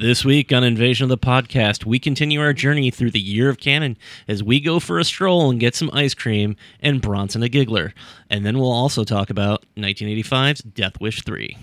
This 0.00 0.24
week 0.24 0.52
on 0.52 0.62
Invasion 0.62 1.02
of 1.02 1.08
the 1.08 1.18
Podcast, 1.18 1.84
we 1.84 1.98
continue 1.98 2.40
our 2.40 2.52
journey 2.52 2.88
through 2.88 3.10
the 3.10 3.18
year 3.18 3.48
of 3.48 3.58
Cannon 3.58 3.96
as 4.28 4.44
we 4.44 4.60
go 4.60 4.78
for 4.78 5.00
a 5.00 5.04
stroll 5.04 5.50
and 5.50 5.58
get 5.58 5.74
some 5.74 5.90
ice 5.92 6.14
cream 6.14 6.54
and 6.78 7.02
Bronson 7.02 7.42
a 7.42 7.48
giggler. 7.48 7.92
And 8.30 8.46
then 8.46 8.60
we'll 8.60 8.70
also 8.70 9.02
talk 9.02 9.28
about 9.28 9.64
1985's 9.76 10.60
Death 10.60 11.00
Wish 11.00 11.24
3. 11.24 11.56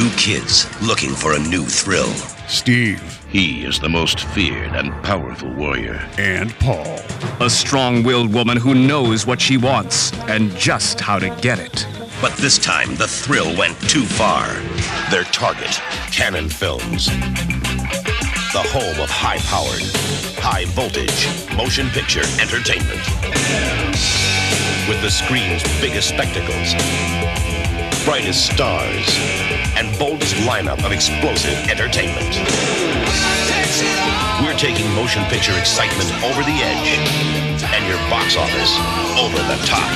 Two 0.00 0.08
kids 0.16 0.66
looking 0.80 1.10
for 1.10 1.34
a 1.34 1.38
new 1.38 1.66
thrill. 1.66 2.08
Steve 2.48 3.02
He 3.28 3.66
is 3.66 3.78
the 3.78 3.88
most 3.90 4.20
feared 4.20 4.74
and 4.74 4.90
powerful 5.02 5.52
warrior. 5.52 6.08
and 6.16 6.54
Paul. 6.58 7.00
A 7.38 7.50
strong 7.50 8.02
willed 8.02 8.32
woman 8.32 8.56
who 8.56 8.74
knows 8.74 9.26
what 9.26 9.42
she 9.42 9.58
wants 9.58 10.14
and 10.20 10.56
just 10.56 11.02
how 11.02 11.18
to 11.18 11.28
get 11.42 11.58
it. 11.58 11.86
But 12.22 12.34
this 12.38 12.56
time, 12.56 12.96
the 12.96 13.06
thrill 13.06 13.54
went 13.58 13.78
too 13.90 14.06
far. 14.06 14.46
Their 15.10 15.24
target, 15.24 15.78
Cannon 16.10 16.48
Films. 16.48 17.08
The 18.54 18.64
home 18.72 18.98
of 19.02 19.10
high 19.10 19.40
powered, 19.52 19.84
high 20.40 20.64
voltage 20.68 21.28
motion 21.54 21.90
picture 21.90 22.24
entertainment. 22.40 23.04
With 24.88 25.02
the 25.02 25.10
screen's 25.10 25.62
biggest 25.78 26.08
spectacles, 26.08 26.72
brightest 28.04 28.46
stars, 28.46 29.18
and 29.76 29.86
boldest 29.98 30.34
lineup 30.46 30.84
of 30.84 30.92
explosive 30.92 31.56
entertainment. 31.68 32.34
We're 34.42 34.56
taking 34.56 34.90
motion 34.94 35.24
picture 35.24 35.56
excitement 35.58 36.10
over 36.24 36.42
the 36.42 36.58
edge 36.62 36.98
and 37.62 37.86
your 37.86 37.98
box 38.08 38.36
office 38.36 38.76
over 39.18 39.36
the 39.36 39.58
top. 39.66 39.90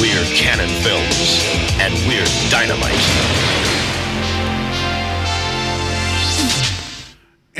We're 0.00 0.24
Cannon 0.34 0.70
Films, 0.82 1.44
and 1.78 1.94
we're 2.08 2.24
dynamite. 2.50 3.79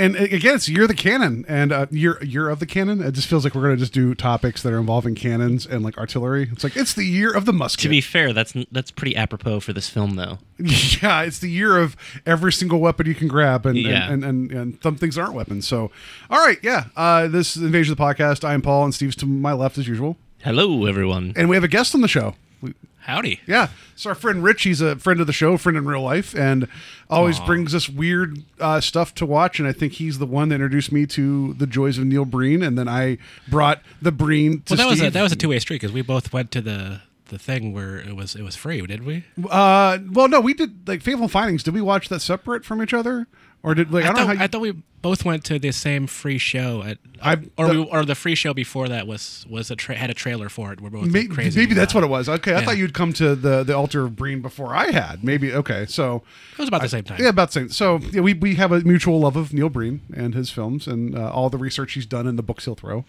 And 0.01 0.17
again, 0.17 0.55
it's 0.57 0.69
you're 0.69 0.87
the 0.87 0.95
Cannon, 0.95 1.45
and 1.47 1.73
uh, 1.73 1.87
you're 1.91 2.23
you're 2.25 2.49
of 2.49 2.59
the 2.59 2.67
Cannon. 2.67 3.03
It 3.03 3.13
just 3.13 3.29
feels 3.29 3.45
like 3.45 3.55
we're 3.55 3.63
gonna 3.63 3.77
just 3.77 3.93
do 3.93 4.15
topics 4.15 4.63
that 4.63 4.73
are 4.73 4.79
involving 4.79 5.15
cannons 5.15 5.67
and 5.67 5.85
like 5.85 5.99
artillery. 5.99 6.49
It's 6.51 6.65
like 6.65 6.77
it's 6.77 6.95
the 6.95 7.05
year 7.05 7.31
of 7.31 7.45
the 7.45 7.53
musket. 7.53 7.83
To 7.83 7.89
be 7.89 8.01
fair, 8.01 8.33
that's 8.33 8.55
that's 8.73 8.91
pretty 8.91 9.15
apropos 9.15 9.61
for 9.61 9.73
this 9.73 9.89
film, 9.89 10.17
though. 10.17 10.39
yeah, 10.59 11.23
it's 11.23 11.39
the 11.39 11.51
year 11.51 11.77
of 11.79 11.97
every 12.27 12.53
single 12.53 12.81
weapon 12.81 13.07
you 13.07 13.15
can 13.15 13.29
grab, 13.29 13.67
and 13.67 13.77
Yeah. 13.77 14.11
and, 14.11 14.25
and, 14.25 14.51
and 14.51 14.61
and 14.61 14.83
some 14.83 14.97
things 14.97 15.19
aren't 15.19 15.35
weapons. 15.35 15.69
So, 15.69 15.91
all 16.31 16.39
right, 16.45 16.59
yeah. 16.63 16.85
Uh, 16.97 17.29
this 17.29 17.57
is 17.57 17.63
Invasion 17.63 17.93
of 17.93 17.99
the 17.99 18.05
Podcast. 18.05 18.43
I 18.45 18.55
am 18.55 18.63
Paul, 18.63 18.85
and 18.85 18.95
Steve's 18.95 19.17
to 19.17 19.27
my 19.27 19.53
left 19.53 19.77
as 19.79 19.87
usual, 19.87 20.17
Hello, 20.43 20.87
everyone. 20.87 21.33
and 21.37 21.49
we 21.49 21.57
have 21.57 21.65
a 21.65 21.69
guest 21.69 21.95
on 21.95 22.01
the 22.01 22.09
show. 22.09 22.35
Howdy. 23.11 23.41
Yeah. 23.47 23.69
So 23.97 24.11
our 24.11 24.15
friend 24.15 24.43
Rich, 24.45 24.63
he's 24.63 24.81
a 24.81 24.97
friend 24.97 25.21
of 25.21 25.27
the 25.27 25.33
show, 25.33 25.57
friend 25.57 25.77
in 25.77 25.85
real 25.85 26.03
life, 26.03 26.35
and 26.35 26.69
always 27.09 27.41
brings 27.41 27.75
us 27.75 27.89
weird 27.89 28.45
uh, 28.61 28.81
stuff 28.81 29.15
to 29.17 29.27
watch. 29.27 29.59
And 29.59 29.67
I 29.69 29.73
think 29.73 29.95
he's 29.95 30.19
the 30.19 30.27
one 30.27 30.49
that 30.51 30.55
introduced 30.57 30.93
me 30.93 31.07
to 31.07 31.55
the 31.55 31.67
joys 31.67 31.99
of 31.99 32.05
Neil 32.05 32.25
Breen, 32.25 32.63
and 32.63 32.79
then 32.79 32.89
I 32.89 33.19
brought 33.49 33.83
the 34.01 34.13
Breen 34.13 34.63
to 34.63 34.75
Well, 34.75 34.79
that 34.79 34.91
was 34.91 35.03
a 35.03 35.11
that 35.11 35.23
was 35.23 35.33
a 35.33 35.37
two 35.37 35.49
way 35.49 35.59
street 35.59 35.81
because 35.81 35.93
we 35.93 36.03
both 36.03 36.33
went 36.33 36.51
to 36.53 36.61
the 36.61 37.03
the 37.31 37.39
thing 37.39 37.73
where 37.73 37.99
it 37.99 38.15
was 38.15 38.35
it 38.37 38.43
was 38.43 38.55
free, 38.57 38.81
did 38.87 39.05
we? 39.05 39.25
uh, 39.51 39.99
well, 40.13 40.29
no, 40.29 40.41
we 40.41 40.55
did 40.55 40.87
like 40.89 41.03
Fateful 41.03 41.29
Findings. 41.29 41.63
Did 41.63 41.75
we 41.75 41.81
watch 41.81 42.09
that 42.11 42.21
separate 42.21 42.65
from 42.65 42.81
each 42.83 42.95
other, 42.95 43.27
or 43.63 43.75
did 43.75 43.93
like 43.93 44.05
I, 44.05 44.09
I, 44.09 44.13
don't 44.13 44.17
know 44.17 44.27
thought, 44.27 44.37
how? 44.39 44.45
I 44.45 44.47
thought 44.47 44.61
we 44.61 44.83
both 45.03 45.25
went 45.25 45.45
to 45.45 45.59
the 45.59 45.71
same 45.73 46.07
free 46.07 46.37
show 46.39 46.83
at, 46.83 46.99
I- 47.23 47.39
or 47.57 47.69
the- 47.69 47.83
we, 47.83 47.89
or 47.91 48.05
the 48.05 48.15
free 48.15 48.35
show 48.35 48.53
before 48.55 48.89
that 48.89 49.07
was 49.07 49.47
was 49.49 49.71
a 49.71 49.77
tra- 49.77 49.95
had 49.97 50.11
a 50.11 50.15
trailer 50.15 50.49
for 50.49 50.73
it. 50.73 50.81
We're 50.81 50.91
both 50.91 51.07
Maybe, 51.07 51.29
crazy. 51.29 51.59
maybe 51.61 51.75
that's 51.75 51.95
what 51.95 52.05
it 52.05 52.09
was. 52.09 52.29
Okay, 52.29 52.53
I 52.55 52.61
Yeah. 52.61 52.65
thought 52.67 52.79
you'd 52.79 52.95
come 52.95 53.13
to 53.15 53.35
the 53.35 53.63
the 53.65 53.75
altar 53.77 54.05
of 54.05 54.17
Breen 54.17 54.41
before 54.43 54.75
I 54.75 54.91
had. 54.91 55.25
Maybe 55.25 55.53
okay. 55.55 55.87
So 55.87 56.23
It 56.53 56.59
was 56.59 56.69
about 56.69 56.83
the 56.83 56.89
same 56.89 57.05
time. 57.05 57.19
Yeah, 57.21 57.29
about 57.31 57.49
the 57.49 57.53
same. 57.61 57.69
So 57.71 57.99
yeah, 58.13 58.21
we 58.21 58.35
we 58.35 58.55
have 58.57 58.73
a 58.73 58.81
mutual 58.81 59.21
love 59.21 59.37
of 59.37 59.53
Neil 59.53 59.69
Breen 59.71 60.01
and 60.15 60.35
his 60.35 60.51
films 60.51 60.87
and 60.87 61.17
uh, 61.17 61.31
all 61.31 61.49
the 61.51 61.59
research 61.59 61.95
he's 61.95 62.07
done 62.07 62.27
in 62.27 62.37
the 62.37 62.43
books 62.43 62.65
he'll 62.67 62.75
throw. 62.75 63.05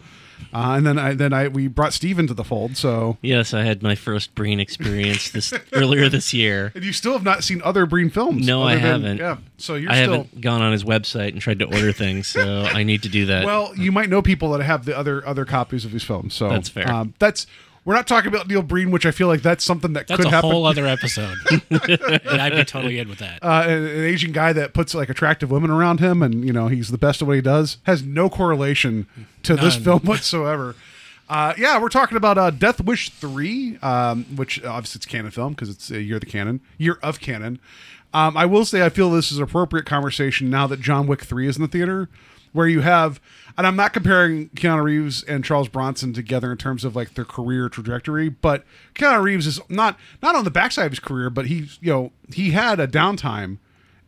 Uh, 0.54 0.74
and 0.78 0.86
then 0.86 0.98
I 1.00 1.14
then 1.14 1.34
I 1.34 1.48
we 1.48 1.68
brought 1.68 1.94
Steve 1.94 2.20
into 2.20 2.34
the 2.34 2.44
fold. 2.44 2.78
So 2.78 3.18
Yes, 3.22 3.54
I 3.54 3.64
had 3.64 3.82
my 3.82 3.96
first 3.96 4.36
Breen 4.36 4.60
experience 4.60 5.32
this 5.32 5.54
earlier 5.74 6.10
this 6.10 6.34
year. 6.34 6.72
and 6.76 6.84
you 6.84 6.94
still 6.94 7.14
have 7.14 7.24
not 7.24 7.44
seen 7.44 7.62
other 7.64 7.86
Breen 7.86 8.10
films. 8.10 8.46
No, 8.46 8.64
I 8.64 8.76
than- 8.76 8.82
haven't. 8.82 9.18
Yeah. 9.18 9.38
So 9.58 9.76
you're 9.76 9.92
I 9.92 10.02
still 10.04 10.12
haven't 10.14 10.42
gone 10.42 10.62
on 10.62 10.72
his 10.72 10.84
website 10.84 11.30
and 11.34 11.42
tried 11.42 11.60
to 11.60 11.66
order 11.66 11.92
things, 11.92 12.28
so 12.28 12.62
I 12.74 12.84
need 12.84 13.04
to 13.04 13.10
do 13.10 13.26
that. 13.28 13.46
well. 13.46 13.74
You 13.76 13.92
might 13.92 14.10
know 14.10 14.22
people 14.22 14.52
that 14.54 14.64
have 14.64 14.86
the 14.86 14.98
other 14.98 15.26
other 15.26 15.46
copies 15.46 15.86
of 15.86 15.92
his 15.92 16.04
films. 16.04 16.34
So 16.34 16.50
That's 16.50 16.70
fair. 16.70 16.92
Um, 16.92 17.14
that's 17.20 17.48
we're 17.84 17.96
not 17.96 18.08
talking 18.08 18.28
about 18.28 18.48
Neil 18.48 18.62
Breen, 18.62 18.92
which 18.92 19.06
I 19.06 19.12
feel 19.12 19.28
like 19.28 19.42
that's 19.42 19.64
something 19.64 19.94
that 19.94 20.08
That's 20.08 20.18
could 20.22 20.32
happen. 20.32 20.50
That's 20.50 20.52
a 20.52 20.56
whole 20.56 20.66
other 20.66 20.86
episode, 20.88 21.36
and 21.70 22.42
I'd 22.42 22.54
be 22.56 22.64
totally 22.64 23.00
in 23.00 23.10
with 23.10 23.20
that. 23.20 23.44
uh, 23.44 23.64
an, 23.68 23.86
an 23.86 24.04
Asian 24.06 24.32
guy 24.32 24.54
that 24.54 24.74
puts 24.74 24.94
like 24.94 25.10
attractive 25.10 25.50
women 25.50 25.72
around 25.72 26.00
him, 26.00 26.22
and 26.22 26.46
you 26.46 26.54
know 26.54 26.68
he's 26.68 26.90
the 26.90 26.98
best 26.98 27.22
at 27.22 27.28
what 27.28 27.36
he 27.36 27.42
does, 27.42 27.78
has 27.84 28.04
no 28.04 28.30
correlation 28.30 29.08
to 29.44 29.56
this 29.56 29.76
film 29.76 30.00
whatsoever. 30.04 30.76
Uh, 31.30 31.54
yeah, 31.58 31.80
we're 31.82 31.90
talking 31.90 32.18
about 32.18 32.38
uh, 32.38 32.50
Death 32.52 32.82
Wish 32.82 33.10
three, 33.10 33.78
um, 33.82 34.26
which 34.36 34.64
obviously 34.66 35.00
it's 35.00 35.06
Cannon 35.06 35.32
film 35.32 35.54
because 35.54 35.70
it's 35.70 35.90
a 35.90 36.02
year 36.02 36.16
of 36.16 36.20
the 36.22 36.26
Cannon, 36.28 36.60
year 36.78 37.00
of 37.02 37.20
Cannon. 37.20 37.60
Um, 38.14 38.36
I 38.36 38.46
will 38.46 38.66
say 38.66 38.86
I 38.86 38.90
feel 38.90 39.10
this 39.10 39.32
is 39.32 39.40
appropriate 39.40 39.86
conversation 39.86 40.50
now 40.50 40.68
that 40.68 40.82
John 40.82 41.08
Wick 41.08 41.22
three 41.22 41.48
is 41.48 41.56
in 41.56 41.62
the 41.62 41.70
theater, 41.70 42.10
where 42.52 42.68
you 42.68 42.82
have, 42.82 43.22
and 43.58 43.68
I'm 43.68 43.76
not 43.76 43.94
comparing 43.94 44.50
Keanu 44.50 44.84
Reeves 44.84 45.24
and 45.24 45.44
Charles 45.44 45.68
Bronson 45.68 46.14
together 46.14 46.52
in 46.52 46.58
terms 46.58 46.84
of 46.86 46.96
like 46.96 47.14
their 47.16 47.26
career 47.26 47.70
trajectory, 47.70 48.30
but 48.30 48.64
Keanu 48.96 49.22
Reeves 49.24 49.48
is 49.48 49.60
not 49.70 49.98
not 50.22 50.36
on 50.36 50.44
the 50.44 50.52
backside 50.52 50.86
of 50.88 50.92
his 50.92 51.00
career, 51.00 51.30
but 51.30 51.48
he's 51.48 51.78
you 51.82 51.92
know 51.92 52.12
he 52.34 52.52
had 52.52 52.80
a 52.80 52.88
downtime 52.88 53.58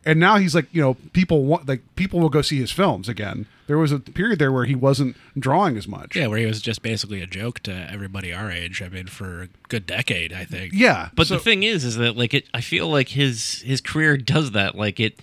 and 0.06 0.20
now 0.20 0.36
he's 0.36 0.54
like 0.54 0.66
you 0.72 0.80
know 0.82 0.94
people 1.12 1.44
want 1.44 1.66
like 1.68 1.82
people 1.96 2.20
will 2.20 2.28
go 2.28 2.42
see 2.42 2.58
his 2.58 2.70
films 2.70 3.08
again 3.08 3.46
there 3.66 3.78
was 3.78 3.90
a 3.90 3.98
period 3.98 4.38
there 4.38 4.52
where 4.52 4.66
he 4.66 4.74
wasn't 4.74 5.16
drawing 5.38 5.78
as 5.78 5.88
much 5.88 6.14
yeah, 6.14 6.26
where 6.26 6.38
he 6.38 6.44
was 6.44 6.60
just 6.60 6.82
basically 6.82 7.22
a 7.22 7.26
joke 7.26 7.60
to 7.60 7.72
everybody 7.90 8.30
our 8.30 8.50
age. 8.50 8.82
I 8.82 8.90
mean, 8.90 9.06
for 9.06 9.44
a 9.44 9.48
good 9.68 9.86
decade, 9.86 10.34
I 10.34 10.44
think. 10.44 10.74
yeah 10.74 11.08
But 11.14 11.28
so- 11.28 11.34
the 11.36 11.40
thing 11.40 11.62
is, 11.62 11.82
is 11.84 11.96
that 11.96 12.14
like 12.14 12.34
it, 12.34 12.46
I 12.52 12.60
feel 12.60 12.88
like 12.88 13.08
his 13.08 13.62
his 13.62 13.80
career 13.80 14.18
does 14.18 14.50
that. 14.50 14.74
Like 14.74 15.00
it, 15.00 15.18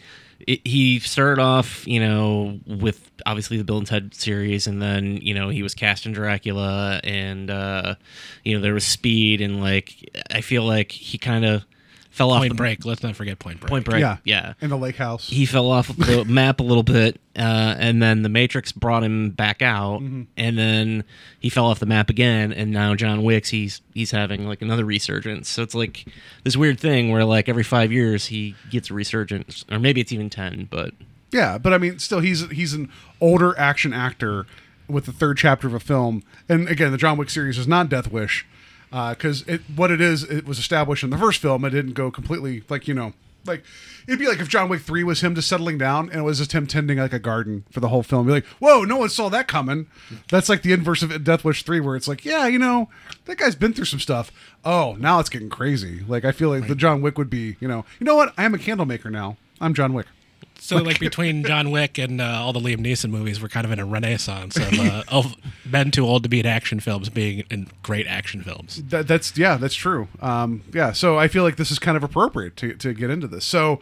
it, 0.48 0.68
he 0.68 1.00
started 1.00 1.42
off, 1.42 1.88
you 1.88 2.00
know, 2.00 2.60
with 2.66 3.12
obviously 3.26 3.58
the 3.58 3.64
Bill 3.64 3.78
and 3.78 3.88
Ted 3.88 4.14
series, 4.14 4.68
and 4.68 4.82
then 4.82 5.18
you 5.18 5.34
know 5.34 5.50
he 5.50 5.64
was 5.64 5.74
cast 5.74 6.06
in 6.06 6.12
Dracula, 6.12 7.00
and 7.04 7.50
uh, 7.50 7.96
you 8.44 8.56
know 8.56 8.62
there 8.62 8.74
was 8.74 8.86
Speed, 8.86 9.42
and 9.42 9.62
like 9.62 10.10
I 10.30 10.42
feel 10.42 10.64
like 10.64 10.92
he 10.92 11.18
kind 11.18 11.46
of 11.46 11.66
fell 12.12 12.30
off 12.32 12.40
Point 12.42 12.52
the 12.52 12.56
Break. 12.56 12.86
Let's 12.86 13.02
not 13.02 13.16
forget 13.16 13.40
Point 13.40 13.60
Break. 13.60 13.70
Point 13.70 13.86
Break. 13.86 14.02
yeah 14.02 14.18
yeah. 14.24 14.54
in 14.62 14.70
the 14.70 14.78
lake 14.78 14.98
house 14.98 15.28
He 15.28 15.46
fell 15.46 15.72
off 15.72 15.88
the 15.88 16.24
map 16.28 16.60
a 16.60 16.64
little 16.64 16.84
bit, 16.84 17.20
uh, 17.36 17.76
and 17.80 18.02
then 18.04 18.22
the 18.22 18.30
Matrix 18.30 18.72
brought 18.72 19.04
him 19.04 19.32
back 19.32 19.62
out, 19.62 20.02
Mm-hmm. 20.02 20.24
and 20.38 20.58
then 20.58 21.04
he 21.40 21.50
fell 21.50 21.66
off 21.66 21.80
the 21.80 21.86
map 21.86 22.10
again. 22.10 22.52
And 22.54 22.72
now 22.72 22.94
John 22.96 23.24
Wick's 23.24 23.50
he's 23.50 23.82
he's 23.94 24.12
having 24.12 24.46
like 24.48 24.62
another 24.62 24.86
resurgence. 24.86 25.50
So 25.50 25.64
it's 25.64 25.74
like 25.76 26.06
this 26.44 26.56
weird 26.56 26.80
thing 26.80 27.12
where 27.12 27.26
like 27.26 27.50
every 27.50 27.64
five 27.64 27.92
years 27.92 28.28
he 28.28 28.56
gets 28.70 28.90
a 28.92 28.94
resurgence, 28.94 29.66
or 29.72 29.80
maybe 29.80 30.02
it's 30.02 30.12
even 30.12 30.30
ten. 30.30 30.68
But 30.70 30.94
yeah 31.34 31.58
but 31.58 31.72
i 31.72 31.78
mean 31.78 31.98
still 31.98 32.20
he's 32.20 32.50
he's 32.52 32.74
an 32.74 32.92
older 33.22 33.58
action 33.58 33.94
actor 33.94 34.46
with 34.90 35.06
the 35.06 35.14
third 35.14 35.38
chapter 35.38 35.66
of 35.66 35.74
a 35.74 35.80
film 35.80 36.22
and 36.50 36.68
again 36.68 36.92
the 36.92 36.98
john 36.98 37.16
wick 37.18 37.30
series 37.30 37.58
is 37.58 37.70
not 37.70 37.88
death 37.88 38.12
wish 38.12 38.46
Uh, 38.92 39.12
because 39.12 39.44
it 39.48 39.62
what 39.76 39.90
it 39.90 40.02
is 40.02 40.24
it 40.24 40.46
was 40.46 40.60
established 40.60 41.02
in 41.04 41.12
the 41.12 41.18
first 41.18 41.42
film 41.42 41.64
it 41.64 41.70
didn't 41.70 41.94
go 41.94 42.12
completely 42.12 42.62
like 42.68 42.90
you 42.90 42.94
know 42.94 43.14
like 43.46 43.64
it'd 44.08 44.20
be 44.20 44.28
like 44.28 44.40
if 44.40 44.48
John 44.48 44.70
Wick 44.70 44.82
three 44.82 45.04
was 45.04 45.22
him 45.22 45.36
just 45.36 45.48
settling 45.48 45.78
down 45.78 46.10
and 46.10 46.20
it 46.20 46.24
was 46.24 46.40
just 46.40 46.52
him 46.52 46.68
tending 46.68 46.98
like 46.98 47.14
a 47.14 47.20
garden 47.20 47.64
for 47.72 47.80
the 47.80 47.90
whole 47.90 48.04
film. 48.04 48.26
Be 48.28 48.34
like, 48.34 48.46
whoa, 48.60 48.84
no 48.84 48.98
one 48.98 49.10
saw 49.10 49.30
that 49.30 49.48
coming. 49.48 49.88
That's 50.30 50.50
like 50.50 50.62
the 50.62 50.74
inverse 50.74 51.02
of 51.02 51.24
Death 51.24 51.44
Wish 51.44 51.64
three, 51.64 51.80
where 51.80 51.96
it's 51.96 52.08
like, 52.08 52.26
yeah, 52.26 52.48
you 52.48 52.60
know, 52.60 52.90
that 53.26 53.38
guy's 53.38 53.56
been 53.56 53.74
through 53.74 53.86
some 53.86 54.00
stuff. 54.00 54.32
Oh, 54.64 54.96
now 55.00 55.20
it's 55.20 55.30
getting 55.30 55.50
crazy. 55.50 56.04
Like 56.08 56.26
I 56.26 56.32
feel 56.32 56.50
like 56.50 56.68
the 56.68 56.76
John 56.76 57.02
Wick 57.02 57.18
would 57.18 57.30
be, 57.30 57.58
you 57.60 57.68
know, 57.68 57.86
you 58.00 58.06
know 58.06 58.16
what? 58.16 58.34
I 58.38 58.44
am 58.44 58.54
a 58.54 58.60
candle 58.60 58.86
maker 58.86 59.10
now. 59.10 59.38
I'm 59.60 59.74
John 59.74 59.94
Wick. 59.94 60.08
So, 60.64 60.78
like 60.78 61.00
between 61.00 61.44
John 61.44 61.72
Wick 61.72 61.98
and 61.98 62.22
uh, 62.22 62.40
all 62.40 62.54
the 62.54 62.60
Liam 62.60 62.86
Neeson 62.86 63.10
movies, 63.10 63.42
we're 63.42 63.50
kind 63.50 63.66
of 63.66 63.72
in 63.72 63.80
a 63.80 63.86
renaissance 63.86 64.58
of, 64.58 64.80
uh, 64.80 65.04
of 65.08 65.36
men 65.66 65.90
too 65.90 66.06
old 66.06 66.22
to 66.22 66.30
be 66.30 66.40
in 66.40 66.46
action 66.46 66.80
films 66.80 67.10
being 67.10 67.44
in 67.50 67.68
great 67.82 68.06
action 68.06 68.44
films. 68.44 68.82
That, 68.90 69.08
that's 69.08 69.36
yeah, 69.36 69.58
that's 69.58 69.74
true. 69.74 70.08
Um, 70.22 70.62
yeah, 70.72 70.92
so 70.92 71.18
I 71.18 71.28
feel 71.30 71.42
like 71.42 71.56
this 71.56 71.72
is 71.72 71.80
kind 71.80 71.98
of 71.98 72.04
appropriate 72.04 72.58
to, 72.58 72.76
to 72.76 72.94
get 72.94 73.10
into 73.10 73.26
this. 73.26 73.44
So, 73.44 73.82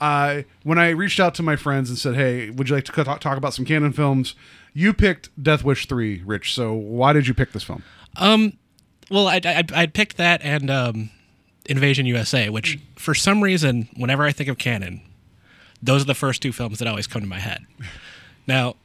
uh, 0.00 0.42
when 0.62 0.78
I 0.78 0.90
reached 0.90 1.18
out 1.18 1.34
to 1.34 1.42
my 1.42 1.56
friends 1.56 1.90
and 1.90 1.98
said, 1.98 2.14
"Hey, 2.14 2.50
would 2.50 2.68
you 2.68 2.76
like 2.76 2.84
to 2.84 2.92
talk, 2.92 3.20
talk 3.20 3.36
about 3.36 3.52
some 3.52 3.64
Cannon 3.64 3.92
films?" 3.92 4.36
You 4.72 4.94
picked 4.94 5.30
Death 5.42 5.64
Wish 5.64 5.86
three, 5.86 6.22
Rich. 6.24 6.54
So 6.54 6.72
why 6.72 7.12
did 7.12 7.26
you 7.26 7.34
pick 7.34 7.50
this 7.50 7.64
film? 7.64 7.82
Um, 8.16 8.52
well, 9.10 9.26
I 9.26 9.40
I 9.44 9.64
I 9.74 9.86
picked 9.86 10.16
that, 10.18 10.42
and 10.44 10.70
um, 10.70 11.10
Invasion 11.66 12.06
USA, 12.06 12.50
which 12.50 12.78
for 12.94 13.14
some 13.14 13.42
reason, 13.42 13.88
whenever 13.96 14.22
I 14.22 14.30
think 14.30 14.48
of 14.48 14.58
Cannon, 14.58 15.02
those 15.82 16.02
are 16.02 16.06
the 16.06 16.14
first 16.14 16.42
two 16.42 16.52
films 16.52 16.78
that 16.78 16.88
always 16.88 17.06
come 17.06 17.22
to 17.22 17.28
my 17.28 17.38
head. 17.38 17.66
Now, 18.46 18.76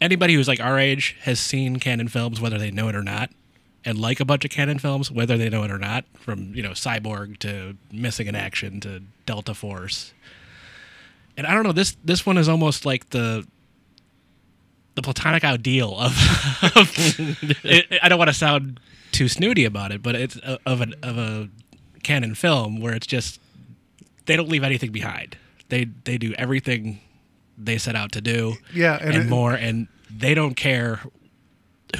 anybody 0.00 0.34
who's 0.34 0.48
like 0.48 0.60
our 0.60 0.78
age 0.78 1.16
has 1.22 1.40
seen 1.40 1.78
Cannon 1.78 2.08
films, 2.08 2.40
whether 2.40 2.58
they 2.58 2.70
know 2.70 2.88
it 2.88 2.94
or 2.94 3.02
not, 3.02 3.30
and 3.84 3.98
like 3.98 4.20
a 4.20 4.24
bunch 4.24 4.44
of 4.44 4.50
Cannon 4.50 4.78
films, 4.78 5.10
whether 5.10 5.36
they 5.36 5.48
know 5.48 5.62
it 5.64 5.70
or 5.70 5.78
not, 5.78 6.04
from 6.14 6.54
you 6.54 6.62
know 6.62 6.70
Cyborg 6.70 7.38
to 7.40 7.76
Missing 7.92 8.26
in 8.26 8.34
Action 8.34 8.80
to 8.80 9.02
Delta 9.26 9.54
Force. 9.54 10.12
And 11.36 11.46
I 11.46 11.54
don't 11.54 11.62
know 11.62 11.72
this 11.72 11.96
this 12.04 12.26
one 12.26 12.38
is 12.38 12.48
almost 12.48 12.84
like 12.84 13.10
the 13.10 13.46
the 14.94 15.02
platonic 15.02 15.42
ideal 15.42 15.96
of, 15.98 16.12
of 16.76 16.92
it, 17.64 17.86
I 18.02 18.08
don't 18.08 18.18
want 18.18 18.28
to 18.28 18.34
sound 18.34 18.78
too 19.10 19.28
snooty 19.28 19.64
about 19.64 19.90
it, 19.90 20.02
but 20.02 20.14
it's 20.14 20.36
a, 20.36 20.58
of 20.66 20.80
an 20.80 20.94
of 21.02 21.18
a 21.18 21.48
Cannon 22.02 22.34
film 22.34 22.80
where 22.80 22.94
it's 22.94 23.06
just 23.06 23.40
they 24.26 24.36
don't 24.36 24.48
leave 24.48 24.64
anything 24.64 24.92
behind. 24.92 25.36
They 25.72 25.86
they 26.04 26.18
do 26.18 26.34
everything 26.34 27.00
they 27.56 27.78
set 27.78 27.96
out 27.96 28.12
to 28.12 28.20
do. 28.20 28.56
Yeah, 28.74 28.98
and 29.00 29.14
and, 29.14 29.24
it- 29.24 29.28
more, 29.30 29.54
and 29.54 29.88
they 30.14 30.34
don't 30.34 30.54
care 30.54 31.00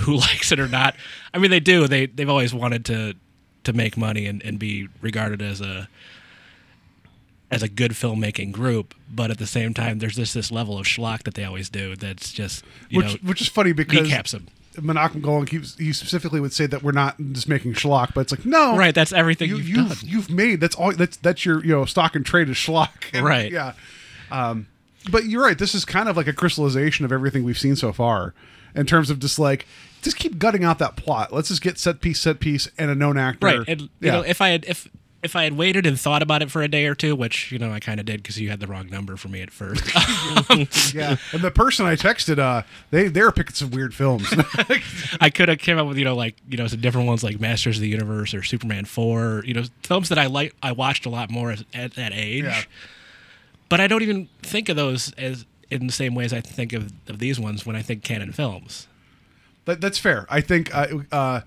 who 0.00 0.14
likes 0.28 0.52
it 0.52 0.60
or 0.60 0.68
not. 0.68 0.94
I 1.32 1.38
mean, 1.38 1.50
they 1.50 1.58
do. 1.60 1.88
They 1.88 2.04
they've 2.04 2.28
always 2.28 2.52
wanted 2.52 2.84
to 2.84 3.14
to 3.64 3.72
make 3.72 3.96
money 3.96 4.26
and, 4.26 4.42
and 4.42 4.58
be 4.58 4.88
regarded 5.00 5.40
as 5.40 5.62
a 5.62 5.88
as 7.50 7.62
a 7.62 7.68
good 7.68 7.92
filmmaking 7.92 8.52
group, 8.52 8.94
but 9.10 9.30
at 9.30 9.38
the 9.38 9.46
same 9.46 9.72
time, 9.72 10.00
there's 10.00 10.16
just 10.16 10.34
this 10.34 10.50
level 10.52 10.78
of 10.78 10.84
schlock 10.86 11.22
that 11.22 11.32
they 11.32 11.44
always 11.44 11.70
do. 11.70 11.96
That's 11.96 12.30
just 12.30 12.64
you 12.90 12.98
which 12.98 13.06
know 13.22 13.28
which 13.28 13.40
is 13.40 13.48
funny 13.48 13.72
because 13.72 14.02
kneecaps 14.02 14.32
them. 14.32 14.48
Menachem 14.74 15.20
Golan 15.22 15.46
keeps 15.46 15.76
he 15.76 15.92
specifically 15.92 16.40
would 16.40 16.52
say 16.52 16.66
that 16.66 16.82
we're 16.82 16.92
not 16.92 17.16
just 17.32 17.48
making 17.48 17.74
schlock, 17.74 18.14
but 18.14 18.22
it's 18.22 18.32
like 18.32 18.46
no, 18.46 18.76
Right, 18.76 18.94
that's 18.94 19.12
everything 19.12 19.48
You, 19.50 19.56
you've 19.56 19.68
you've 19.68 19.88
done. 20.00 20.08
you've 20.08 20.30
made 20.30 20.60
that's 20.60 20.74
all 20.76 20.92
that's 20.92 21.16
that's 21.18 21.44
your 21.44 21.62
you 21.64 21.72
know 21.72 21.84
stock 21.84 22.16
and 22.16 22.24
trade 22.24 22.48
is 22.48 22.56
schlock, 22.56 22.88
And, 23.12 23.24
Right. 23.24 23.50
Yeah, 23.52 23.72
um, 24.30 24.66
but 25.10 25.24
you're 25.24 25.42
right. 25.42 25.58
This 25.58 25.74
is 25.74 25.84
kind 25.84 26.08
of 26.08 26.16
like 26.16 26.26
a 26.26 26.32
crystallization 26.32 27.04
of 27.04 27.12
everything 27.12 27.44
we've 27.44 27.58
seen 27.58 27.76
so 27.76 27.92
far, 27.92 28.34
in 28.74 28.86
terms 28.86 29.10
of 29.10 29.18
just 29.18 29.38
like 29.38 29.66
just 30.02 30.16
keep 30.16 30.38
gutting 30.38 30.64
out 30.64 30.78
that 30.78 30.96
plot. 30.96 31.32
Let's 31.32 31.48
just 31.48 31.62
get 31.62 31.78
set 31.78 32.00
piece, 32.00 32.20
set 32.20 32.40
piece, 32.40 32.68
and 32.78 32.90
a 32.90 32.94
known 32.94 33.18
actor. 33.18 33.46
right 33.46 33.68
and 33.68 33.82
you 33.82 33.88
yeah. 34.00 34.12
know 34.12 34.20
if 34.22 34.40
i 34.40 34.48
had 34.48 34.64
if 34.66 34.88
if 35.22 35.36
i 35.36 35.44
had 35.44 35.52
waited 35.56 35.86
and 35.86 35.98
thought 36.00 36.22
about 36.22 36.42
it 36.42 36.50
for 36.50 36.62
a 36.62 36.68
day 36.68 36.86
or 36.86 36.94
two 36.94 37.14
which 37.14 37.52
you 37.52 37.58
know 37.58 37.70
i 37.72 37.78
kind 37.80 38.00
of 38.00 38.06
did 38.06 38.22
because 38.22 38.38
you 38.40 38.50
had 38.50 38.58
the 38.60 38.66
wrong 38.66 38.88
number 38.88 39.16
for 39.16 39.28
me 39.28 39.40
at 39.40 39.50
first 39.50 39.84
yeah, 40.94 41.16
and 41.32 41.42
the 41.42 41.50
person 41.54 41.86
I 41.86 41.94
texted, 41.96 42.38
uh, 42.38 42.62
they 42.90 43.08
they're 43.08 43.30
picking 43.32 43.54
some 43.54 43.70
weird 43.70 43.94
films. 43.94 44.26
i 45.20 45.30
could 45.30 45.48
have 45.48 45.58
came 45.58 45.78
up 45.78 45.86
with 45.86 45.96
you 45.98 46.04
know 46.04 46.14
like 46.16 46.36
you 46.48 46.56
know 46.56 46.66
some 46.66 46.80
different 46.80 47.06
ones 47.06 47.22
like 47.22 47.40
masters 47.40 47.76
of 47.76 47.82
the 47.82 47.88
universe 47.88 48.34
or 48.34 48.42
superman 48.42 48.84
4 48.84 49.42
you 49.46 49.54
know 49.54 49.62
films 49.82 50.08
that 50.08 50.18
i 50.18 50.26
like 50.26 50.54
i 50.62 50.72
watched 50.72 51.06
a 51.06 51.10
lot 51.10 51.30
more 51.30 51.50
as, 51.52 51.64
at 51.74 51.94
that 51.94 52.12
age 52.12 52.44
Yeah. 52.44 52.62
but 53.68 53.80
i 53.80 53.86
don't 53.86 54.02
even 54.02 54.28
think 54.42 54.68
of 54.68 54.76
those 54.76 55.12
as 55.12 55.46
in 55.70 55.86
the 55.86 55.92
same 55.92 56.14
way 56.14 56.24
as 56.24 56.32
i 56.32 56.40
think 56.40 56.72
of, 56.72 56.92
of 57.08 57.18
these 57.18 57.38
ones 57.40 57.64
when 57.64 57.76
i 57.76 57.82
think 57.82 58.02
Cannon 58.02 58.32
films 58.32 58.86
That, 59.64 59.80
that's 59.80 59.98
fair. 59.98 60.26
I 60.28 60.40
think 60.40 60.74
uh, 60.74 60.86
uh, 61.12 61.40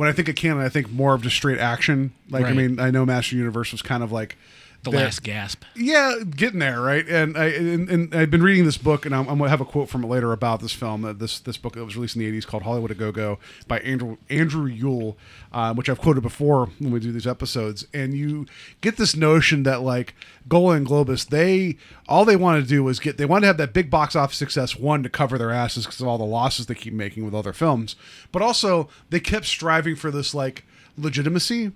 when 0.00 0.08
I 0.08 0.12
think 0.12 0.30
of 0.30 0.34
Cannon, 0.34 0.62
I 0.64 0.70
think 0.70 0.90
more 0.90 1.12
of 1.12 1.20
just 1.20 1.36
straight 1.36 1.58
action. 1.58 2.14
Like 2.30 2.46
I 2.46 2.54
mean, 2.54 2.80
I 2.80 2.90
know 2.90 3.04
Master 3.04 3.36
Universe 3.36 3.70
was 3.70 3.82
kind 3.82 4.02
of 4.02 4.10
like 4.10 4.38
the 4.82 4.90
there- 4.90 5.00
last 5.00 5.22
gasp 5.22 5.62
Yeah, 5.76 6.14
getting 6.28 6.58
there, 6.58 6.80
right? 6.80 7.06
And 7.06 7.36
I 7.36 7.46
and, 7.46 7.88
and 7.90 8.14
I've 8.14 8.30
been 8.30 8.42
reading 8.42 8.64
this 8.64 8.78
book, 8.78 9.04
and 9.04 9.14
I'm, 9.14 9.28
I'm 9.28 9.38
gonna 9.38 9.50
have 9.50 9.60
a 9.60 9.64
quote 9.66 9.88
from 9.88 10.04
it 10.04 10.06
later 10.06 10.32
about 10.32 10.60
this 10.60 10.72
film. 10.72 11.04
Uh, 11.04 11.12
this 11.12 11.38
this 11.40 11.56
book 11.56 11.74
that 11.74 11.84
was 11.84 11.96
released 11.96 12.16
in 12.16 12.22
the 12.22 12.32
'80s 12.40 12.46
called 12.46 12.62
Hollywood 12.62 12.90
a 12.90 12.94
Go 12.94 13.12
Go 13.12 13.38
by 13.68 13.80
Andrew 13.80 14.16
Andrew 14.30 14.66
Yule, 14.66 15.18
uh, 15.52 15.74
which 15.74 15.88
I've 15.88 16.00
quoted 16.00 16.22
before 16.22 16.70
when 16.78 16.90
we 16.92 17.00
do 17.00 17.12
these 17.12 17.26
episodes. 17.26 17.86
And 17.92 18.14
you 18.14 18.46
get 18.80 18.96
this 18.96 19.14
notion 19.14 19.64
that 19.64 19.82
like 19.82 20.14
Golan 20.48 20.78
and 20.78 20.86
Globus, 20.86 21.28
they 21.28 21.76
all 22.08 22.24
they 22.24 22.36
wanted 22.36 22.62
to 22.62 22.68
do 22.68 22.82
was 22.82 23.00
get 23.00 23.18
they 23.18 23.26
wanted 23.26 23.42
to 23.42 23.46
have 23.48 23.56
that 23.58 23.72
big 23.74 23.90
box 23.90 24.16
office 24.16 24.38
success 24.38 24.76
one 24.76 25.02
to 25.02 25.08
cover 25.10 25.36
their 25.36 25.50
asses 25.50 25.84
because 25.84 26.00
of 26.00 26.08
all 26.08 26.16
the 26.18 26.24
losses 26.24 26.66
they 26.66 26.74
keep 26.74 26.94
making 26.94 27.24
with 27.24 27.34
other 27.34 27.52
films, 27.52 27.96
but 28.32 28.40
also 28.40 28.88
they 29.10 29.20
kept 29.20 29.44
striving 29.46 29.94
for 29.94 30.10
this 30.10 30.34
like 30.34 30.64
legitimacy 30.96 31.72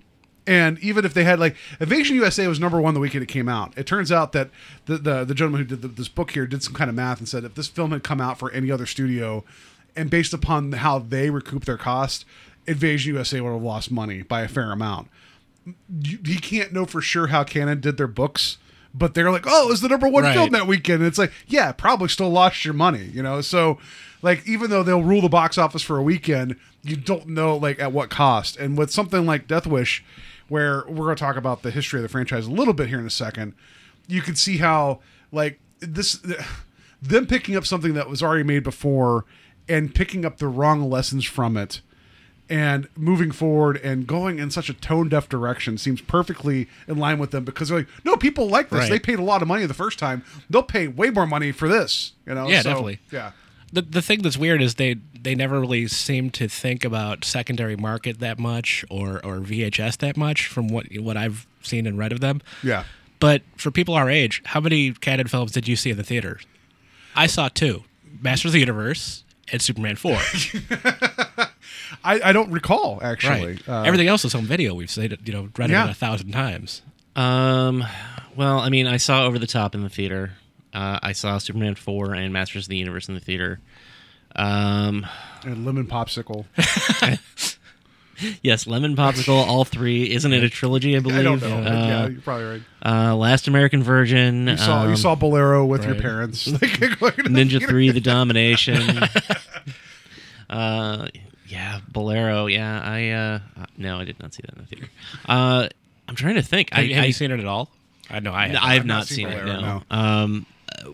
and 0.47 0.77
even 0.79 1.05
if 1.05 1.13
they 1.13 1.23
had 1.23 1.39
like 1.39 1.55
Invasion 1.79 2.15
USA 2.17 2.47
was 2.47 2.59
number 2.59 2.79
one 2.79 2.93
the 2.93 2.99
weekend 2.99 3.23
it 3.23 3.27
came 3.27 3.49
out, 3.49 3.73
it 3.77 3.85
turns 3.87 4.11
out 4.11 4.31
that 4.33 4.49
the 4.85 4.97
the, 4.97 5.23
the 5.25 5.33
gentleman 5.33 5.61
who 5.61 5.67
did 5.67 5.81
the, 5.81 5.87
this 5.87 6.07
book 6.07 6.31
here 6.31 6.45
did 6.45 6.63
some 6.63 6.73
kind 6.73 6.89
of 6.89 6.95
math 6.95 7.19
and 7.19 7.27
said 7.29 7.43
if 7.43 7.55
this 7.55 7.67
film 7.67 7.91
had 7.91 8.03
come 8.03 8.21
out 8.21 8.37
for 8.39 8.51
any 8.51 8.69
other 8.71 8.85
studio, 8.85 9.43
and 9.95 10.09
based 10.09 10.33
upon 10.33 10.71
how 10.73 10.99
they 10.99 11.29
recoup 11.29 11.65
their 11.65 11.77
cost, 11.77 12.25
Invasion 12.67 13.13
USA 13.13 13.41
would 13.41 13.51
have 13.53 13.61
lost 13.61 13.91
money 13.91 14.21
by 14.21 14.41
a 14.41 14.47
fair 14.47 14.71
amount. 14.71 15.07
You, 16.01 16.19
he 16.23 16.37
can't 16.37 16.73
know 16.73 16.85
for 16.85 17.01
sure 17.01 17.27
how 17.27 17.43
Cannon 17.43 17.79
did 17.81 17.97
their 17.97 18.07
books, 18.07 18.57
but 18.93 19.13
they're 19.15 19.31
like, 19.31 19.45
oh, 19.47 19.67
it 19.67 19.69
was 19.69 19.81
the 19.81 19.87
number 19.89 20.07
one 20.07 20.23
Right. 20.23 20.35
film 20.35 20.51
that 20.51 20.67
weekend. 20.67 20.99
And 20.99 21.07
it's 21.07 21.17
like, 21.17 21.31
yeah, 21.47 21.71
probably 21.71 22.07
still 22.07 22.29
lost 22.29 22.63
your 22.63 22.73
money, 22.75 23.05
you 23.05 23.23
know. 23.23 23.41
So, 23.41 23.79
like, 24.21 24.47
even 24.47 24.69
though 24.69 24.83
they'll 24.83 25.03
rule 25.03 25.21
the 25.21 25.29
box 25.29 25.57
office 25.57 25.81
for 25.81 25.97
a 25.97 26.03
weekend, 26.03 26.55
you 26.83 26.95
don't 26.95 27.27
know 27.29 27.57
like 27.57 27.79
at 27.79 27.91
what 27.91 28.11
cost. 28.11 28.57
And 28.57 28.77
with 28.77 28.91
something 28.91 29.25
like 29.25 29.47
Death 29.47 29.65
Wish, 29.65 30.03
where 30.47 30.83
we're 30.87 31.05
going 31.05 31.15
to 31.15 31.23
talk 31.23 31.35
about 31.35 31.61
the 31.63 31.71
history 31.71 31.99
of 31.99 32.03
the 32.03 32.09
franchise 32.09 32.45
a 32.47 32.51
little 32.51 32.73
bit 32.73 32.87
here 32.89 32.99
in 32.99 33.05
a 33.05 33.09
second, 33.11 33.53
you 34.07 34.21
can 34.21 34.35
see 34.35 34.57
how 34.57 34.99
like 35.31 35.59
this 35.79 36.21
them 37.01 37.27
picking 37.27 37.55
up 37.55 37.65
something 37.65 37.93
that 37.93 38.09
was 38.09 38.23
already 38.23 38.43
made 38.43 38.63
before 38.63 39.25
and 39.67 39.93
picking 39.95 40.25
up 40.25 40.37
the 40.37 40.47
wrong 40.47 40.89
lessons 40.89 41.25
from 41.25 41.57
it 41.57 41.81
and 42.47 42.87
moving 42.95 43.31
forward 43.31 43.77
and 43.77 44.05
going 44.05 44.37
in 44.37 44.51
such 44.51 44.69
a 44.69 44.73
tone 44.73 45.09
deaf 45.09 45.27
direction 45.27 45.77
seems 45.79 45.99
perfectly 46.01 46.67
in 46.87 46.97
line 46.97 47.17
with 47.17 47.31
them 47.31 47.43
because 47.43 47.69
they're 47.69 47.79
like, 47.79 47.87
no, 48.03 48.15
people 48.15 48.47
like 48.47 48.69
this. 48.69 48.81
Right. 48.81 48.89
They 48.91 48.99
paid 48.99 49.17
a 49.17 49.23
lot 49.23 49.41
of 49.41 49.47
money 49.47 49.65
the 49.65 49.73
first 49.73 49.97
time. 49.97 50.23
They'll 50.49 50.61
pay 50.61 50.87
way 50.87 51.09
more 51.09 51.25
money 51.25 51.51
for 51.51 51.67
this. 51.67 52.13
You 52.27 52.35
know? 52.35 52.47
Yeah, 52.47 52.61
So, 52.61 52.69
definitely. 52.69 52.99
Yeah. 53.11 53.31
the 53.73 53.81
the 53.81 54.01
thing 54.03 54.21
that's 54.21 54.37
weird 54.37 54.61
is 54.61 54.75
they 54.75 54.97
they 55.25 55.35
never 55.35 55.59
really 55.59 55.87
seem 55.87 56.29
to 56.29 56.47
think 56.47 56.85
about 56.85 57.25
secondary 57.25 57.75
market 57.75 58.19
that 58.19 58.39
much 58.39 58.85
or 58.89 59.17
or 59.25 59.39
VHS 59.39 59.97
that 59.97 60.15
much 60.15 60.47
from 60.47 60.69
what 60.69 60.85
what 60.99 61.17
I've 61.17 61.45
seen 61.61 61.85
and 61.85 61.97
read 61.97 62.13
of 62.13 62.21
them. 62.21 62.41
Yeah. 62.63 62.85
But 63.19 63.41
for 63.57 63.71
people 63.71 63.93
our 63.95 64.09
age, 64.09 64.41
how 64.45 64.61
many 64.61 64.91
Cannon 64.93 65.27
films 65.27 65.51
did 65.51 65.67
you 65.67 65.75
see 65.75 65.89
in 65.89 65.97
the 65.97 66.03
theater? 66.03 66.39
I 67.15 67.27
saw 67.27 67.49
two: 67.49 67.83
Masters 68.21 68.49
of 68.49 68.53
the 68.53 68.59
Universe 68.59 69.23
and 69.51 69.61
Superman 69.61 69.95
Four. 69.97 70.17
I, 72.03 72.19
I 72.23 72.33
don't 72.33 72.51
recall 72.51 72.99
actually. 73.01 73.53
right. 73.55 73.69
Uh, 73.69 73.81
Everything 73.83 74.07
else 74.07 74.25
is 74.25 74.33
home 74.33 74.45
video. 74.45 74.73
We've 74.73 74.89
seen 74.89 75.11
it, 75.11 75.19
you 75.25 75.33
know, 75.33 75.49
read 75.57 75.69
Yeah. 75.69 75.85
it 75.87 75.91
a 75.91 75.93
thousand 75.93 76.31
times. 76.31 76.81
Um, 77.15 77.83
well, 78.35 78.59
I 78.59 78.69
mean, 78.69 78.87
I 78.87 78.97
saw 78.97 79.25
Over 79.25 79.39
the 79.39 79.47
Top 79.47 79.75
in 79.75 79.81
the 79.83 79.89
theater. 79.89 80.33
Uh, 80.73 80.99
I 81.01 81.13
saw 81.13 81.37
Superman 81.37 81.75
four 81.75 82.13
and 82.13 82.33
Masters 82.33 82.65
of 82.65 82.69
the 82.69 82.77
Universe 82.77 83.07
in 83.07 83.13
the 83.15 83.21
theater. 83.21 83.59
Um, 84.35 85.05
and 85.43 85.65
lemon 85.65 85.85
popsicle. 85.87 86.45
yes, 88.41 88.65
Lemon 88.67 88.95
Popsicle, 88.95 89.45
all 89.45 89.65
three. 89.65 90.11
Isn't 90.13 90.33
it 90.33 90.43
a 90.43 90.49
trilogy? 90.49 90.95
I 90.95 90.99
believe. 90.99 91.19
I 91.19 91.23
don't 91.23 91.41
know. 91.41 91.61
but 91.63 91.71
yeah, 91.71 92.03
Uh, 92.03 92.07
you're 92.09 92.21
probably 92.21 92.45
right. 92.45 92.61
uh, 92.85 93.15
Last 93.15 93.47
American 93.47 93.83
Virgin. 93.83 94.47
You 94.47 94.57
saw 94.57 94.83
you 94.83 94.89
um, 94.91 94.95
saw 94.97 95.15
Bolero 95.15 95.65
with 95.65 95.85
your 95.85 95.95
parents. 95.95 96.47
Ninja 96.47 97.65
Three: 97.67 97.91
The 97.91 98.01
Domination. 98.01 98.99
uh, 100.49 101.07
yeah, 101.47 101.79
Bolero. 101.91 102.47
Yeah, 102.47 102.81
I 102.81 103.09
uh, 103.09 103.39
uh, 103.61 103.65
no, 103.77 103.99
I 103.99 104.05
did 104.05 104.19
not 104.19 104.33
see 104.33 104.41
that 104.45 104.55
in 104.55 104.61
the 104.61 104.67
theater. 104.67 104.87
Uh, 105.27 105.67
I'm 106.07 106.15
trying 106.15 106.35
to 106.35 106.41
think. 106.41 106.71
Have, 106.73 106.83
I, 106.85 106.87
have 106.93 107.03
I 107.03 107.07
you 107.07 107.13
seen 107.13 107.31
it 107.31 107.39
at 107.39 107.45
all? 107.45 107.69
I 108.09 108.19
know 108.19 108.33
I 108.33 108.47
have. 108.47 108.55
I 108.57 108.73
have 108.73 108.81
I've 108.81 108.85
not 108.85 108.93
not 108.99 109.07
seen 109.07 109.27
seen, 109.27 109.37
it. 109.37 109.45
Bolero, 109.45 109.61
No. 109.61 109.83
Um, 109.89 110.45
uh, 110.71 110.89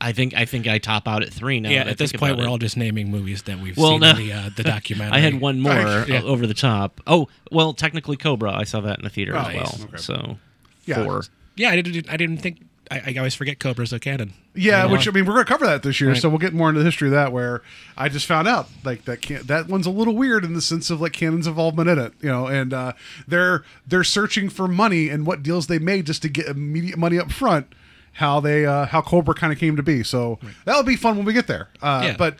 I 0.00 0.12
think 0.12 0.34
I 0.34 0.44
think 0.44 0.66
I 0.66 0.78
top 0.78 1.08
out 1.08 1.22
at 1.22 1.32
three 1.32 1.58
now. 1.60 1.70
yeah, 1.70 1.82
at 1.84 1.98
this 1.98 2.12
point, 2.12 2.36
we're 2.36 2.44
it. 2.44 2.48
all 2.48 2.58
just 2.58 2.76
naming 2.76 3.10
movies 3.10 3.42
that 3.44 3.58
we've 3.60 3.76
Well, 3.76 3.92
seen 3.92 4.00
no. 4.00 4.10
in 4.10 4.16
the 4.16 4.32
uh, 4.32 4.50
the 4.54 4.62
documentary. 4.74 5.16
I 5.16 5.20
had 5.20 5.40
one 5.40 5.60
more 5.60 5.72
Right. 5.72 6.08
Yeah. 6.08 6.22
over 6.22 6.46
the 6.46 6.54
top. 6.54 7.00
Oh, 7.06 7.28
well, 7.50 7.72
technically 7.72 8.16
Cobra. 8.16 8.52
I 8.52 8.64
saw 8.64 8.80
that 8.82 8.98
in 8.98 9.04
the 9.04 9.10
theater 9.10 9.34
Oh, 9.36 9.40
as 9.40 9.54
well. 9.54 9.88
Okay. 9.88 9.96
So 9.96 10.38
Yeah. 10.84 11.04
four. 11.04 11.22
Yeah, 11.56 11.70
I 11.70 11.80
didn't. 11.80 12.10
I 12.10 12.16
didn't 12.16 12.38
think. 12.38 12.58
I, 12.88 13.02
I 13.08 13.14
always 13.18 13.34
forget 13.34 13.58
Cobra's 13.58 13.92
a 13.92 13.98
Cannon. 13.98 14.32
Yeah, 14.54 14.82
You 14.82 14.88
know? 14.88 14.92
which 14.92 15.08
I 15.08 15.10
mean, 15.10 15.24
we're 15.26 15.32
going 15.32 15.44
to 15.44 15.50
cover 15.52 15.66
that 15.66 15.82
this 15.82 16.00
year, 16.00 16.10
Right. 16.10 16.20
so 16.22 16.28
we'll 16.28 16.38
get 16.38 16.52
more 16.54 16.68
into 16.68 16.78
the 16.78 16.84
history 16.84 17.08
of 17.08 17.12
that. 17.14 17.32
Where 17.32 17.62
I 17.96 18.08
just 18.08 18.26
found 18.26 18.46
out 18.46 18.68
like 18.84 19.06
that 19.06 19.22
can 19.22 19.42
that 19.46 19.66
one's 19.66 19.86
a 19.86 19.90
little 19.90 20.14
weird 20.14 20.44
in 20.44 20.52
the 20.52 20.60
sense 20.60 20.88
of 20.90 21.00
like 21.00 21.12
Cannon's 21.12 21.46
involvement 21.48 21.88
in 21.88 21.98
it, 21.98 22.12
you 22.20 22.28
know, 22.28 22.46
and 22.46 22.72
uh, 22.72 22.92
they're 23.26 23.64
they're 23.86 24.04
searching 24.04 24.48
for 24.50 24.68
money 24.68 25.08
and 25.08 25.26
what 25.26 25.42
deals 25.42 25.66
they 25.66 25.78
made 25.80 26.06
just 26.06 26.22
to 26.22 26.28
get 26.28 26.46
immediate 26.46 26.98
money 26.98 27.18
up 27.18 27.32
front. 27.32 27.66
How 28.16 28.40
they 28.40 28.64
uh, 28.66 28.86
how 28.86 29.02
Cobra 29.02 29.34
kind 29.34 29.52
of 29.52 29.58
came 29.58 29.76
to 29.76 29.82
be, 29.82 30.02
so 30.02 30.38
that'll 30.64 30.82
be 30.82 30.96
fun 30.96 31.16
when 31.16 31.24
we 31.26 31.32
get 31.32 31.46
there. 31.46 31.68
Uh, 31.82 32.00
Yeah. 32.04 32.16
But 32.16 32.36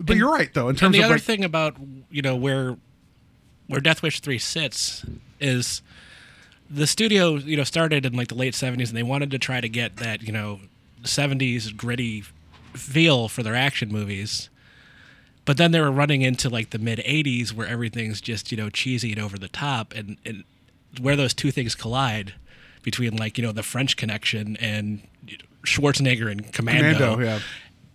but 0.00 0.10
And- 0.12 0.18
you're 0.20 0.32
right 0.32 0.52
though 0.54 0.64
in 0.68 0.70
And 0.70 0.78
terms 0.78 0.92
the 0.94 1.00
of 1.00 1.04
other 1.06 1.14
like, 1.14 1.22
thing 1.22 1.44
about 1.44 1.76
you 2.10 2.22
know 2.22 2.34
where 2.36 2.76
where 3.66 3.80
Death 3.80 4.00
Wish 4.02 4.20
three 4.20 4.38
sits 4.38 5.04
is 5.40 5.82
the 6.70 6.86
studio 6.86 7.36
you 7.36 7.56
know 7.56 7.64
started 7.64 8.06
in 8.06 8.14
like 8.14 8.28
the 8.28 8.34
late 8.34 8.54
seventies 8.54 8.88
and 8.90 8.96
they 8.96 9.02
wanted 9.02 9.30
to 9.32 9.38
try 9.38 9.60
to 9.60 9.68
get 9.68 9.96
that 9.98 10.22
you 10.22 10.32
know 10.32 10.60
seventies 11.04 11.72
gritty 11.72 12.24
feel 12.74 13.28
for 13.28 13.42
their 13.42 13.54
action 13.56 13.90
movies. 13.92 14.48
But 15.44 15.56
then 15.56 15.72
they 15.72 15.80
were 15.80 15.90
running 15.92 16.22
into 16.22 16.48
like 16.48 16.70
the 16.70 16.78
mid 16.78 16.98
'80s 17.00 17.52
where 17.52 17.66
everything's 17.66 18.20
just 18.20 18.50
you 18.50 18.56
know 18.56 18.70
cheesy 18.70 19.12
and 19.12 19.20
over 19.20 19.36
the 19.38 19.48
top, 19.48 19.94
and 19.94 20.16
and 20.24 20.44
where 21.00 21.16
those 21.16 21.34
two 21.34 21.50
things 21.50 21.74
collide 21.74 22.32
between 22.90 23.16
like 23.16 23.36
you 23.36 23.44
know 23.44 23.52
the 23.52 23.62
French 23.62 23.96
Connection 23.96 24.56
and 24.56 25.02
Schwarzenegger 25.66 26.30
and 26.30 26.50
Commando. 26.52 26.94
Commando, 26.94 27.22
yeah. 27.24 27.38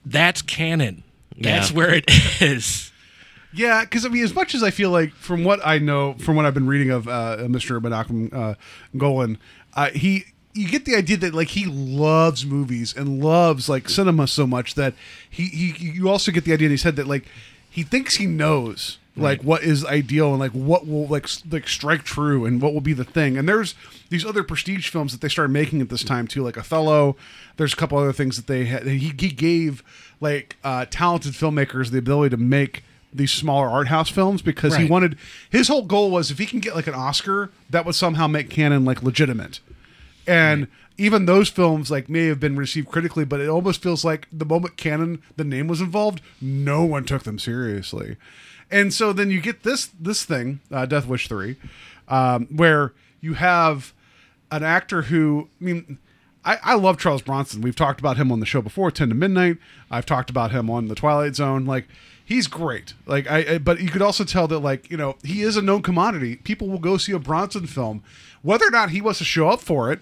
That's 0.05 0.41
Cannon. 0.43 1.03
That's 1.39 1.71
Yeah. 1.71 1.75
where 1.77 1.93
it 1.95 2.05
is. 2.41 2.91
Yeah, 3.55 3.81
because 3.81 4.05
I 4.05 4.09
mean, 4.09 4.23
as 4.23 4.33
much 4.33 4.53
as 4.55 4.63
I 4.63 4.71
feel 4.71 4.89
like, 4.91 5.13
from 5.13 5.43
what 5.43 5.59
I 5.65 5.77
know, 5.77 6.13
from 6.15 6.35
what 6.35 6.45
I've 6.45 6.53
been 6.55 6.67
reading 6.67 6.89
of 6.91 7.07
uh, 7.07 7.37
Mr. 7.41 7.79
Menachem 7.81 8.33
uh, 8.33 8.55
Golan, 8.97 9.37
uh, 9.75 9.89
he 9.91 10.25
you 10.53 10.67
get 10.69 10.85
the 10.85 10.95
idea 10.95 11.17
that 11.17 11.33
like 11.33 11.49
he 11.49 11.65
loves 11.65 12.45
movies 12.45 12.93
and 12.95 13.23
loves 13.23 13.67
like 13.67 13.89
cinema 13.89 14.27
so 14.27 14.45
much 14.45 14.75
that 14.75 14.93
he, 15.27 15.45
he 15.47 15.89
you 15.89 16.07
also 16.09 16.31
get 16.31 16.43
the 16.45 16.53
idea 16.53 16.65
in 16.67 16.71
his 16.71 16.83
head 16.83 16.95
that 16.97 17.07
like 17.07 17.25
he 17.69 17.81
thinks 17.83 18.15
he 18.17 18.27
knows 18.27 18.99
like 19.15 19.43
what 19.43 19.63
is 19.63 19.85
ideal 19.85 20.31
and 20.31 20.39
like 20.39 20.51
what 20.51 20.87
will 20.87 21.07
like 21.07 21.27
like 21.51 21.67
strike 21.67 22.03
true 22.03 22.45
and 22.45 22.61
what 22.61 22.73
will 22.73 22.81
be 22.81 22.93
the 22.93 23.03
thing. 23.03 23.37
And 23.37 23.47
there's 23.47 23.75
these 24.09 24.25
other 24.25 24.43
prestige 24.43 24.89
films 24.89 25.11
that 25.11 25.21
they 25.21 25.29
started 25.29 25.51
making 25.51 25.81
at 25.81 25.89
this 25.89 26.03
time 26.03 26.27
too 26.27 26.43
like 26.43 26.57
othello. 26.57 27.15
There's 27.57 27.73
a 27.73 27.75
couple 27.75 27.97
other 27.97 28.13
things 28.13 28.37
that 28.37 28.47
they 28.47 28.65
had 28.65 28.87
he, 28.87 29.13
he 29.17 29.29
gave 29.29 29.83
like 30.19 30.57
uh 30.63 30.85
talented 30.89 31.33
filmmakers 31.33 31.91
the 31.91 31.99
ability 31.99 32.35
to 32.35 32.41
make 32.41 32.83
these 33.13 33.31
smaller 33.31 33.69
art 33.69 33.89
house 33.89 34.09
films 34.09 34.41
because 34.41 34.75
he 34.75 34.85
wanted 34.85 35.15
his 35.49 35.67
whole 35.67 35.83
goal 35.83 36.09
was 36.09 36.31
if 36.31 36.39
he 36.39 36.47
can 36.47 36.59
get 36.59 36.73
like 36.73 36.87
an 36.87 36.95
oscar 36.95 37.51
that 37.69 37.85
would 37.85 37.95
somehow 37.95 38.25
make 38.27 38.49
Cannon 38.49 38.83
like 38.85 39.03
legitimate. 39.03 39.59
And 40.25 40.67
even 40.97 41.25
those 41.25 41.49
films 41.49 41.91
like 41.91 42.09
may 42.09 42.25
have 42.25 42.39
been 42.39 42.55
received 42.55 42.87
critically 42.87 43.25
but 43.25 43.39
it 43.39 43.47
almost 43.47 43.83
feels 43.83 44.03
like 44.03 44.27
the 44.31 44.45
moment 44.45 44.77
Cannon 44.77 45.21
the 45.35 45.43
name 45.43 45.67
was 45.67 45.81
involved 45.81 46.21
no 46.41 46.83
one 46.83 47.03
took 47.03 47.23
them 47.23 47.37
seriously 47.37 48.17
and 48.71 48.93
so 48.93 49.13
then 49.13 49.29
you 49.31 49.41
get 49.41 49.63
this 49.63 49.89
this 49.99 50.23
thing 50.23 50.59
uh, 50.71 50.85
death 50.85 51.07
wish 51.07 51.27
3 51.27 51.55
um, 52.07 52.47
where 52.47 52.93
you 53.21 53.33
have 53.33 53.93
an 54.51 54.63
actor 54.63 55.03
who 55.03 55.49
i 55.61 55.63
mean 55.63 55.97
I, 56.45 56.57
I 56.61 56.73
love 56.75 56.97
Charles 56.97 57.21
Bronson. 57.21 57.61
We've 57.61 57.75
talked 57.75 57.99
about 57.99 58.17
him 58.17 58.31
on 58.31 58.39
the 58.39 58.45
show 58.45 58.61
before, 58.61 58.91
Ten 58.91 59.09
to 59.09 59.15
Midnight. 59.15 59.57
I've 59.89 60.05
talked 60.05 60.29
about 60.29 60.51
him 60.51 60.69
on 60.69 60.87
the 60.87 60.95
Twilight 60.95 61.35
Zone. 61.35 61.65
Like 61.65 61.87
he's 62.23 62.47
great. 62.47 62.93
Like 63.05 63.29
I, 63.29 63.53
I 63.53 63.57
but 63.59 63.79
you 63.79 63.89
could 63.89 64.01
also 64.01 64.23
tell 64.23 64.47
that 64.47 64.59
like 64.59 64.89
you 64.91 64.97
know 64.97 65.15
he 65.23 65.41
is 65.41 65.55
a 65.55 65.61
known 65.61 65.81
commodity. 65.81 66.37
People 66.37 66.69
will 66.69 66.79
go 66.79 66.97
see 66.97 67.11
a 67.13 67.19
Bronson 67.19 67.67
film, 67.67 68.03
whether 68.41 68.67
or 68.67 68.71
not 68.71 68.89
he 68.89 69.01
wants 69.01 69.19
to 69.19 69.25
show 69.25 69.49
up 69.49 69.61
for 69.61 69.91
it. 69.91 70.01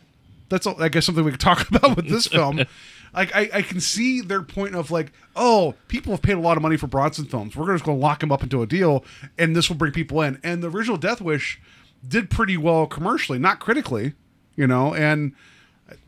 That's 0.49 0.65
I 0.65 0.89
guess 0.89 1.05
something 1.05 1.23
we 1.23 1.31
could 1.31 1.39
talk 1.39 1.69
about 1.71 1.95
with 1.95 2.07
this 2.07 2.27
film. 2.27 2.65
Like 3.13 3.35
I, 3.35 3.49
I 3.53 3.61
can 3.61 3.81
see 3.81 4.21
their 4.21 4.41
point 4.41 4.75
of 4.75 4.89
like, 4.89 5.11
oh, 5.35 5.75
people 5.87 6.13
have 6.13 6.21
paid 6.21 6.33
a 6.33 6.39
lot 6.39 6.57
of 6.57 6.63
money 6.63 6.77
for 6.77 6.87
Bronson 6.87 7.25
films. 7.25 7.55
We're 7.55 7.73
just 7.73 7.83
going 7.83 7.97
to 7.97 8.01
lock 8.01 8.23
him 8.23 8.31
up 8.31 8.43
into 8.43 8.61
a 8.61 8.67
deal, 8.67 9.03
and 9.37 9.55
this 9.55 9.69
will 9.69 9.75
bring 9.75 9.91
people 9.91 10.21
in. 10.21 10.39
And 10.43 10.63
the 10.63 10.69
original 10.69 10.97
Death 10.97 11.21
Wish 11.21 11.59
did 12.07 12.29
pretty 12.29 12.57
well 12.57 12.87
commercially, 12.87 13.37
not 13.37 13.59
critically, 13.59 14.13
you 14.55 14.65
know. 14.65 14.93
And 14.93 15.33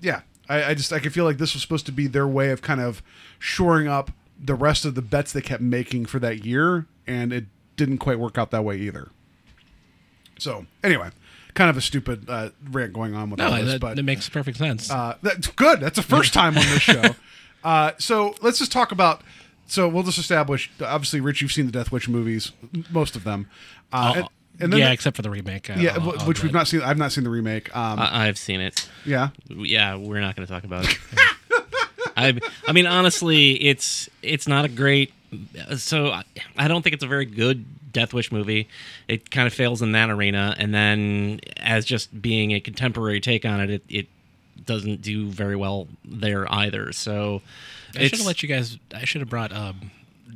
yeah, 0.02 0.22
I, 0.48 0.64
I 0.64 0.74
just 0.74 0.94
I 0.94 1.00
can 1.00 1.12
feel 1.12 1.26
like 1.26 1.38
this 1.38 1.54
was 1.54 1.62
supposed 1.62 1.86
to 1.88 1.92
be 1.92 2.08
their 2.08 2.28
way 2.28 2.52
of 2.52 2.62
kind 2.62 2.82
of 2.82 3.04
shoring 3.38 3.88
up 3.88 4.12
the 4.42 4.56
rest 4.56 4.86
of 4.86 4.96
the 4.96 5.02
bets 5.02 5.34
they 5.34 5.42
kept 5.42 5.62
making 5.62 6.06
for 6.06 6.20
that 6.20 6.46
year, 6.46 6.86
and 7.06 7.34
it 7.34 7.46
didn't 7.76 7.98
quite 7.98 8.20
work 8.20 8.38
out 8.38 8.52
that 8.52 8.64
way 8.64 8.78
either. 8.78 9.10
So 10.40 10.66
anyway, 10.84 11.10
kind 11.54 11.70
of 11.70 11.78
a 11.78 11.82
stupid 11.82 12.30
uh, 12.30 12.50
rant 12.72 12.94
going 12.94 13.16
on 13.16 13.30
with 13.30 13.40
all 13.42 13.52
this, 13.52 13.74
that, 13.74 13.82
but 13.82 13.98
it 14.00 14.04
makes 14.04 14.28
perfect 14.30 14.58
sense. 14.58 14.90
uh, 14.92 15.18
that's 15.22 15.48
good. 15.48 15.80
That's 15.80 15.96
the 15.98 16.04
first 16.04 16.34
time 16.34 16.58
on 16.58 16.64
this 16.66 16.82
show. 16.82 17.04
Uh, 17.64 17.94
so 17.98 18.36
let's 18.42 18.60
just 18.60 18.74
talk 18.74 18.92
about. 18.92 19.22
So 19.68 19.88
we'll 19.88 20.04
just 20.04 20.18
establish. 20.18 20.70
Obviously, 20.82 21.22
Rich, 21.22 21.42
you've 21.42 21.54
seen 21.54 21.66
the 21.66 21.72
Death 21.72 21.94
Wish 21.94 22.10
movies, 22.10 22.52
most 22.92 23.16
of 23.16 23.24
them. 23.24 23.48
Uh, 23.94 24.14
and, 24.18 24.28
and 24.60 24.74
then 24.74 24.80
yeah, 24.82 24.88
the- 24.88 24.92
except 24.94 25.16
for 25.16 25.22
the 25.22 25.30
remake. 25.30 25.70
uh, 25.70 25.76
yeah, 25.78 25.92
I'll- 25.92 26.00
w- 26.02 26.18
I'll 26.20 26.28
which 26.28 26.40
we've 26.40 26.50
admit. 26.50 26.54
not 26.60 26.68
seen. 26.68 26.82
I've 26.82 26.98
not 26.98 27.14
seen 27.14 27.24
the 27.24 27.30
remake. 27.30 27.74
Um, 27.74 28.00
I, 28.00 28.28
I've 28.28 28.38
seen 28.38 28.60
it. 28.60 28.90
yeah, 29.06 29.30
Yeah, 29.48 29.96
we're 29.96 30.20
not 30.20 30.36
going 30.36 30.46
to 30.46 30.52
talk 30.54 30.66
about 30.66 30.84
it. 30.92 30.98
I, 32.18 32.38
I 32.68 32.74
mean, 32.74 32.86
honestly, 32.86 33.54
it's 33.64 34.10
it's 34.22 34.46
not 34.46 34.66
a 34.66 34.68
great. 34.68 35.14
So 35.78 36.08
I, 36.08 36.24
I 36.58 36.68
don't 36.68 36.82
think 36.82 36.94
it's 36.96 37.04
a 37.06 37.08
very 37.08 37.26
good 37.26 37.64
Death 37.94 38.14
Wish 38.14 38.32
movie. 38.32 38.68
It 39.08 39.32
kind 39.32 39.48
of 39.48 39.54
fails 39.54 39.82
in 39.82 39.94
that 39.94 40.10
arena, 40.10 40.56
and 40.58 40.74
then 40.74 41.40
as 41.58 41.86
just 41.86 42.22
being 42.22 42.52
a 42.52 42.60
contemporary 42.60 43.22
take 43.22 43.46
on 43.46 43.62
it, 43.62 43.70
it, 43.70 43.84
it 43.88 44.08
doesn't 44.66 45.02
do 45.02 45.30
very 45.30 45.56
well 45.56 45.88
there 46.04 46.52
either. 46.52 46.92
So 46.92 47.42
I 47.96 48.08
should 48.08 48.20
have 48.20 48.28
let 48.28 48.44
you 48.44 48.50
guys. 48.50 48.78
I 48.94 49.06
should 49.06 49.22
have 49.22 49.30
brought 49.30 49.54
um, 49.54 49.92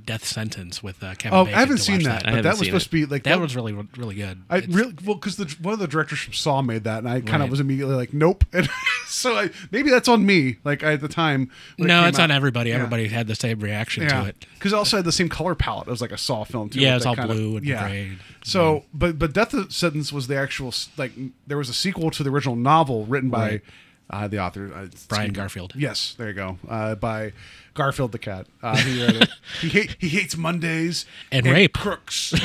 Death 0.05 0.25
Sentence 0.25 0.81
with 0.83 1.03
uh, 1.03 1.15
Kevin. 1.15 1.37
Oh, 1.37 1.43
Bacon 1.45 1.57
I 1.57 1.59
haven't 1.61 1.77
seen 1.79 1.95
watch 1.97 2.03
that, 2.05 2.25
but 2.25 2.43
that 2.43 2.57
was 2.57 2.67
supposed 2.67 2.87
it. 2.87 2.89
to 2.89 2.91
be 2.91 3.05
like 3.05 3.23
That 3.23 3.39
was 3.39 3.55
really, 3.55 3.73
really 3.97 4.15
good. 4.15 4.41
I 4.49 4.57
It's- 4.57 4.73
really 4.73 4.93
well 5.05 5.15
because 5.15 5.35
the 5.37 5.53
one 5.61 5.73
of 5.73 5.79
the 5.79 5.87
directors 5.87 6.19
from 6.19 6.33
Saw 6.33 6.61
made 6.61 6.83
that, 6.85 6.99
and 6.99 7.09
I 7.09 7.21
kind 7.21 7.35
of 7.35 7.41
Right. 7.41 7.49
was 7.51 7.59
immediately 7.59 7.95
like, 7.95 8.13
nope. 8.13 8.43
And 8.53 8.69
so 9.07 9.37
I, 9.37 9.49
maybe 9.71 9.89
that's 9.89 10.07
on 10.07 10.25
me. 10.25 10.57
Like 10.63 10.83
at 10.83 10.99
the 11.01 11.07
time, 11.07 11.49
when 11.77 11.89
it 11.89 11.93
no, 11.93 12.05
it's 12.07 12.19
out. 12.19 12.23
on 12.23 12.31
everybody. 12.31 12.69
Yeah. 12.71 12.75
Everybody 12.77 13.07
had 13.07 13.27
the 13.27 13.35
same 13.35 13.59
reaction 13.59 14.03
Yeah, 14.03 14.21
to 14.23 14.27
it. 14.29 14.45
because 14.55 14.73
it 14.73 14.75
also 14.75 14.97
had 14.97 15.05
the 15.05 15.11
same 15.11 15.29
color 15.29 15.55
palette. 15.55 15.87
It 15.87 15.91
was 15.91 16.01
like 16.01 16.11
a 16.11 16.17
Saw 16.17 16.43
film 16.43 16.69
too. 16.69 16.79
Yeah, 16.79 16.93
with 16.93 16.97
it's 16.97 17.05
all 17.05 17.15
kind 17.15 17.29
of- 17.31 17.35
blue 17.37 17.57
and 17.57 17.65
gray. 17.65 18.17
So, 18.43 18.83
but 18.93 19.17
but 19.19 19.33
Death 19.33 19.71
Sentence 19.71 20.11
was 20.13 20.27
the 20.27 20.35
actual 20.37 20.73
like 20.97 21.11
there 21.47 21.57
was 21.57 21.69
a 21.69 21.73
sequel 21.73 22.11
to 22.11 22.23
the 22.23 22.29
original 22.29 22.55
novel 22.55 23.05
written 23.05 23.29
by 23.29 23.47
Right. 23.49 23.61
Uh, 24.09 24.27
the 24.27 24.39
author 24.39 24.71
uh, 24.73 24.87
Brian 25.09 25.33
Garfield. 25.33 25.73
Yes, 25.75 26.15
there 26.17 26.27
you 26.29 26.33
go. 26.33 26.57
Uh, 26.67 26.95
by 26.95 27.33
Garfield 27.73 28.11
the 28.11 28.19
cat. 28.19 28.47
Uh, 28.63 28.75
he 28.77 29.03
wrote 29.03 29.15
it. 29.15 29.29
he 29.61 29.69
hate, 29.69 29.95
he 29.99 30.09
hates 30.09 30.35
Mondays 30.37 31.05
And 31.31 31.45
rape. 31.45 31.73
crooks. 31.73 32.31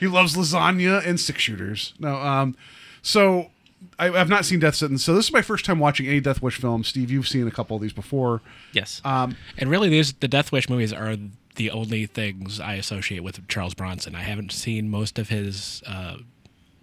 he 0.00 0.06
loves 0.06 0.36
lasagna 0.36 1.04
and 1.06 1.18
six 1.20 1.40
shooters. 1.42 1.94
No, 1.98 2.16
um, 2.16 2.56
so 3.02 3.50
I, 3.98 4.08
I've 4.10 4.28
not 4.28 4.44
seen 4.44 4.58
Death 4.60 4.74
Sentence. 4.76 5.02
So 5.04 5.14
this 5.14 5.26
is 5.26 5.32
my 5.32 5.42
first 5.42 5.64
time 5.64 5.78
watching 5.78 6.06
any 6.06 6.20
Death 6.20 6.42
Wish 6.42 6.56
film. 6.56 6.84
Steve, 6.84 7.10
you've 7.10 7.28
seen 7.28 7.46
a 7.46 7.50
couple 7.50 7.76
of 7.76 7.82
these 7.82 7.92
before. 7.92 8.40
yes, 8.72 9.00
Um, 9.04 9.36
And 9.58 9.70
really, 9.70 9.88
these 9.88 10.12
the 10.14 10.28
Death 10.28 10.52
Wish 10.52 10.68
movies 10.68 10.92
are 10.92 11.16
the 11.56 11.70
only 11.70 12.06
things 12.06 12.60
I 12.60 12.74
associate 12.74 13.20
with 13.20 13.46
Charles 13.48 13.74
Bronson. 13.74 14.14
I 14.14 14.22
haven't 14.22 14.52
seen 14.52 14.88
most 14.88 15.18
of 15.18 15.28
his 15.28 15.82
uh, 15.86 16.18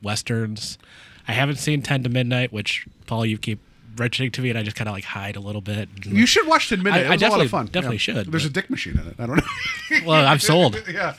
westerns. 0.01 0.77
I 1.27 1.33
haven't 1.33 1.57
seen 1.57 1.81
Ten 1.81 2.03
to 2.03 2.09
Midnight, 2.09 2.53
which 2.53 2.87
Paul, 3.05 3.25
you 3.25 3.37
keep 3.37 3.59
mentioning 3.99 4.31
to 4.31 4.41
me, 4.41 4.49
and 4.49 4.57
I 4.59 4.63
just 4.63 4.75
kind 4.75 4.87
of 4.87 4.93
like 4.93 5.03
hide 5.03 5.35
a 5.35 5.39
little 5.39 5.61
bit. 5.61 5.89
You 6.05 6.25
should 6.25 6.47
watch 6.47 6.69
Ten 6.69 6.83
Midnight. 6.83 7.01
I- 7.01 7.05
it 7.05 7.07
I 7.07 7.13
was 7.13 7.21
a 7.23 7.27
lot 7.29 7.41
of 7.41 7.49
fun. 7.51 7.65
definitely 7.67 7.97
should, 7.97 8.15
There's 8.31 8.43
but- 8.43 8.49
a 8.49 8.53
dick 8.53 8.69
machine 8.69 8.97
in 8.99 9.07
it. 9.07 9.15
I 9.19 9.25
don't 9.25 9.37
know. 9.37 9.43
well, 10.05 10.25
I'm 10.25 10.39
sold. 10.39 10.81
yeah. 10.91 11.15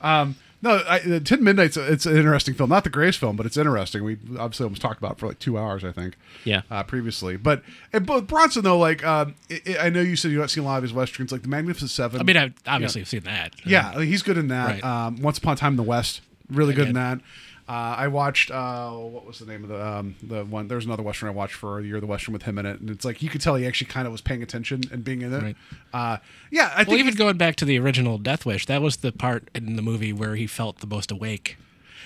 Um, 0.00 0.36
no, 0.62 0.82
I, 0.88 0.98
Ten 1.22 1.44
Midnight's 1.44 1.76
a, 1.76 1.92
it's 1.92 2.06
an 2.06 2.16
interesting 2.16 2.54
film. 2.54 2.70
Not 2.70 2.82
the 2.82 2.90
greatest 2.90 3.18
film, 3.18 3.36
but 3.36 3.44
it's 3.46 3.56
interesting. 3.56 4.02
We 4.02 4.16
obviously 4.38 4.64
almost 4.64 4.80
talked 4.82 4.98
about 4.98 5.12
it 5.12 5.18
for 5.18 5.28
like 5.28 5.38
two 5.38 5.58
hours, 5.58 5.84
I 5.84 5.92
think. 5.92 6.16
Yeah. 6.44 6.62
Uh, 6.70 6.82
previously, 6.82 7.36
but 7.36 7.62
and, 7.92 8.06
but 8.06 8.26
Bronson 8.26 8.64
though, 8.64 8.78
like 8.78 9.04
um, 9.04 9.34
i 9.50 9.60
I 9.68 9.78
I 9.86 9.90
know 9.90 10.00
you 10.00 10.16
said 10.16 10.30
you 10.32 10.38
don't 10.38 10.48
see 10.48 10.60
a 10.60 10.64
lot 10.64 10.78
of 10.78 10.82
his 10.82 10.92
westerns, 10.94 11.30
like 11.30 11.42
The 11.42 11.48
Magnificent 11.48 11.90
Seven. 11.90 12.20
I 12.20 12.24
mean, 12.24 12.36
I 12.36 12.52
obviously 12.66 13.02
have 13.02 13.08
seen 13.08 13.20
that. 13.20 13.54
Yeah, 13.64 13.90
I 13.94 13.98
mean, 13.98 14.08
he's 14.08 14.22
good 14.22 14.38
in 14.38 14.48
that. 14.48 14.82
Right. 14.82 14.84
Um, 14.84 15.20
Once 15.20 15.38
Upon 15.38 15.52
a 15.54 15.56
Time 15.56 15.74
in 15.74 15.76
the 15.76 15.82
West, 15.82 16.22
really 16.50 16.74
good 16.74 16.88
in 16.88 16.94
that. 16.94 17.20
Uh, 17.68 17.72
I 17.98 18.06
watched 18.08 18.50
uh, 18.52 18.90
what 18.92 19.26
was 19.26 19.40
the 19.40 19.46
name 19.46 19.64
of 19.64 19.68
the 19.70 19.84
um, 19.84 20.14
the 20.22 20.44
one? 20.44 20.68
There's 20.68 20.84
another 20.86 21.02
western 21.02 21.28
I 21.28 21.32
watched 21.32 21.54
for 21.54 21.80
a 21.80 21.82
year, 21.82 21.98
the 22.00 22.06
western 22.06 22.32
with 22.32 22.42
him 22.44 22.58
in 22.58 22.66
it, 22.66 22.78
and 22.80 22.88
it's 22.90 23.04
like 23.04 23.22
you 23.22 23.28
could 23.28 23.40
tell 23.40 23.56
he 23.56 23.66
actually 23.66 23.88
kind 23.88 24.06
of 24.06 24.12
was 24.12 24.20
paying 24.20 24.40
attention 24.42 24.82
and 24.92 25.02
being 25.02 25.22
in 25.22 25.32
it. 25.32 25.42
Right. 25.42 25.56
Uh, 25.92 26.18
yeah, 26.50 26.70
I 26.74 26.78
Well, 26.78 26.84
think 26.84 27.00
even 27.00 27.14
going 27.14 27.36
back 27.36 27.56
to 27.56 27.64
the 27.64 27.76
original 27.80 28.18
Death 28.18 28.46
Wish, 28.46 28.66
that 28.66 28.82
was 28.82 28.98
the 28.98 29.10
part 29.10 29.48
in 29.52 29.74
the 29.74 29.82
movie 29.82 30.12
where 30.12 30.36
he 30.36 30.46
felt 30.46 30.78
the 30.78 30.86
most 30.86 31.10
awake. 31.10 31.56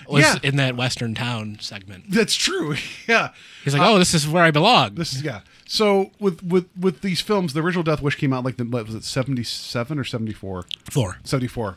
Was 0.08 0.22
Yeah. 0.22 0.38
in 0.42 0.56
that 0.56 0.76
Western 0.76 1.14
town 1.14 1.58
segment. 1.60 2.04
that's 2.10 2.34
true. 2.34 2.74
yeah, 3.06 3.28
He's 3.62 3.74
like, 3.76 3.86
"Oh, 3.86 3.98
this 3.98 4.14
is 4.14 4.26
where 4.26 4.42
I 4.42 4.50
belong." 4.50 4.94
this 4.94 5.12
is 5.12 5.22
yeah. 5.22 5.40
So 5.66 6.10
with 6.18 6.42
with 6.42 6.68
with 6.76 7.02
these 7.02 7.20
films, 7.20 7.52
the 7.52 7.60
original 7.60 7.84
Death 7.84 8.00
Wish 8.00 8.16
came 8.16 8.32
out 8.32 8.42
like 8.42 8.56
the, 8.56 8.64
what 8.64 8.86
was 8.86 8.94
it 8.94 9.04
seventy 9.04 9.44
seven 9.44 9.98
or 9.98 10.04
seventy 10.04 10.32
four? 10.32 10.64
Four. 10.90 11.18
74 11.22 11.76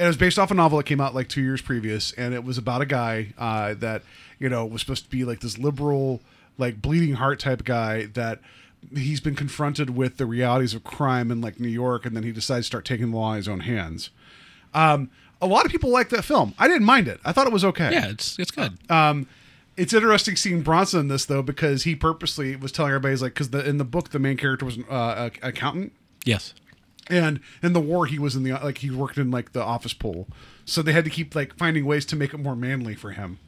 and 0.00 0.06
it 0.06 0.08
was 0.08 0.16
based 0.16 0.38
off 0.38 0.50
a 0.50 0.54
novel 0.54 0.78
that 0.78 0.84
came 0.86 1.00
out 1.00 1.14
like 1.14 1.28
two 1.28 1.42
years 1.42 1.60
previous 1.60 2.10
and 2.12 2.32
it 2.32 2.42
was 2.42 2.56
about 2.56 2.80
a 2.80 2.86
guy 2.86 3.34
uh, 3.36 3.74
that 3.74 4.02
you 4.38 4.48
know 4.48 4.64
was 4.64 4.80
supposed 4.80 5.04
to 5.04 5.10
be 5.10 5.24
like 5.24 5.40
this 5.40 5.58
liberal 5.58 6.20
like 6.56 6.80
bleeding 6.80 7.14
heart 7.14 7.38
type 7.38 7.64
guy 7.64 8.06
that 8.06 8.40
he's 8.96 9.20
been 9.20 9.36
confronted 9.36 9.90
with 9.90 10.16
the 10.16 10.24
realities 10.24 10.72
of 10.72 10.82
crime 10.82 11.30
in 11.30 11.42
like 11.42 11.60
new 11.60 11.68
york 11.68 12.06
and 12.06 12.16
then 12.16 12.22
he 12.22 12.32
decides 12.32 12.64
to 12.64 12.68
start 12.68 12.84
taking 12.86 13.10
the 13.10 13.16
law 13.16 13.32
in 13.32 13.36
his 13.36 13.48
own 13.48 13.60
hands. 13.60 14.08
Um, 14.72 15.10
a 15.42 15.46
lot 15.46 15.64
of 15.66 15.70
people 15.72 15.90
like 15.90 16.08
that 16.10 16.22
film. 16.22 16.54
I 16.58 16.68
didn't 16.68 16.84
mind 16.84 17.08
it. 17.08 17.18
I 17.24 17.32
thought 17.32 17.46
it 17.46 17.52
was 17.52 17.64
okay. 17.64 17.90
Yeah, 17.92 18.08
it's 18.08 18.38
it's 18.38 18.50
good. 18.50 18.78
um, 18.90 19.26
it's 19.76 19.92
interesting 19.92 20.36
seeing 20.36 20.62
Bronson 20.62 21.00
in 21.00 21.08
this 21.08 21.24
though 21.26 21.42
because 21.42 21.84
he 21.84 21.94
purposely 21.94 22.56
was 22.56 22.72
telling 22.72 22.90
everybody 22.92 23.12
he's 23.12 23.22
like 23.22 23.34
because 23.34 23.50
the 23.50 23.66
in 23.68 23.78
the 23.78 23.84
book 23.84 24.10
the 24.10 24.18
main 24.18 24.36
character 24.36 24.64
was 24.64 24.76
an 24.76 24.84
uh, 24.90 25.30
a- 25.42 25.48
accountant. 25.48 25.92
Yes. 26.24 26.54
And 27.10 27.40
in 27.62 27.72
the 27.72 27.80
war 27.80 28.06
he 28.06 28.18
was 28.18 28.36
in 28.36 28.42
the 28.42 28.52
like 28.52 28.78
he 28.78 28.90
worked 28.90 29.18
in 29.18 29.30
like 29.30 29.52
the 29.52 29.62
office 29.62 29.92
pool 29.92 30.28
so 30.64 30.80
they 30.82 30.92
had 30.92 31.04
to 31.04 31.10
keep 31.10 31.34
like 31.34 31.56
finding 31.56 31.84
ways 31.84 32.04
to 32.06 32.16
make 32.16 32.32
it 32.32 32.38
more 32.38 32.56
manly 32.56 32.94
for 32.94 33.10
him 33.10 33.38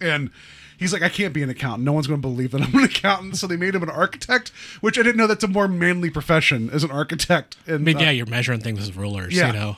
and 0.00 0.30
he's 0.78 0.92
like 0.92 1.02
i 1.02 1.08
can't 1.08 1.34
be 1.34 1.42
an 1.42 1.50
accountant 1.50 1.84
no 1.84 1.92
one's 1.92 2.06
going 2.06 2.20
to 2.20 2.26
believe 2.26 2.50
that 2.50 2.62
i'm 2.62 2.74
an 2.74 2.84
accountant 2.84 3.36
so 3.36 3.46
they 3.46 3.56
made 3.56 3.74
him 3.74 3.82
an 3.82 3.90
architect 3.90 4.50
which 4.80 4.98
i 4.98 5.02
didn't 5.02 5.16
know 5.16 5.26
that's 5.26 5.44
a 5.44 5.48
more 5.48 5.68
manly 5.68 6.10
profession 6.10 6.70
as 6.70 6.82
an 6.82 6.90
architect 6.90 7.56
and 7.66 7.76
I 7.76 7.78
mean, 7.78 7.96
uh, 7.96 8.00
yeah, 8.00 8.10
you're 8.10 8.26
measuring 8.26 8.60
things 8.60 8.86
with 8.86 8.96
rulers. 8.96 9.36
yeah. 9.36 9.48
You 9.48 9.52
know. 9.52 9.76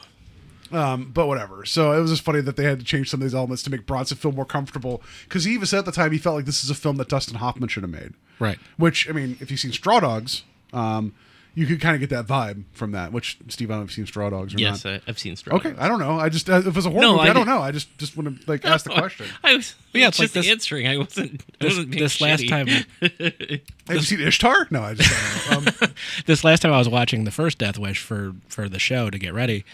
Um, 0.72 1.12
but 1.14 1.28
whatever. 1.28 1.64
So 1.66 1.92
it 1.92 2.00
was 2.00 2.10
just 2.10 2.22
funny 2.22 2.40
that 2.40 2.56
they 2.56 2.64
had 2.64 2.80
to 2.80 2.84
change 2.84 3.08
some 3.08 3.20
of 3.20 3.24
these 3.24 3.34
elements 3.34 3.62
to 3.64 3.70
make 3.70 3.86
Bronson 3.86 4.16
feel 4.16 4.32
more 4.32 4.46
comfortable 4.46 5.02
because 5.24 5.44
he 5.44 5.52
even 5.52 5.66
said 5.66 5.80
at 5.80 5.84
the 5.84 5.92
time 5.92 6.10
he 6.10 6.18
felt 6.18 6.34
like 6.34 6.46
this 6.46 6.64
is 6.64 6.70
a 6.70 6.74
film 6.74 6.96
that 6.96 7.08
Dustin 7.08 7.36
Hoffman 7.36 7.68
should 7.68 7.84
have 7.84 7.92
made. 7.92 8.14
Right. 8.40 8.58
Which 8.76 9.08
I 9.08 9.12
mean, 9.12 9.36
if 9.40 9.52
you've 9.52 9.60
seen 9.60 9.70
Straw 9.70 10.00
Dogs, 10.00 10.42
um, 10.72 11.14
you 11.54 11.66
could 11.66 11.80
kind 11.80 11.94
of 11.94 12.00
get 12.00 12.10
that 12.10 12.26
vibe 12.26 12.64
from 12.72 12.92
that. 12.92 13.12
Which 13.12 13.38
Steve, 13.48 13.70
I 13.70 13.74
don't 13.74 13.80
know 13.80 13.84
if 13.84 13.90
you've 13.90 13.94
seen 13.94 14.06
Straw 14.06 14.28
Dogs 14.30 14.54
or 14.54 14.58
Yes, 14.58 14.84
not. 14.84 14.94
I, 14.94 15.00
I've 15.06 15.18
seen 15.18 15.36
Straw 15.36 15.52
Dogs. 15.52 15.66
Okay, 15.66 15.74
Dogs. 15.74 15.84
I 15.84 15.88
don't 15.88 16.00
know. 16.00 16.18
I 16.18 16.28
just 16.28 16.50
uh, 16.50 16.54
if 16.58 16.66
it 16.66 16.74
was 16.74 16.86
a 16.86 16.90
horror 16.90 17.02
No, 17.02 17.16
movie, 17.16 17.28
I, 17.28 17.30
I 17.30 17.32
don't 17.32 17.46
know. 17.46 17.60
I 17.60 17.70
just 17.70 17.96
just 17.98 18.16
want 18.16 18.40
to 18.40 18.50
like 18.50 18.64
ask 18.66 18.84
the 18.84 18.90
question. 18.92 19.26
I 19.42 19.56
was 19.56 19.74
Yeah, 19.92 20.00
yeah, 20.02 20.08
it's 20.08 20.18
like 20.18 20.24
just 20.32 20.34
this- 20.34 20.48
answering. 20.50 20.86
I 20.88 20.96
wasn't. 20.98 21.42
I 21.42 21.64
This, 21.64 21.70
wasn't 21.72 21.90
being 21.90 22.02
this 22.02 22.20
last 22.20 22.42
shitty. 22.42 22.48
time, 22.48 22.66
Have 23.86 23.96
you 23.96 24.02
seen 24.02 24.20
Ishtar? 24.20 24.68
No, 24.70 24.82
I 24.82 24.94
just 24.94 25.48
don't 25.50 25.64
know. 25.64 25.70
Um, 25.86 25.92
this 26.26 26.42
last 26.44 26.60
time 26.62 26.72
I 26.72 26.78
was 26.78 26.88
watching 26.88 27.24
the 27.24 27.30
first 27.30 27.58
Death 27.58 27.78
Wish 27.78 28.00
for 28.00 28.34
for 28.48 28.68
the 28.68 28.78
show 28.78 29.10
to 29.10 29.18
get 29.18 29.34
ready, 29.34 29.64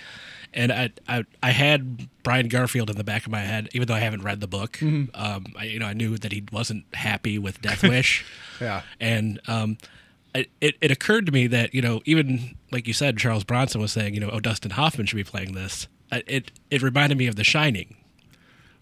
and 0.53 0.73
I 0.73 0.91
I, 1.09 1.25
I 1.43 1.51
had 1.53 2.09
Brian 2.23 2.49
Garfield 2.49 2.91
in 2.91 2.97
the 2.97 3.05
back 3.05 3.25
of 3.25 3.33
my 3.33 3.41
head, 3.41 3.69
even 3.73 3.87
though 3.89 3.95
I 3.95 4.01
haven't 4.01 4.23
read 4.23 4.41
the 4.41 4.47
book. 4.49 4.73
Mm-hmm. 4.73 5.15
Um, 5.15 5.47
I, 5.59 5.65
you 5.65 5.79
know, 5.79 5.87
I 5.87 5.93
knew 5.95 6.19
that 6.19 6.33
he 6.33 6.45
wasn't 6.53 6.85
happy 6.95 7.39
with 7.39 7.63
Death 7.63 7.83
Wish. 7.83 8.25
Yeah. 8.61 8.83
and 9.01 9.41
um, 9.49 9.79
I- 9.83 9.87
it 10.35 10.77
it 10.81 10.91
occurred 10.91 11.27
to 11.27 11.33
me 11.33 11.47
that 11.49 11.75
you 11.75 11.83
know 11.83 12.01
even 12.05 12.57
like 12.71 12.87
you 12.87 12.93
said, 12.93 13.17
Charles 13.17 13.45
Bronson 13.45 13.81
was 13.81 13.93
saying 13.93 14.15
you 14.15 14.21
know 14.21 14.31
oh 14.33 14.41
Dustin 14.41 14.73
Hoffman 14.73 15.07
should 15.07 15.17
be 15.17 15.25
playing 15.25 15.55
this. 15.55 15.89
It 16.13 16.51
it 16.71 16.83
reminded 16.83 17.19
me 17.19 17.27
of 17.27 17.37
The 17.37 17.45
Shining. 17.45 17.97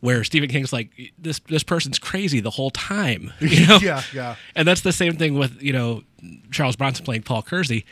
Where 0.00 0.22
Stephen 0.22 0.48
King's 0.48 0.72
like 0.72 0.90
this 1.18 1.40
this 1.48 1.64
person's 1.64 1.98
crazy 1.98 2.38
the 2.38 2.50
whole 2.50 2.70
time, 2.70 3.32
you 3.40 3.66
know? 3.66 3.78
Yeah, 3.82 4.02
yeah. 4.12 4.36
And 4.54 4.66
that's 4.68 4.82
the 4.82 4.92
same 4.92 5.14
thing 5.14 5.36
with 5.36 5.60
you 5.60 5.72
know 5.72 6.02
Charles 6.52 6.76
Bronson 6.76 7.04
playing 7.04 7.22
Paul 7.22 7.42
Kersey. 7.42 7.84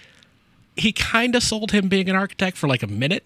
He 0.76 0.92
kind 0.92 1.34
of 1.34 1.42
sold 1.42 1.72
him 1.72 1.88
being 1.88 2.08
an 2.08 2.14
architect 2.14 2.56
for 2.56 2.68
like 2.68 2.82
a 2.82 2.86
minute, 2.86 3.24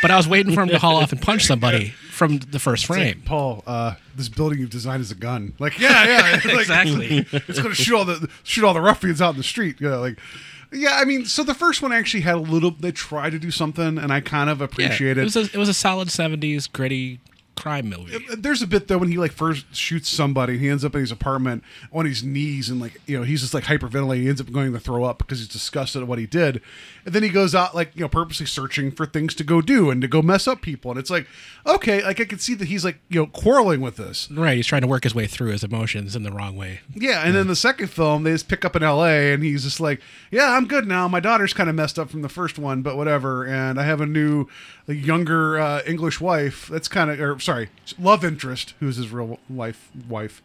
but 0.00 0.10
I 0.10 0.16
was 0.16 0.28
waiting 0.28 0.54
for 0.54 0.62
him 0.62 0.68
to 0.68 0.78
haul 0.78 0.96
off 0.96 1.12
and 1.12 1.20
punch 1.20 1.44
somebody 1.44 1.92
from 2.14 2.38
the 2.38 2.58
first 2.58 2.86
frame. 2.86 3.22
Paul, 3.24 3.62
uh, 3.66 3.94
this 4.14 4.28
building 4.28 4.58
you've 4.60 4.70
designed 4.70 5.00
is 5.02 5.10
a 5.10 5.14
gun. 5.16 5.52
Like, 5.64 5.78
yeah, 5.78 6.04
yeah, 6.06 6.20
Like, 6.44 6.60
Exactly. 6.60 7.26
It's 7.32 7.58
going 7.58 7.74
to 7.74 7.74
shoot 7.74 7.96
all 7.96 8.04
the 8.04 8.28
shoot 8.42 8.64
all 8.64 8.74
the 8.74 8.80
ruffians 8.80 9.20
out 9.20 9.30
in 9.30 9.36
the 9.36 9.42
street. 9.42 9.80
You 9.80 9.90
know, 9.90 10.00
like, 10.00 10.18
yeah. 10.72 10.98
I 11.00 11.04
mean, 11.04 11.24
so 11.26 11.42
the 11.42 11.54
first 11.54 11.82
one 11.82 11.92
actually 11.92 12.22
had 12.22 12.34
a 12.36 12.40
little. 12.40 12.70
They 12.70 12.92
tried 12.92 13.30
to 13.30 13.38
do 13.38 13.50
something, 13.50 13.98
and 13.98 14.12
I 14.12 14.20
kind 14.20 14.50
of 14.50 14.60
appreciate 14.60 15.16
it 15.16 15.18
it. 15.18 15.24
was 15.24 15.36
a, 15.36 15.40
it 15.40 15.56
was 15.56 15.68
a 15.68 15.74
solid 15.74 16.08
'70s 16.08 16.70
gritty 16.70 17.20
crime 17.56 17.88
movie. 17.88 18.18
There's 18.36 18.62
a 18.62 18.66
bit 18.66 18.88
though 18.88 18.98
when 18.98 19.10
he 19.10 19.18
like 19.18 19.32
first 19.32 19.74
shoots 19.74 20.08
somebody, 20.08 20.58
he 20.58 20.68
ends 20.68 20.84
up 20.84 20.94
in 20.94 21.00
his 21.00 21.12
apartment 21.12 21.62
on 21.92 22.04
his 22.06 22.22
knees 22.22 22.68
and 22.68 22.80
like 22.80 23.00
you 23.06 23.18
know 23.18 23.24
he's 23.24 23.40
just 23.40 23.54
like 23.54 23.64
hyperventilating. 23.64 24.22
He 24.22 24.28
ends 24.28 24.40
up 24.40 24.50
going 24.52 24.72
to 24.72 24.80
throw 24.80 25.04
up 25.04 25.18
because 25.18 25.38
he's 25.38 25.48
disgusted 25.48 26.02
at 26.02 26.08
what 26.08 26.18
he 26.18 26.26
did, 26.26 26.60
and 27.04 27.14
then 27.14 27.22
he 27.22 27.28
goes 27.28 27.54
out 27.54 27.74
like 27.74 27.94
you 27.94 28.02
know 28.02 28.08
purposely 28.08 28.46
searching 28.46 28.90
for 28.90 29.06
things 29.06 29.34
to 29.36 29.44
go 29.44 29.60
do 29.60 29.90
and 29.90 30.00
to 30.02 30.08
go 30.08 30.22
mess 30.22 30.46
up 30.48 30.62
people. 30.62 30.90
And 30.90 31.00
it's 31.00 31.10
like 31.10 31.26
okay, 31.66 32.02
like 32.02 32.20
I 32.20 32.24
can 32.24 32.38
see 32.38 32.54
that 32.54 32.66
he's 32.66 32.84
like 32.84 32.98
you 33.08 33.20
know 33.20 33.26
quarreling 33.26 33.80
with 33.80 33.96
this. 33.96 34.30
Right, 34.30 34.56
he's 34.56 34.66
trying 34.66 34.82
to 34.82 34.88
work 34.88 35.04
his 35.04 35.14
way 35.14 35.26
through 35.26 35.50
his 35.50 35.64
emotions 35.64 36.16
in 36.16 36.22
the 36.22 36.32
wrong 36.32 36.56
way. 36.56 36.80
Yeah, 36.94 37.22
and 37.24 37.34
then 37.34 37.46
the 37.46 37.56
second 37.56 37.88
film 37.88 38.24
they 38.24 38.32
just 38.32 38.48
pick 38.48 38.64
up 38.64 38.76
in 38.76 38.82
L.A. 38.82 39.32
and 39.32 39.42
he's 39.42 39.64
just 39.64 39.80
like, 39.80 40.00
yeah, 40.30 40.52
I'm 40.52 40.66
good 40.66 40.86
now. 40.86 41.08
My 41.08 41.20
daughter's 41.20 41.52
kind 41.52 41.68
of 41.68 41.76
messed 41.76 41.98
up 41.98 42.10
from 42.10 42.22
the 42.22 42.28
first 42.28 42.58
one, 42.58 42.82
but 42.82 42.96
whatever. 42.96 43.44
And 43.44 43.80
I 43.80 43.84
have 43.84 44.00
a 44.00 44.06
new, 44.06 44.46
younger 44.86 45.58
uh, 45.58 45.82
English 45.86 46.20
wife. 46.20 46.68
That's 46.68 46.88
kind 46.88 47.10
of, 47.10 47.20
or 47.20 47.38
sorry, 47.44 47.68
love 47.98 48.24
interest, 48.24 48.74
who's 48.80 48.96
his 48.96 49.10
real 49.10 49.38
wife. 49.48 49.90
Wife. 50.08 50.42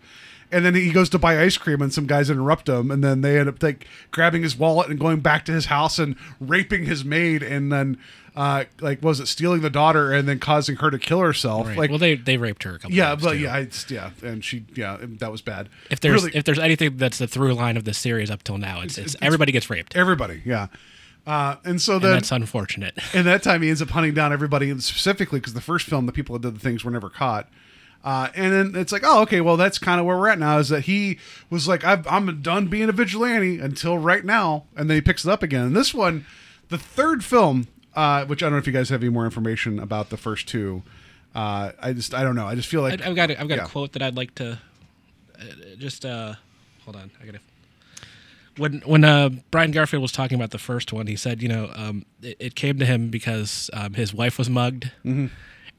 And 0.52 0.66
then 0.66 0.74
he 0.74 0.92
goes 0.92 1.10
to 1.10 1.20
buy 1.20 1.40
ice 1.40 1.58
cream, 1.58 1.80
and 1.80 1.94
some 1.94 2.08
guys 2.08 2.30
interrupt 2.30 2.68
him, 2.68 2.90
and 2.90 3.04
then 3.04 3.22
they 3.22 3.40
end 3.40 3.48
up 3.48 3.62
like 3.62 3.88
grabbing 4.10 4.42
his 4.42 4.58
wallet 4.58 4.90
and 4.90 5.00
going 5.00 5.20
back 5.20 5.46
to 5.46 5.52
his 5.52 5.66
house 5.68 6.00
and 6.00 6.16
raping 6.40 6.86
his 6.86 7.04
maid, 7.06 7.42
and 7.44 7.72
then. 7.72 7.98
Uh, 8.36 8.64
like 8.80 9.02
was 9.02 9.20
it 9.20 9.28
stealing 9.28 9.62
the 9.62 9.72
daughter 9.72 10.14
and 10.14 10.26
then 10.30 10.40
causing 10.40 10.78
her 10.78 10.90
to 10.90 11.00
kill 11.00 11.20
herself? 11.20 11.68
Right. 11.68 11.78
Like, 11.78 11.90
well, 11.90 12.00
they 12.00 12.16
they 12.16 12.38
raped 12.38 12.64
her 12.64 12.76
a 12.76 12.80
couple 12.80 12.96
yeah, 12.96 13.10
times. 13.10 13.24
but 13.24 13.32
too. 13.34 13.40
yeah, 13.40 13.54
I, 13.54 13.68
yeah, 13.90 14.12
and 14.24 14.46
she, 14.46 14.66
yeah, 14.76 14.98
that 15.02 15.30
was 15.32 15.42
bad. 15.42 15.68
If 15.90 16.00
there's 16.00 16.24
Really- 16.24 16.38
if 16.38 16.46
there's 16.46 16.60
anything 16.60 16.96
that's 16.96 17.18
the 17.18 17.28
through 17.28 17.56
line 17.56 17.76
of 17.76 17.84
the 17.84 17.94
series 17.94 18.30
up 18.32 18.44
till 18.44 18.58
now, 18.58 18.82
it's, 18.82 18.98
it's, 18.98 19.16
everybody 19.22 19.52
gets 19.52 19.70
raped, 19.70 19.96
everybody, 19.98 20.42
yeah. 20.46 20.68
Uh, 21.28 21.58
and 21.64 21.82
so 21.82 21.96
and 21.96 22.04
that's 22.04 22.32
unfortunate. 22.32 22.98
and 23.14 23.28
that 23.28 23.44
time 23.44 23.62
he 23.62 23.70
ends 23.70 23.82
up 23.82 23.90
hunting 23.90 24.14
down 24.14 24.34
everybody, 24.34 24.70
and 24.70 24.84
specifically 24.84 25.40
because 25.40 25.54
the 25.54 25.62
first 25.62 25.86
film, 25.86 26.06
the 26.06 26.12
people 26.12 26.38
that 26.38 26.42
did 26.48 26.56
the 26.56 26.60
things 26.60 26.84
were 26.84 26.92
never 26.92 27.10
caught. 27.10 27.50
Uh, 28.04 28.30
and 28.34 28.54
then 28.54 28.82
it's 28.82 28.94
like, 28.94 29.04
oh, 29.06 29.22
okay, 29.24 29.42
well, 29.42 29.58
that's 29.58 29.78
kind 29.78 30.00
of 30.00 30.06
where 30.06 30.18
we're 30.18 30.30
at 30.30 30.40
now. 30.40 30.58
Is 30.58 30.70
that 30.70 30.82
he 30.86 31.20
was 31.50 31.68
like, 31.68 31.84
I've, 31.84 32.08
I'm 32.08 32.42
done 32.42 32.68
being 32.68 32.88
a 32.88 32.94
vigilante 32.94 33.60
until 33.60 33.98
right 33.98 34.24
now, 34.24 34.64
and 34.76 34.90
then 34.90 34.96
he 34.96 35.02
picks 35.02 35.26
it 35.26 35.30
up 35.30 35.44
again. 35.44 35.66
And 35.66 35.76
this 35.76 35.94
one, 35.94 36.26
the 36.70 36.78
third 36.78 37.26
film, 37.26 37.68
uh, 37.96 38.24
which 38.26 38.42
I 38.42 38.46
don't 38.46 38.54
know 38.54 38.58
if 38.60 38.68
you 38.68 38.72
guys 38.74 38.88
have 38.90 39.04
any 39.04 39.10
more 39.12 39.26
information 39.26 39.80
about 39.80 40.10
the 40.12 40.18
first 40.18 40.48
two. 40.48 40.82
Uh, 41.36 41.74
I 41.80 41.92
just, 41.92 42.14
I 42.14 42.24
don't 42.24 42.36
know. 42.38 42.48
I 42.48 42.56
just 42.56 42.70
feel 42.70 42.82
like 42.82 43.02
I- 43.04 43.10
I've 43.10 43.16
got 43.18 43.32
a, 43.32 43.40
I've 43.42 43.50
got 43.50 43.58
Yeah. 43.58 43.66
a 43.66 43.68
quote 43.68 43.92
that 43.92 44.02
I'd 44.02 44.16
like 44.16 44.34
to 44.36 44.60
uh, 45.38 45.44
just 45.78 46.06
uh, 46.06 46.36
hold 46.86 46.96
on. 46.96 47.12
I 47.22 47.26
gotta. 47.26 47.40
When 48.60 48.82
when 48.82 49.04
uh, 49.04 49.30
Brian 49.52 49.72
Garfield 49.72 50.02
was 50.02 50.12
talking 50.12 50.36
about 50.36 50.52
the 50.52 50.60
first 50.60 50.94
one, 50.94 51.08
he 51.08 51.16
said, 51.16 51.42
you 51.42 51.48
know, 51.50 51.72
um, 51.76 52.06
it, 52.22 52.38
it 52.40 52.56
came 52.56 52.78
to 52.80 52.86
him 52.86 53.10
because 53.10 53.70
um, 53.74 53.94
his 53.94 54.14
wife 54.14 54.38
was 54.38 54.50
mugged, 54.50 54.92
Mm-hmm. 55.06 55.28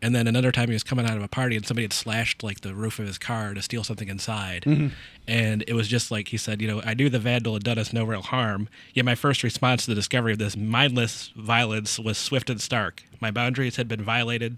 and 0.02 0.14
then 0.14 0.26
another 0.26 0.50
time 0.50 0.68
he 0.68 0.72
was 0.72 0.82
coming 0.82 1.04
out 1.06 1.16
of 1.16 1.22
a 1.22 1.28
party 1.28 1.56
and 1.56 1.66
somebody 1.66 1.84
had 1.84 1.92
slashed 1.92 2.42
like 2.42 2.62
the 2.62 2.74
roof 2.74 2.98
of 2.98 3.06
his 3.06 3.18
car 3.18 3.52
to 3.54 3.60
steal 3.62 3.84
something 3.84 4.08
inside, 4.08 4.62
Mm-hmm. 4.64 4.88
and 5.28 5.62
it 5.68 5.74
was 5.74 5.88
just 5.88 6.10
like 6.10 6.28
he 6.28 6.36
said, 6.38 6.60
you 6.62 6.68
know, 6.68 6.80
I 6.84 6.94
knew 6.94 7.10
the 7.10 7.18
vandal 7.18 7.52
had 7.54 7.64
done 7.64 7.78
us 7.78 7.92
no 7.92 8.04
real 8.04 8.22
harm, 8.22 8.68
yet 8.94 9.04
my 9.04 9.14
first 9.14 9.42
response 9.42 9.84
to 9.84 9.90
the 9.90 9.94
discovery 9.94 10.32
of 10.32 10.38
this 10.38 10.56
mindless 10.56 11.32
violence 11.36 11.98
was 11.98 12.16
swift 12.18 12.48
and 12.50 12.60
stark. 12.60 13.02
My 13.20 13.30
boundaries 13.30 13.76
had 13.76 13.88
been 13.88 14.02
violated 14.02 14.56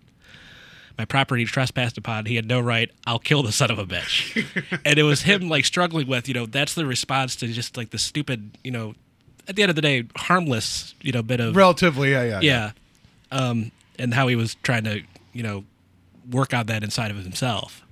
my 0.99 1.05
property 1.05 1.45
trespassed 1.45 1.99
upon. 1.99 2.27
He 2.27 2.37
had 2.37 2.47
no 2.47 2.61
right. 2.61 2.91
I'll 3.07 3.19
kill 3.19 3.43
the 3.43 3.53
son 3.53 3.71
of 3.71 3.79
a 3.79 3.85
bitch. 3.85 4.81
and 4.85 4.99
it 4.99 5.03
was 5.03 5.23
him 5.23 5.49
like 5.49 5.65
struggling 5.65 6.07
with, 6.07 6.29
you 6.29 6.35
know, 6.35 6.47
that's 6.47 6.75
the 6.75 6.87
response 6.87 7.37
to 7.37 7.49
just 7.49 7.77
like 7.77 7.91
the 7.91 7.99
stupid, 7.99 8.59
you 8.65 8.71
know, 8.71 8.95
at 9.49 9.57
the 9.57 9.63
end 9.63 9.71
of 9.71 9.77
the 9.77 9.83
day, 9.83 10.05
harmless, 10.17 10.95
you 11.01 11.13
know, 11.13 11.23
bit 11.23 11.41
of 11.41 11.57
relatively, 11.57 12.13
yeah, 12.13 12.23
yeah, 12.23 12.41
yeah, 12.41 12.73
um, 13.31 13.73
and 13.99 14.15
how 14.15 14.29
he 14.29 14.37
was 14.37 14.55
trying 14.63 14.85
to, 14.85 15.03
you 15.33 15.43
know, 15.43 15.65
work 16.31 16.55
on 16.55 16.67
that 16.67 16.85
inside 16.85 17.11
of 17.11 17.17
himself. 17.17 17.83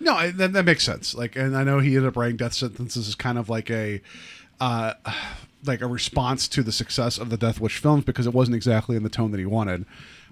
No, 0.00 0.14
I, 0.14 0.30
that, 0.32 0.52
that 0.52 0.64
makes 0.64 0.84
sense. 0.84 1.14
Like, 1.14 1.36
and 1.36 1.56
I 1.56 1.64
know 1.64 1.78
he 1.78 1.96
ended 1.96 2.06
up 2.08 2.16
writing 2.16 2.36
death 2.36 2.52
sentences 2.52 3.08
as 3.08 3.14
kind 3.14 3.38
of 3.38 3.48
like 3.48 3.70
a, 3.70 4.00
uh, 4.60 4.94
like 5.64 5.80
a 5.80 5.86
response 5.86 6.46
to 6.48 6.62
the 6.62 6.72
success 6.72 7.16
of 7.16 7.30
the 7.30 7.38
Death 7.38 7.58
Wish 7.58 7.78
films 7.78 8.04
because 8.04 8.26
it 8.26 8.34
wasn't 8.34 8.54
exactly 8.54 8.96
in 8.96 9.02
the 9.02 9.08
tone 9.08 9.30
that 9.30 9.38
he 9.38 9.46
wanted. 9.46 9.86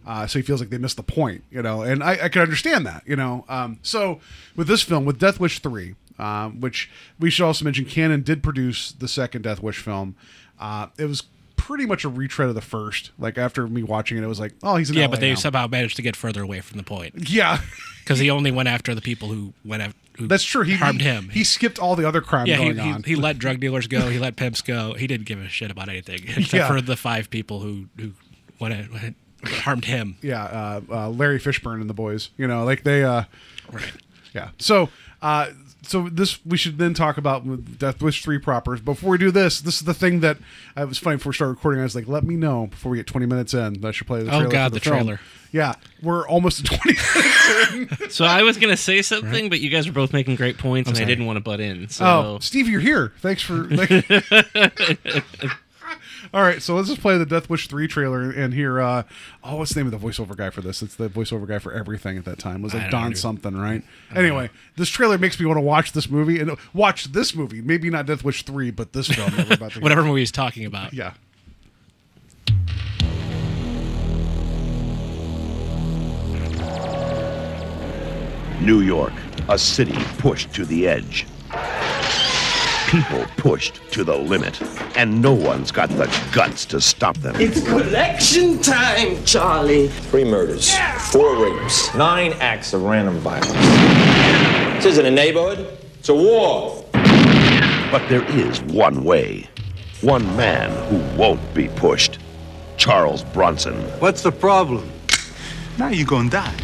Uh, 0.07 0.27
so 0.27 0.39
he 0.39 0.43
feels 0.43 0.61
like 0.61 0.71
they 0.71 0.79
missed 0.79 0.97
the 0.97 1.03
point, 1.03 1.45
you 1.51 1.63
know, 1.63 1.83
and 1.83 2.03
I, 2.03 2.25
I 2.25 2.29
can 2.29 2.43
understand 2.43 2.85
that, 2.87 3.03
you 3.07 3.15
know. 3.17 3.45
Um, 3.49 3.79
so 3.83 4.21
with 4.57 4.67
this 4.69 4.83
film, 4.83 5.05
with 5.05 5.19
Death 5.19 5.39
Wish 5.39 5.61
three, 5.61 5.95
um, 6.19 6.61
which 6.61 6.91
we 7.21 7.31
should 7.31 7.45
also 7.45 7.65
mention, 7.65 7.85
Cannon 7.85 8.23
did 8.23 8.43
produce 8.43 8.93
the 8.93 9.09
second 9.09 9.43
Death 9.43 9.63
Wish 9.63 9.79
film. 9.79 10.17
Uh, 10.59 10.89
it 10.99 11.05
was 11.07 11.23
pretty 11.57 11.87
much 11.87 12.05
a 12.05 12.09
retread 12.09 12.49
of 12.49 12.55
the 12.57 12.61
first. 12.61 13.13
Like 13.19 13.39
after 13.39 13.67
me 13.69 13.83
watching 13.85 14.19
it, 14.19 14.25
it 14.25 14.27
was 14.27 14.41
like, 14.41 14.55
oh, 14.65 14.77
he's 14.77 14.91
in 14.91 14.97
Yeah, 14.97 15.05
LA 15.05 15.11
but 15.13 15.21
they 15.21 15.31
now. 15.31 15.35
somehow 15.37 15.67
managed 15.69 15.95
to 15.97 16.03
get 16.03 16.17
further 16.17 16.43
away 16.43 16.61
from 16.61 16.77
the 16.79 16.83
point 16.85 17.31
yeah. 17.31 17.61
because 18.03 18.19
he 18.19 18.29
only 18.31 18.51
went 18.51 18.69
after 18.69 18.95
the 18.97 19.01
people 19.01 19.29
who 19.29 19.53
went 19.65 19.83
after. 19.83 19.97
Who 20.19 20.27
That's 20.27 20.45
true. 20.45 20.63
He 20.63 20.75
harmed 20.75 21.01
him. 21.01 21.31
He 21.31 21.43
skipped 21.45 21.79
all 21.79 21.95
the 21.97 22.07
other 22.07 22.21
crime 22.21 22.47
yeah, 22.47 22.59
going 22.59 22.77
he, 22.77 22.91
on. 22.91 23.03
he 23.05 23.15
let 23.17 23.39
drug 23.39 23.61
dealers 23.61 23.87
go. 23.87 24.11
He 24.11 24.19
let 24.19 24.37
pimps 24.37 24.61
go. 24.61 24.93
He 24.95 25.07
didn't 25.07 25.27
give 25.27 25.41
a 25.41 25.49
shit 25.49 25.71
about 25.71 25.89
anything 25.89 26.19
except 26.27 26.53
Yeah. 26.53 26.67
for 26.69 26.81
the 26.83 26.97
five 26.97 27.31
people 27.31 27.61
who 27.61 27.87
who 27.97 28.13
went, 28.59 28.93
went 28.93 29.17
harmed 29.45 29.85
him. 29.87 30.17
yeah, 30.23 30.43
uh, 30.45 30.81
uh, 30.91 31.09
Larry 31.11 31.39
Fishburne 31.39 31.81
and 31.81 31.89
the 31.91 31.95
boys. 31.95 32.31
You 32.37 32.47
know, 32.47 32.65
like 32.65 32.83
they. 32.85 33.05
Uh, 33.05 33.25
Right. 33.71 33.93
yeah. 34.35 34.51
So, 34.59 34.91
uh, 35.23 35.47
so 35.83 36.09
this 36.11 36.45
we 36.45 36.59
should 36.59 36.77
then 36.79 36.93
talk 36.95 37.17
about 37.17 37.79
Death 37.79 38.03
Wish 38.03 38.23
three 38.23 38.39
propers. 38.39 38.81
Before 38.83 39.11
we 39.11 39.19
do 39.19 39.31
this, 39.31 39.61
this 39.63 39.77
is 39.77 39.83
the 39.83 39.95
thing 39.95 40.21
that 40.21 40.37
I 40.77 40.85
was 40.85 40.99
funny 40.99 41.17
before 41.17 41.31
we 41.31 41.35
started 41.35 41.53
recording. 41.53 41.81
I 41.81 41.85
was 41.85 41.95
like, 41.95 42.07
let 42.07 42.23
me 42.25 42.37
know 42.37 42.67
before 42.67 42.91
we 42.91 42.99
get 42.99 43.07
twenty 43.07 43.25
minutes 43.27 43.55
in. 43.55 43.81
that 43.81 43.89
I 43.89 43.91
should 43.93 44.07
play 44.07 44.23
the 44.23 44.27
Oh, 44.31 44.41
trailer. 44.41 44.49
God, 44.51 44.69
for 44.73 44.75
the 44.75 44.81
trailer. 44.81 45.21
Yeah, 45.53 45.75
we're 46.03 46.27
almost 46.29 46.61
at 46.61 46.67
twenty. 46.67 46.99
minutes. 47.79 48.15
So 48.15 48.25
I 48.27 48.43
was 48.43 48.59
gonna 48.59 48.77
say 48.77 49.01
something, 49.01 49.49
but 49.49 49.61
you 49.61 49.71
guys 49.71 49.87
were 49.87 49.93
both 49.95 50.13
making 50.13 50.37
great 50.37 50.59
points, 50.59 50.91
and 50.91 50.99
I 50.99 51.05
didn't 51.05 51.25
want 51.27 51.37
to 51.39 51.41
butt 51.43 51.61
in. 51.61 51.89
So 51.89 52.05
Oh, 52.05 52.39
Steve, 52.41 52.69
you're 52.69 52.81
here. 52.81 53.13
Thanks 53.21 53.41
for. 53.43 53.65
Like... 53.65 53.91
All 56.35 56.43
right, 56.43 56.63
so 56.63 56.75
let's 56.75 56.89
just 56.89 57.03
play 57.03 57.19
the 57.19 57.27
Death 57.27 57.51
Wish 57.51 57.69
three 57.69 57.87
trailer 57.87 58.31
and 58.31 58.55
hear. 58.55 58.81
Uh, 58.81 59.03
oh, 59.45 59.57
what's 59.57 59.75
the 59.75 59.81
name 59.81 59.93
of 59.93 60.01
the 60.01 60.07
voiceover 60.07 60.35
guy 60.35 60.49
for 60.49 60.63
this? 60.63 60.81
It's 60.81 60.95
the 60.95 61.11
voiceover 61.11 61.47
guy 61.47 61.59
for 61.59 61.73
everything 61.73 62.17
at 62.17 62.25
that 62.25 62.39
time. 62.39 62.61
It 62.61 62.63
was 62.63 62.75
I 62.75 62.79
like 62.79 62.91
Don 62.91 63.11
know. 63.11 63.15
something, 63.15 63.55
right? 63.55 63.83
Anyway, 64.15 64.49
this 64.77 64.89
trailer 64.89 65.19
makes 65.19 65.39
me 65.39 65.45
want 65.45 65.59
to 65.59 65.63
watch 65.63 65.93
this 65.93 66.09
movie 66.09 66.41
and 66.41 66.57
watch 66.73 67.13
this 67.13 67.35
movie. 67.35 67.61
Maybe 67.61 67.91
not 67.91 68.07
Death 68.07 68.25
Wish 68.25 68.45
three, 68.45 68.71
but 68.71 68.95
this 68.95 69.09
film 69.09 69.31
that 69.37 69.47
we're 69.49 69.55
about 69.57 69.73
to. 69.73 69.81
Whatever 69.83 70.03
movie 70.05 70.21
he's 70.21 70.33
talking 70.33 70.65
about. 70.65 70.95
Yeah. 70.95 71.13
New 78.63 78.81
York, 78.81 79.13
a 79.49 79.59
city 79.59 79.99
pushed 80.19 80.55
to 80.55 80.65
the 80.65 80.89
edge. 80.89 81.27
People 82.93 83.25
pushed 83.39 83.81
to 83.91 84.05
the 84.05 84.15
limit, 84.15 84.61
and 84.99 85.23
no 85.23 85.33
one's 85.33 85.73
got 85.73 85.89
the 85.89 86.05
guts 86.31 86.67
to 86.67 86.79
stop 86.79 87.17
them. 87.19 87.35
It's 87.39 87.67
collection 87.67 88.61
time, 88.61 89.25
Charlie. 89.25 89.89
Three 89.89 90.25
murders, 90.25 90.77
four 91.11 91.43
rapes, 91.43 91.95
nine 91.95 92.35
acts 92.35 92.75
of 92.75 92.83
random 92.83 93.17
violence. 93.21 93.51
This 94.75 94.85
isn't 94.85 95.07
a 95.07 95.11
neighborhood, 95.11 95.79
it's 95.99 96.11
a 96.11 96.15
war. 96.15 96.85
But 97.91 98.07
there 98.11 98.25
is 98.25 98.61
one 98.65 99.05
way. 99.05 99.49
One 100.03 100.25
man 100.37 100.71
who 100.91 101.19
won't 101.19 101.55
be 101.55 101.69
pushed. 101.69 102.19
Charles 102.77 103.25
Bronson. 103.25 103.75
What's 104.01 104.21
the 104.21 104.33
problem? 104.33 104.91
Now 105.79 105.89
you're 105.89 106.07
gonna 106.07 106.29
die. 106.29 106.55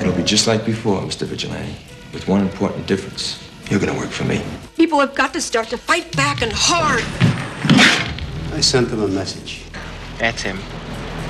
It'll 0.00 0.12
be 0.12 0.24
just 0.24 0.46
like 0.46 0.66
before, 0.66 1.00
Mr. 1.00 1.26
Vigilante, 1.26 1.74
with 2.12 2.28
one 2.28 2.42
important 2.42 2.86
difference. 2.86 3.42
You're 3.70 3.80
gonna 3.80 3.96
work 3.96 4.10
for 4.10 4.24
me. 4.24 4.42
People 4.76 4.98
have 4.98 5.14
got 5.14 5.32
to 5.34 5.40
start 5.40 5.68
to 5.68 5.78
fight 5.78 6.14
back 6.16 6.42
and 6.42 6.50
hard. 6.52 7.04
I 8.52 8.60
sent 8.60 8.88
them 8.88 9.02
a 9.02 9.08
message. 9.08 9.62
That's 10.18 10.42
him. 10.42 10.58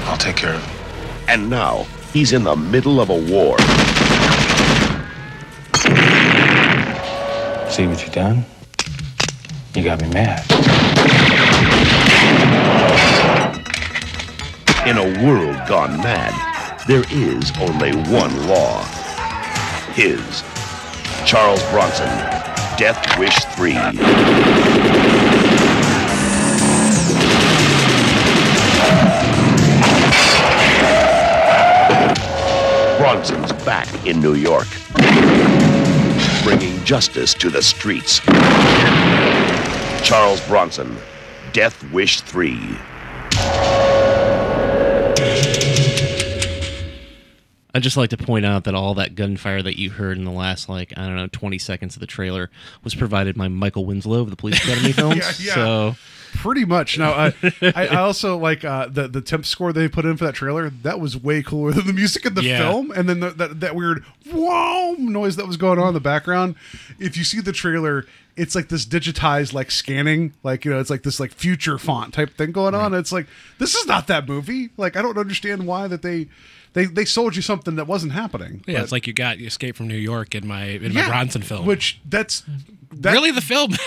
I'll 0.04 0.16
take 0.16 0.36
care 0.36 0.54
of 0.54 0.64
him. 0.64 0.76
And 1.28 1.50
now 1.50 1.86
he's 2.12 2.32
in 2.32 2.44
the 2.44 2.56
middle 2.56 3.00
of 3.00 3.10
a 3.10 3.14
war. 3.14 3.58
See 7.70 7.86
what 7.86 8.04
you 8.04 8.12
done? 8.12 8.44
You 9.74 9.84
got 9.84 10.00
me 10.00 10.08
mad. 10.08 10.44
In 14.86 14.96
a 14.98 15.24
world 15.26 15.56
gone 15.68 15.98
mad, 15.98 16.32
there 16.86 17.04
is 17.10 17.52
only 17.58 17.92
one 18.10 18.46
law. 18.46 18.82
His. 19.92 20.42
Charles 21.26 21.62
Bronson. 21.70 22.53
Death 22.76 23.18
Wish 23.20 23.38
3. 23.54 23.72
Bronson's 32.98 33.52
back 33.64 33.86
in 34.04 34.20
New 34.20 34.34
York. 34.34 34.66
Bringing 36.42 36.84
justice 36.84 37.32
to 37.34 37.48
the 37.48 37.62
streets. 37.62 38.18
Charles 40.04 40.44
Bronson. 40.48 40.96
Death 41.52 41.80
Wish 41.92 42.22
3. 42.22 42.58
I'd 47.74 47.82
just 47.82 47.96
like 47.96 48.10
to 48.10 48.16
point 48.16 48.46
out 48.46 48.64
that 48.64 48.74
all 48.74 48.94
that 48.94 49.14
gunfire 49.16 49.60
that 49.62 49.78
you 49.78 49.90
heard 49.90 50.16
in 50.16 50.24
the 50.24 50.30
last, 50.30 50.68
like, 50.68 50.92
I 50.96 51.06
don't 51.06 51.16
know, 51.16 51.26
20 51.26 51.58
seconds 51.58 51.96
of 51.96 52.00
the 52.00 52.06
trailer 52.06 52.50
was 52.84 52.94
provided 52.94 53.36
by 53.36 53.48
Michael 53.48 53.84
Winslow 53.84 54.20
of 54.20 54.30
the 54.30 54.36
Police 54.36 54.62
Academy 54.62 54.92
films. 54.92 55.16
Yeah, 55.44 55.46
yeah. 55.48 55.54
So, 55.54 55.96
Pretty 56.34 56.64
much. 56.64 56.98
Now, 56.98 57.12
I, 57.12 57.32
I, 57.62 57.72
I 57.86 57.96
also 58.00 58.36
like 58.36 58.64
uh, 58.64 58.88
the 58.88 59.06
the 59.06 59.20
temp 59.20 59.46
score 59.46 59.72
they 59.72 59.86
put 59.86 60.04
in 60.04 60.16
for 60.16 60.24
that 60.24 60.34
trailer. 60.34 60.68
That 60.68 60.98
was 60.98 61.16
way 61.16 61.44
cooler 61.44 61.70
than 61.70 61.86
the 61.86 61.92
music 61.92 62.26
in 62.26 62.34
the 62.34 62.42
Yeah. 62.42 62.58
film, 62.58 62.90
and 62.90 63.08
then 63.08 63.20
the, 63.20 63.30
that 63.30 63.60
that 63.60 63.76
weird 63.76 64.04
whoa 64.32 64.94
noise 64.98 65.36
that 65.36 65.46
was 65.46 65.56
going 65.56 65.78
on 65.78 65.88
in 65.88 65.94
the 65.94 66.00
background. 66.00 66.56
If 66.98 67.16
you 67.16 67.22
see 67.22 67.40
the 67.40 67.52
trailer, 67.52 68.04
it's 68.36 68.56
like 68.56 68.66
this 68.68 68.84
digitized 68.84 69.52
like 69.52 69.70
scanning, 69.70 70.32
like 70.42 70.64
you 70.64 70.72
know, 70.72 70.80
it's 70.80 70.90
like 70.90 71.04
this 71.04 71.20
like 71.20 71.30
future 71.30 71.78
font 71.78 72.12
type 72.14 72.36
thing 72.36 72.50
going 72.50 72.74
on. 72.74 72.94
It's 72.94 73.12
like 73.12 73.28
this 73.58 73.76
is 73.76 73.86
not 73.86 74.08
that 74.08 74.26
movie. 74.26 74.70
Like 74.76 74.96
I 74.96 75.02
don't 75.02 75.16
understand 75.16 75.68
why 75.68 75.86
that 75.86 76.02
they 76.02 76.26
they 76.74 76.84
they 76.84 77.04
sold 77.04 77.34
you 77.34 77.42
something 77.42 77.76
that 77.76 77.86
wasn't 77.86 78.12
happening. 78.12 78.62
Yeah, 78.66 78.82
it's 78.82 78.92
like 78.92 79.06
you 79.06 79.12
got 79.12 79.40
Escape 79.40 79.76
from 79.76 79.88
New 79.88 79.96
York 79.96 80.34
in 80.34 80.46
my 80.46 80.64
in 80.64 80.92
my 80.92 81.06
Bronson 81.06 81.42
film. 81.42 81.64
which 81.66 82.00
that's 82.04 82.42
that, 82.92 83.12
really 83.12 83.30
the 83.30 83.40
film. 83.40 83.72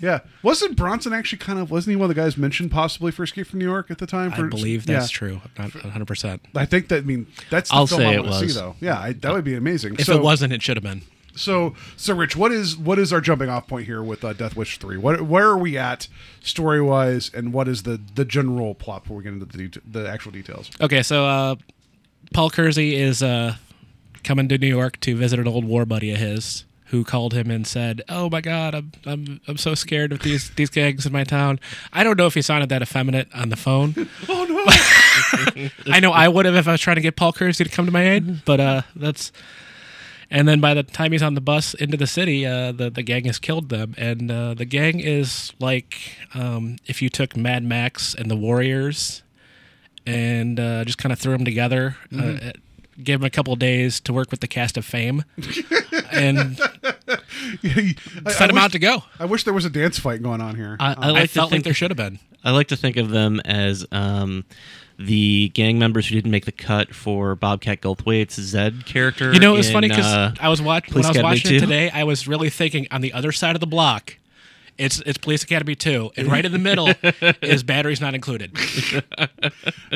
Yeah, 0.00 0.20
wasn't 0.44 0.76
Bronson 0.76 1.12
actually 1.12 1.38
kind 1.38 1.58
of 1.58 1.72
wasn't 1.72 1.90
he 1.90 1.96
one 1.96 2.08
of 2.08 2.14
the 2.14 2.22
guys 2.22 2.36
mentioned 2.36 2.70
possibly 2.70 3.10
for 3.10 3.24
Escape 3.24 3.48
from 3.48 3.58
New 3.58 3.64
York 3.64 3.90
at 3.90 3.98
the 3.98 4.06
time? 4.06 4.32
I 4.32 4.42
believe 4.42 4.86
that's 4.86 5.12
yeah. 5.12 5.18
true. 5.18 5.40
I'm 5.58 5.72
not 5.74 5.82
100. 5.82 6.06
percent 6.06 6.42
I 6.54 6.66
think 6.66 6.86
that 6.88 6.98
I 6.98 7.00
mean 7.00 7.26
that's 7.50 7.70
the 7.70 7.74
I'll 7.74 7.88
film 7.88 8.02
say 8.02 8.06
I 8.06 8.20
it 8.20 8.22
to 8.22 8.32
see 8.34 8.44
was. 8.44 8.54
though. 8.54 8.76
Yeah, 8.80 8.96
I, 8.96 9.12
that 9.14 9.32
would 9.32 9.42
be 9.42 9.56
amazing. 9.56 9.94
If 9.94 10.06
so, 10.06 10.16
it 10.16 10.22
wasn't, 10.22 10.52
it 10.52 10.62
should 10.62 10.76
have 10.76 10.84
been. 10.84 11.02
so 11.34 11.74
so 11.96 12.14
Rich, 12.14 12.36
what 12.36 12.52
is 12.52 12.76
what 12.76 13.00
is 13.00 13.12
our 13.12 13.20
jumping 13.20 13.48
off 13.48 13.66
point 13.66 13.86
here 13.86 14.00
with 14.00 14.24
uh, 14.24 14.34
Death 14.34 14.54
Wish 14.54 14.78
three? 14.78 14.96
What 14.96 15.22
where 15.22 15.48
are 15.48 15.58
we 15.58 15.76
at 15.76 16.06
story 16.42 16.80
wise, 16.80 17.32
and 17.34 17.52
what 17.52 17.66
is 17.66 17.82
the 17.82 18.00
the 18.14 18.24
general 18.24 18.76
plot 18.76 19.02
before 19.02 19.16
we 19.16 19.24
get 19.24 19.32
into 19.32 19.46
the 19.46 19.80
the 19.84 20.08
actual 20.08 20.30
details? 20.30 20.70
Okay, 20.80 21.02
so 21.02 21.26
uh, 21.26 21.56
Paul 22.32 22.50
Kersey 22.50 22.96
is 22.96 23.22
uh, 23.22 23.56
coming 24.24 24.48
to 24.48 24.58
New 24.58 24.68
York 24.68 25.00
to 25.00 25.16
visit 25.16 25.38
an 25.38 25.48
old 25.48 25.64
war 25.64 25.84
buddy 25.84 26.12
of 26.12 26.18
his 26.18 26.64
who 26.86 27.04
called 27.04 27.34
him 27.34 27.50
and 27.50 27.66
said, 27.66 28.02
"Oh 28.08 28.30
my 28.30 28.40
God, 28.40 28.74
I'm 28.74 28.92
I'm 29.04 29.40
I'm 29.46 29.56
so 29.56 29.74
scared 29.74 30.12
of 30.12 30.20
these 30.20 30.50
these 30.50 30.70
gangs 30.70 31.06
in 31.06 31.12
my 31.12 31.24
town." 31.24 31.60
I 31.92 32.02
don't 32.02 32.16
know 32.16 32.26
if 32.26 32.34
he 32.34 32.42
sounded 32.42 32.68
that 32.70 32.82
effeminate 32.82 33.28
on 33.34 33.50
the 33.50 33.56
phone. 33.56 33.94
Oh 34.28 34.44
no! 34.44 35.68
I 35.86 36.00
know 36.00 36.12
I 36.12 36.28
would 36.28 36.44
have 36.46 36.54
if 36.54 36.68
I 36.68 36.72
was 36.72 36.80
trying 36.80 36.96
to 36.96 37.02
get 37.02 37.16
Paul 37.16 37.32
Kersey 37.32 37.64
to 37.64 37.70
come 37.70 37.86
to 37.86 37.92
my 37.92 38.08
aid, 38.08 38.44
but 38.44 38.60
uh, 38.60 38.82
that's. 38.96 39.32
And 40.30 40.46
then 40.46 40.60
by 40.60 40.74
the 40.74 40.82
time 40.82 41.12
he's 41.12 41.22
on 41.22 41.34
the 41.34 41.40
bus 41.40 41.72
into 41.72 41.96
the 41.96 42.06
city, 42.06 42.44
uh, 42.44 42.72
the 42.72 42.90
the 42.90 43.02
gang 43.02 43.24
has 43.24 43.38
killed 43.38 43.70
them, 43.70 43.94
and 43.96 44.30
uh, 44.30 44.54
the 44.54 44.66
gang 44.66 45.00
is 45.00 45.52
like 45.58 46.16
um, 46.34 46.76
if 46.86 47.00
you 47.00 47.08
took 47.08 47.36
Mad 47.36 47.64
Max 47.64 48.14
and 48.14 48.30
the 48.30 48.36
Warriors, 48.36 49.22
and 50.08 50.58
uh, 50.58 50.84
just 50.84 50.98
kind 50.98 51.12
of 51.12 51.18
threw 51.18 51.32
them 51.32 51.44
together, 51.44 51.96
uh, 52.16 52.52
gave 53.02 53.20
them 53.20 53.26
a 53.26 53.30
couple 53.30 53.54
days 53.56 54.00
to 54.00 54.12
work 54.12 54.30
with 54.30 54.40
the 54.40 54.48
cast 54.48 54.76
of 54.76 54.84
Fame, 54.84 55.24
and 56.12 56.58
I, 57.04 57.20
set 58.30 58.42
I 58.42 58.46
them 58.46 58.54
wish- 58.54 58.62
out 58.64 58.72
to 58.72 58.78
go. 58.78 59.02
I 59.18 59.26
wish 59.26 59.44
there 59.44 59.54
was 59.54 59.64
a 59.64 59.70
dance 59.70 59.98
fight 59.98 60.22
going 60.22 60.40
on 60.40 60.56
here. 60.56 60.76
I, 60.80 60.92
I 60.92 60.94
I, 61.08 61.10
like 61.10 61.22
to 61.22 61.28
felt 61.28 61.46
like 61.46 61.50
think 61.50 61.64
there 61.64 61.74
should 61.74 61.90
have 61.90 61.96
been. 61.98 62.18
I 62.44 62.52
like 62.52 62.68
to 62.68 62.76
think 62.76 62.96
of 62.96 63.10
them 63.10 63.40
as 63.40 63.84
um, 63.92 64.44
the 64.98 65.50
gang 65.50 65.78
members 65.78 66.08
who 66.08 66.14
didn't 66.14 66.30
make 66.30 66.44
the 66.44 66.52
cut 66.52 66.94
for 66.94 67.34
Bobcat 67.34 67.80
Goldthwait's 67.80 68.34
Zed 68.34 68.86
character. 68.86 69.32
You 69.32 69.40
know, 69.40 69.54
it 69.54 69.58
was 69.58 69.68
in, 69.68 69.72
funny 69.72 69.88
because 69.88 70.06
uh, 70.06 70.34
I 70.40 70.48
was 70.48 70.62
watching 70.62 70.94
when 70.94 71.04
I 71.04 71.08
was 71.08 71.16
Academy 71.16 71.34
watching 71.34 71.56
it 71.56 71.60
today. 71.60 71.90
I 71.90 72.04
was 72.04 72.26
really 72.26 72.50
thinking 72.50 72.86
on 72.90 73.00
the 73.00 73.12
other 73.12 73.32
side 73.32 73.56
of 73.56 73.60
the 73.60 73.66
block, 73.66 74.16
it's 74.78 75.00
it's 75.00 75.18
Police 75.18 75.42
Academy 75.42 75.74
two, 75.74 76.10
and 76.16 76.30
right 76.30 76.44
in 76.44 76.52
the 76.52 76.58
middle 76.58 76.88
is 77.42 77.62
batteries 77.62 78.00
not 78.00 78.14
included. 78.14 78.56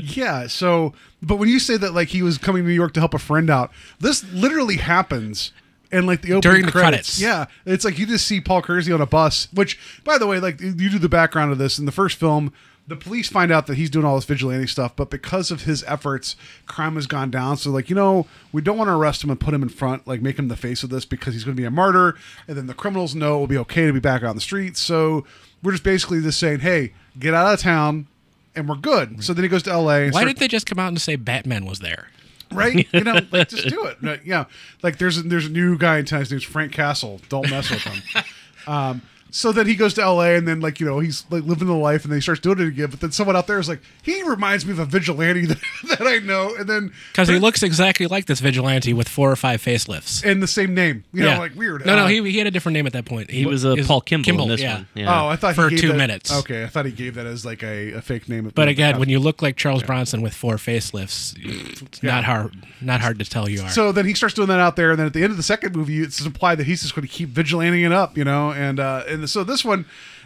Yeah. 0.03 0.47
So, 0.47 0.93
but 1.23 1.37
when 1.37 1.49
you 1.49 1.59
say 1.59 1.77
that, 1.77 1.95
like 1.95 2.09
he 2.09 2.23
was 2.23 2.39
coming 2.39 2.63
to 2.63 2.69
New 2.69 2.75
York 2.75 2.93
to 2.95 3.01
help 3.01 3.15
a 3.15 3.19
friend 3.19 3.51
out, 3.51 3.71
this 4.01 4.25
literally 4.33 4.77
happens. 4.77 5.53
And 5.91 6.07
like 6.07 6.23
the 6.23 6.33
opening 6.33 6.41
During 6.41 6.67
the 6.67 6.73
credits, 6.73 7.19
credits. 7.19 7.21
yeah, 7.21 7.45
it's 7.67 7.85
like 7.85 7.99
you 7.99 8.07
just 8.07 8.27
see 8.27 8.41
Paul 8.41 8.63
Kersey 8.63 8.93
on 8.93 9.03
a 9.03 9.07
bus. 9.07 9.49
Which, 9.53 9.79
by 10.05 10.17
the 10.17 10.27
way, 10.27 10.41
like 10.41 10.59
you 10.59 10.73
do 10.73 10.99
the 10.99 11.09
background 11.11 11.53
of 11.53 11.59
this 11.59 11.79
in 11.79 11.85
the 11.85 11.93
first 11.93 12.19
film, 12.19 12.51
the 12.87 12.97
police 12.97 13.29
find 13.29 13.53
out 13.53 13.67
that 13.69 13.77
he's 13.77 13.91
doing 13.91 14.05
all 14.05 14.17
this 14.17 14.25
vigilante 14.25 14.67
stuff, 14.67 14.97
but 14.97 15.09
because 15.09 15.51
of 15.51 15.63
his 15.63 15.85
efforts, 15.85 16.37
crime 16.67 16.97
has 16.97 17.07
gone 17.07 17.31
down. 17.31 17.57
So, 17.57 17.71
like 17.71 17.89
you 17.89 17.97
know, 17.97 18.27
we 18.53 18.61
don't 18.61 18.77
want 18.77 18.89
to 18.89 18.95
arrest 18.95 19.23
him 19.23 19.31
and 19.31 19.39
put 19.39 19.55
him 19.55 19.63
in 19.63 19.69
front, 19.69 20.07
like 20.07 20.21
make 20.21 20.39
him 20.39 20.49
the 20.49 20.57
face 20.57 20.83
of 20.83 20.91
this 20.91 21.05
because 21.05 21.35
he's 21.35 21.45
going 21.45 21.57
to 21.57 21.61
be 21.61 21.67
a 21.67 21.71
martyr, 21.71 22.17
and 22.49 22.57
then 22.57 22.67
the 22.67 22.75
criminals 22.75 23.15
know 23.15 23.37
it 23.37 23.41
will 23.41 23.47
be 23.47 23.59
okay 23.59 23.87
to 23.87 23.93
be 23.93 24.01
back 24.01 24.23
on 24.23 24.35
the 24.35 24.41
streets. 24.41 24.81
So 24.81 25.25
we're 25.63 25.73
just 25.73 25.85
basically 25.85 26.21
just 26.23 26.41
saying, 26.41 26.61
hey, 26.61 26.93
get 27.19 27.35
out 27.35 27.55
of 27.55 27.61
town, 27.61 28.09
and 28.55 28.69
we're 28.69 28.77
good. 28.77 29.23
So 29.23 29.33
then 29.33 29.45
he 29.45 29.49
goes 29.49 29.63
to 29.65 29.71
L.A. 29.71 30.07
Why 30.07 30.11
start- 30.11 30.27
did 30.27 30.37
they 30.39 30.49
just 30.49 30.67
come 30.67 30.79
out 30.79 30.89
and 30.89 31.01
say 31.01 31.17
Batman 31.17 31.65
was 31.65 31.79
there? 31.79 32.09
right? 32.55 32.87
You 32.93 33.05
know, 33.05 33.19
like 33.31 33.49
just 33.49 33.69
do 33.69 33.87
it. 33.87 33.97
Right, 34.03 34.21
Yeah, 34.25 34.45
like 34.83 34.99
there's 34.99 35.19
a, 35.19 35.23
there's 35.23 35.47
a 35.47 35.51
new 35.51 35.79
guy 35.79 35.99
in 35.99 36.05
town. 36.05 36.21
His 36.21 36.31
name's 36.31 36.45
Frank 36.45 36.73
Castle. 36.73 37.21
Don't 37.29 37.49
mess 37.51 37.71
with 37.71 37.83
him. 37.83 38.03
Um, 38.65 39.03
so 39.33 39.51
then 39.51 39.67
he 39.67 39.75
goes 39.75 39.95
to 39.95 40.03
L.A. 40.03 40.37
and 40.37 40.47
then 40.47 40.61
like 40.61 40.79
you 40.79 40.87
know 40.87 41.01
he's 41.01 41.25
like 41.31 41.43
living 41.43 41.67
the 41.67 41.75
life 41.75 42.05
and 42.05 42.13
then 42.13 42.19
he 42.19 42.21
starts 42.23 42.41
doing 42.41 42.61
it 42.61 42.69
again. 42.69 42.91
But 42.91 43.01
then 43.01 43.11
someone 43.11 43.35
out 43.35 43.47
there 43.49 43.59
is 43.59 43.69
like, 43.69 43.81
he 44.03 44.23
reminds 44.23 44.65
me 44.65 44.73
of 44.73 44.79
a 44.79 44.85
vigilante 44.85 45.47
that, 45.47 45.59
that 45.89 46.07
I 46.07 46.19
know. 46.19 46.55
And 46.57 46.69
then 46.69 46.93
Because 47.13 47.29
he 47.29 47.39
looks 47.41 47.63
exactly 47.65 48.07
like 48.07 48.27
this 48.27 48.39
vigilante 48.41 48.93
with 48.93 49.09
four 49.09 49.33
or 49.33 49.37
five 49.37 49.61
facelifts. 49.61 50.25
and 50.25 50.41
the 50.43 50.47
same 50.47 50.75
name. 50.75 51.03
You 51.13 51.25
know, 51.25 51.39
like 51.39 51.57
weird. 51.57 51.85
No, 51.85 51.97
no, 51.97 52.05
Uh, 52.05 52.09
he, 52.09 52.23
he 52.31 52.39
had 52.39 52.47
a 52.47 52.51
different 52.51 52.75
name 52.75 52.87
at 52.87 52.93
that 52.93 53.05
point. 53.07 53.31
He 53.31 53.45
was 53.47 53.65
uh, 53.65 53.71
is 53.73 53.87
Paul 53.89 54.01
Kimball, 54.03 54.25
Kimball 54.25 54.45
in 54.45 54.51
this 54.51 54.61
yeah. 54.61 54.75
one. 54.75 54.89
Yeah. 54.95 55.23
Oh, 55.23 55.27
I 55.29 55.37
thought 55.37 55.55
he 55.57 55.63
for 55.63 55.71
gave 55.71 55.81
two 55.81 55.89
that- 55.89 55.97
minutes. 55.97 56.33
Okay, 56.41 56.63
I 56.63 56.67
thought 56.69 56.85
he 56.87 56.93
gave 56.93 57.15
that 57.15 57.27
as 57.27 57.45
like 57.45 57.63
a, 57.63 57.93
a 57.95 58.01
fake 58.03 58.29
name. 58.29 58.51
But 58.55 58.69
again, 58.69 58.99
when 59.01 59.09
you 59.09 59.19
look 59.19 59.43
like 59.43 59.57
Charles 59.57 59.83
Bronson 59.83 60.21
with 60.23 60.35
four 60.35 60.57
facelifts, 60.57 61.35
it's 61.81 62.03
not 62.03 62.25
hard 62.25 62.55
not 62.81 63.01
hard 63.01 63.19
to 63.19 63.25
tell 63.25 63.49
you 63.49 63.63
are. 63.63 63.71
So 63.71 63.93
then 63.93 64.05
he 64.07 64.15
starts 64.15 64.35
doing 64.35 64.49
that 64.49 64.61
out 64.61 64.77
there, 64.77 64.91
and 64.91 64.99
then 64.99 65.07
at 65.07 65.13
the 65.15 65.23
end 65.23 65.31
of 65.31 65.37
the 65.37 65.43
second 65.43 65.75
movie, 65.75 66.01
it's 66.01 66.21
implied 66.25 66.57
that 66.59 66.67
he's 66.67 66.83
just 66.83 66.95
going 66.95 67.07
to 67.07 67.13
keep 67.13 67.29
vigilanting 67.31 67.83
it 67.83 67.93
up, 67.93 68.17
you 68.19 68.25
know. 68.25 68.53
And 68.53 68.79
uh, 68.79 69.05
and 69.09 69.22
so 69.29 69.45
this 69.45 69.65
one, 69.65 69.85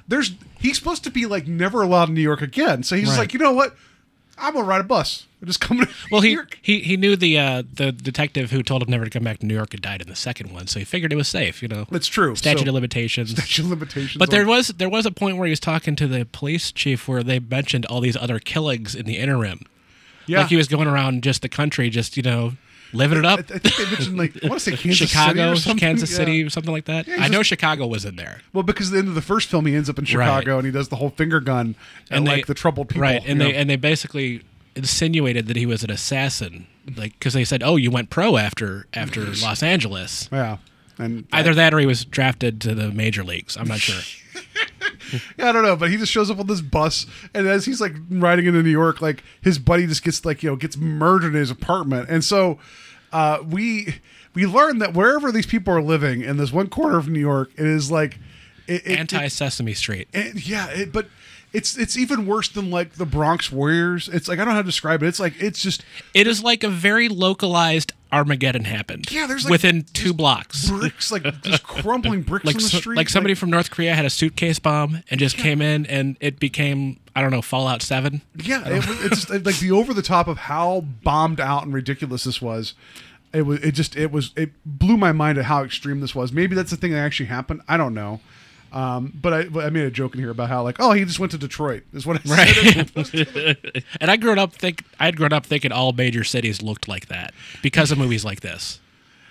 there's 0.08 0.32
he's 0.58 0.76
supposed 0.78 1.04
to 1.04 1.10
be 1.10 1.26
like 1.26 1.46
never 1.46 1.82
allowed 1.82 2.08
in 2.08 2.14
New 2.14 2.20
York 2.22 2.42
again. 2.42 2.82
So 2.82 2.96
he's 2.96 3.08
Right. 3.10 3.18
like, 3.18 3.32
you 3.32 3.38
know 3.38 3.52
what? 3.52 3.76
I'm 4.38 4.52
gonna 4.52 4.66
ride 4.66 4.82
a 4.82 4.84
bus. 4.84 5.24
I'm 5.40 5.48
just 5.48 5.60
coming. 5.60 5.86
Well, 6.10 6.20
New 6.20 6.28
he, 6.28 6.34
York. 6.34 6.58
he 6.60 6.80
he 6.80 6.96
knew 6.96 7.16
the 7.16 7.38
uh, 7.38 7.62
the 7.72 7.90
detective 7.92 8.50
who 8.50 8.62
told 8.62 8.82
him 8.82 8.90
never 8.90 9.04
to 9.04 9.10
come 9.10 9.24
back 9.24 9.38
to 9.38 9.46
New 9.46 9.54
York 9.54 9.72
had 9.72 9.80
died 9.82 10.02
in 10.02 10.08
the 10.08 10.16
second 10.16 10.52
one, 10.52 10.66
so 10.66 10.78
he 10.78 10.84
figured 10.84 11.12
it 11.12 11.16
was 11.16 11.26
safe. 11.28 11.62
You 11.62 11.68
know, 11.68 11.86
It's 11.90 12.06
true. 12.06 12.36
statute 12.36 12.60
So- 12.64 12.68
of 12.68 12.74
limitations. 12.74 13.30
statute 13.30 13.64
of 13.64 13.70
limitations. 13.70 14.16
But 14.18 14.30
there 14.30 14.46
was 14.46 14.68
there 14.68 14.88
was 14.90 15.06
a 15.06 15.10
point 15.10 15.36
where 15.38 15.46
he 15.46 15.50
was 15.50 15.60
talking 15.60 15.96
to 15.96 16.06
the 16.06 16.26
police 16.26 16.70
chief 16.70 17.08
where 17.08 17.22
they 17.22 17.38
mentioned 17.38 17.86
all 17.86 18.00
these 18.00 18.16
other 18.16 18.38
killings 18.38 18.94
in 18.94 19.06
the 19.06 19.16
interim. 19.16 19.60
yeah. 20.26 20.40
Like 20.40 20.48
he 20.48 20.56
was 20.56 20.68
going 20.68 20.86
around 20.88 21.22
just 21.22 21.40
the 21.42 21.48
country, 21.48 21.88
just 21.88 22.16
you 22.18 22.22
know, 22.22 22.52
living 22.92 23.18
it 23.18 23.24
up. 23.24 23.40
I 23.40 23.42
think 23.58 23.76
they 23.76 23.84
mentioned 23.84 24.16
like 24.18 24.44
I 24.44 24.48
want 24.48 24.60
to 24.60 24.70
say 24.70 24.76
Kansas 24.82 25.08
Chicago, 25.10 25.32
City 25.32 25.42
or 25.52 25.56
something. 25.56 25.78
Kansas 25.78 26.10
Yeah. 26.10 26.16
City, 26.16 26.48
something 26.48 26.72
like 26.72 26.84
that. 26.86 27.06
Yeah, 27.06 27.16
I 27.20 27.28
know 27.28 27.42
Chicago 27.42 27.86
was 27.86 28.04
in 28.04 28.16
there. 28.16 28.40
Well, 28.52 28.62
because 28.62 28.88
at 28.88 28.92
the 28.92 28.98
end 29.00 29.08
of 29.08 29.14
the 29.14 29.22
first 29.22 29.48
film, 29.48 29.66
he 29.66 29.74
ends 29.74 29.88
up 29.90 29.98
in 29.98 30.04
Chicago 30.04 30.56
and 30.58 30.66
he 30.66 30.72
does 30.72 30.88
the 30.88 30.96
whole 30.96 31.10
finger 31.10 31.40
gun 31.40 31.74
and, 32.10 32.26
they- 32.26 32.30
like 32.32 32.46
the 32.46 32.54
troubled 32.54 32.88
people. 32.88 33.02
right? 33.02 33.22
And 33.26 33.40
they 33.40 33.52
know? 33.52 33.58
and 33.58 33.68
they 33.70 33.76
basically 33.76 34.42
insinuated 34.74 35.46
that 35.46 35.56
he 35.56 35.66
was 35.66 35.82
an 35.84 35.90
assassin, 35.90 36.66
like 36.96 37.12
because 37.18 37.32
they 37.34 37.44
said, 37.44 37.62
"Oh, 37.62 37.76
you 37.76 37.90
went 37.90 38.10
pro 38.10 38.36
after 38.36 38.86
after 38.94 39.20
Los 39.42 39.62
Angeles." 39.62 40.28
yeah, 40.30 40.58
and 40.98 41.26
Either 41.32 41.54
that 41.54 41.74
or 41.74 41.78
he 41.78 41.86
was 41.86 42.04
drafted 42.04 42.60
to 42.62 42.74
the 42.74 42.90
major 42.90 43.22
leagues. 43.24 43.56
I'm 43.56 43.68
not 43.68 43.78
sure. 43.80 44.00
Yeah, 45.38 45.50
I 45.50 45.52
don't 45.52 45.62
know, 45.62 45.76
but 45.76 45.90
he 45.90 45.96
just 45.98 46.10
shows 46.10 46.30
up 46.32 46.40
on 46.40 46.48
this 46.48 46.60
bus, 46.60 47.06
and 47.32 47.46
as 47.46 47.64
he's 47.64 47.80
like 47.80 47.94
riding 48.10 48.46
into 48.46 48.60
New 48.62 48.70
York, 48.70 49.00
like 49.00 49.22
his 49.40 49.56
buddy 49.58 49.86
just 49.86 50.02
gets 50.02 50.24
like 50.24 50.42
you 50.42 50.50
know 50.50 50.56
gets 50.56 50.76
murdered 50.76 51.28
in 51.34 51.40
his 51.40 51.50
apartment, 51.50 52.08
and 52.08 52.24
so 52.24 52.58
uh, 53.12 53.38
we 53.48 53.94
we 54.34 54.46
learn 54.46 54.78
that 54.78 54.94
wherever 54.94 55.30
these 55.30 55.46
people 55.46 55.72
are 55.72 55.82
living 55.82 56.22
in 56.22 56.38
this 56.38 56.52
one 56.52 56.68
corner 56.68 56.98
of 56.98 57.08
New 57.08 57.20
York, 57.20 57.52
it 57.56 57.66
is 57.66 57.88
like 57.88 58.18
it, 58.66 58.84
it, 58.84 58.98
Anti 58.98 59.28
Sesame 59.28 59.74
Street. 59.74 60.08
it- 60.12 60.46
yeah, 60.46 60.68
it, 60.70 60.92
but. 60.92 61.06
It's 61.52 61.78
it's 61.78 61.96
even 61.96 62.26
worse 62.26 62.48
than 62.50 62.70
like 62.70 62.94
the 62.94 63.06
Bronx 63.06 63.50
Warriors. 63.50 64.10
It's 64.10 64.28
like 64.28 64.38
I 64.38 64.44
don't 64.44 64.48
know 64.48 64.56
how 64.56 64.62
to 64.62 64.66
describe 64.66 65.02
it. 65.02 65.06
It's 65.06 65.20
like 65.20 65.40
it's 65.40 65.62
just 65.62 65.86
It 66.12 66.26
is 66.26 66.42
like 66.42 66.62
a 66.64 66.68
very 66.68 67.08
localized 67.08 67.92
Armageddon 68.12 68.64
happened. 68.64 69.10
Yeah, 69.10 69.26
there's, 69.26 69.44
like, 69.44 69.50
within 69.50 69.84
two 69.92 70.12
blocks. 70.14 70.70
bricks, 70.70 71.10
like 71.10 71.24
just 71.42 71.62
crumbling 71.64 72.22
bricks 72.22 72.44
Like 72.44 72.56
on 72.56 72.62
the 72.62 72.68
so- 72.68 72.78
street. 72.78 72.96
like 72.96 73.08
somebody 73.08 73.34
from 73.34 73.50
North 73.50 73.70
Korea 73.70 73.94
had 73.94 74.04
a 74.04 74.10
suitcase 74.10 74.58
bomb 74.58 75.02
and 75.10 75.18
just 75.20 75.36
came 75.36 75.60
in 75.60 75.86
and 75.86 76.16
it 76.20 76.38
became 76.38 76.98
I 77.14 77.22
don't 77.22 77.30
know 77.30 77.42
Fallout 77.42 77.82
Seven. 77.82 78.22
Yeah, 78.36 78.66
it 78.68 78.86
was, 78.86 79.04
it's 79.30 79.30
like 79.46 79.58
the 79.58 79.70
over 79.72 79.92
the 79.94 80.02
top 80.02 80.28
of 80.28 80.36
how 80.38 80.82
bombed 81.02 81.40
out 81.40 81.64
and 81.64 81.72
ridiculous 81.74 82.24
this 82.24 82.40
was. 82.42 82.74
It 83.32 83.42
was. 83.42 83.60
It 83.60 83.72
just. 83.72 83.96
It 83.96 84.12
was. 84.12 84.30
It 84.36 84.50
blew 84.64 84.96
my 84.96 85.12
mind 85.12 85.36
at 85.36 85.46
how 85.46 85.62
extreme 85.64 86.00
this 86.00 86.14
was. 86.14 86.32
Maybe 86.32 86.54
that's 86.54 86.70
the 86.70 86.76
thing 86.76 86.92
that 86.92 86.98
actually 86.98 87.26
happened. 87.26 87.60
I 87.68 87.76
don't 87.76 87.92
know. 87.92 88.20
Um, 88.76 89.10
but 89.22 89.32
I, 89.32 89.44
but 89.44 89.64
I 89.64 89.70
made 89.70 89.84
a 89.86 89.90
joke 89.90 90.12
in 90.14 90.20
here 90.20 90.28
about 90.30 90.50
how 90.50 90.62
like, 90.62 90.76
oh, 90.80 90.92
he 90.92 91.04
just 91.06 91.18
went 91.18 91.32
to 91.32 91.38
Detroit. 91.38 91.84
Is 91.94 92.04
what 92.06 92.20
I 92.28 92.44
said. 92.44 93.84
And 94.00 94.10
I 94.10 94.16
grew 94.16 94.32
up 94.34 94.52
think 94.52 94.84
I 95.00 95.06
had 95.06 95.16
grown 95.16 95.32
up 95.32 95.46
thinking 95.46 95.72
all 95.72 95.92
major 95.92 96.24
cities 96.24 96.60
looked 96.60 96.86
like 96.86 97.06
that 97.06 97.32
because 97.62 97.90
of 97.90 97.96
movies 97.96 98.22
like 98.22 98.40
this. 98.40 98.80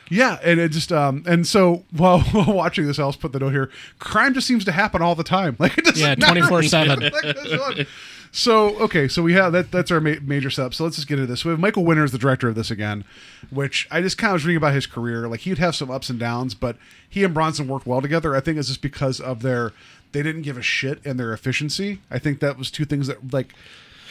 yeah, 0.09 0.39
and 0.43 0.59
it 0.59 0.69
just. 0.71 0.91
Um, 0.91 1.23
and 1.27 1.45
so 1.45 1.83
while, 1.91 2.21
while 2.31 2.53
watching 2.53 2.87
this, 2.87 2.97
I'll 2.97 3.11
just 3.11 3.21
put 3.21 3.33
the 3.33 3.39
note 3.39 3.51
here. 3.51 3.69
Crime 3.99 4.33
just 4.33 4.47
seems 4.47 4.65
to 4.65 4.71
happen 4.71 5.01
all 5.03 5.13
the 5.15 5.23
time. 5.23 5.55
Like 5.59 5.77
it 5.77 5.85
doesn't 5.85 6.01
Yeah, 6.01 6.15
24/7. 6.15 7.11
Like, 7.11 7.23
that's 7.23 7.51
what- 7.51 7.87
So 8.35 8.75
okay, 8.81 9.07
so 9.07 9.23
we 9.23 9.31
have 9.31 9.53
that. 9.53 9.71
That's 9.71 9.89
our 9.91 10.01
ma- 10.01 10.15
major 10.21 10.49
setup. 10.49 10.73
So 10.73 10.83
let's 10.83 10.97
just 10.97 11.07
get 11.07 11.19
into 11.19 11.25
this. 11.31 11.45
We 11.45 11.51
have 11.51 11.59
Michael 11.59 11.85
Winner 11.85 12.03
as 12.03 12.11
the 12.11 12.17
director 12.17 12.49
of 12.49 12.55
this 12.55 12.69
again, 12.69 13.05
which 13.49 13.87
I 13.89 14.01
just 14.01 14.17
kind 14.17 14.31
of 14.31 14.33
was 14.33 14.45
reading 14.45 14.57
about 14.57 14.73
his 14.73 14.85
career. 14.85 15.29
Like 15.29 15.39
he'd 15.39 15.57
have 15.57 15.73
some 15.73 15.89
ups 15.89 16.09
and 16.09 16.19
downs, 16.19 16.53
but 16.53 16.75
he 17.09 17.23
and 17.23 17.33
Bronson 17.33 17.69
worked 17.69 17.85
well 17.87 18.01
together. 18.01 18.35
I 18.35 18.41
think 18.41 18.57
it's 18.57 18.67
just 18.67 18.81
because 18.81 19.21
of 19.21 19.41
their 19.41 19.71
they 20.11 20.21
didn't 20.21 20.41
give 20.41 20.57
a 20.57 20.61
shit 20.61 20.99
and 21.05 21.17
their 21.17 21.31
efficiency. 21.31 22.01
I 22.11 22.19
think 22.19 22.41
that 22.41 22.57
was 22.57 22.69
two 22.69 22.83
things 22.83 23.07
that 23.07 23.31
like 23.31 23.53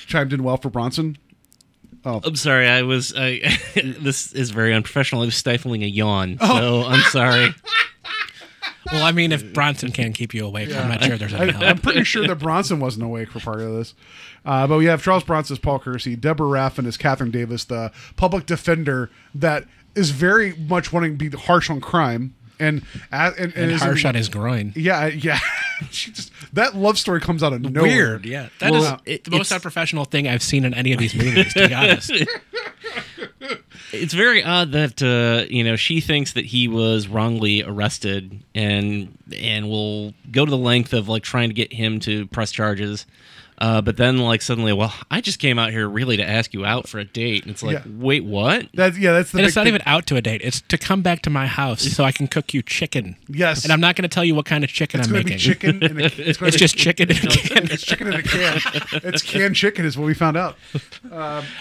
chimed 0.06 0.32
in 0.32 0.42
well 0.42 0.56
for 0.56 0.70
Bronson. 0.70 1.18
Oh. 2.06 2.22
I'm 2.24 2.37
sorry. 2.37 2.66
I 2.66 2.80
was. 2.80 3.12
I, 3.14 3.58
this 3.74 4.32
is 4.32 4.52
very 4.52 4.72
unprofessional. 4.72 5.20
I 5.20 5.26
was 5.26 5.37
stifling 5.37 5.82
a 5.82 5.87
yawn, 5.87 6.38
Oh. 6.40 6.84
I'm 6.87 7.00
sorry. 7.10 7.48
Well, 8.92 9.05
I 9.05 9.12
mean, 9.12 9.33
if 9.33 9.53
Bronson 9.53 9.92
can 9.92 10.12
keep 10.12 10.35
you 10.35 10.47
awake, 10.47 10.75
I'm 10.75 10.88
not 10.88 11.03
sure 11.03 11.16
there's 11.16 11.35
any 11.35 11.51
I, 11.51 11.53
help. 11.53 11.64
I'm 11.64 11.79
pretty 11.79 12.05
sure 12.05 12.27
that 12.27 12.37
Bronson 12.37 12.81
wasn't 12.81 13.05
awake 13.05 13.31
for 13.31 13.40
part 13.40 13.61
of 13.61 13.73
this. 13.73 13.94
Uh, 14.44 14.66
but 14.66 14.77
we 14.77 14.85
have 14.87 15.03
Charles 15.03 15.25
Bronson 15.25 15.55
as 15.55 15.59
Paul 15.59 15.79
Kersey, 15.79 16.16
Deborah 16.16 16.47
Raffin 16.47 16.87
as 16.87 16.97
Catherine 16.97 17.31
Davis, 17.31 17.64
the 17.64 17.92
public 18.16 18.47
defender 18.47 19.11
that 19.35 19.64
is 19.94 20.11
very 20.11 20.55
much 20.55 20.92
wanting 20.92 21.16
to 21.16 21.31
be 21.31 21.37
harsh 21.37 21.70
on 21.70 21.81
crime 21.81 22.35
and 22.61 22.83
and, 23.12 23.35
and, 23.37 23.55
and 23.57 23.71
is 23.73 23.83
harsh 23.83 24.05
in- 24.05 24.09
on 24.09 24.14
his 24.14 24.29
groin. 24.29 24.73
Yeah, 24.77 25.07
yeah. 25.07 25.38
she 25.90 26.12
just 26.12 26.33
that 26.53 26.75
love 26.77 26.99
story 26.99 27.21
comes 27.21 27.43
out 27.43 27.53
of 27.53 27.61
nowhere. 27.62 27.83
Weird, 27.83 28.27
yeah. 28.27 28.49
That 28.61 28.75
is 28.75 28.83
Well, 28.83 29.01
it- 29.05 29.25
the 29.25 29.31
most 29.33 29.53
unprofessional 29.53 30.05
thing 30.05 30.29
I've 30.29 30.43
seen 30.43 30.64
in 30.64 30.75
any 30.75 30.93
of 30.93 30.99
these 30.99 31.14
movies. 31.14 31.53
To 31.55 31.69
be 31.69 31.75
honest, 31.75 32.12
It's 33.93 34.14
very 34.14 34.43
odd 34.43 34.73
that 34.73 35.03
uh, 35.03 35.47
you 35.49 35.62
know 35.62 35.77
she 35.77 36.01
thinks 36.01 36.33
that 36.33 36.45
he 36.47 36.67
was 36.67 37.07
wrongly 37.07 37.62
arrested, 37.62 38.43
and 38.55 39.17
and 39.37 39.69
will 39.69 40.14
go 40.33 40.45
to 40.45 40.51
the 40.51 40.59
length 40.59 40.93
of 40.93 41.09
like 41.09 41.23
trying 41.23 41.49
to 41.49 41.55
get 41.55 41.73
him 41.73 42.01
to 42.01 42.27
press 42.29 42.51
charges. 42.51 43.07
Uh, 43.59 43.81
but 43.81 43.97
then, 43.97 44.19
like 44.19 44.43
suddenly, 44.43 44.73
well, 44.73 44.93
I 45.11 45.21
just 45.21 45.38
came 45.38 45.59
out 45.59 45.71
here 45.71 45.88
really 45.88 46.17
to 46.17 46.29
ask 46.29 46.53
you 46.53 46.64
out 46.64 46.88
for 46.88 46.99
a 46.99 47.05
date, 47.05 47.43
and 47.45 47.53
it's 47.53 47.62
like, 47.62 47.75
Yeah. 47.77 47.83
wait, 47.99 48.25
what? 48.25 48.67
That's 48.75 48.99
yeah, 48.99 49.12
that's 49.12 49.31
the 49.31 49.38
and 49.38 49.43
big 49.45 49.47
it's 49.49 49.57
not 49.57 49.62
thing. 49.64 49.75
even 49.75 49.83
out 49.87 50.07
to 50.09 50.17
a 50.17 50.21
date. 50.21 50.40
It's 50.43 50.61
to 50.62 50.77
come 50.77 51.03
back 51.03 51.23
to 51.23 51.31
my 51.31 51.47
house 51.47 51.83
so 51.83 52.03
I 52.05 52.11
can 52.12 52.27
cook 52.27 52.53
you 52.53 52.62
chicken. 52.62 53.17
Yes. 53.29 53.62
and 53.64 53.73
I'm 53.73 53.81
not 53.81 53.95
going 53.97 54.03
to 54.03 54.09
tell 54.09 54.25
you 54.25 54.35
what 54.35 54.45
kind 54.47 54.64
of 54.64 54.71
chicken 54.71 55.01
It's 55.01 55.09
I'm 55.09 55.12
going 55.14 55.27
to 55.27 55.31
making. 55.35 55.38
be 55.51 55.55
chicken. 55.55 55.83
In 55.83 56.01
a, 56.01 56.05
it's 56.29 56.38
gonna 56.38 56.49
It's 56.49 56.57
be, 56.57 56.59
just 56.59 56.77
chicken. 56.77 57.11
in 57.11 57.17
a 57.17 57.21
can. 57.21 57.71
It's 57.71 57.83
chicken 57.85 58.07
in 58.09 58.14
a 58.14 58.23
can. 58.23 58.61
It's 59.05 59.23
canned 59.23 59.55
chicken, 59.57 59.85
is 59.85 59.97
what 59.97 60.07
we 60.07 60.14
found 60.14 60.37
out. 60.37 60.57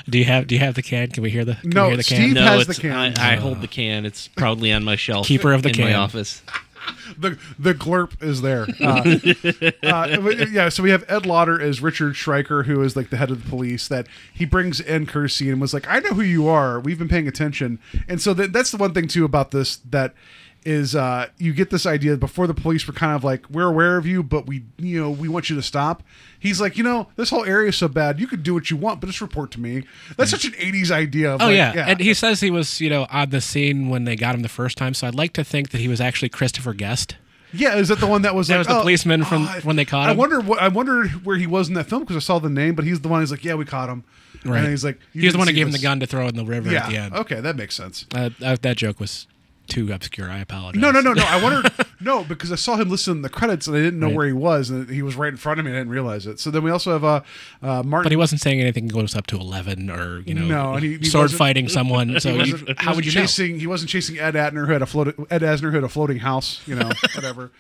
do 0.09 0.17
you 0.17 0.25
have 0.25 0.47
Do 0.47 0.55
you 0.55 0.59
have 0.61 0.73
the 0.75 0.81
can? 0.81 1.09
Can 1.09 1.21
we 1.23 1.29
hear 1.29 1.45
the? 1.45 1.55
Can 1.55 1.69
No, 1.69 1.83
we 1.83 1.87
hear 1.89 1.97
the 1.97 2.03
can? 2.03 2.17
Steve- 2.17 2.33
No, 2.33 2.41
has 2.41 2.65
the 2.65 2.71
it's, 2.71 2.79
can. 2.79 3.17
I, 3.19 3.33
I 3.33 3.35
hold 3.35 3.61
the 3.61 3.67
can. 3.67 4.05
It's 4.05 4.27
proudly 4.29 4.71
on 4.71 4.83
my 4.83 4.95
shelf. 4.95 5.27
Keeper 5.27 5.53
of 5.53 5.61
the 5.63 5.69
in 5.69 5.77
my 5.79 5.87
can. 5.91 5.95
office. 5.95 6.41
The 7.17 7.37
the 7.59 7.73
glurp 7.73 8.21
is 8.23 8.41
there. 8.41 8.65
Uh, 8.81 9.01
uh, 9.83 10.29
yeah, 10.49 10.69
so 10.69 10.81
we 10.83 10.89
have 10.89 11.03
Ed 11.07 11.25
Lauter 11.25 11.61
as 11.61 11.81
Richard 11.81 12.13
Shriker, 12.13 12.65
who 12.65 12.81
is 12.81 12.95
like 12.95 13.09
the 13.09 13.17
head 13.17 13.29
of 13.29 13.43
the 13.43 13.49
police. 13.49 13.87
That 13.87 14.07
he 14.33 14.45
brings 14.45 14.79
in 14.79 15.05
Kersey 15.05 15.49
and 15.49 15.59
was 15.59 15.73
like, 15.73 15.87
"I 15.87 15.99
know 15.99 16.11
who 16.11 16.21
you 16.21 16.47
are. 16.47 16.79
We've 16.79 16.97
been 16.97 17.09
paying 17.09 17.27
attention." 17.27 17.79
And 18.07 18.21
so 18.21 18.33
that, 18.35 18.53
that's 18.53 18.71
the 18.71 18.77
one 18.77 18.93
thing 18.93 19.07
too 19.07 19.25
about 19.25 19.51
this 19.51 19.77
that 19.89 20.13
is 20.65 20.95
uh, 20.95 21.27
you 21.37 21.53
get 21.53 21.69
this 21.69 21.85
idea 21.85 22.15
before 22.17 22.47
the 22.47 22.53
police 22.53 22.87
were 22.87 22.93
kind 22.93 23.15
of 23.15 23.23
like, 23.23 23.49
"We're 23.49 23.67
aware 23.67 23.97
of 23.97 24.05
you, 24.05 24.23
but 24.23 24.47
we 24.47 24.63
you 24.77 25.01
know 25.01 25.09
we 25.11 25.27
want 25.27 25.49
you 25.49 25.55
to 25.55 25.61
stop." 25.61 26.03
He's 26.39 26.59
like, 26.59 26.77
you 26.77 26.83
know, 26.83 27.07
this 27.15 27.29
whole 27.29 27.45
area 27.45 27.69
is 27.69 27.77
so 27.77 27.87
bad. 27.87 28.19
You 28.19 28.27
could 28.27 28.43
do 28.43 28.53
what 28.53 28.69
you 28.69 28.75
want, 28.77 28.99
but 28.99 29.07
just 29.07 29.21
report 29.21 29.51
to 29.51 29.59
me. 29.61 29.83
That's 30.17 30.31
such 30.31 30.45
an 30.45 30.51
'80s 30.53 30.91
idea. 30.91 31.33
Of 31.35 31.41
Oh 31.41 31.45
like, 31.45 31.55
yeah. 31.55 31.85
and 31.87 31.99
he 31.99 32.13
says 32.13 32.39
he 32.41 32.51
was, 32.51 32.81
you 32.81 32.89
know, 32.89 33.07
on 33.09 33.29
the 33.29 33.41
scene 33.41 33.89
when 33.89 34.05
they 34.05 34.15
got 34.15 34.35
him 34.35 34.41
the 34.41 34.49
first 34.49 34.77
time. 34.77 34.93
So 34.93 35.07
I'd 35.07 35.15
like 35.15 35.33
to 35.33 35.43
think 35.43 35.69
that 35.71 35.79
he 35.81 35.87
was 35.87 35.99
actually 36.01 36.29
Christopher 36.29 36.73
Guest. 36.73 37.15
Yeah, 37.55 37.75
is 37.75 37.89
that 37.89 37.99
the 37.99 38.07
one 38.07 38.23
that 38.23 38.33
was 38.33 38.47
That 38.47 38.55
like 38.55 38.59
was 38.61 38.67
the 38.67 38.77
oh, 38.77 38.81
policeman 38.81 39.23
from 39.23 39.43
I- 39.47 39.59
when 39.59 39.75
they 39.75 39.85
caught 39.85 40.09
him. 40.09 40.15
I 40.15 40.19
wonder 40.19 40.39
what 40.41 40.59
I 40.61 40.69
wondered 40.69 41.23
where 41.25 41.37
he 41.37 41.45
was 41.45 41.67
in 41.67 41.75
that 41.75 41.85
film 41.87 42.01
because 42.01 42.15
I 42.15 42.19
saw 42.19 42.39
the 42.39 42.49
name, 42.49 42.73
but 42.73 42.83
he's 42.83 43.01
the 43.01 43.09
one 43.09 43.19
who's 43.21 43.29
like, 43.31 43.43
yeah, 43.45 43.53
we 43.53 43.63
caught 43.65 43.89
him. 43.89 44.03
Right. 44.43 44.59
And 44.59 44.67
he's 44.69 44.83
like, 44.83 44.99
he's 45.13 45.33
the 45.33 45.37
one 45.37 45.47
who 45.47 45.53
gave 45.53 45.67
him 45.67 45.71
the 45.71 45.77
gun 45.79 45.99
to 45.99 46.07
throw 46.07 46.27
in 46.27 46.35
the 46.35 46.43
river 46.45 46.71
Yeah. 46.71 46.85
at 46.85 46.89
the 46.89 46.97
end. 46.97 47.13
Okay, 47.13 47.39
that 47.41 47.55
makes 47.55 47.75
sense. 47.75 48.05
Uh, 48.13 48.31
uh, 48.43 48.57
that 48.63 48.75
joke 48.77 48.99
was 48.99 49.27
too 49.67 49.91
obscure. 49.93 50.29
I 50.29 50.39
apologize. 50.39 50.81
No, 50.81 50.91
no, 50.91 50.99
no, 51.01 51.13
no. 51.13 51.23
I 51.25 51.41
wondered 51.41 51.71
no 52.01 52.23
because 52.23 52.51
I 52.51 52.55
saw 52.55 52.75
him 52.75 52.89
listen 52.89 53.15
to 53.15 53.21
the 53.21 53.29
credits 53.29 53.65
and 53.67 53.75
I 53.75 53.79
didn't 53.79 53.99
know 53.99 54.07
Right. 54.07 54.15
where 54.15 54.27
he 54.27 54.33
was 54.33 54.69
and 54.69 54.89
he 54.89 55.01
was 55.01 55.15
right 55.15 55.29
in 55.31 55.37
front 55.37 55.59
of 55.59 55.65
me. 55.65 55.71
and 55.71 55.77
I 55.77 55.81
didn't 55.81 55.93
realize 55.93 56.27
it. 56.27 56.39
So 56.39 56.51
then 56.51 56.63
we 56.63 56.69
also 56.71 56.91
have 56.91 57.03
uh, 57.03 57.21
uh 57.61 57.83
Martin. 57.83 58.03
But 58.03 58.11
he 58.11 58.15
wasn't 58.17 58.41
saying 58.41 58.59
anything 58.59 58.87
goes 58.87 59.15
up 59.15 59.25
to 59.27 59.37
eleven 59.37 59.89
or 59.89 60.19
you 60.19 60.33
know, 60.33 60.45
No, 60.45 60.73
and 60.73 60.83
he- 60.83 60.97
he 60.97 61.05
sword 61.05 61.31
fighting 61.31 61.69
someone. 61.69 62.19
So 62.19 62.29
he 62.29 62.35
you, 62.35 62.53
wasn't- 62.53 62.69
he 62.69 62.75
how 62.85 62.95
would 62.95 63.05
you 63.05 63.11
know? 63.13 63.21
chasing? 63.21 63.59
He 63.59 63.67
wasn't 63.67 63.89
chasing 63.89 64.19
Ed 64.19 64.33
Asner 64.35 64.65
who 64.67 64.73
had 64.73 64.81
a 64.81 64.85
float. 64.85 65.15
Ed 65.31 65.41
Asner 65.41 65.69
who 65.69 65.75
had 65.75 65.83
a 65.83 65.89
floating 65.89 66.19
house. 66.19 66.61
You 66.67 66.75
know, 66.75 66.89
whatever. 67.15 67.51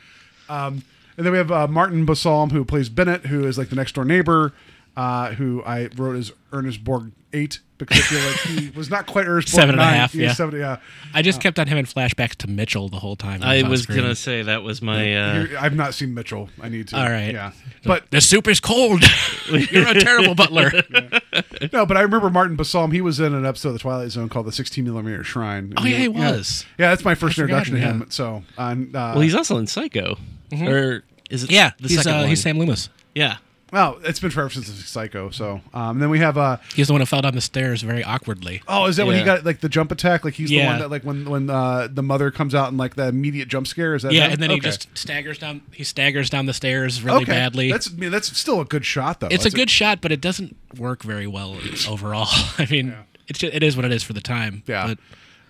Um, 0.49 0.83
and 1.15 1.25
then 1.25 1.31
we 1.31 1.37
have 1.37 1.51
uh, 1.51 1.67
Martin 1.67 2.05
Balsam 2.05 2.49
who 2.49 2.65
plays 2.65 2.89
Bennett, 2.89 3.27
who 3.27 3.45
is 3.45 3.57
like 3.57 3.69
the 3.69 3.75
next 3.75 3.93
door 3.95 4.03
neighbor, 4.03 4.51
uh, 4.95 5.31
who 5.33 5.63
I 5.63 5.89
wrote 5.95 6.15
as 6.15 6.31
Ernest 6.51 6.83
Borg 6.83 7.11
eight 7.35 7.59
because 7.79 7.97
I 7.97 8.01
feel 8.01 8.21
like 8.29 8.61
he 8.63 8.69
was 8.77 8.89
not 8.91 9.07
quite 9.07 9.25
Ernest 9.27 9.47
Borg 9.47 9.55
Seven 9.61 9.71
and 9.71 9.81
a 9.81 9.83
nine. 9.83 9.93
half, 9.95 10.11
He 10.11 10.19
was 10.19 10.27
yeah. 10.27 10.33
seven, 10.33 10.59
yeah. 10.59 10.77
I 11.15 11.23
just 11.23 11.41
kept 11.41 11.57
on 11.57 11.65
having 11.67 11.85
flashbacks 11.85 12.35
to 12.35 12.47
Mitchell 12.47 12.89
the 12.89 12.99
whole 12.99 13.15
time. 13.15 13.41
I 13.41 13.63
was 13.67 13.83
screen. 13.83 13.97
gonna 14.01 14.15
say 14.15 14.43
that 14.43 14.61
was 14.61 14.81
my. 14.83 15.15
Uh, 15.15 15.47
I've 15.59 15.75
not 15.75 15.93
seen 15.95 16.13
Mitchell. 16.13 16.49
I 16.61 16.69
need 16.69 16.87
to. 16.89 16.97
All 16.97 17.09
right. 17.09 17.33
Yeah. 17.33 17.51
But 17.83 18.09
the 18.11 18.21
soup 18.21 18.47
is 18.47 18.59
cold. 18.59 19.03
You're 19.51 19.87
a 19.87 19.99
terrible 19.99 20.35
butler. 20.35 20.71
no, 21.73 21.85
but 21.85 21.97
I 21.97 22.01
remember 22.01 22.29
Martin 22.29 22.55
Balsam. 22.55 22.91
He 22.91 23.01
was 23.01 23.19
in 23.19 23.33
an 23.33 23.45
episode 23.45 23.69
of 23.69 23.73
the 23.73 23.79
Twilight 23.79 24.11
Zone 24.11 24.29
called 24.29 24.45
the 24.45 24.51
16 24.51 24.83
millimeter 24.85 25.23
Shrine. 25.23 25.73
Oh, 25.77 25.85
yeah, 25.85 25.97
he 25.97 26.07
was. 26.07 26.65
Yeah, 26.77 26.89
that's 26.89 27.03
my 27.03 27.15
first 27.15 27.37
I 27.39 27.41
forgot, 27.41 27.67
introduction 27.67 27.75
to 27.75 27.81
him. 27.81 27.99
yeah. 28.01 28.05
So, 28.09 28.43
on, 28.57 28.95
uh, 28.95 29.13
well, 29.15 29.21
he's 29.21 29.35
also 29.35 29.57
in 29.57 29.65
Psycho, 29.67 30.17
or 30.61 31.03
is 31.29 31.43
it? 31.45 31.51
yeah, 31.51 31.71
the 31.79 31.87
he's 31.87 31.97
second 31.97 32.13
uh, 32.13 32.19
one? 32.21 32.29
he's 32.29 32.41
Sam 32.41 32.59
Loomis. 32.59 32.89
Yeah. 33.15 33.37
Well, 33.73 33.99
it's 34.03 34.19
been 34.19 34.29
forever 34.29 34.49
since 34.51 34.67
Psycho. 34.85 35.31
So, 35.31 35.59
um, 35.73 35.99
then 35.99 36.09
we 36.09 36.19
have 36.19 36.37
uh, 36.37 36.57
He's 36.75 36.87
the 36.87 36.93
one 36.93 37.01
who 37.01 37.05
fell 37.05 37.21
down 37.23 37.33
the 37.33 37.41
stairs 37.41 37.81
very 37.81 38.03
awkwardly. 38.03 38.61
oh, 38.69 38.85
is 38.85 38.95
that 38.97 39.05
when 39.07 39.17
he 39.17 39.23
got 39.25 39.43
like 39.43 39.59
the 39.61 39.67
jump 39.67 39.91
attack? 39.91 40.23
Like 40.23 40.35
he's 40.35 40.49
the 40.49 40.55
Yeah. 40.57 40.67
one 40.69 40.79
that 40.79 40.91
like 40.91 41.03
when 41.03 41.29
when 41.29 41.49
uh, 41.49 41.87
the 41.91 42.03
mother 42.03 42.31
comes 42.31 42.53
out 42.55 42.69
and 42.69 42.77
like 42.77 42.95
the 42.95 43.07
immediate 43.07 43.47
jump 43.49 43.67
scare. 43.67 43.95
Is 43.95 44.03
that 44.03 44.13
yeah, 44.13 44.25
him? 44.27 44.33
and 44.33 44.43
then 44.43 44.49
he 44.51 44.57
Okay. 44.57 44.67
just 44.69 44.87
staggers 44.95 45.39
down. 45.39 45.61
He 45.71 45.83
staggers 45.83 46.29
down 46.29 46.45
the 46.45 46.53
stairs 46.53 47.01
really 47.01 47.23
okay. 47.23 47.31
badly. 47.31 47.71
That's 47.71 47.89
I 47.91 47.95
mean, 47.95 48.11
that's 48.11 48.37
still 48.37 48.61
a 48.61 48.65
good 48.65 48.85
shot 48.85 49.19
though. 49.19 49.27
it's 49.27 49.43
a 49.43 49.49
That's 49.49 49.55
good 49.55 49.69
shot, 49.71 49.99
but 50.01 50.11
it 50.11 50.21
doesn't 50.21 50.55
work 50.77 51.01
very 51.03 51.27
well 51.27 51.57
overall. 51.89 52.27
I 52.59 52.67
mean, 52.69 52.95
it's 53.27 53.39
ju- 53.39 53.49
it 53.51 53.63
is 53.63 53.75
what 53.75 53.85
it 53.85 53.91
is 53.91 54.03
for 54.03 54.13
the 54.13 54.21
time. 54.21 54.61
Yeah. 54.67 54.85
but 54.87 54.99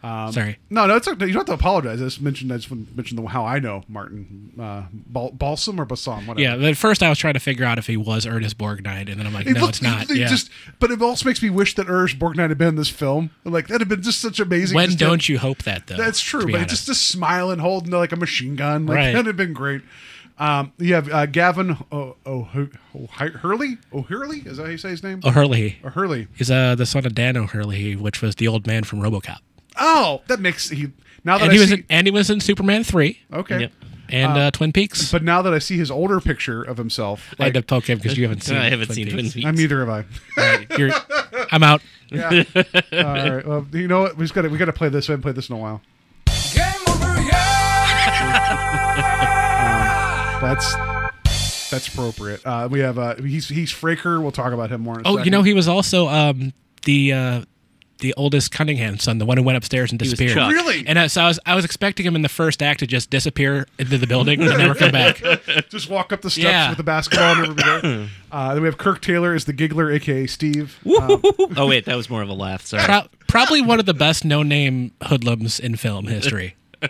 Sorry. 0.03 0.57
No, 0.69 0.85
no, 0.85 0.97
it's 0.97 1.07
okay. 1.07 1.25
You 1.27 1.31
don't 1.33 1.41
have 1.41 1.45
to 1.47 1.53
apologize. 1.53 2.01
I 2.01 2.05
just 2.05 2.21
mentioned 2.21 2.51
I 2.51 2.57
just 2.57 2.69
mentioned 2.69 3.17
the, 3.17 3.25
how 3.27 3.45
I 3.45 3.59
know 3.59 3.83
Martin 3.87 4.51
uh, 4.59 4.83
Bal- 4.91 5.31
Balsam 5.31 5.79
or 5.79 5.85
Bassam, 5.85 6.27
whatever. 6.27 6.41
Yeah, 6.41 6.67
at 6.69 6.75
first 6.77 7.01
I 7.01 7.07
was 7.09 7.17
trying 7.17 7.35
to 7.35 7.39
figure 7.39 7.63
out 7.65 7.77
if 7.77 7.87
he 7.87 7.95
was 7.95 8.25
Ernest 8.25 8.57
Borgnine, 8.57 9.09
and 9.09 9.17
then 9.19 9.25
I'm 9.25 9.33
like, 9.33 9.45
It 9.47 9.53
no, 9.53 9.61
looked- 9.61 9.75
it's 9.75 9.81
not. 9.81 10.09
it 10.09 10.17
Yeah. 10.17 10.27
Just, 10.27 10.49
but 10.79 10.91
it 10.91 11.01
also 11.01 11.25
makes 11.27 11.41
me 11.41 11.49
wish 11.49 11.75
that 11.75 11.89
Ernest 11.89 12.19
Borgnine 12.19 12.49
had 12.49 12.57
been 12.57 12.69
in 12.69 12.75
this 12.75 12.89
film. 12.89 13.29
Like 13.45 13.67
that'd 13.67 13.81
have 13.81 13.89
been 13.89 14.01
just 14.01 14.19
such 14.19 14.39
amazing. 14.39 14.75
when 14.75 14.95
don't 14.95 15.27
you 15.29 15.39
hope 15.39 15.63
that 15.63 15.87
though? 15.87 15.95
That's 15.95 16.19
true, 16.19 16.51
but 16.51 16.67
just 16.67 16.85
just 16.85 17.07
smile 17.07 17.49
and 17.49 17.61
holding 17.61 17.91
like 17.91 18.11
a 18.11 18.17
machine 18.17 18.55
gun, 18.55 18.85
like 18.85 18.97
Right. 18.97 19.11
that'd 19.13 19.25
have 19.27 19.37
been 19.37 19.53
great. 19.53 19.81
Um, 20.37 20.73
you 20.79 20.95
have 20.95 21.09
uh, 21.11 21.27
Gavan 21.27 21.77
oh, 21.91 22.15
oh, 22.25 22.47
oh, 22.95 23.05
Hurley. 23.07 23.77
O'Hurley 23.93 24.39
is 24.39 24.57
that 24.57 24.63
how 24.63 24.69
you 24.69 24.77
say 24.77 24.89
his 24.89 25.03
name? 25.03 25.21
O'Hurley. 25.23 25.77
O'Hurley. 25.85 26.27
He's 26.35 26.49
uh, 26.49 26.75
the 26.75 26.85
son 26.87 27.05
of 27.05 27.13
Dan 27.13 27.37
O'Hurley, 27.37 27.95
which 27.95 28.21
was 28.21 28.35
the 28.35 28.47
old 28.47 28.65
man 28.65 28.83
from 28.83 28.99
RoboCop. 28.99 29.37
Oh, 29.79 30.21
that 30.27 30.39
makes 30.39 30.69
he 30.69 30.91
now 31.23 31.37
that 31.37 31.43
And 31.45 31.51
I 31.51 31.53
he 31.53 31.59
was 31.59 31.69
see. 31.69 31.75
in, 31.75 31.85
and 31.89 32.07
he 32.07 32.11
was 32.11 32.29
in 32.29 32.39
Superman 32.39 32.83
three 32.83 33.19
okay. 33.31 33.61
Yep. 33.61 33.71
and 34.09 34.37
uh, 34.37 34.51
Twin 34.51 34.73
Peaks. 34.73 35.11
But 35.11 35.23
now 35.23 35.41
that 35.41 35.53
I 35.53 35.59
see 35.59 35.77
his 35.77 35.89
older 35.89 36.19
picture 36.19 36.61
of 36.63 36.77
himself, 36.77 37.33
I 37.39 37.45
had 37.45 37.55
like, 37.55 37.65
to 37.65 37.67
poke 37.67 37.89
him 37.89 37.97
because 37.97 38.17
you 38.17 38.23
haven't 38.23 38.41
seen. 38.43 38.57
I 38.57 38.69
haven't 38.69 38.91
seen 38.91 39.09
Twin 39.09 39.29
Peaks. 39.31 39.45
I'm 39.45 39.55
neither 39.55 39.79
have 39.85 39.89
I. 39.89 40.05
Right, 40.37 40.67
you're- 40.77 40.93
I'm 41.51 41.63
out. 41.63 41.81
Yeah. 42.13 42.43
All 42.53 42.63
right. 43.03 43.47
Well, 43.47 43.65
you 43.73 43.87
know 43.87 44.01
what? 44.01 44.17
We 44.17 44.23
just 44.25 44.35
got 44.35 44.43
to 44.43 44.49
we 44.49 44.59
got 44.59 44.65
to 44.65 44.73
play 44.73 44.89
this. 44.89 45.09
I 45.09 45.13
haven't 45.13 45.23
played 45.23 45.33
this 45.35 45.49
in 45.49 45.55
a 45.55 45.59
while. 45.59 45.81
Um, 48.93 50.41
that's 50.41 50.75
that's 51.71 51.87
appropriate. 51.87 52.45
Uh, 52.45 52.67
we 52.69 52.79
have 52.81 52.99
uh, 52.99 53.15
he's 53.15 53.47
he's 53.49 53.71
Fraker. 53.73 54.21
We'll 54.21 54.31
talk 54.31 54.53
about 54.53 54.69
him 54.69 54.81
more. 54.81 54.99
In 54.99 55.05
a 55.05 55.09
Oh, 55.09 55.13
second. 55.13 55.25
you 55.25 55.31
know, 55.31 55.41
he 55.43 55.53
was 55.53 55.67
also 55.67 56.07
um, 56.07 56.53
the 56.85 57.13
uh, 57.13 57.41
the 58.03 58.13
oldest 58.15 58.51
Cunningham 58.51 58.99
son, 58.99 59.17
the 59.17 59.25
one 59.25 59.37
who 59.37 59.43
went 59.43 59.57
upstairs 59.57 59.91
and 59.91 59.99
was 59.99 60.11
disappeared. 60.11 60.35
Chuck. 60.35 60.51
Really? 60.51 60.85
And 60.85 60.99
uh, 60.99 61.07
so 61.07 61.21
I 61.23 61.27
was 61.27 61.39
I 61.47 61.55
was 61.55 61.65
expecting 61.65 62.05
him 62.05 62.15
in 62.15 62.21
the 62.21 62.29
first 62.29 62.61
act 62.61 62.81
to 62.81 62.87
just 62.87 63.09
disappear 63.09 63.65
into 63.79 63.97
the 63.97 64.05
building 64.05 64.41
and 64.41 64.55
never 64.57 64.75
come 64.75 64.91
back. 64.91 65.23
just 65.69 65.89
walk 65.89 66.13
up 66.13 66.21
the 66.21 66.29
steps 66.29 66.43
Yeah. 66.43 66.69
with 66.69 66.77
the 66.77 66.83
basketball 66.83 67.31
and 67.33 67.41
never 67.41 67.53
be 67.55 67.63
there. 67.63 68.07
Uh, 68.31 68.53
then 68.53 68.61
we 68.61 68.67
have 68.67 68.77
Kirk 68.77 69.01
Taylor 69.01 69.33
as 69.33 69.45
the 69.45 69.53
giggler, 69.53 69.89
aka 69.91 70.27
Steve. 70.27 70.79
oh 70.85 71.65
wait, 71.67 71.85
that 71.85 71.95
was 71.95 72.09
more 72.09 72.21
of 72.21 72.29
a 72.29 72.33
laugh. 72.33 72.65
Sorry. 72.65 72.83
Pro- 72.83 73.07
probably 73.27 73.61
one 73.61 73.79
of 73.79 73.85
the 73.87 73.93
best 73.95 74.23
no 74.25 74.43
name 74.43 74.91
hoodlums 75.03 75.59
in 75.59 75.75
film 75.77 76.05
history. 76.07 76.55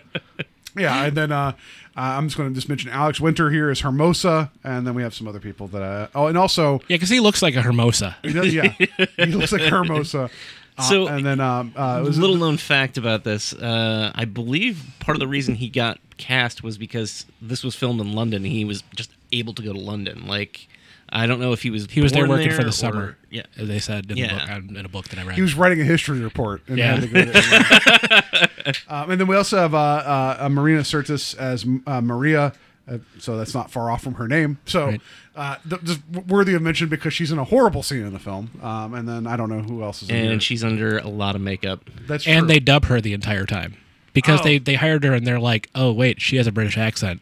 Yeah, 0.75 1.05
and 1.05 1.15
then 1.15 1.31
uh, 1.31 1.49
uh, 1.95 1.99
I'm 1.99 2.25
just 2.27 2.35
going 2.35 2.49
to 2.49 2.55
just 2.55 2.67
mention 2.67 2.89
Alex 2.89 3.21
Winter 3.21 3.51
here 3.51 3.69
as 3.69 3.81
Hermosa, 3.81 4.51
and 4.63 4.87
then 4.87 4.95
we 4.95 5.03
have 5.03 5.13
some 5.13 5.27
other 5.27 5.39
people 5.39 5.67
that 5.67 5.83
I. 5.83 6.07
Oh, 6.15 6.25
and 6.25 6.35
also, 6.35 6.79
Yeah, 6.87 6.95
because 6.95 7.09
he 7.09 7.19
looks 7.19 7.43
like 7.43 7.53
a 7.55 7.61
Hermosa. 7.61 8.15
yeah, 8.23 8.69
he 9.17 9.25
looks 9.27 9.51
like 9.51 9.61
Hermosa. 9.61 10.31
Uh, 10.77 10.81
So- 10.83 11.07
and 11.07 11.25
then 11.25 11.39
um, 11.39 11.73
uh, 11.75 11.99
it 12.03 12.07
was 12.07 12.17
little 12.17 12.37
known 12.37 12.57
fact 12.57 12.97
about 12.97 13.23
this. 13.23 13.53
Uh, 13.53 14.11
I 14.15 14.25
believe 14.25 14.83
part 14.99 15.15
of 15.15 15.19
the 15.19 15.27
reason 15.27 15.55
he 15.55 15.69
got 15.69 15.99
cast 16.17 16.63
was 16.63 16.77
because 16.77 17.25
this 17.41 17.63
was 17.63 17.75
filmed 17.75 18.01
in 18.01 18.13
London. 18.13 18.43
He 18.43 18.65
was 18.65 18.83
just 18.95 19.11
able 19.31 19.53
to 19.53 19.61
go 19.61 19.73
to 19.73 19.79
London. 19.79 20.25
Like, 20.27 20.67
I 21.09 21.27
don't 21.27 21.39
know 21.39 21.51
if 21.53 21.61
he 21.61 21.69
was 21.69 21.87
He 21.91 22.01
was 22.01 22.11
there 22.11 22.25
born 22.25 22.39
working 22.39 22.53
for 22.53 22.61
or- 22.61 22.65
the 22.65 22.71
summer. 22.71 23.17
Yeah. 23.29 23.43
as 23.57 23.67
they 23.67 23.79
said 23.79 24.09
in, 24.11 24.17
Yeah. 24.17 24.45
the 24.45 24.61
book, 24.61 24.77
in 24.79 24.85
a 24.85 24.89
book 24.89 25.07
that 25.09 25.19
I 25.19 25.23
read. 25.23 25.35
He 25.35 25.41
was 25.41 25.53
writing 25.55 25.81
a 25.81 25.83
history 25.83 26.19
report. 26.21 26.61
And, 26.67 26.77
Yeah. 26.77 26.95
had 26.95 27.01
to 27.01 27.07
go 27.07 27.25
there. 27.25 28.73
um, 28.89 29.11
and 29.11 29.19
then 29.21 29.27
we 29.27 29.35
also 29.35 29.57
have 29.57 29.73
uh, 29.73 29.77
uh, 29.77 30.37
uh, 30.41 30.49
Marina 30.49 30.81
Sirtis 30.81 31.35
as 31.37 31.65
uh, 31.87 32.01
Maria. 32.01 32.53
Uh, 32.85 32.97
so 33.17 33.37
that's 33.37 33.53
not 33.53 33.71
far 33.71 33.89
off 33.89 34.03
from 34.03 34.15
her 34.15 34.27
name. 34.27 34.57
So 34.65 34.87
Right. 34.87 35.01
uh, 35.37 35.55
th- 35.69 35.83
just 35.83 36.01
worthy 36.27 36.53
of 36.53 36.61
mention 36.61 36.89
because 36.89 37.13
she's 37.13 37.31
in 37.31 37.39
a 37.39 37.45
horrible 37.45 37.81
scene 37.81 38.05
in 38.05 38.11
the 38.11 38.19
film. 38.19 38.51
Um, 38.61 38.93
and 38.93 39.07
then 39.07 39.25
I 39.25 39.37
don't 39.37 39.49
know 39.49 39.61
who 39.61 39.81
else 39.83 40.03
is 40.03 40.09
in 40.09 40.15
here. 40.23 40.31
And 40.33 40.43
she's 40.43 40.63
under 40.65 40.97
a 40.97 41.07
lot 41.07 41.35
of 41.35 41.41
makeup. 41.41 41.89
That's 42.07 42.25
true. 42.25 42.33
and 42.33 42.49
they 42.49 42.59
dub 42.59 42.85
her 42.85 42.99
the 42.99 43.13
entire 43.13 43.45
time 43.45 43.75
because 44.13 44.41
Oh. 44.41 44.43
they 44.43 44.57
they 44.57 44.75
hired 44.75 45.05
her 45.05 45.13
and 45.13 45.25
they're 45.25 45.39
like, 45.39 45.69
oh 45.73 45.93
wait, 45.93 46.19
she 46.21 46.35
has 46.35 46.45
a 46.45 46.51
British 46.51 46.77
accent. 46.77 47.21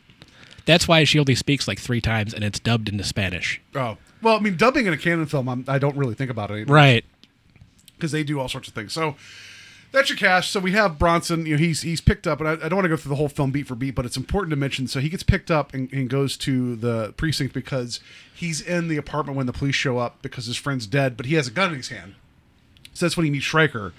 That's 0.65 0.87
why 0.87 1.03
she 1.03 1.19
only 1.19 1.35
speaks 1.35 1.67
like 1.67 1.79
three 1.79 2.01
times 2.01 2.33
and 2.33 2.43
it's 2.43 2.57
dubbed 2.59 2.89
into 2.89 3.03
Spanish. 3.03 3.61
Oh 3.75 3.97
well, 4.23 4.37
I 4.37 4.39
mean, 4.39 4.57
dubbing 4.57 4.87
in 4.87 4.93
a 4.93 4.97
Cannon 4.97 5.27
film, 5.27 5.47
I'm, 5.47 5.63
I 5.67 5.77
don't 5.77 5.95
really 5.95 6.15
think 6.15 6.31
about 6.31 6.49
it 6.49 6.67
Right. 6.69 7.05
because 7.97 8.11
they 8.11 8.23
do 8.23 8.39
all 8.39 8.49
sorts 8.49 8.67
of 8.67 8.73
things. 8.73 8.93
So 8.93 9.15
that's 9.91 10.09
your 10.09 10.17
cash. 10.17 10.49
So 10.49 10.59
we 10.59 10.71
have 10.71 10.97
Bronson. 10.97 11.45
You 11.45 11.53
know, 11.53 11.57
he's 11.57 11.81
he's 11.81 12.01
picked 12.01 12.25
up, 12.25 12.39
and 12.39 12.47
I, 12.47 12.53
I 12.53 12.69
don't 12.69 12.75
want 12.75 12.85
to 12.85 12.89
go 12.89 12.97
through 12.97 13.09
the 13.09 13.15
whole 13.15 13.29
film 13.29 13.51
beat 13.51 13.67
for 13.67 13.75
beat, 13.75 13.95
but 13.95 14.05
it's 14.05 14.17
important 14.17 14.51
to 14.51 14.55
mention. 14.55 14.87
So 14.87 14.99
he 14.99 15.09
gets 15.09 15.23
picked 15.23 15.51
up 15.51 15.73
and, 15.73 15.91
and 15.91 16.09
goes 16.09 16.37
to 16.37 16.75
the 16.75 17.13
precinct 17.17 17.53
because 17.53 17.99
he's 18.33 18.61
in 18.61 18.87
the 18.87 18.97
apartment 18.97 19.37
when 19.37 19.47
the 19.47 19.53
police 19.53 19.75
show 19.75 19.97
up 19.97 20.21
because 20.21 20.45
his 20.45 20.57
friend's 20.57 20.87
dead, 20.87 21.17
but 21.17 21.25
he 21.25 21.35
has 21.35 21.47
a 21.47 21.51
gun 21.51 21.71
in 21.71 21.77
his 21.77 21.89
hand. 21.89 22.15
So 22.93 23.05
that's 23.05 23.17
when 23.17 23.25
he 23.25 23.31
meets 23.31 23.45
Shriker 23.45 23.91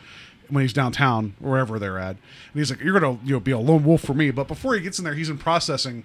when 0.49 0.63
he's 0.63 0.73
downtown, 0.73 1.35
wherever 1.39 1.79
they're 1.79 1.99
at, 1.99 2.17
and 2.17 2.55
he's 2.55 2.71
like, 2.71 2.81
"You're 2.81 2.99
gonna 2.99 3.19
you 3.25 3.35
know 3.35 3.41
be 3.41 3.53
a 3.53 3.59
lone 3.59 3.85
wolf 3.85 4.03
for 4.03 4.15
me." 4.15 4.31
But 4.31 4.49
before 4.49 4.75
he 4.75 4.81
gets 4.81 4.99
in 4.99 5.05
there, 5.05 5.15
he's 5.15 5.31
in 5.31 5.39
processing 5.39 6.05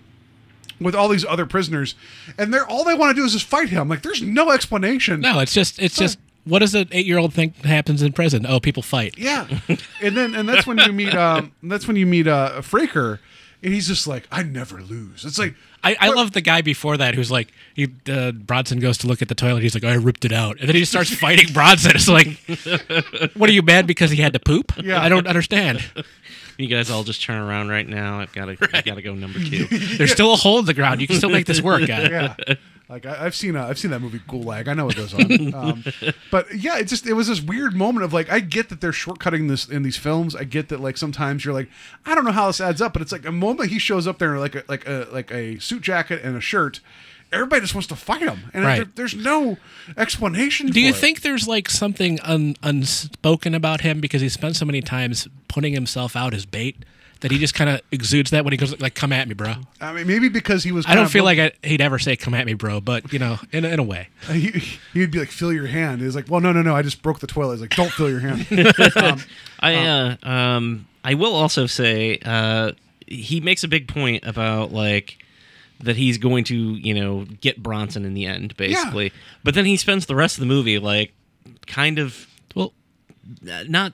with 0.79 0.95
all 0.95 1.09
these 1.09 1.25
other 1.25 1.45
prisoners, 1.45 1.95
and 2.37 2.53
they're 2.53 2.67
all 2.67 2.83
they 2.83 2.93
want 2.93 3.15
to 3.15 3.21
do 3.21 3.25
is 3.25 3.33
just 3.33 3.45
fight 3.45 3.69
him. 3.69 3.89
Like, 3.89 4.03
there's 4.03 4.21
no 4.21 4.51
explanation. 4.51 5.21
No, 5.21 5.39
it's 5.39 5.53
just 5.53 5.79
it's 5.79 5.95
just 5.95 6.19
what 6.47 6.59
does 6.59 6.73
an 6.75 6.87
eight 6.91 7.05
year 7.05 7.17
old 7.17 7.33
think 7.33 7.55
happens 7.65 8.01
in 8.01 8.13
prison? 8.13 8.45
Oh, 8.47 8.59
people 8.59 8.83
fight. 8.83 9.17
Yeah, 9.17 9.47
and 10.01 10.15
then 10.17 10.35
and 10.35 10.47
that's 10.47 10.65
when 10.67 10.77
you 10.79 10.91
meet 10.93 11.13
um 11.13 11.51
that's 11.63 11.87
when 11.87 11.95
you 11.95 12.05
meet 12.05 12.27
uh 12.27 12.61
Fraker, 12.61 13.19
and 13.63 13.73
he's 13.73 13.87
just 13.87 14.07
like 14.07 14.27
I 14.31 14.43
never 14.43 14.81
lose. 14.81 15.25
It's 15.25 15.37
like 15.39 15.55
I, 15.83 15.95
I 15.99 16.09
love 16.09 16.31
the 16.31 16.41
guy 16.41 16.61
before 16.61 16.97
that 16.97 17.13
who's 17.13 17.29
like, 17.31 17.53
he, 17.75 17.87
uh, 18.09 18.31
Bronson 18.31 18.79
goes 18.79 18.97
to 18.99 19.07
look 19.07 19.21
at 19.21 19.27
the 19.29 19.35
toilet. 19.35 19.61
He's 19.61 19.75
like, 19.75 19.83
I 19.83 19.93
ripped 19.93 20.25
it 20.25 20.33
out. 20.33 20.59
And 20.59 20.67
then 20.67 20.75
he 20.75 20.81
just 20.81 20.91
starts 20.91 21.13
fighting 21.19 21.53
Bronson. 21.53 21.91
It's 21.95 22.07
like, 22.09 22.27
what 23.37 23.47
are 23.47 23.53
you 23.53 23.61
mad 23.61 23.85
because 23.87 24.09
he 24.11 24.17
had 24.21 24.33
to 24.33 24.39
poop? 24.39 24.73
Yeah. 24.83 24.99
I 25.01 25.07
don't 25.07 25.27
understand. 25.27 25.83
You 26.57 26.67
guys 26.67 26.89
all 26.89 27.03
just 27.03 27.21
turn 27.21 27.37
around 27.39 27.69
right 27.69 27.87
now. 27.87 28.19
I've 28.19 28.33
got 28.33 28.45
to, 28.45 28.57
I've 28.73 28.83
got 28.85 28.95
to 28.95 29.01
go 29.03 29.13
number 29.13 29.39
two. 29.39 29.65
There's 29.67 30.11
still 30.17 30.33
a 30.33 30.35
hole 30.35 30.57
in 30.59 30.65
the 30.65 30.73
ground. 30.73 30.99
You 30.99 31.07
can 31.07 31.17
still 31.17 31.29
make 31.29 31.45
this 31.45 31.61
work, 31.61 31.85
guy. 31.87 32.09
yeah. 32.09 32.35
Like 32.89 33.05
I, 33.05 33.25
I've 33.25 33.35
seen, 33.35 33.55
uh, 33.57 33.65
I've 33.67 33.77
seen 33.77 33.91
that 33.91 33.99
movie 33.99 34.19
Gulag. 34.19 34.67
I 34.69 34.73
know 34.73 34.85
what 34.85 34.95
goes 34.95 35.13
on. 35.13 35.53
Um, 35.53 35.83
but 36.31 36.45
yeah, 36.55 36.77
it 36.77 36.85
just 36.85 37.05
it 37.05 37.13
was 37.13 37.27
this 37.27 37.41
weird 37.41 37.75
moment 37.75 38.05
of 38.05 38.13
like 38.13 38.29
I 38.31 38.39
get 38.39 38.69
that 38.69 38.79
they're 38.79 38.91
shortcutting 38.91 39.49
this 39.49 39.67
in 39.67 39.83
these 39.83 39.97
films. 39.97 40.35
I 40.35 40.43
get 40.45 40.69
that 40.69 40.79
like 40.79 40.95
sometimes 40.97 41.43
you're 41.43 41.53
like 41.53 41.69
I 42.05 42.15
don't 42.15 42.23
know 42.25 42.31
how 42.31 42.47
this 42.47 42.61
adds 42.61 42.81
up, 42.81 42.93
but 42.93 43.01
it's 43.01 43.11
like 43.11 43.25
a 43.25 43.31
moment 43.31 43.71
he 43.71 43.79
shows 43.79 44.07
up 44.07 44.19
there 44.19 44.35
in 44.35 44.39
like 44.39 44.55
a, 44.55 44.63
like 44.69 44.87
a 44.87 45.07
like 45.11 45.31
a 45.31 45.59
suit 45.59 45.81
jacket 45.81 46.21
and 46.23 46.37
a 46.37 46.41
shirt. 46.41 46.79
Everybody 47.29 47.59
just 47.59 47.75
wants 47.75 47.87
to 47.87 47.95
fight 47.97 48.21
him, 48.21 48.49
and 48.53 48.63
Right. 48.63 48.75
there- 48.77 48.91
there's 48.95 49.13
no 49.15 49.57
explanation. 49.97 50.67
Do 50.67 50.79
you 50.79 50.91
it. 50.91 50.95
think 50.95 51.21
there's 51.23 51.45
like 51.45 51.69
something 51.69 52.19
un, 52.21 52.55
unspoken 52.63 53.53
about 53.53 53.81
him 53.81 53.99
because 53.99 54.21
he 54.21 54.29
spent 54.29 54.55
so 54.55 54.63
many 54.65 54.79
times 54.81 55.27
putting 55.49 55.73
himself 55.73 56.15
out 56.15 56.33
as 56.33 56.45
bait 56.45 56.77
that 57.21 57.31
he 57.31 57.37
just 57.39 57.53
kind 57.53 57.69
of 57.69 57.81
exudes 57.91 58.31
that 58.31 58.43
when 58.43 58.53
he 58.53 58.57
goes 58.57 58.79
like, 58.79 58.95
"Come 58.95 59.11
at 59.11 59.27
me, 59.27 59.33
bro." 59.33 59.55
I 59.81 59.93
mean, 59.93 60.07
maybe 60.07 60.29
because 60.29 60.63
he 60.63 60.71
was. 60.71 60.85
I 60.87 60.95
don't 60.95 61.09
feel 61.09 61.27
of- 61.27 61.37
like 61.37 61.53
I, 61.63 61.67
he'd 61.67 61.81
ever 61.81 61.99
say 61.99 62.15
"Come 62.15 62.33
at 62.33 62.45
me, 62.45 62.53
bro," 62.53 62.81
but 62.81 63.11
you 63.11 63.19
know, 63.19 63.39
in 63.51 63.65
a, 63.65 63.69
in 63.69 63.79
a 63.79 63.83
way. 63.83 64.09
he, 64.29 64.63
he'd 64.93 65.11
be 65.11 65.19
like, 65.19 65.29
"Feel 65.29 65.53
your 65.53 65.67
hand." 65.67 66.01
He's 66.01 66.15
like, 66.15 66.29
"Well, 66.29 66.41
no, 66.41 66.51
no, 66.51 66.61
no. 66.61 66.75
I 66.75 66.81
just 66.81 67.01
broke 67.01 67.19
the 67.19 67.27
toilet." 67.27 67.53
He's 67.55 67.61
like, 67.61 67.75
"Don't 67.75 67.91
feel 67.91 68.09
your 68.09 68.19
hand." 68.19 68.45
um, 68.95 69.19
I 69.59 69.75
uh, 69.75 70.15
um 70.29 70.87
I 71.03 71.13
will 71.13 71.33
also 71.33 71.65
say 71.65 72.19
uh 72.23 72.71
he 73.07 73.39
makes 73.39 73.63
a 73.63 73.67
big 73.67 73.87
point 73.87 74.25
about 74.25 74.71
like 74.71 75.17
that 75.79 75.95
he's 75.95 76.17
going 76.17 76.43
to 76.45 76.55
you 76.55 76.93
know 76.93 77.25
get 77.41 77.61
Bronson 77.61 78.05
in 78.05 78.13
the 78.13 78.25
end 78.25 78.55
basically, 78.57 79.11
but 79.43 79.53
then 79.53 79.65
he 79.65 79.77
spends 79.77 80.05
the 80.05 80.15
rest 80.15 80.37
of 80.37 80.41
the 80.41 80.47
movie 80.47 80.79
like 80.79 81.13
kind 81.65 81.99
of 81.99 82.27
Well, 82.55 82.73
uh, 83.49 83.63
not 83.67 83.93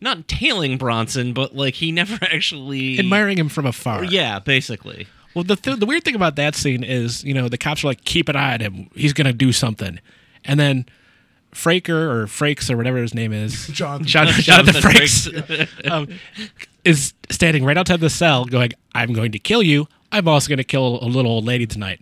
not 0.00 0.28
tailing 0.28 0.78
Bronson, 0.78 1.32
but 1.32 1.54
like 1.54 1.74
he 1.74 1.92
never 1.92 2.18
actually 2.22 2.98
admiring 2.98 3.38
him 3.38 3.48
from 3.48 3.66
afar. 3.66 4.04
Yeah, 4.04 4.38
basically. 4.38 5.06
Well, 5.34 5.44
the 5.44 5.56
th- 5.56 5.78
the 5.78 5.86
weird 5.86 6.04
thing 6.04 6.14
about 6.14 6.36
that 6.36 6.54
scene 6.54 6.82
is, 6.82 7.22
you 7.24 7.34
know, 7.34 7.48
the 7.48 7.58
cops 7.58 7.84
are 7.84 7.88
like, 7.88 8.04
keep 8.04 8.28
an 8.28 8.36
eye 8.36 8.54
on 8.54 8.60
him. 8.60 8.90
He's 8.94 9.12
gonna 9.12 9.32
do 9.32 9.52
something, 9.52 10.00
and 10.44 10.58
then 10.58 10.86
Fraker 11.52 11.90
or 11.90 12.26
Frakes 12.26 12.70
or 12.70 12.76
whatever 12.76 12.98
his 12.98 13.14
name 13.14 13.32
is, 13.32 13.66
Jonathan. 13.72 14.06
John, 14.06 14.26
Jonathan 14.32 14.42
Jonathan 14.42 14.82
Frakes, 14.82 15.86
um, 15.90 16.08
is 16.84 17.14
standing 17.30 17.64
right 17.64 17.76
outside 17.76 18.00
the 18.00 18.10
cell, 18.10 18.44
going, 18.44 18.72
"I'm 18.94 19.12
going 19.12 19.32
to 19.32 19.38
kill 19.38 19.62
you. 19.62 19.86
I'm 20.10 20.26
also 20.28 20.48
going 20.48 20.58
to 20.58 20.64
kill 20.64 21.02
a 21.02 21.06
little 21.06 21.30
old 21.30 21.44
lady 21.44 21.66
tonight." 21.66 22.00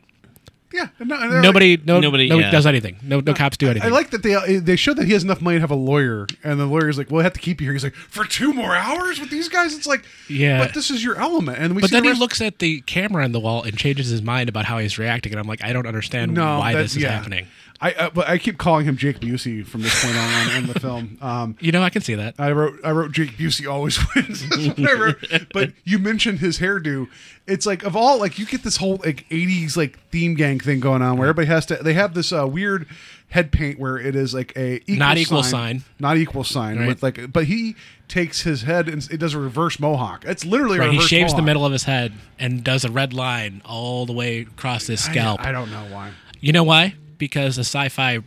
Yeah, 0.77 0.89
no- 1.01 1.41
Nobody, 1.41 1.77
like- 1.77 1.87
no, 1.87 2.01
Nobody, 2.01 2.29
nobody 2.29 2.45
yeah. 2.47 2.51
does 2.51 2.67
anything. 2.67 2.97
No, 3.03 3.21
no 3.21 3.35
cops 3.35 3.57
do 3.57 3.67
anything. 3.67 3.83
I 3.83 3.87
anything. 3.87 3.95
like 3.95 4.11
that 4.11 4.23
they 4.23 4.35
uh, 4.35 4.61
they 4.62 4.77
showed 4.77 4.97
that 4.99 5.07
he 5.07 5.12
has 5.15 5.25
enough 5.25 5.41
money 5.41 5.57
to 5.57 5.61
have 5.61 5.71
a 5.71 5.75
lawyer, 5.75 6.27
and 6.45 6.61
the 6.61 6.67
lawyer's 6.67 6.99
like, 6.99 7.11
"We'll 7.11 7.23
have 7.23 7.33
to 7.33 7.41
keep 7.41 7.61
you 7.61 7.67
here." 7.67 7.73
He's 7.73 7.85
like, 7.85 7.95
"For 7.95 8.25
two 8.25 8.53
more 8.53 8.75
hours 8.77 9.19
with 9.21 9.31
these 9.31 9.49
guys?" 9.49 9.75
It's 9.75 9.87
like, 9.87 10.05
Yeah. 10.29 10.59
but 10.59 10.75
this 10.75 10.91
is 10.91 11.03
your 11.03 11.19
element." 11.19 11.59
And 11.59 11.75
we 11.75 11.81
but 11.83 11.91
then 11.91 12.05
the 12.05 12.12
he 12.12 12.19
looks 12.19 12.41
at 12.41 12.59
the 12.59 12.81
camera 12.83 13.25
on 13.25 13.33
the 13.33 13.41
wall 13.41 13.62
and 13.62 13.77
changes 13.77 14.09
his 14.09 14.23
mind 14.23 14.49
about 14.49 14.65
how 14.67 14.79
he's 14.79 14.99
reacting, 14.99 15.33
and 15.33 15.41
I'm 15.41 15.47
like, 15.49 15.65
I 15.65 15.73
don't 15.73 15.87
understand 15.87 16.35
no, 16.35 16.59
why 16.59 16.75
that- 16.75 16.83
this 16.83 16.97
is 16.97 17.03
yeah. 17.03 17.11
happening. 17.11 17.47
I 17.81 17.93
uh, 17.93 18.11
but 18.11 18.29
I 18.29 18.39
keep 18.39 18.57
calling 18.59 18.87
him 18.87 18.97
Jake 18.97 19.21
Busey 19.21 19.65
from 19.67 19.83
this 19.83 20.03
point 20.05 20.17
on 20.17 20.51
in 20.57 20.67
the 20.67 20.81
film. 20.81 21.19
Um, 21.21 21.57
You 21.61 21.73
know, 21.73 21.83
I 21.83 21.91
can 21.91 22.01
see 22.03 22.15
that. 22.15 22.35
I 22.39 22.53
wrote 22.53 22.79
I 22.85 22.93
wrote 22.93 23.12
Jake 23.12 23.33
Busey 23.37 23.70
always 23.70 23.99
wins. 24.14 24.79
Wrote. 24.79 25.16
But 25.53 25.72
you 25.85 25.99
mentioned 25.99 26.39
his 26.39 26.59
hairdo. 26.59 27.09
it's 27.47 27.66
like 27.66 27.83
of 27.85 27.95
all 27.95 28.18
like 28.18 28.39
you 28.39 28.47
get 28.47 28.62
this 28.62 28.77
whole 28.79 28.97
like 29.05 29.29
80s 29.29 29.77
like 29.77 29.99
theme 30.11 30.35
gang 30.35 30.59
thing 30.59 30.81
going 30.81 31.03
on 31.03 31.18
where 31.18 31.29
everybody 31.29 31.49
has 31.49 31.66
to 31.66 31.77
they 31.77 31.93
have 31.95 32.14
this 32.14 32.33
uh, 32.33 32.47
weird 32.47 32.87
head 33.29 33.51
paint 33.53 33.79
where 33.79 33.99
it 33.99 34.14
is 34.16 34.33
like 34.33 34.57
a 34.57 34.77
equal 34.83 34.97
Not 34.97 35.18
equal 35.18 35.43
sign. 35.43 35.83
not 35.99 36.16
equal 36.16 36.45
sign 36.45 36.79
Right. 36.79 36.87
with 36.89 37.03
like 37.03 37.33
but 37.33 37.45
he 37.45 37.77
takes 38.09 38.43
his 38.43 38.62
head 38.62 38.89
and 38.89 39.07
it 39.11 39.18
does 39.18 39.35
a 39.35 39.39
reverse 39.39 39.79
mohawk 39.81 40.24
it's 40.24 40.45
literally 40.45 40.79
a 40.79 40.81
Right, 40.83 40.93
he 40.93 41.01
shaves 41.01 41.35
the 41.35 41.43
middle 41.43 41.66
of 41.66 41.72
his 41.72 41.85
head 41.85 42.12
and 42.39 42.62
does 42.64 42.85
a 42.85 42.91
red 42.91 43.12
line 43.12 43.62
all 43.64 44.07
the 44.07 44.12
way 44.12 44.41
across 44.43 44.87
his 44.87 45.07
I- 45.09 45.11
scalp. 45.11 45.41
I, 45.45 45.53
don't 45.53 45.70
know 45.70 45.87
why 45.91 46.12
You 46.41 46.53
know 46.53 46.64
why? 46.64 46.95
Because 47.19 47.57
a 47.59 47.62
sci-fi 47.64 48.21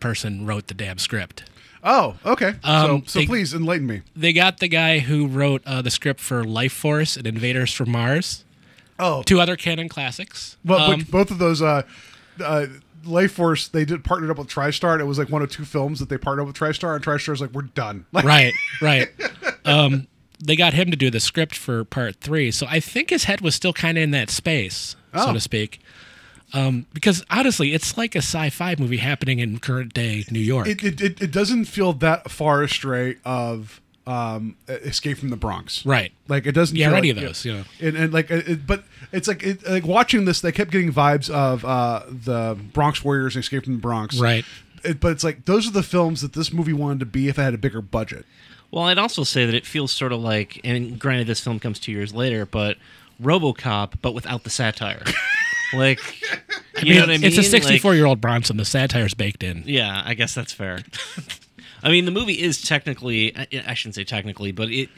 person 0.00 0.46
wrote 0.46 0.66
the 0.68 0.74
damn 0.74 0.98
script. 0.98 1.44
oh 1.82 2.16
okay 2.24 2.54
Um, 2.64 3.00
so 3.00 3.02
so 3.06 3.18
they- 3.20 3.26
please 3.26 3.54
enlighten 3.54 3.86
me 3.86 4.02
They 4.14 4.32
got 4.32 4.58
the 4.58 4.68
guy 4.68 4.98
who 5.00 5.26
wrote 5.26 5.62
uh, 5.66 5.82
the 5.82 5.90
script 5.90 6.20
for 6.20 6.44
Lifeforce 6.44 7.16
and 7.16 7.26
Invaders 7.26 7.72
from 7.72 7.90
Mars. 7.90 8.44
Oh. 8.98 9.22
two 9.24 9.40
other 9.40 9.56
Cannon 9.56 9.88
classics. 9.90 10.56
Well, 10.64 10.78
Um, 10.92 11.00
but 11.00 11.10
both 11.10 11.30
of 11.30 11.38
those, 11.38 11.60
uh, 11.60 11.82
uh, 12.42 12.66
Lifeforce, 13.04 13.70
they 13.70 13.84
did 13.84 14.02
partnered 14.04 14.30
up 14.30 14.38
with 14.38 14.48
TriStar. 14.48 14.92
And 14.94 15.00
it 15.02 15.04
was 15.04 15.18
like 15.18 15.28
one 15.28 15.42
of 15.42 15.50
two 15.50 15.64
films 15.66 15.98
that 16.00 16.08
they 16.08 16.16
partnered 16.18 16.42
up 16.42 16.46
with 16.48 16.56
TriStar, 16.56 16.94
and 16.96 17.04
TriStar's 17.04 17.40
like, 17.40 17.52
we're 17.52 17.62
done. 17.62 18.06
Like, 18.12 18.24
right, 18.24 18.52
right. 18.80 19.08
Um, 19.66 20.06
they 20.42 20.54
got 20.56 20.74
him 20.74 20.90
to 20.92 20.96
do 20.96 21.10
the 21.10 21.18
script 21.20 21.54
for 21.56 21.84
part 21.84 22.16
three, 22.20 22.50
so 22.52 22.66
I 22.70 22.78
think 22.80 23.10
his 23.10 23.24
head 23.24 23.40
was 23.40 23.54
still 23.56 23.72
kind 23.72 23.98
of 23.98 24.04
in 24.04 24.12
that 24.12 24.30
space, 24.30 24.94
Oh. 25.12 25.26
so 25.26 25.32
to 25.32 25.40
speak. 25.40 25.80
Um, 26.52 26.86
because 26.92 27.24
honestly, 27.28 27.74
it's 27.74 27.96
like 27.96 28.14
a 28.14 28.18
sci-fi 28.18 28.76
movie 28.78 28.98
happening 28.98 29.40
in 29.40 29.58
current 29.58 29.92
day 29.92 30.24
New 30.30 30.40
York. 30.40 30.68
It, 30.68 30.84
it, 30.84 31.00
it, 31.00 31.22
it 31.22 31.30
doesn't 31.32 31.64
feel 31.64 31.92
that 31.94 32.30
far 32.30 32.62
astray 32.62 33.16
of 33.24 33.80
um, 34.06 34.56
Escape 34.68 35.18
from 35.18 35.30
the 35.30 35.36
Bronx. 35.36 35.84
Right. 35.84 36.12
Like 36.28 36.46
it 36.46 36.52
doesn't. 36.52 36.76
Yeah, 36.76 36.88
feel 36.88 36.96
any 36.96 37.12
like, 37.12 37.22
of 37.22 37.28
those, 37.28 37.44
you 37.44 37.52
know. 37.54 37.64
And, 37.80 37.96
and 37.96 38.12
like, 38.12 38.30
it, 38.30 38.66
but 38.66 38.84
it's 39.12 39.28
like 39.28 39.42
it, 39.42 39.68
like 39.68 39.84
watching 39.84 40.24
this. 40.24 40.40
They 40.40 40.52
kept 40.52 40.70
getting 40.70 40.92
vibes 40.92 41.28
of 41.28 41.64
uh, 41.64 42.04
the 42.08 42.56
Bronx 42.72 43.04
Warriors 43.04 43.34
and 43.34 43.42
Escape 43.42 43.64
from 43.64 43.74
the 43.74 43.80
Bronx. 43.80 44.18
Right. 44.18 44.44
It, 44.84 45.00
but 45.00 45.12
it's 45.12 45.24
like 45.24 45.46
those 45.46 45.66
are 45.66 45.72
the 45.72 45.82
films 45.82 46.22
that 46.22 46.34
this 46.34 46.52
movie 46.52 46.72
wanted 46.72 47.00
to 47.00 47.06
be 47.06 47.28
if 47.28 47.38
it 47.38 47.42
had 47.42 47.54
a 47.54 47.58
bigger 47.58 47.82
budget. 47.82 48.24
Well, 48.70 48.84
I'd 48.84 48.98
also 48.98 49.24
say 49.24 49.46
that 49.46 49.54
it 49.54 49.64
feels 49.64 49.92
sort 49.92 50.12
of 50.12 50.20
like, 50.20 50.60
and 50.64 50.98
granted, 50.98 51.26
this 51.26 51.40
film 51.40 51.58
comes 51.60 51.78
two 51.78 51.92
years 51.92 52.14
later, 52.14 52.44
but 52.46 52.76
RoboCop, 53.22 53.94
but 54.02 54.12
without 54.12 54.44
the 54.44 54.50
satire. 54.50 55.02
like, 55.74 56.00
I 56.76 56.80
you 56.80 56.84
mean, 56.86 56.94
know 56.94 57.00
what 57.02 57.10
I 57.10 57.12
mean? 57.18 57.24
it's 57.24 57.36
a 57.38 57.40
Like- 57.42 57.62
64 57.62 57.94
year 57.94 58.06
old 58.06 58.20
Bronson. 58.20 58.56
The 58.56 58.64
satire's 58.64 59.14
baked 59.14 59.42
in. 59.42 59.62
Yeah, 59.66 60.02
I 60.04 60.14
guess 60.14 60.34
that's 60.34 60.52
fair. 60.52 60.80
I 61.82 61.90
mean, 61.90 62.04
the 62.04 62.10
movie 62.10 62.40
is 62.40 62.62
technically, 62.62 63.36
I 63.36 63.46
I 63.68 63.74
shouldn't 63.74 63.94
say 63.94 64.04
technically, 64.04 64.52
but 64.52 64.70
it 64.70 64.88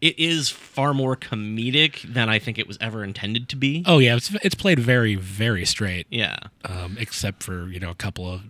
it 0.00 0.16
is 0.18 0.48
far 0.48 0.94
more 0.94 1.16
comedic 1.16 2.02
than 2.02 2.28
I 2.28 2.38
think 2.38 2.56
it 2.58 2.68
was 2.68 2.78
ever 2.80 3.02
intended 3.02 3.48
to 3.50 3.56
be. 3.56 3.82
Oh 3.86 3.98
yeah, 3.98 4.16
it's 4.16 4.32
it's 4.42 4.54
played 4.54 4.78
very 4.78 5.14
very 5.16 5.64
straight. 5.64 6.06
Yeah. 6.10 6.36
Um, 6.64 6.96
except 7.00 7.42
for 7.42 7.66
you 7.68 7.80
know 7.80 7.90
a 7.90 7.94
couple 7.94 8.30
of 8.32 8.42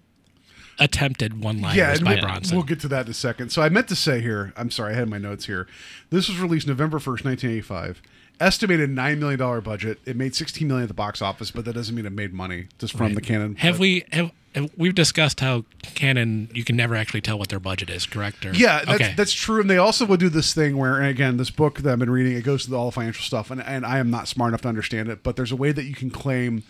attempted 0.78 1.42
one 1.42 1.60
liners 1.60 1.76
yeah, 1.76 1.98
by 2.04 2.12
we'll, 2.14 2.20
Bronson. 2.22 2.56
we'll 2.56 2.66
get 2.66 2.78
to 2.80 2.88
that 2.88 3.06
in 3.06 3.10
a 3.10 3.14
second. 3.14 3.50
So 3.50 3.62
I 3.62 3.68
meant 3.68 3.88
to 3.88 3.96
say 3.96 4.20
here, 4.20 4.52
I'm 4.56 4.70
sorry, 4.70 4.92
I 4.94 4.96
had 4.96 5.08
my 5.08 5.18
notes 5.18 5.46
here. 5.46 5.66
This 6.10 6.28
was 6.28 6.38
released 6.38 6.68
November 6.68 6.98
1st, 6.98 7.24
1985. 7.24 8.00
Estimated 8.40 8.90
$9 8.90 9.18
million 9.18 9.60
budget. 9.62 9.98
It 10.06 10.16
made 10.16 10.34
16 10.34 10.66
million 10.68 10.82
at 10.84 10.88
the 10.88 10.94
box 10.94 11.20
office, 11.20 11.50
but 11.50 11.64
that 11.64 11.72
doesn't 11.72 11.94
mean 11.94 12.06
it 12.06 12.12
made 12.12 12.32
money 12.32 12.66
just 12.78 12.92
from 12.96 13.06
Right. 13.08 13.14
the 13.16 13.20
Cannon. 13.20 13.56
Have 13.56 13.78
we 13.80 14.04
have, 14.12 14.30
have 14.54 14.70
we've 14.76 14.94
discussed 14.94 15.40
how 15.40 15.64
Cannon 15.82 16.48
you 16.54 16.62
can 16.64 16.76
never 16.76 16.94
actually 16.94 17.20
tell 17.20 17.38
what 17.38 17.48
their 17.48 17.58
budget 17.58 17.90
is, 17.90 18.06
correct? 18.06 18.46
Or, 18.46 18.52
Yeah, 18.52 18.84
that's, 18.84 19.00
okay. 19.00 19.14
that's 19.16 19.32
true. 19.32 19.60
And 19.60 19.68
they 19.68 19.78
also 19.78 20.06
would 20.06 20.20
do 20.20 20.28
this 20.28 20.54
thing 20.54 20.76
where, 20.76 20.96
and 20.98 21.06
again, 21.06 21.36
this 21.36 21.50
book 21.50 21.80
that 21.80 21.92
I've 21.92 21.98
been 21.98 22.10
reading, 22.10 22.34
it 22.34 22.42
goes 22.44 22.64
through 22.66 22.76
all 22.76 22.86
the 22.86 22.92
financial 22.92 23.24
stuff, 23.24 23.50
and, 23.50 23.60
and 23.62 23.84
I 23.84 23.98
am 23.98 24.10
not 24.10 24.28
smart 24.28 24.50
enough 24.50 24.62
to 24.62 24.68
understand 24.68 25.08
it, 25.08 25.22
but 25.24 25.34
there's 25.36 25.52
a 25.52 25.56
way 25.56 25.72
that 25.72 25.84
you 25.84 25.94
can 25.94 26.10
claim 26.10 26.62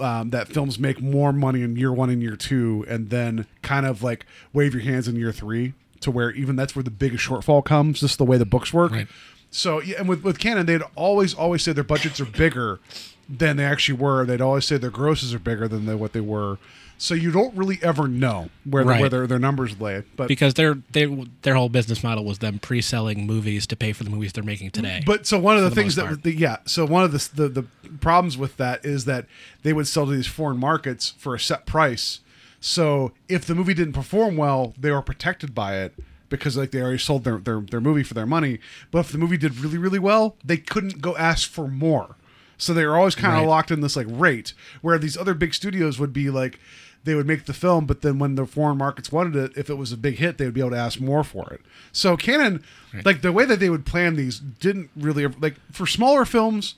um, 0.00 0.30
that 0.30 0.48
films 0.48 0.78
make 0.78 1.00
more 1.02 1.32
money 1.32 1.60
in 1.62 1.76
year 1.76 1.92
one 1.92 2.08
and 2.08 2.22
year 2.22 2.36
two, 2.36 2.84
and 2.88 3.10
then 3.10 3.46
kind 3.60 3.84
of 3.86 4.02
like 4.02 4.24
wave 4.54 4.72
your 4.72 4.82
hands 4.82 5.06
in 5.08 5.16
year 5.16 5.32
three 5.32 5.74
to 6.00 6.10
where 6.10 6.30
even 6.32 6.56
that's 6.56 6.74
where 6.74 6.82
the 6.82 6.90
biggest 6.90 7.22
shortfall 7.24 7.64
comes, 7.64 8.00
just 8.00 8.18
the 8.18 8.24
way 8.24 8.36
the 8.38 8.46
books 8.46 8.72
work. 8.72 8.90
Right. 8.92 9.06
So, 9.52 9.80
yeah, 9.82 9.96
and 10.00 10.08
with, 10.08 10.24
with 10.24 10.38
Cannon, 10.38 10.64
they'd 10.66 10.82
always, 10.96 11.34
always 11.34 11.62
say 11.62 11.72
their 11.72 11.84
budgets 11.84 12.18
are 12.20 12.24
bigger 12.24 12.80
than 13.28 13.58
they 13.58 13.64
actually 13.64 13.98
were. 13.98 14.24
They'd 14.24 14.40
always 14.40 14.64
say 14.64 14.78
their 14.78 14.90
grosses 14.90 15.32
are 15.34 15.38
bigger 15.38 15.68
than 15.68 15.84
they, 15.86 15.94
what 15.94 16.14
they 16.14 16.20
were. 16.22 16.58
So 16.96 17.14
you 17.14 17.30
don't 17.30 17.54
really 17.54 17.78
ever 17.82 18.08
know 18.08 18.48
where, 18.64 18.82
the, 18.82 18.90
Right. 18.90 19.00
where 19.00 19.10
their, 19.10 19.26
their 19.26 19.38
numbers 19.38 19.78
lay. 19.80 20.04
But 20.16 20.28
because 20.28 20.54
their 20.54 20.78
their 20.92 21.08
their 21.42 21.54
whole 21.56 21.68
business 21.68 22.02
model 22.04 22.24
was 22.24 22.38
them 22.38 22.60
pre-selling 22.60 23.26
movies 23.26 23.66
to 23.68 23.76
pay 23.76 23.92
for 23.92 24.04
the 24.04 24.10
movies 24.10 24.32
they're 24.32 24.44
making 24.44 24.70
today. 24.70 25.02
But 25.04 25.26
so 25.26 25.38
one 25.38 25.56
of 25.56 25.64
the, 25.64 25.68
the 25.70 25.74
things 25.74 25.96
that 25.96 26.22
the, 26.22 26.32
yeah, 26.32 26.58
so 26.64 26.86
one 26.86 27.02
of 27.02 27.10
the, 27.12 27.28
the 27.34 27.48
the 27.48 27.62
problems 28.00 28.38
with 28.38 28.56
that 28.58 28.84
is 28.84 29.04
that 29.06 29.26
they 29.64 29.72
would 29.72 29.88
sell 29.88 30.06
to 30.06 30.12
these 30.12 30.28
foreign 30.28 30.58
markets 30.58 31.14
for 31.18 31.34
a 31.34 31.40
set 31.40 31.66
price. 31.66 32.20
So 32.60 33.10
if 33.28 33.44
the 33.46 33.56
movie 33.56 33.74
didn't 33.74 33.94
perform 33.94 34.36
well, 34.36 34.72
they 34.78 34.92
were 34.92 35.02
protected 35.02 35.54
by 35.56 35.78
it 35.78 35.94
because 36.32 36.56
like 36.56 36.72
they 36.72 36.80
already 36.82 36.98
sold 36.98 37.22
their 37.24 37.38
their, 37.38 37.60
their 37.60 37.80
movie 37.80 38.02
for 38.02 38.14
their 38.14 38.26
money. 38.26 38.58
But 38.90 39.00
if 39.00 39.12
the 39.12 39.18
movie 39.18 39.36
did 39.36 39.56
really 39.58 39.78
really 39.78 40.00
well, 40.00 40.36
they 40.44 40.56
couldn't 40.56 41.00
go 41.00 41.16
ask 41.16 41.48
for 41.48 41.68
more. 41.68 42.16
So 42.58 42.74
they 42.74 42.84
were 42.86 42.96
always 42.96 43.14
kind 43.14 43.34
of 43.34 43.40
Right. 43.42 43.48
locked 43.48 43.70
in 43.70 43.80
this 43.80 43.96
like 43.96 44.06
rate 44.08 44.52
where 44.82 44.98
these 44.98 45.16
other 45.16 45.34
big 45.34 45.54
studios 45.54 45.98
would 45.98 46.12
be 46.12 46.30
like 46.30 46.58
they 47.04 47.16
would 47.16 47.26
make 47.26 47.46
the 47.46 47.52
film, 47.52 47.84
but 47.84 48.02
then 48.02 48.20
when 48.20 48.36
the 48.36 48.46
foreign 48.46 48.78
markets 48.78 49.10
wanted 49.10 49.34
it, 49.34 49.52
if 49.56 49.68
it 49.68 49.74
was 49.74 49.90
a 49.90 49.96
big 49.96 50.18
hit, 50.18 50.38
they 50.38 50.44
would 50.44 50.54
be 50.54 50.60
able 50.60 50.70
to 50.70 50.76
ask 50.76 51.00
more 51.00 51.24
for 51.24 51.52
it. 51.52 51.60
So 51.90 52.16
Cannon, 52.16 52.62
like 53.04 53.22
the 53.22 53.32
way 53.32 53.44
that 53.44 53.58
they 53.58 53.68
would 53.70 53.84
plan 53.84 54.14
these, 54.14 54.38
didn't 54.38 54.90
really 54.96 55.26
like 55.26 55.56
for 55.72 55.86
smaller 55.86 56.24
films. 56.24 56.76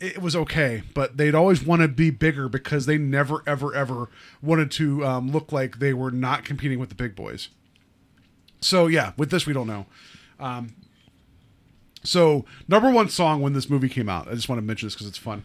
It 0.00 0.22
was 0.22 0.36
okay, 0.36 0.84
but 0.94 1.16
they'd 1.16 1.34
always 1.34 1.60
want 1.64 1.82
to 1.82 1.88
be 1.88 2.10
bigger 2.10 2.48
because 2.48 2.86
they 2.86 2.98
never, 2.98 3.42
ever, 3.48 3.74
ever 3.74 4.08
wanted 4.40 4.70
to 4.72 5.04
um, 5.04 5.32
look 5.32 5.50
like 5.50 5.80
they 5.80 5.92
were 5.92 6.12
not 6.12 6.44
competing 6.44 6.78
with 6.78 6.88
the 6.90 6.94
big 6.94 7.16
boys. 7.16 7.48
So 8.60 8.86
yeah, 8.86 9.12
with 9.16 9.30
this 9.30 9.46
we 9.46 9.52
don't 9.52 9.66
know. 9.66 9.86
Um, 10.40 10.74
so 12.04 12.44
number 12.68 12.90
one 12.90 13.08
song 13.08 13.40
when 13.40 13.52
this 13.52 13.68
movie 13.68 13.88
came 13.88 14.08
out, 14.08 14.28
I 14.28 14.34
just 14.34 14.48
want 14.48 14.58
to 14.60 14.64
mention 14.66 14.86
this 14.86 14.94
because 14.94 15.06
it's 15.08 15.18
fun. 15.18 15.42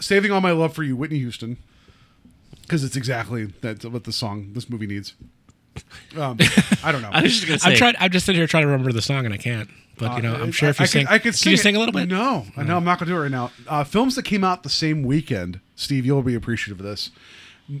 "Saving 0.00 0.30
All 0.30 0.40
My 0.40 0.52
Love 0.52 0.74
for 0.74 0.82
You," 0.82 0.96
Whitney 0.96 1.18
Houston, 1.18 1.56
because 2.62 2.84
it's 2.84 2.96
exactly 2.96 3.46
that 3.62 3.84
what 3.84 4.04
the 4.04 4.12
song 4.12 4.52
this 4.52 4.68
movie 4.70 4.86
needs. 4.86 5.14
Um, 6.16 6.38
I 6.84 6.92
don't 6.92 7.00
know. 7.02 7.08
I 7.12 7.22
was 7.22 7.32
just 7.32 7.46
gonna 7.46 7.58
say, 7.58 7.70
I'm 7.70 7.76
trying. 7.76 7.94
I'm 7.98 8.10
just 8.10 8.26
sitting 8.26 8.38
here 8.38 8.46
trying 8.46 8.64
to 8.64 8.68
remember 8.68 8.92
the 8.92 9.02
song 9.02 9.24
and 9.24 9.32
I 9.34 9.38
can't. 9.38 9.70
But 9.98 10.16
you 10.16 10.22
know, 10.22 10.34
Uh, 10.34 10.38
I'm 10.42 10.52
sure 10.52 10.68
if 10.68 10.78
you 10.78 10.84
I, 10.84 10.86
sing, 10.86 11.06
I 11.06 11.10
could, 11.10 11.14
I 11.14 11.18
could 11.18 11.22
can 11.22 11.32
sing 11.34 11.50
you 11.52 11.54
it. 11.54 11.60
sing 11.60 11.76
a 11.76 11.78
little 11.78 11.92
bit? 11.92 12.08
No, 12.08 12.46
I 12.56 12.62
know 12.62 12.76
I'm 12.76 12.84
not 12.84 12.98
gonna 12.98 13.10
do 13.10 13.16
it 13.16 13.20
right 13.20 13.30
now. 13.30 13.50
Uh, 13.68 13.84
films 13.84 14.14
that 14.16 14.24
came 14.24 14.42
out 14.44 14.62
the 14.62 14.68
same 14.70 15.02
weekend, 15.02 15.60
Steve, 15.76 16.04
you'll 16.06 16.22
be 16.22 16.34
appreciative 16.34 16.80
of 16.80 16.86
this. 16.86 17.10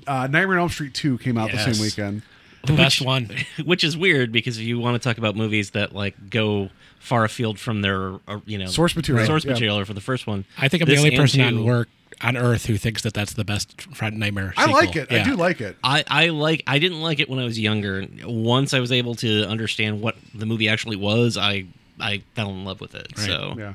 Uh, 0.06 0.26
Nightmare 0.26 0.52
on 0.52 0.58
Elm 0.60 0.68
Street 0.68 0.94
two 0.94 1.18
came 1.18 1.36
out 1.36 1.50
the 1.50 1.58
same 1.58 1.80
weekend. 1.82 2.22
The 2.64 2.74
best 2.74 3.00
one. 3.00 3.30
which 3.64 3.84
is 3.84 3.96
weird 3.96 4.32
because 4.32 4.58
if 4.58 4.64
you 4.64 4.78
want 4.78 5.00
to 5.00 5.08
talk 5.08 5.18
about 5.18 5.36
movies 5.36 5.70
that 5.70 5.94
like 5.94 6.30
go 6.30 6.70
far 7.00 7.24
afield 7.24 7.58
from 7.58 7.82
their 7.82 8.14
uh, 8.28 8.40
you 8.46 8.58
know 8.58 8.66
Source 8.66 8.94
material, 8.94 9.26
source 9.26 9.44
yeah. 9.44 9.52
material 9.52 9.84
for 9.84 9.94
the 9.94 10.00
first 10.00 10.26
one. 10.26 10.44
I 10.58 10.68
think 10.68 10.82
I'm 10.82 10.88
the 10.88 10.96
only 10.96 11.16
person 11.16 11.40
on 11.40 11.64
work 11.64 11.88
on 12.20 12.36
Earth 12.36 12.66
who 12.66 12.76
thinks 12.76 13.02
that 13.02 13.14
that's 13.14 13.32
the 13.32 13.44
best 13.44 13.80
Fright 13.94 14.12
Nightmare. 14.12 14.54
I 14.56 14.66
like 14.66 14.96
it. 14.96 15.10
I 15.12 15.24
do 15.24 15.34
like 15.34 15.60
it. 15.60 15.76
I, 15.82 16.04
I 16.06 16.28
like 16.28 16.62
I 16.66 16.78
didn't 16.78 17.00
like 17.00 17.20
it 17.20 17.28
when 17.28 17.38
I 17.38 17.44
was 17.44 17.58
younger. 17.58 18.06
Once 18.24 18.72
I 18.72 18.80
was 18.80 18.92
able 18.92 19.14
to 19.16 19.44
understand 19.48 20.00
what 20.00 20.16
the 20.34 20.46
movie 20.46 20.68
actually 20.68 20.96
was, 20.96 21.36
I 21.36 21.66
I 21.98 22.22
fell 22.34 22.50
in 22.50 22.64
love 22.64 22.80
with 22.80 22.94
it. 22.94 23.18
So 23.18 23.54
Yeah. 23.56 23.74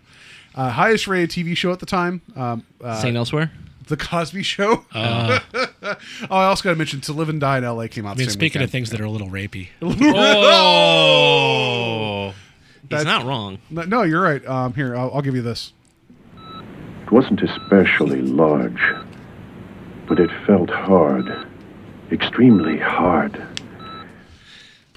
Uh, 0.55 0.71
highest 0.71 1.07
rated 1.07 1.29
TV 1.29 1.55
show 1.55 1.71
at 1.71 1.79
the 1.79 1.85
time. 1.85 2.21
Um, 2.35 2.63
uh, 2.83 2.99
St. 2.99 3.15
Elsewhere. 3.15 3.51
The 3.88 3.97
Cosby 3.97 4.43
Show. 4.43 4.85
Uh. 4.93 5.39
oh, 5.83 5.95
I 6.29 6.45
also 6.45 6.63
got 6.63 6.71
to 6.71 6.75
mention 6.75 7.01
To 7.01 7.13
Live 7.13 7.29
and 7.29 7.39
Die 7.39 7.57
in 7.57 7.63
L.A. 7.63 7.88
came 7.88 8.05
out. 8.05 8.15
I 8.15 8.19
mean, 8.19 8.27
same 8.27 8.33
speaking 8.33 8.61
of 8.61 8.69
things 8.71 8.89
that 8.91 8.99
are 9.01 9.05
a 9.05 9.09
little 9.09 9.29
rapey, 9.29 9.69
Oh, 10.69 12.33
he's 12.81 12.89
That's- 12.89 13.05
not 13.05 13.25
wrong. 13.25 13.59
No, 13.69 13.83
no, 13.83 14.01
you're 14.03 14.21
right. 14.21 14.45
Um, 14.45 14.73
here, 14.73 14.95
I'll, 14.95 15.11
I'll 15.13 15.21
give 15.21 15.35
you 15.35 15.41
this. 15.41 15.73
It 17.05 17.11
wasn't 17.11 17.41
especially 17.41 18.21
large, 18.21 18.81
but 20.07 20.19
it 20.19 20.29
felt 20.45 20.69
hard. 20.69 21.47
Extremely 22.11 22.77
hard. 22.77 23.41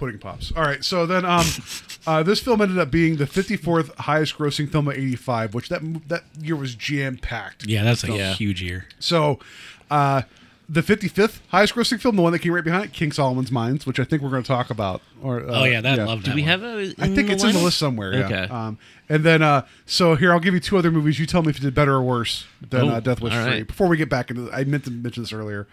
Pudding 0.00 0.18
Pops. 0.18 0.50
All 0.56 0.62
right, 0.64 0.84
so 0.84 1.06
then 1.06 1.24
um, 1.24 1.44
uh, 2.06 2.22
this 2.24 2.40
film 2.40 2.60
ended 2.60 2.78
up 2.78 2.90
being 2.90 3.16
the 3.16 3.26
54th 3.26 3.94
highest 3.96 4.36
grossing 4.36 4.68
film 4.70 4.88
of 4.88 4.94
85, 4.94 5.54
which 5.54 5.68
that 5.68 5.82
that 6.08 6.24
year 6.40 6.56
was 6.56 6.74
jam 6.74 7.16
packed. 7.18 7.66
yeah, 7.66 7.84
that's 7.84 8.02
a 8.02 8.32
huge 8.34 8.60
year. 8.62 8.86
So, 8.98 9.38
uh, 9.90 10.22
the 10.68 10.82
55th 10.82 11.40
highest 11.48 11.74
grossing 11.74 12.00
film, 12.00 12.14
the 12.16 12.22
one 12.22 12.32
that 12.32 12.38
came 12.38 12.52
right 12.52 12.62
behind 12.64 12.84
it, 12.86 12.92
King 12.92 13.10
Solomon's 13.12 13.50
Mines, 13.50 13.86
which 13.86 13.98
I 14.00 14.04
think 14.04 14.22
we're 14.22 14.30
going 14.30 14.44
to 14.44 14.46
talk 14.48 14.70
about. 14.70 15.02
Or 15.20 15.40
uh, 15.40 15.60
Oh, 15.60 15.64
yeah, 15.64 15.80
that- 15.80 15.98
love 15.98 16.22
Do 16.22 16.30
that 16.30 16.34
we 16.36 16.42
one. 16.42 16.48
have 16.48 16.62
a? 16.62 16.94
I 16.98 17.08
think 17.14 17.28
it's 17.28 17.42
in 17.44 17.52
the 17.52 17.58
list 17.58 17.76
somewhere. 17.76 18.14
Yeah. 18.14 18.24
Okay. 18.26 18.42
Um, 18.54 18.78
and 19.08 19.24
then, 19.24 19.42
uh, 19.42 19.66
so 19.84 20.14
here 20.14 20.32
I'll 20.32 20.38
give 20.40 20.54
you 20.54 20.60
two 20.60 20.78
other 20.78 20.90
movies. 20.92 21.18
You 21.18 21.26
tell 21.26 21.42
me 21.42 21.50
if 21.50 21.56
you 21.58 21.62
did 21.64 21.74
better 21.74 21.94
or 21.94 22.02
worse 22.02 22.46
than 22.66 22.82
Oh, 22.88 22.92
uh, 22.94 23.00
Death 23.00 23.20
Wish 23.20 23.32
Three. 23.34 23.42
right. 23.42 23.66
Before 23.66 23.88
we 23.88 23.96
get 23.96 24.08
back 24.08 24.30
into, 24.30 24.50
I 24.52 24.62
meant 24.64 24.84
to 24.84 24.90
mention 24.92 25.24
this 25.24 25.32
earlier. 25.32 25.66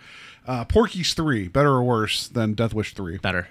Uh, 0.48 0.66
Porky's 0.66 1.14
Three, 1.14 1.48
better 1.48 1.70
or 1.70 1.84
worse 1.84 2.28
than 2.28 2.54
Death 2.56 2.74
Wish 2.74 2.94
Three? 2.96 3.18
Better. 3.18 3.50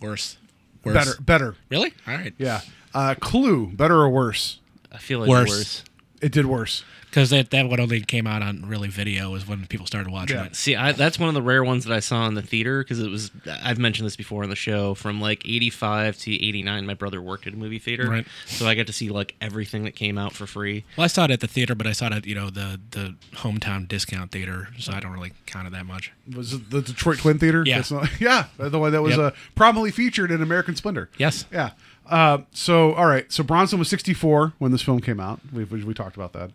Worse. 0.00 0.36
Worse. 0.84 0.94
Better, 0.94 1.20
better. 1.20 1.54
Really? 1.68 1.92
All 2.06 2.14
right. 2.14 2.34
Yeah. 2.38 2.60
Uh, 2.94 3.14
Clue, 3.20 3.66
better 3.68 3.94
or 3.96 4.08
worse? 4.08 4.58
I 4.92 4.98
feel 4.98 5.18
like 5.20 5.28
Worse. 5.28 5.48
worse. 5.50 5.84
It 6.26 6.32
did 6.32 6.46
worse. 6.46 6.82
because 7.04 7.30
that 7.30 7.50
that 7.50 7.68
one 7.68 7.78
only 7.78 8.00
came 8.00 8.26
out 8.26 8.42
on 8.42 8.66
really 8.66 8.88
video 8.88 9.32
is 9.36 9.46
when 9.46 9.64
people 9.66 9.86
started 9.86 10.10
watching 10.12 10.38
it. 10.38 10.56
See, 10.56 10.74
I, 10.74 10.90
that's 10.92 11.18
one 11.20 11.28
of 11.28 11.34
the 11.36 11.40
rare 11.42 11.62
ones 11.62 11.84
that 11.84 11.94
I 11.94 12.00
saw 12.00 12.26
in 12.26 12.34
the 12.34 12.42
theater 12.42 12.82
because 12.82 12.98
it 12.98 13.08
was. 13.08 13.30
I've 13.62 13.78
mentioned 13.78 14.06
this 14.06 14.16
before 14.16 14.42
on 14.42 14.50
the 14.50 14.56
show. 14.56 14.94
From 14.94 15.20
like 15.20 15.46
'85 15.46 16.18
to 16.18 16.32
'89, 16.34 16.84
my 16.84 16.94
brother 16.94 17.22
worked 17.22 17.46
at 17.46 17.52
a 17.54 17.56
movie 17.56 17.78
theater, 17.78 18.08
Right. 18.10 18.26
so 18.46 18.66
I 18.66 18.74
got 18.74 18.88
to 18.88 18.92
see 18.92 19.08
like 19.08 19.36
everything 19.40 19.84
that 19.84 19.92
came 19.94 20.18
out 20.18 20.32
for 20.32 20.46
free. 20.46 20.84
Well, 20.96 21.04
I 21.04 21.08
saw 21.08 21.24
it 21.26 21.30
at 21.30 21.40
the 21.40 21.46
theater, 21.46 21.74
but 21.76 21.86
I 21.86 21.92
saw 21.92 22.06
it 22.08 22.12
at 22.12 22.26
you 22.26 22.34
know 22.34 22.50
the 22.50 22.80
the 22.90 23.14
hometown 23.36 23.86
discount 23.86 24.32
theater, 24.32 24.68
so 24.78 24.92
I 24.92 24.98
don't 25.00 25.12
really 25.12 25.32
count 25.46 25.68
it 25.68 25.70
that 25.74 25.86
much. 25.86 26.10
Was 26.34 26.54
it 26.54 26.70
the 26.70 26.82
Detroit 26.82 27.18
Twin 27.18 27.38
Theater? 27.38 27.62
Yeah. 27.64 27.76
That's 27.76 27.92
not- 27.92 28.08
yeah, 28.20 28.46
the 28.58 28.78
one 28.80 28.90
that 28.92 29.02
was 29.02 29.16
Yep. 29.16 29.32
uh, 29.32 29.36
prominently 29.54 29.92
featured 29.92 30.32
in 30.32 30.42
American 30.42 30.74
Splendor. 30.74 31.08
Yes. 31.18 31.46
Yeah. 31.52 31.70
Uh, 32.08 32.38
so, 32.52 32.92
all 32.94 33.06
right. 33.06 33.30
So 33.32 33.42
Bronson 33.42 33.78
was 33.78 33.88
64 33.88 34.54
when 34.58 34.72
this 34.72 34.82
film 34.82 35.00
came 35.00 35.20
out. 35.20 35.40
We, 35.52 35.64
we, 35.64 35.84
we 35.84 35.94
talked 35.94 36.16
about 36.16 36.32
that. 36.34 36.50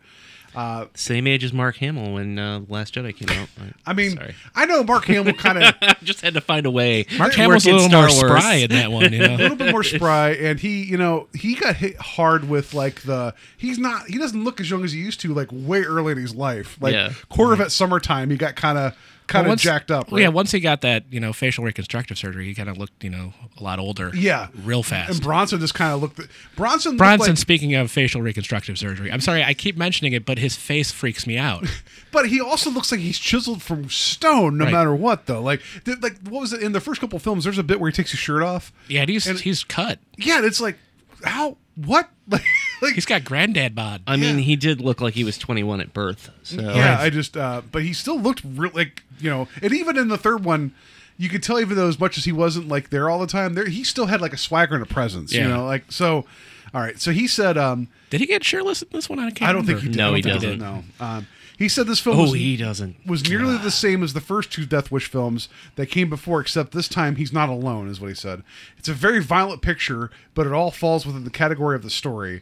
Uh, 0.53 0.87
Same 0.95 1.27
age 1.27 1.45
as 1.45 1.53
Mark 1.53 1.77
Hamill 1.77 2.15
when 2.15 2.37
uh, 2.37 2.59
Last 2.67 2.93
Jedi 2.95 3.15
came 3.15 3.29
out. 3.39 3.47
I 3.85 3.93
mean, 3.93 4.17
Sorry. 4.17 4.35
I 4.53 4.65
know 4.65 4.83
Mark 4.83 5.05
Hamill 5.05 5.31
kind 5.33 5.63
of 5.63 5.75
just 6.03 6.19
had 6.19 6.33
to 6.33 6.41
find 6.41 6.65
a 6.65 6.71
way. 6.71 7.05
Mark 7.17 7.31
to 7.31 7.37
Hamill's 7.39 7.65
a 7.65 7.69
in 7.69 7.75
little 7.77 7.89
more 7.89 8.07
Wars. 8.07 8.19
spry 8.19 8.55
in 8.55 8.69
that 8.71 8.91
one, 8.91 9.13
you 9.13 9.19
know. 9.27 9.35
a 9.35 9.37
little 9.37 9.55
bit 9.55 9.71
more 9.71 9.81
spry, 9.83 10.31
and 10.31 10.59
he, 10.59 10.83
you 10.83 10.97
know, 10.97 11.27
he 11.33 11.55
got 11.55 11.77
hit 11.77 11.95
hard 11.95 12.49
with 12.49 12.73
like 12.73 13.01
the. 13.03 13.33
He's 13.55 13.79
not. 13.79 14.07
He 14.07 14.17
doesn't 14.17 14.43
look 14.43 14.59
as 14.59 14.69
young 14.69 14.83
as 14.83 14.91
he 14.91 14.99
used 14.99 15.21
to. 15.21 15.33
Like 15.33 15.47
way 15.53 15.83
early 15.83 16.11
in 16.11 16.17
his 16.17 16.35
life. 16.35 16.77
Like 16.81 16.95
Yeah. 16.95 17.13
Corvette 17.29 17.71
summertime, 17.71 18.29
he 18.29 18.35
got 18.35 18.57
kind 18.57 18.77
of 18.77 18.97
kind 19.31 19.45
of 19.45 19.49
Well, 19.49 19.55
jacked 19.57 19.89
up. 19.91 20.11
Right? 20.11 20.21
Yeah, 20.21 20.27
once 20.29 20.51
he 20.51 20.59
got 20.59 20.81
that 20.81 21.05
you 21.11 21.19
know 21.19 21.33
facial 21.33 21.63
reconstructive 21.63 22.17
surgery, 22.17 22.45
he 22.45 22.53
kind 22.53 22.69
of 22.69 22.77
looked 22.77 23.03
you 23.03 23.09
know 23.09 23.33
a 23.59 23.63
lot 23.63 23.79
older. 23.79 24.11
Yeah. 24.13 24.47
real 24.63 24.83
fast. 24.83 25.11
And 25.11 25.21
Bronson 25.21 25.59
just 25.59 25.73
kind 25.73 25.93
of 25.93 26.01
looked. 26.01 26.19
Bronson. 26.55 26.91
looked 26.91 26.97
Bronson, 26.99 27.31
like- 27.31 27.37
speaking 27.37 27.75
of 27.75 27.89
facial 27.91 28.21
reconstructive 28.21 28.77
surgery, 28.77 29.11
I'm 29.11 29.21
sorry 29.21 29.43
I 29.43 29.53
keep 29.53 29.77
mentioning 29.77 30.13
it, 30.13 30.25
but 30.25 30.37
his 30.37 30.55
face 30.55 30.91
freaks 30.91 31.25
me 31.25 31.37
out. 31.37 31.65
But 32.13 32.27
he 32.27 32.41
also 32.41 32.69
looks 32.69 32.91
like 32.91 32.99
he's 32.99 33.17
chiseled 33.17 33.61
from 33.61 33.89
stone, 33.89 34.57
no 34.57 34.65
Right. 34.65 34.73
matter 34.73 34.93
what. 34.93 35.27
Though, 35.27 35.41
like, 35.41 35.61
th- 35.85 35.99
like 36.01 36.17
what 36.27 36.41
was 36.41 36.51
it 36.51 36.61
in 36.61 36.73
the 36.73 36.81
first 36.81 36.99
couple 36.99 37.17
films? 37.19 37.45
There's 37.45 37.57
a 37.57 37.63
bit 37.63 37.79
where 37.79 37.89
he 37.89 37.95
takes 37.95 38.11
his 38.11 38.19
shirt 38.19 38.43
off. 38.43 38.73
Yeah, 38.89 38.99
and 39.01 39.09
he's 39.09 39.23
he's 39.39 39.63
cut. 39.63 39.97
Yeah, 40.17 40.35
and 40.35 40.45
it's 40.45 40.59
like, 40.59 40.77
how? 41.23 41.55
What? 41.75 42.09
Like, 42.31 42.43
like 42.81 42.93
He's 42.93 43.05
got 43.05 43.25
granddad 43.25 43.75
bod. 43.75 44.03
I 44.07 44.15
mean, 44.15 44.37
he 44.37 44.55
did 44.55 44.79
look 44.79 45.01
like 45.01 45.13
he 45.15 45.23
was 45.25 45.37
21 45.37 45.81
at 45.81 45.93
birth. 45.93 46.29
So 46.43 46.61
yeah, 46.61 46.97
I 46.99 47.09
just. 47.09 47.35
uh 47.35 47.61
But 47.71 47.83
he 47.83 47.91
still 47.93 48.17
looked 48.19 48.41
real 48.45 48.71
like 48.73 49.03
you 49.19 49.29
know, 49.29 49.47
and 49.61 49.73
even 49.73 49.97
in 49.97 50.07
the 50.07 50.17
third 50.17 50.43
one. 50.45 50.73
You 51.17 51.29
could 51.29 51.43
tell, 51.43 51.59
even 51.59 51.75
though 51.77 51.87
as 51.87 51.99
much 51.99 52.17
as 52.17 52.25
he 52.25 52.31
wasn't 52.31 52.67
like 52.67 52.89
there 52.89 53.07
all 53.07 53.19
the 53.19 53.27
time, 53.27 53.53
there 53.53 53.67
he 53.67 53.83
still 53.83 54.07
had 54.07 54.21
like 54.21 54.33
a 54.33 54.37
swagger 54.37 54.73
and 54.73 54.83
a 54.83 54.87
presence. 54.87 55.31
You 55.33 55.41
Yeah. 55.41 55.47
know, 55.49 55.65
like 55.65 55.91
so. 55.91 56.25
All 56.73 56.81
right, 56.81 56.99
so 56.99 57.11
he 57.11 57.27
said, 57.27 57.57
um 57.59 57.89
Did 58.09 58.21
he 58.21 58.25
get 58.27 58.43
shirtless 58.43 58.81
in 58.81 58.87
this 58.91 59.07
one? 59.09 59.19
I 59.19 59.29
can't. 59.29 59.49
I 59.49 59.53
don't 59.53 59.65
think 59.65 59.81
remember. 59.83 59.83
he 59.83 59.89
did. 59.89 59.97
No, 59.97 60.03
I 60.05 60.07
don't 60.07 60.15
he 60.15 60.21
think 60.23 60.59
doesn't. 60.59 60.59
No, 60.59 60.83
um, 61.05 61.27
he 61.61 61.69
said 61.69 61.85
this 61.85 61.99
film. 61.99 62.17
Oh, 62.17 62.23
was, 62.23 62.33
he 62.33 62.57
doesn't. 62.57 62.95
Was 63.05 63.29
nearly 63.29 63.57
the 63.57 63.71
same 63.71 64.01
as 64.01 64.13
the 64.13 64.19
first 64.21 64.51
two 64.51 64.65
Death 64.65 64.91
Wish 64.91 65.07
films 65.07 65.47
that 65.75 65.87
came 65.87 66.09
before, 66.09 66.41
except 66.41 66.71
this 66.71 66.87
time 66.87 67.17
he's 67.17 67.31
not 67.31 67.49
alone, 67.49 67.87
is 67.87 68.01
what 68.01 68.09
he 68.09 68.15
said. 68.15 68.43
It's 68.77 68.89
a 68.89 68.93
very 68.93 69.19
violent 69.19 69.61
picture, 69.61 70.09
but 70.33 70.47
it 70.47 70.53
all 70.53 70.71
falls 70.71 71.05
within 71.05 71.23
the 71.23 71.29
category 71.29 71.75
of 71.75 71.83
the 71.83 71.89
story. 71.91 72.41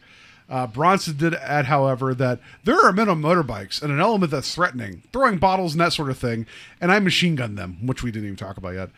Uh, 0.50 0.66
Bronson 0.66 1.18
did 1.18 1.36
add, 1.36 1.66
however, 1.66 2.16
that 2.16 2.40
there 2.64 2.80
are 2.80 2.92
men 2.92 3.10
on 3.10 3.22
motorbikes 3.22 3.84
and 3.84 3.92
an 3.92 4.00
element 4.00 4.32
that's 4.32 4.56
threatening, 4.56 5.04
throwing 5.14 5.38
bottles 5.38 5.74
and 5.74 5.82
that 5.82 5.94
sort 5.94 6.10
of 6.10 6.18
thing, 6.18 6.48
and 6.82 6.92
I 6.92 7.00
machine 7.00 7.36
gun 7.36 7.56
them, 7.56 7.86
which 7.86 8.02
we 8.02 8.12
didn't 8.12 8.26
even 8.26 8.38
talk 8.38 8.58
about 8.58 8.74
yet. 8.74 8.90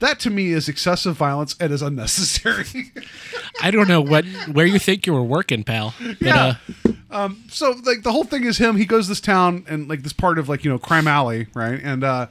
That 0.00 0.20
to 0.20 0.30
me 0.30 0.52
is 0.52 0.68
excessive 0.68 1.16
violence 1.16 1.56
and 1.58 1.72
is 1.72 1.82
unnecessary. 1.82 2.92
I 3.62 3.70
don't 3.72 3.88
know 3.88 4.00
what 4.00 4.24
where 4.52 4.66
you 4.66 4.78
think 4.78 5.06
you 5.06 5.12
were 5.12 5.22
working, 5.24 5.64
pal. 5.64 5.94
But, 6.00 6.20
Yeah. 6.20 6.54
uh, 6.86 6.92
um, 7.10 7.44
so 7.48 7.70
like 7.84 8.02
the 8.02 8.12
whole 8.12 8.24
thing 8.24 8.44
is 8.44 8.58
him. 8.58 8.76
He 8.76 8.86
goes 8.86 9.06
to 9.06 9.10
this 9.10 9.20
town 9.20 9.64
and 9.68 9.88
like 9.88 10.02
this 10.02 10.12
part 10.12 10.38
of 10.38 10.48
like 10.48 10.64
you 10.64 10.70
know 10.70 10.78
Crime 10.78 11.08
Alley, 11.08 11.48
right? 11.54 11.80
And 11.82 12.04
uh, 12.04 12.26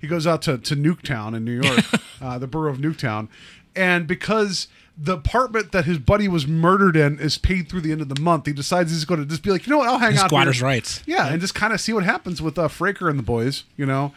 he 0.00 0.06
goes 0.08 0.26
out 0.26 0.42
to 0.42 0.58
to 0.58 0.74
Nuketown 0.74 1.36
in 1.36 1.44
New 1.44 1.60
York, 1.62 1.84
uh, 2.20 2.38
the 2.38 2.46
borough 2.48 2.72
of 2.72 2.78
Nuketown, 2.78 3.28
and 3.76 4.06
because 4.06 4.66
the 4.98 5.14
apartment 5.14 5.72
that 5.72 5.84
his 5.86 5.98
buddy 5.98 6.28
was 6.28 6.46
murdered 6.46 6.96
in 6.96 7.18
is 7.18 7.38
paid 7.38 7.66
through 7.68 7.80
the 7.80 7.92
end 7.92 8.00
of 8.02 8.08
the 8.10 8.20
month, 8.20 8.44
he 8.46 8.52
decides 8.52 8.90
he's 8.90 9.06
going 9.06 9.18
to 9.20 9.26
just 9.26 9.42
be 9.42 9.50
like, 9.50 9.66
you 9.66 9.70
know 9.70 9.78
what, 9.78 9.88
I'll 9.88 9.98
hang 9.98 10.18
out. 10.18 10.26
Squatters' 10.28 10.56
here. 10.58 10.66
rights. 10.66 11.02
Yeah, 11.06 11.28
and 11.28 11.40
just 11.40 11.54
kind 11.54 11.72
of 11.72 11.80
see 11.80 11.92
what 11.94 12.04
happens 12.04 12.42
with 12.42 12.58
uh, 12.58 12.68
Fraker 12.68 13.08
and 13.08 13.18
the 13.18 13.22
boys, 13.22 13.64
you 13.76 13.86
know. 13.86 14.12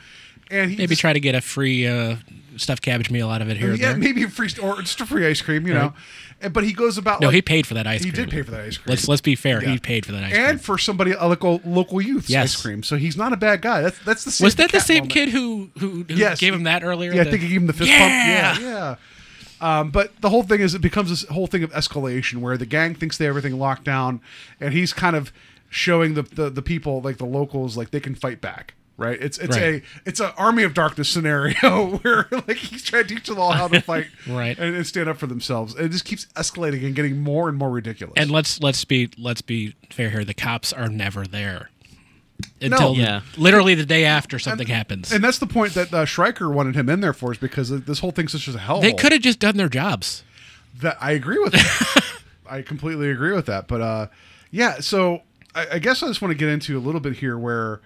And 0.52 0.70
he 0.72 0.78
maybe 0.78 0.90
just- 0.90 1.02
try 1.02 1.14
to 1.14 1.20
get 1.20 1.36
a 1.36 1.42
free 1.42 1.88
uh, 1.88 2.18
stuffed 2.58 2.82
cabbage 2.84 3.10
meal 3.10 3.30
out 3.30 3.42
of 3.42 3.50
it 3.50 3.58
here. 3.58 3.74
yeah, 3.74 3.90
there. 3.90 3.98
maybe 3.98 4.24
a 4.24 4.30
free 4.30 4.50
or 4.62 4.82
just 4.82 5.02
a 5.02 5.06
free 5.06 5.26
ice 5.26 5.42
cream, 5.42 5.66
you 5.68 5.74
know. 5.74 5.94
And, 6.42 6.54
but 6.54 6.64
he 6.64 6.74
goes 6.74 6.98
about. 6.98 7.22
No, 7.22 7.28
like- 7.28 7.36
he 7.36 7.42
paid 7.42 7.66
for 7.66 7.74
that 7.76 7.88
ice 7.88 8.04
He 8.04 8.12
cream. 8.12 8.26
He 8.26 8.26
did 8.26 8.32
pay 8.32 8.42
for 8.44 8.52
that 8.52 8.62
ice 8.62 8.78
cream. 8.78 8.92
Let's 8.92 9.08
let's 9.08 9.22
be 9.22 9.36
fair. 9.36 9.64
Yeah. 9.64 9.72
He 9.72 9.80
paid 9.80 10.06
for 10.06 10.12
that 10.12 10.24
ice 10.24 10.32
and 10.34 10.34
cream. 10.34 10.50
And 10.50 10.62
for 10.62 10.78
somebody 10.78 11.12
a 11.14 11.26
local 11.26 11.62
local 11.66 12.02
youth 12.02 12.30
Yes. 12.30 12.56
ice 12.56 12.62
cream. 12.62 12.84
So 12.84 12.98
he's 12.98 13.18
not 13.18 13.34
a 13.34 13.38
bad 13.38 13.62
guy. 13.62 13.82
That's 13.82 13.98
that's 14.00 14.24
the 14.26 14.32
same 14.32 14.46
Was 14.46 14.56
that 14.56 14.72
the 14.72 14.80
same 14.82 15.04
moment. 15.04 15.14
kid 15.14 15.30
who 15.30 15.70
who, 15.80 16.04
who 16.04 16.14
Yes. 16.14 16.40
gave 16.40 16.54
him 16.54 16.64
that 16.64 16.84
earlier? 16.84 17.14
Yeah, 17.14 17.22
I 17.22 17.26
think 17.26 17.42
he 17.42 17.48
gave 17.50 17.62
him 17.62 17.68
the 17.68 17.74
fist 17.74 17.90
yeah! 17.90 18.52
pump. 18.52 18.62
Yeah, 18.62 18.70
yeah. 18.70 18.96
Um, 19.80 19.90
but 19.90 20.20
the 20.20 20.30
whole 20.30 20.44
thing 20.44 20.60
is, 20.60 20.76
it 20.76 20.82
becomes 20.82 21.10
this 21.10 21.24
whole 21.30 21.48
thing 21.48 21.64
of 21.64 21.72
escalation 21.72 22.40
where 22.42 22.58
the 22.58 22.66
gang 22.66 22.94
thinks 22.94 23.18
they 23.18 23.24
have 23.26 23.32
everything 23.38 23.58
locked 23.58 23.86
down, 23.86 24.20
and 24.60 24.74
he's 24.74 24.92
kind 24.92 25.16
of 25.16 25.32
showing 25.70 26.14
the, 26.14 26.24
the 26.24 26.50
the 26.50 26.62
people 26.62 27.02
like 27.02 27.18
the 27.18 27.26
locals 27.26 27.78
like 27.78 27.92
they 27.92 28.02
can 28.02 28.14
fight 28.16 28.42
back. 28.42 28.74
Right? 28.98 29.22
It's 29.22 29.38
it's 29.38 29.58
Right. 29.58 29.84
a 29.84 30.10
it's 30.10 30.22
an 30.22 30.32
army 30.38 30.64
of 30.64 30.74
darkness 30.74 31.10
scenario 31.10 31.98
where 32.02 32.28
like 32.32 32.56
he's 32.56 32.82
trying 32.82 33.04
to 33.08 33.16
teach 33.16 33.28
them 33.28 33.38
all 33.38 33.52
how 33.52 33.68
to 33.68 33.82
fight, 33.82 34.08
Right. 34.26 34.58
and, 34.58 34.74
and 34.74 34.88
stand 34.88 35.10
up 35.10 35.18
for 35.18 35.28
themselves. 35.28 35.76
And 35.76 35.86
it 35.86 35.90
just 35.90 36.06
keeps 36.06 36.28
escalating 36.36 36.86
and 36.86 36.96
getting 36.96 37.20
more 37.20 37.50
and 37.50 37.58
more 37.58 37.70
ridiculous. 37.70 38.14
And 38.16 38.32
let's 38.32 38.62
let's 38.62 38.86
be 38.86 39.10
let's 39.18 39.42
be 39.42 39.76
fair 39.90 40.10
here. 40.12 40.24
The 40.24 40.34
cops 40.34 40.72
are 40.72 40.88
never 40.88 41.26
there 41.26 41.70
No. 42.62 42.68
until 42.68 42.94
the- 42.96 43.02
Yeah. 43.02 43.22
literally 43.36 43.76
the 43.76 43.86
day 43.86 44.06
after 44.06 44.40
something 44.40 44.68
happens. 44.68 45.12
And 45.12 45.22
that's 45.22 45.40
the 45.40 45.48
point 45.48 45.74
that 45.74 45.94
uh, 45.94 46.06
Shriker 46.06 46.54
wanted 46.54 46.76
him 46.76 46.88
in 46.88 47.02
there 47.02 47.14
for, 47.14 47.34
is 47.34 47.38
because 47.38 47.70
this 47.70 48.00
whole 48.00 48.12
thing's 48.12 48.32
such 48.32 48.48
a 48.48 48.58
hell. 48.58 48.80
they 48.80 48.94
could 48.94 49.12
have 49.12 49.22
just 49.22 49.40
done 49.40 49.58
their 49.58 49.68
jobs. 49.70 50.24
That 50.82 50.98
I 51.02 51.12
agree 51.12 51.40
with. 51.40 51.52
That. 51.52 52.04
I 52.50 52.62
completely 52.62 53.10
agree 53.10 53.34
with 53.34 53.48
that. 53.48 53.68
But 53.68 53.82
uh, 53.82 54.08
yeah, 54.52 54.80
so 54.80 55.24
I, 55.54 55.68
I 55.74 55.80
guess 55.80 56.02
I 56.02 56.08
just 56.08 56.22
want 56.22 56.32
to 56.32 56.38
get 56.38 56.48
into 56.48 56.78
a 56.78 56.80
little 56.80 57.02
bit 57.02 57.18
here 57.18 57.38
where. 57.38 57.82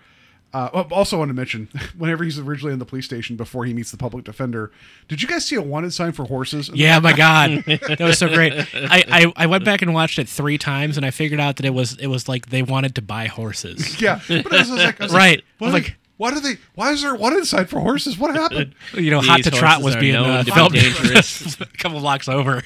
Uh, 0.51 0.69
oh, 0.73 0.81
also, 0.91 1.19
want 1.19 1.29
to 1.29 1.33
mention 1.35 1.69
whenever 1.97 2.23
he's 2.23 2.39
originally 2.39 2.73
in 2.73 2.79
the 2.79 2.85
police 2.85 3.05
station 3.05 3.35
before 3.35 3.65
he 3.65 3.73
meets 3.73 3.91
the 3.91 3.97
public 3.97 4.25
defender. 4.25 4.71
Did 5.07 5.21
you 5.21 5.27
guys 5.27 5.45
see 5.45 5.55
a 5.55 5.61
wanted 5.61 5.93
sign 5.93 6.11
for 6.11 6.25
horses? 6.25 6.69
Yeah, 6.73 6.97
my 6.99 7.13
God, 7.13 7.63
that 7.67 7.99
was 7.99 8.17
so 8.17 8.27
great. 8.27 8.53
I, 8.73 9.03
I, 9.07 9.33
I 9.43 9.45
went 9.45 9.63
back 9.63 9.83
and 9.83 9.93
watched 9.93 10.17
it 10.17 10.27
three 10.27 10.57
times, 10.57 10.97
and 10.97 11.05
I 11.05 11.11
figured 11.11 11.39
out 11.39 11.57
that 11.57 11.65
it 11.65 11.73
was 11.73 11.97
it 11.97 12.07
was 12.07 12.27
like 12.27 12.47
they 12.47 12.63
wanted 12.63 12.95
to 12.95 13.01
buy 13.03 13.27
horses. 13.27 14.01
yeah. 14.01 14.19
But 14.27 14.51
I 14.53 14.57
was, 14.59 14.69
like, 14.71 14.99
I 14.99 15.03
was 15.03 15.13
Right. 15.13 15.37
Like, 15.37 15.43
I 15.43 15.45
why, 15.59 15.67
was 15.67 15.73
like- 15.73 15.95
why 16.17 16.31
do 16.33 16.39
they? 16.41 16.57
Why 16.75 16.91
is 16.91 17.01
there 17.01 17.13
a 17.13 17.17
wanted 17.17 17.45
sign 17.45 17.65
for 17.67 17.79
horses? 17.79 18.17
What 18.17 18.33
happened? 18.35 18.73
You 18.93 19.09
know, 19.11 19.21
These 19.21 19.29
Hot 19.29 19.43
to 19.43 19.51
Trot 19.51 19.81
was 19.83 19.95
being 19.95 20.13
known 20.13 20.29
uh, 20.29 20.39
to 20.39 20.45
be 20.45 20.51
filmed 20.51 20.73
dangerous. 20.73 21.61
a 21.61 21.65
couple 21.77 21.99
blocks 22.01 22.27
over. 22.27 22.63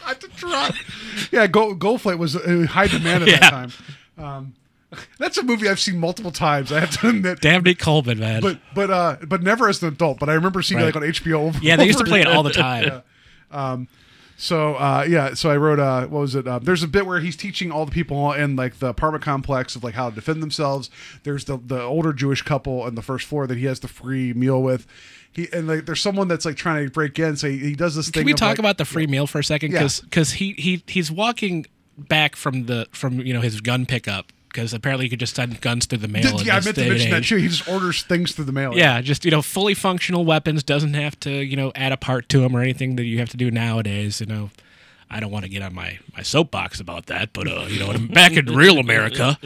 Hot 0.00 0.20
to 0.20 0.28
trot. 0.28 0.74
Yeah, 1.30 1.46
Gold, 1.46 1.78
Goldthwait 1.78 2.18
was 2.18 2.34
in 2.34 2.64
high 2.64 2.88
demand 2.88 3.22
at 3.22 3.28
Yeah. 3.30 3.38
that 3.38 3.50
time. 3.50 3.72
Um, 4.18 4.54
that's 5.18 5.38
a 5.38 5.42
movie 5.42 5.68
I've 5.68 5.80
seen 5.80 5.98
multiple 5.98 6.30
times. 6.30 6.72
I 6.72 6.80
have 6.80 7.00
to 7.00 7.08
admit. 7.08 7.40
Dabney 7.40 7.74
Coleman, 7.74 8.18
man. 8.18 8.42
but 8.42 8.58
but 8.74 8.90
uh 8.90 9.16
but 9.26 9.42
never 9.42 9.68
as 9.68 9.82
an 9.82 9.88
adult. 9.88 10.18
But 10.18 10.28
I 10.28 10.34
remember 10.34 10.62
seeing 10.62 10.80
it 10.80 10.84
like 10.84 10.96
on 10.96 11.02
HBO. 11.02 11.34
Over, 11.34 11.58
yeah, 11.62 11.76
they 11.76 11.86
used 11.86 11.98
to 11.98 12.04
play 12.04 12.20
it 12.20 12.26
all 12.26 12.42
the 12.42 12.50
time. 12.50 13.02
Um, 13.50 13.86
so 14.38 14.76
uh, 14.76 15.06
yeah, 15.08 15.34
so 15.34 15.50
I 15.50 15.56
wrote 15.56 15.78
uh, 15.78 16.06
what 16.06 16.20
was 16.20 16.34
it? 16.34 16.48
Uh, 16.48 16.58
there's 16.58 16.82
a 16.82 16.88
bit 16.88 17.06
where 17.06 17.20
he's 17.20 17.36
teaching 17.36 17.70
all 17.70 17.84
the 17.84 17.92
people 17.92 18.32
in 18.32 18.56
like 18.56 18.78
the 18.78 18.88
apartment 18.88 19.22
complex 19.22 19.76
of 19.76 19.84
like 19.84 19.94
how 19.94 20.08
to 20.08 20.14
defend 20.14 20.42
themselves. 20.42 20.90
There's 21.22 21.44
the 21.44 21.58
the 21.58 21.82
older 21.82 22.12
Jewish 22.12 22.42
couple 22.42 22.80
on 22.80 22.94
the 22.94 23.02
first 23.02 23.26
floor 23.26 23.46
that 23.46 23.58
he 23.58 23.66
has 23.66 23.80
the 23.80 23.88
free 23.88 24.32
meal 24.32 24.62
with. 24.62 24.86
He 25.30 25.48
and 25.52 25.68
like 25.68 25.86
there's 25.86 26.00
someone 26.00 26.28
that's 26.28 26.44
like 26.44 26.56
trying 26.56 26.84
to 26.84 26.90
break 26.90 27.18
in. 27.18 27.36
So 27.36 27.48
he, 27.48 27.58
he 27.58 27.74
does 27.74 27.94
this 27.94 28.06
thing. 28.06 28.22
Can 28.22 28.26
we 28.26 28.34
talk 28.34 28.50
like- 28.50 28.58
about 28.58 28.78
the 28.78 28.84
free 28.84 29.06
meal 29.06 29.26
for 29.26 29.38
a 29.38 29.44
second? 29.44 29.72
Yeah. 29.72 29.86
Because 30.02 30.32
he, 30.32 30.54
he 30.54 30.82
he's 30.86 31.12
walking 31.12 31.66
back 31.96 32.34
from 32.34 32.66
the 32.66 32.88
from 32.90 33.20
you 33.20 33.32
know 33.34 33.42
his 33.42 33.60
gun 33.60 33.86
pickup 33.86 34.32
because 34.52 34.74
apparently 34.74 35.06
you 35.06 35.10
could 35.10 35.20
just 35.20 35.34
send 35.34 35.60
guns 35.60 35.86
through 35.86 35.98
the 35.98 36.08
mail. 36.08 36.40
yeah, 36.42 36.56
I 36.56 36.60
meant 36.60 36.76
to 36.76 36.88
mention 36.88 37.10
that 37.10 37.24
too. 37.24 37.36
He 37.36 37.48
just 37.48 37.68
orders 37.68 38.02
things 38.02 38.32
through 38.32 38.44
the 38.44 38.52
mail. 38.52 38.76
Yeah, 38.76 39.00
just 39.00 39.24
you 39.24 39.30
know, 39.30 39.42
fully 39.42 39.74
functional 39.74 40.24
weapons 40.24 40.62
doesn't 40.62 40.94
have 40.94 41.18
to 41.20 41.30
you 41.30 41.56
know 41.56 41.72
add 41.74 41.92
a 41.92 41.96
part 41.96 42.28
to 42.30 42.40
them 42.40 42.54
or 42.56 42.60
anything 42.60 42.96
that 42.96 43.04
you 43.04 43.18
have 43.18 43.30
to 43.30 43.36
do 43.36 43.50
nowadays. 43.50 44.20
You 44.20 44.26
know, 44.26 44.50
I 45.10 45.20
don't 45.20 45.30
want 45.30 45.44
to 45.44 45.48
get 45.48 45.62
on 45.62 45.74
my 45.74 45.98
my 46.16 46.22
soapbox 46.22 46.80
about 46.80 47.06
that, 47.06 47.32
but 47.32 47.48
uh, 47.48 47.66
you 47.68 47.78
know, 47.80 47.96
back 48.08 48.32
in 48.32 48.46
real 48.46 48.78
America, 48.78 49.38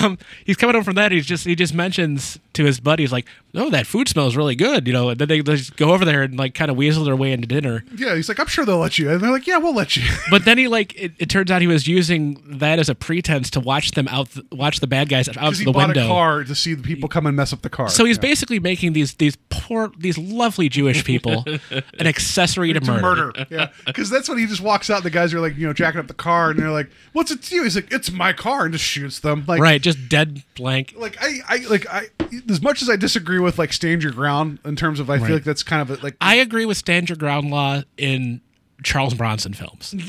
um, 0.00 0.18
he's 0.44 0.56
coming 0.56 0.74
home 0.74 0.84
from 0.84 0.94
that. 0.96 1.12
He's 1.12 1.26
just 1.26 1.44
he 1.46 1.54
just 1.54 1.74
mentions 1.74 2.38
to 2.54 2.64
his 2.64 2.80
buddies 2.80 3.12
like, 3.12 3.26
"Oh, 3.54 3.70
that 3.70 3.86
food 3.86 4.08
smells 4.08 4.36
really 4.36 4.54
good," 4.54 4.86
you 4.86 4.92
know. 4.92 5.08
And 5.10 5.18
then 5.20 5.28
they, 5.28 5.40
they 5.40 5.56
just 5.56 5.76
go 5.76 5.92
over 5.94 6.04
there 6.04 6.22
and 6.22 6.36
like 6.38 6.54
kind 6.54 6.70
of 6.70 6.76
weasel 6.76 7.04
their 7.04 7.16
way 7.16 7.32
into 7.32 7.46
dinner. 7.46 7.84
Yeah, 7.96 8.14
he's 8.14 8.28
like, 8.28 8.38
I'm 8.40 8.46
sure 8.46 8.64
they'll 8.64 8.78
let 8.78 8.98
you. 8.98 9.10
And 9.10 9.20
they're 9.20 9.30
like, 9.30 9.46
Yeah, 9.46 9.58
we'll 9.58 9.74
let 9.74 9.96
you. 9.96 10.02
But 10.30 10.44
then 10.44 10.58
he 10.58 10.68
like 10.68 10.94
it, 10.94 11.12
it 11.18 11.28
turns 11.30 11.50
out 11.50 11.60
he 11.60 11.66
was 11.66 11.86
using 11.86 12.42
that 12.58 12.78
as 12.78 12.88
a 12.88 12.94
pretense 12.94 13.50
to 13.50 13.60
watch 13.60 13.92
them 13.92 14.08
out, 14.08 14.30
th- 14.30 14.46
watch 14.52 14.80
the 14.80 14.86
bad 14.86 15.08
guys 15.08 15.28
out 15.28 15.34
Because 15.34 15.58
he 15.58 15.64
the 15.64 15.72
window. 15.72 16.04
a 16.04 16.08
car 16.08 16.44
to 16.44 16.54
see 16.54 16.74
the 16.74 16.82
people 16.82 17.08
come 17.08 17.26
and 17.26 17.36
mess 17.36 17.52
up 17.52 17.62
the 17.62 17.70
car. 17.70 17.88
So 17.88 18.04
he's 18.04 18.16
Yeah. 18.16 18.22
basically 18.22 18.58
making 18.60 18.92
these 18.92 19.14
these 19.14 19.36
poor, 19.50 19.92
these 19.98 20.18
lovely 20.18 20.68
Jewish 20.68 21.04
people 21.04 21.44
an 21.70 22.06
accessory 22.06 22.72
to, 22.72 22.80
to 22.80 22.86
murder. 22.92 23.26
murder. 23.26 23.46
Yeah, 23.50 23.68
because 23.86 24.10
that's 24.10 24.28
when 24.28 24.38
he 24.38 24.46
just 24.46 24.60
walks 24.60 24.90
out. 24.90 25.02
The 25.02 25.10
guys 25.10 25.32
are 25.34 25.40
like, 25.40 25.56
you 25.56 25.66
know, 25.66 25.72
jacking 25.72 26.00
up 26.00 26.06
the 26.08 26.14
car, 26.14 26.50
and 26.50 26.58
they're 26.58 26.70
like, 26.70 26.90
"What's 27.12 27.30
it 27.30 27.42
to 27.44 27.54
you?" 27.54 27.62
He's 27.64 27.76
like, 27.76 27.92
"It's 27.92 28.10
my 28.10 28.32
car," 28.32 28.64
and 28.64 28.72
just 28.72 28.84
shoots 28.84 29.20
them. 29.20 29.44
Like, 29.46 29.60
right, 29.60 29.71
just 29.78 30.08
dead 30.08 30.42
blank. 30.56 30.94
Like 30.96 31.16
I, 31.20 31.38
I, 31.48 31.56
like 31.68 31.86
I. 31.88 32.06
As 32.48 32.60
much 32.62 32.82
as 32.82 32.88
I 32.88 32.96
disagree 32.96 33.38
with 33.38 33.58
like 33.58 33.72
stand 33.72 34.02
your 34.02 34.12
ground 34.12 34.58
in 34.64 34.76
terms 34.76 35.00
of, 35.00 35.10
I 35.10 35.14
Right. 35.16 35.26
feel 35.26 35.36
like 35.36 35.44
that's 35.44 35.62
kind 35.62 35.82
of 35.82 35.98
a, 35.98 36.02
like 36.02 36.16
I 36.20 36.36
agree 36.36 36.64
with 36.66 36.76
stand 36.76 37.08
your 37.08 37.16
ground 37.16 37.50
law 37.50 37.82
in 37.96 38.40
Charles 38.82 39.14
Bronson 39.14 39.52
films. 39.54 39.94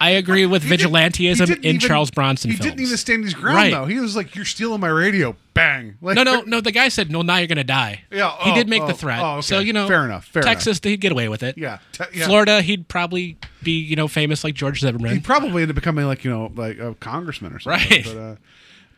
I 0.00 0.10
agree 0.10 0.46
with 0.46 0.62
He 0.64 0.76
vigilantism 0.76 1.56
in 1.56 1.64
even- 1.64 1.80
Charles 1.80 2.10
Bronson 2.10 2.50
He 2.50 2.56
films. 2.56 2.70
didn't 2.70 2.86
even 2.86 2.96
stand 2.96 3.24
his 3.24 3.34
ground 3.34 3.56
Right. 3.56 3.72
though. 3.72 3.86
He 3.86 3.98
was 3.98 4.16
like, 4.16 4.34
"You're 4.34 4.44
stealing 4.44 4.80
my 4.80 4.88
radio." 4.88 5.36
Bang. 5.54 5.96
Like, 6.02 6.16
no, 6.16 6.24
no, 6.24 6.40
no. 6.40 6.60
The 6.60 6.72
guy 6.72 6.88
said, 6.88 7.12
"No, 7.12 7.22
now 7.22 7.36
you're 7.36 7.46
going 7.46 7.58
to 7.58 7.64
die." 7.64 8.02
Yeah, 8.10 8.32
he 8.42 8.50
oh, 8.50 8.54
did 8.54 8.68
make 8.68 8.82
oh, 8.82 8.88
the 8.88 8.94
threat. 8.94 9.20
oh, 9.20 9.34
okay. 9.34 9.42
So 9.42 9.60
you 9.60 9.72
know, 9.72 9.86
Fair 9.86 10.04
enough, 10.04 10.24
fair 10.24 10.42
Texas, 10.42 10.80
he'd 10.82 11.00
get 11.00 11.12
away 11.12 11.28
with 11.28 11.44
it. 11.44 11.56
Yeah, 11.56 11.78
te- 11.92 12.04
yeah. 12.12 12.26
Florida, 12.26 12.60
he'd 12.60 12.88
probably 12.88 13.36
be 13.62 13.78
you 13.78 13.94
know 13.94 14.08
famous 14.08 14.42
like 14.42 14.54
George 14.54 14.80
Zimmerman. 14.80 15.14
He 15.14 15.20
probably 15.20 15.62
ended 15.62 15.70
up 15.70 15.74
becoming 15.76 16.06
like 16.06 16.24
you 16.24 16.30
know 16.30 16.50
like 16.56 16.78
a 16.78 16.94
congressman 16.96 17.52
or 17.52 17.60
something. 17.60 17.88
Right. 17.90 18.04
But, 18.04 18.16
uh, 18.16 18.34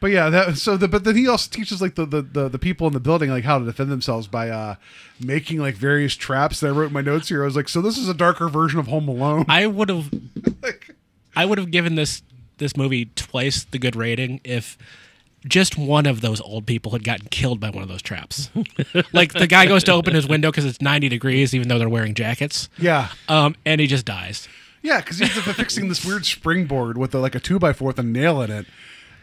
but 0.01 0.11
yeah, 0.11 0.29
that 0.31 0.59
so 0.59 0.77
the 0.77 0.89
but 0.89 1.05
then 1.05 1.17
he 1.17 1.29
also 1.29 1.51
teaches 1.51 1.81
like 1.81 1.95
the, 1.95 2.05
the 2.05 2.23
the 2.23 2.49
the 2.49 2.59
people 2.59 2.87
in 2.87 2.93
the 2.93 3.01
building 3.01 3.31
like 3.31 3.45
how 3.45 3.59
to 3.59 3.65
defend 3.65 3.91
themselves 3.91 4.27
by 4.27 4.51
uh 4.51 4.75
making 5.21 5.59
like 5.59 5.75
various 5.75 6.15
traps 6.15 6.61
that 6.61 6.69
I 6.69 6.71
wrote 6.71 6.89
in 6.89 6.93
my 6.93 7.01
notes 7.01 7.29
here. 7.29 7.43
I 7.43 7.47
was 7.47 7.57
like, 7.57 7.69
so 7.69 7.81
this 7.81 7.97
is 7.97 8.09
a 8.09 8.15
darker 8.15 8.49
version 8.49 8.79
of 8.79 8.87
Home 8.89 9.09
Alone. 9.09 9.47
I 9.49 9.67
would 9.67 9.89
have, 9.89 10.13
I 11.37 11.45
would 11.45 11.59
have 11.59 11.71
given 11.71 11.95
this 11.95 12.23
this 12.59 12.77
movie 12.77 13.07
twice 13.17 13.65
the 13.65 13.79
good 13.79 13.97
rating 13.97 14.41
if 14.45 14.79
just 15.47 15.79
one 15.79 16.07
of 16.07 16.21
those 16.21 16.41
old 16.41 16.67
people 16.67 16.93
had 16.93 17.05
gotten 17.05 17.29
killed 17.29 17.61
by 17.61 17.71
one 17.71 17.83
of 17.83 17.89
those 17.89 18.03
traps. 18.03 18.51
like 19.13 19.33
the 19.33 19.47
guy 19.47 19.67
goes 19.67 19.85
to 19.85 19.93
open 19.93 20.15
his 20.15 20.27
window 20.27 20.51
because 20.51 20.65
it's 20.65 20.81
90 20.81 21.09
degrees, 21.09 21.55
even 21.55 21.69
though 21.69 21.79
they're 21.79 21.89
wearing 21.89 22.15
jackets. 22.15 22.69
Yeah. 22.79 23.09
Um, 23.29 23.55
and 23.65 23.81
he 23.81 23.87
just 23.87 24.05
dies. 24.05 24.49
Yeah, 24.83 25.01
because 25.01 25.19
he's 25.19 25.33
fixing 25.33 25.89
this 25.89 26.05
weird 26.05 26.27
springboard 26.27 26.97
with 26.99 27.15
a, 27.15 27.19
like 27.19 27.35
a 27.35 27.41
two 27.41 27.59
by 27.59 27.73
four 27.73 27.89
with 27.89 27.99
a 27.99 28.03
nail 28.03 28.41
in 28.43 28.51
it. 28.51 28.67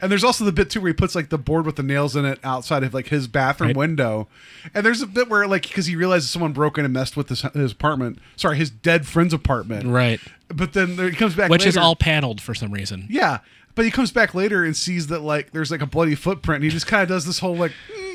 And 0.04 0.12
there's 0.12 0.24
also 0.24 0.44
the 0.44 0.52
bit 0.52 0.70
too 0.70 0.82
where 0.82 0.90
he 0.90 0.94
puts 0.94 1.16
like 1.16 1.30
the 1.30 1.38
board 1.38 1.66
with 1.66 1.78
the 1.78 1.84
nails 1.84 2.16
in 2.16 2.26
it 2.26 2.38
outside 2.44 2.84
of 2.84 2.94
like 2.94 3.08
his 3.08 3.28
bathroom 3.28 3.70
Right. 3.70 3.76
window. 3.78 4.28
And 4.74 4.86
there's 4.86 5.02
a 5.02 5.08
bit 5.08 5.30
where 5.30 5.48
like 5.48 5.64
because 5.64 5.86
he 5.86 5.96
realizes 5.96 6.30
someone 6.30 6.52
broke 6.52 6.78
in 6.78 6.84
and 6.86 6.94
messed 6.94 7.16
with 7.16 7.30
his, 7.30 7.42
his 7.54 7.72
apartment, 7.72 8.20
sorry, 8.36 8.58
his 8.58 8.70
dead 8.70 9.08
friend's 9.08 9.34
apartment. 9.34 9.88
Right. 9.88 10.20
But 10.50 10.74
then 10.74 10.98
there, 10.98 11.10
he 11.10 11.16
comes 11.16 11.36
back, 11.36 11.50
Which 11.50 11.66
is 11.66 11.78
all 11.78 11.96
paneled 11.96 12.42
for 12.42 12.54
some 12.54 12.72
reason. 12.72 13.08
Yeah, 13.10 13.40
but 13.76 13.86
he 13.86 13.92
comes 13.92 14.12
back 14.12 14.36
later 14.36 14.64
and 14.64 14.76
sees 14.78 15.08
that 15.08 15.22
like 15.22 15.52
there's 15.52 15.72
like 15.72 15.82
a 15.82 15.88
bloody 15.88 16.16
footprint. 16.16 16.58
And 16.58 16.64
he 16.66 16.70
just 16.70 16.86
kind 16.86 17.02
of 17.02 17.08
does 17.10 17.26
this 17.26 17.40
whole 17.40 17.56
like, 17.56 17.72
mm, 17.98 18.13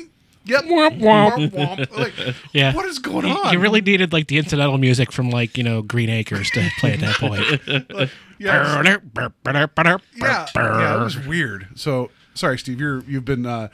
yep, 0.49 0.65
womp, 0.65 0.99
womp, 0.99 1.49
womp. 1.51 1.97
Like, 1.97 2.35
Yeah. 2.53 2.73
what 2.73 2.85
is 2.85 2.99
going 2.99 3.25
on? 3.25 3.49
He 3.51 3.57
really 3.57 3.81
needed 3.81 4.11
like 4.13 4.27
the 4.27 4.37
incidental 4.37 4.77
music 4.77 5.11
from 5.11 5.29
like, 5.29 5.57
you 5.57 5.63
know, 5.63 5.81
Green 5.81 6.09
Acres 6.09 6.49
to 6.51 6.69
play 6.79 6.93
at 6.93 6.99
that 7.01 7.15
point. 7.19 7.89
yeah, 8.39 8.81
yeah, 8.83 8.97
yeah, 10.55 10.95
it 10.99 11.03
was 11.03 11.17
weird. 11.25 11.67
So 11.75 12.09
sorry, 12.33 12.57
Steve, 12.57 12.79
you're 12.79 13.03
you've 13.03 13.25
been 13.25 13.45
uh, 13.45 13.69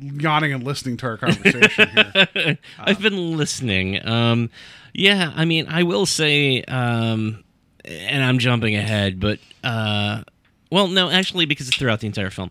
yawning 0.00 0.52
and 0.52 0.62
listening 0.64 0.96
to 0.98 1.06
our 1.06 1.16
conversation 1.16 1.88
here. 2.34 2.58
I've 2.78 3.00
been 3.00 3.36
listening. 3.36 4.06
Um, 4.06 4.50
yeah, 4.92 5.32
I 5.34 5.44
mean, 5.44 5.66
I 5.68 5.82
will 5.82 6.06
say, 6.06 6.62
um, 6.64 7.42
and 7.84 8.22
I'm 8.22 8.38
jumping 8.38 8.76
ahead, 8.76 9.18
but 9.20 9.38
uh, 9.64 10.22
well, 10.70 10.88
no, 10.88 11.10
actually, 11.10 11.46
because 11.46 11.68
it's 11.68 11.76
throughout 11.76 12.00
the 12.00 12.06
entire 12.06 12.30
film. 12.30 12.50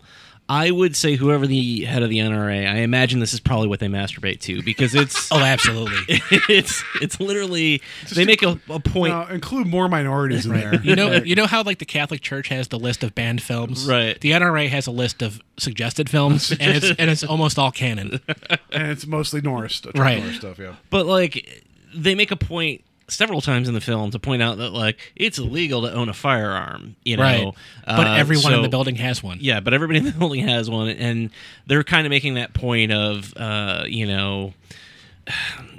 I 0.53 0.69
would 0.69 0.95
say 0.95 1.15
whoever 1.15 1.47
the 1.47 1.83
head 1.85 2.03
of 2.03 2.09
the 2.11 2.19
NRA, 2.19 2.69
I 2.69 2.77
imagine 2.77 3.19
this 3.19 3.33
is 3.33 3.39
probably 3.39 3.67
what 3.67 3.79
they 3.79 3.87
masturbate 3.87 4.39
to 4.41 4.61
because 4.61 4.93
it's 4.93 5.27
oh, 5.31 5.39
absolutely. 5.39 5.97
it's 6.47 6.83
it's 7.01 7.19
literally 7.19 7.81
they 8.13 8.23
make 8.23 8.43
a, 8.43 8.59
a 8.69 8.79
point. 8.79 9.13
No, 9.13 9.25
include 9.33 9.65
more 9.65 9.89
minorities 9.89 10.45
in 10.45 10.53
there. 10.53 10.79
You 10.83 10.95
know, 10.95 11.13
you 11.13 11.33
know 11.33 11.47
how 11.47 11.63
like 11.63 11.79
the 11.79 11.85
Catholic 11.85 12.21
Church 12.21 12.49
has 12.49 12.67
the 12.67 12.77
list 12.77 13.03
of 13.03 13.15
banned 13.15 13.41
films, 13.41 13.87
Right. 13.87 14.19
The 14.21 14.29
NRA 14.29 14.69
has 14.69 14.85
a 14.85 14.91
list 14.91 15.23
of 15.23 15.41
suggested 15.57 16.07
films, 16.07 16.51
and 16.51 16.61
it's 16.61 16.99
and 16.99 17.09
it's 17.09 17.23
almost 17.23 17.57
all 17.57 17.71
Cannon. 17.71 18.19
and 18.71 18.91
it's 18.91 19.07
mostly 19.07 19.41
Norris, 19.41 19.81
Right. 19.95 20.19
Norris 20.19 20.35
stuff. 20.37 20.59
Yeah, 20.59 20.75
But 20.91 21.07
like 21.07 21.63
they 21.95 22.13
make 22.13 22.29
a 22.29 22.35
point 22.37 22.83
several 23.09 23.41
times 23.41 23.67
in 23.67 23.73
the 23.73 23.81
film 23.81 24.11
to 24.11 24.19
point 24.19 24.41
out 24.41 24.57
that 24.57 24.69
like 24.71 24.97
it's 25.15 25.37
illegal 25.37 25.81
to 25.83 25.93
own 25.93 26.09
a 26.09 26.13
firearm, 26.13 26.95
you 27.03 27.17
know. 27.17 27.23
Right. 27.23 27.53
But 27.85 28.07
Uh, 28.07 28.13
everyone 28.13 28.53
in 28.53 28.61
the 28.61 28.69
building 28.69 28.95
has 28.95 29.21
one. 29.21 29.37
Yeah, 29.41 29.59
but 29.59 29.73
everybody 29.73 29.99
in 29.99 30.05
the 30.05 30.11
building 30.17 30.47
has 30.47 30.69
one, 30.69 30.89
and 30.89 31.29
they're 31.67 31.83
kind 31.83 32.05
of 32.07 32.09
making 32.11 32.35
that 32.35 32.53
point 32.53 32.91
of, 32.91 33.33
uh, 33.37 33.83
you 33.87 34.05
know, 34.07 34.53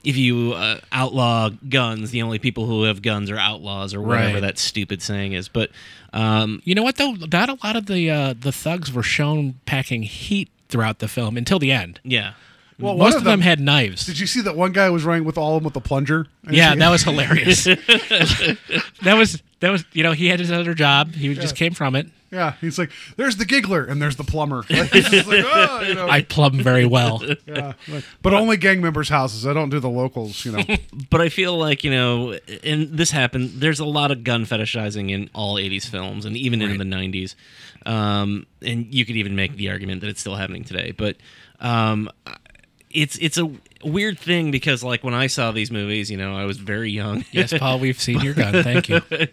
if 0.04 0.16
you 0.16 0.52
uh, 0.52 0.80
outlaw 0.92 1.50
guns, 1.68 2.10
the 2.10 2.22
only 2.22 2.38
people 2.38 2.66
who 2.66 2.84
have 2.84 3.02
guns 3.02 3.30
are 3.30 3.38
outlaws, 3.38 3.94
or 3.94 4.00
whatever 4.02 4.34
Right. 4.34 4.40
that 4.40 4.58
stupid 4.58 5.02
saying 5.02 5.32
is. 5.32 5.48
But 5.48 5.70
um, 6.12 6.60
You 6.64 6.74
know 6.74 6.82
what 6.82 6.96
though? 6.96 7.12
Not 7.12 7.48
a 7.48 7.58
lot 7.64 7.76
of 7.76 7.86
the 7.86 8.10
uh, 8.10 8.34
the 8.38 8.52
thugs 8.52 8.92
were 8.92 9.02
shown 9.02 9.54
packing 9.66 10.02
heat 10.02 10.48
throughout 10.68 10.98
the 10.98 11.08
film 11.08 11.36
until 11.36 11.58
the 11.58 11.72
end. 11.72 12.00
yeah, 12.04 12.32
well, 12.78 12.96
Most 12.96 13.16
of 13.16 13.24
them, 13.24 13.40
had 13.40 13.60
knives. 13.60 14.06
Did 14.06 14.18
you 14.18 14.26
see 14.26 14.40
that 14.42 14.56
one 14.56 14.72
guy 14.72 14.90
was 14.90 15.04
running 15.04 15.24
with 15.24 15.38
all 15.38 15.56
of 15.56 15.62
them 15.62 15.64
with 15.64 15.76
a 15.76 15.80
plunger? 15.80 16.26
Yeah, 16.50 16.74
that 16.74 16.90
was 16.90 17.02
hilarious. 17.02 17.64
that 17.64 19.14
was 19.16 19.42
that 19.60 19.70
was 19.70 19.84
you 19.92 20.02
know 20.02 20.12
he 20.12 20.28
had 20.28 20.40
his 20.40 20.50
other 20.50 20.74
job. 20.74 21.14
He 21.14 21.34
just 21.34 21.56
came 21.56 21.72
from 21.72 21.94
it. 21.94 22.08
Yeah, 22.34 22.54
he's 22.60 22.80
like, 22.80 22.90
there's 23.16 23.36
the 23.36 23.44
giggler 23.44 23.84
and 23.84 24.02
there's 24.02 24.16
the 24.16 24.24
plumber. 24.24 24.64
Like, 24.74 24.92
like, 24.92 25.44
"Oh," 25.46 25.84
you 25.86 25.94
know. 25.94 26.08
I 26.08 26.22
plumb 26.22 26.58
very 26.58 26.84
well. 26.84 27.22
yeah, 27.46 27.74
like, 27.86 28.04
but 28.22 28.34
only 28.34 28.56
gang 28.56 28.82
members' 28.82 29.08
houses. 29.08 29.46
I 29.46 29.52
don't 29.52 29.70
do 29.70 29.78
the 29.78 29.88
locals. 29.88 30.44
You 30.44 30.52
know. 30.52 30.64
but 31.10 31.20
I 31.20 31.28
feel 31.28 31.56
like 31.56 31.84
you 31.84 31.92
know, 31.92 32.36
and 32.64 32.88
this 32.90 33.12
happened. 33.12 33.52
There's 33.60 33.78
a 33.78 33.84
lot 33.84 34.10
of 34.10 34.24
gun 34.24 34.46
fetishizing 34.46 35.10
in 35.10 35.30
all 35.32 35.54
'80s 35.56 35.88
films, 35.88 36.24
and 36.24 36.36
even 36.36 36.60
in 36.60 36.76
the 36.76 36.84
'90s. 36.84 37.36
Um, 37.86 38.46
and 38.62 38.92
you 38.92 39.06
could 39.06 39.16
even 39.16 39.36
make 39.36 39.56
the 39.56 39.70
argument 39.70 40.00
that 40.00 40.08
it's 40.08 40.20
still 40.20 40.34
happening 40.34 40.64
today. 40.64 40.90
But 40.90 41.16
um, 41.60 42.10
it's 42.94 43.16
it's 43.18 43.36
a 43.38 43.50
weird 43.84 44.18
thing 44.18 44.50
because 44.50 44.82
like 44.82 45.04
when 45.04 45.14
I 45.14 45.26
saw 45.26 45.52
these 45.52 45.70
movies, 45.70 46.10
you 46.10 46.16
know, 46.16 46.34
I 46.36 46.44
was 46.44 46.56
very 46.58 46.90
young. 46.90 47.24
Yes, 47.32 47.52
Paul, 47.52 47.78
we've 47.80 48.00
seen 48.00 48.20
your 48.20 48.34
gun. 48.34 48.62
Thank 48.62 48.88
you. 48.88 49.00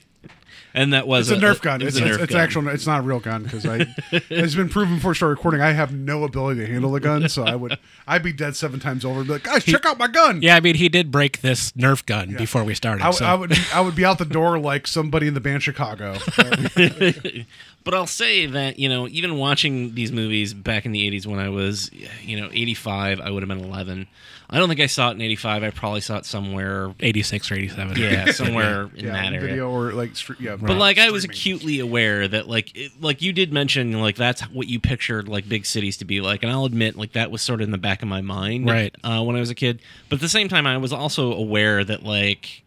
and 0.74 0.93
that 0.93 1.05
was 1.07 1.30
It's 1.30 1.41
a 1.41 1.45
Nerf 1.45 1.62
gun. 1.62 1.82
it 1.82 1.86
was 1.86 1.97
It's, 1.97 2.05
a 2.05 2.07
it's, 2.09 2.18
Nerf 2.18 2.24
it's 2.24 2.34
gun. 2.34 2.41
actual. 2.41 2.68
It's 2.70 2.88
not 2.88 2.99
a 2.99 3.03
real 3.03 3.20
gun 3.20 3.43
because 3.43 3.66
I. 3.66 3.86
it's 4.12 4.55
been 4.55 4.70
proven 4.70 4.95
before 4.95 5.12
we 5.12 5.16
start 5.16 5.30
recording. 5.38 5.62
I 5.62 5.72
have 5.72 5.93
no 5.93 6.24
ability 6.24 6.62
to 6.62 6.68
handle 6.68 6.91
the 6.91 6.99
gun, 6.99 7.28
so 7.30 7.43
I 7.43 7.55
would. 7.55 7.78
I'd 8.07 8.24
be 8.24 8.34
dead 8.34 8.55
seven 8.55 8.80
times 8.80 9.05
over. 9.05 9.20
And 9.20 9.28
be 9.28 9.34
like, 9.34 9.43
guys, 9.43 9.64
check 9.64 9.86
out 9.86 9.97
my 9.97 10.07
gun. 10.07 10.41
Yeah, 10.41 10.55
I 10.55 10.59
mean 10.59 10.76
he 10.76 10.89
did 10.89 11.12
break 11.12 11.41
this 11.41 11.72
Nerf 11.74 12.05
gun 12.05 12.36
before 12.38 12.64
we 12.64 12.74
started. 12.74 13.01
I, 13.03 13.12
w- 13.12 13.20
so. 13.20 13.26
I 13.26 13.36
would. 13.36 13.53
I 13.74 13.82
would 13.82 13.95
be 13.95 14.05
out 14.05 14.18
the 14.18 14.26
door 14.26 14.57
like 14.59 14.88
somebody 14.88 15.28
in 15.28 15.34
the 15.34 15.41
band 15.41 15.64
Chicago. 15.64 16.16
But 17.84 17.95
I'll 17.95 18.05
say 18.07 18.45
that 18.45 18.77
you 18.77 18.88
know, 18.89 19.07
even 19.07 19.38
watching 19.38 19.95
these 19.95 20.11
movies 20.11 20.53
back 20.53 20.86
in 20.86 20.91
the 20.91 21.09
'80s 21.09 21.25
when 21.25 21.39
I 21.39 21.49
was, 21.49 21.89
you 22.23 22.39
know, 22.39 22.47
85, 22.51 23.19
I 23.19 23.32
would 23.32 23.41
have 23.41 23.47
been 23.49 23.63
11. 23.63 24.07
I 24.53 24.57
don't 24.57 24.67
think 24.67 24.82
I 24.82 24.86
saw 24.88 25.09
it 25.09 25.13
in 25.13 25.21
'85. 25.21 25.63
I 25.63 25.69
probably 25.71 26.01
saw 26.01 26.17
it 26.17 26.25
somewhere 26.25 26.93
86 26.99 27.49
or 27.51 27.55
87. 27.55 27.97
Yeah, 28.01 28.32
somewhere 28.34 28.84
in 28.95 29.05
yeah, 29.05 29.11
that 29.13 29.34
area. 29.34 29.39
video 29.39 29.69
or 29.71 29.93
like 29.93 30.15
str- 30.15 30.34
yeah. 30.39 30.57
But 30.57 30.77
like 30.77 30.99
I 30.99 31.09
was 31.09 31.23
acutely 31.23 31.79
aware 31.79 32.27
that 32.27 32.47
like 32.47 32.75
it, 32.77 32.91
like 33.01 33.21
you 33.21 33.32
did 33.34 33.51
mention 33.53 33.99
like 33.99 34.15
that's 34.17 34.41
what 34.51 34.67
you 34.67 34.79
pictured 34.79 35.27
like 35.29 35.47
big 35.49 35.65
cities 35.65 35.97
to 35.97 36.05
be 36.05 36.21
like, 36.21 36.43
and 36.43 36.51
I'll 36.51 36.65
admit 36.65 36.97
like 36.97 37.13
that 37.13 37.32
was 37.32 37.41
sort 37.41 37.61
of 37.61 37.65
in 37.65 37.71
the 37.71 37.77
back 37.77 38.01
of 38.03 38.09
my 38.09 38.21
mind, 38.21 38.67
Right. 38.69 38.93
uh, 39.03 39.23
when 39.23 39.36
I 39.36 39.39
was 39.39 39.49
a 39.49 39.55
kid. 39.55 39.82
But 40.09 40.15
at 40.17 40.21
the 40.21 40.29
same 40.29 40.49
time, 40.49 40.67
I 40.67 40.77
was 40.77 40.91
also 40.93 41.32
aware 41.34 41.84
that 41.86 42.03
like 42.03 42.63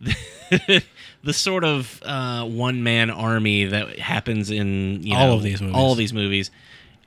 the 1.24 1.32
sort 1.32 1.64
of 1.64 2.02
uh, 2.04 2.44
one 2.44 2.82
man 2.82 3.10
army 3.10 3.64
that 3.64 3.98
happens 3.98 4.50
in 4.50 5.02
you 5.02 5.14
All 5.16 5.28
know, 5.28 5.34
of 5.34 5.42
these 5.42 5.60
movies. 5.60 5.76
all 5.76 5.92
of 5.92 5.98
these 5.98 6.12
movies 6.12 6.50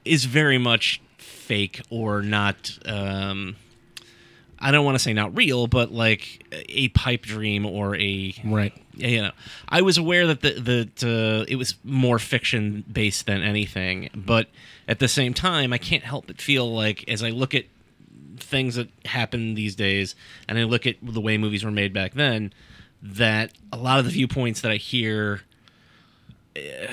is 0.05 0.25
very 0.25 0.57
much 0.57 1.01
fake 1.17 1.81
or 1.89 2.21
not. 2.21 2.77
Um, 2.85 3.55
I 4.57 4.71
don't 4.71 4.85
want 4.85 4.95
to 4.95 4.99
say 4.99 5.13
not 5.13 5.35
real, 5.35 5.67
but 5.67 5.91
like 5.91 6.43
a 6.69 6.87
pipe 6.89 7.23
dream 7.23 7.65
or 7.65 7.95
a 7.97 8.33
Right. 8.43 8.73
you 8.95 9.21
know, 9.21 9.31
I 9.67 9.81
was 9.81 9.97
aware 9.97 10.25
that 10.27 10.41
the 10.41 10.53
that 10.61 11.03
uh, 11.03 11.45
it 11.47 11.57
was 11.57 11.75
more 11.83 12.17
fiction 12.19 12.83
based 12.91 13.25
than 13.25 13.41
anything, 13.43 14.09
but 14.15 14.47
at 14.87 14.99
the 14.99 15.07
same 15.09 15.33
time, 15.33 15.73
I 15.73 15.77
can't 15.77 16.03
help 16.03 16.27
but 16.27 16.41
feel 16.41 16.73
like 16.73 17.03
as 17.09 17.21
I 17.21 17.29
look 17.31 17.53
at 17.53 17.65
things 18.37 18.75
that 18.75 18.87
happen 19.05 19.55
these 19.55 19.75
days, 19.75 20.15
and 20.47 20.57
I 20.57 20.63
look 20.63 20.87
at 20.87 20.95
the 21.01 21.21
way 21.21 21.37
movies 21.37 21.63
were 21.65 21.71
made 21.71 21.93
back 21.93 22.13
then, 22.13 22.53
that 23.13 23.51
a 23.71 23.77
lot 23.77 23.99
of 23.99 24.05
the 24.05 24.11
viewpoints 24.11 24.61
that 24.61 24.71
I 24.71 24.77
hear, 24.77 25.41
eh, 26.55 26.87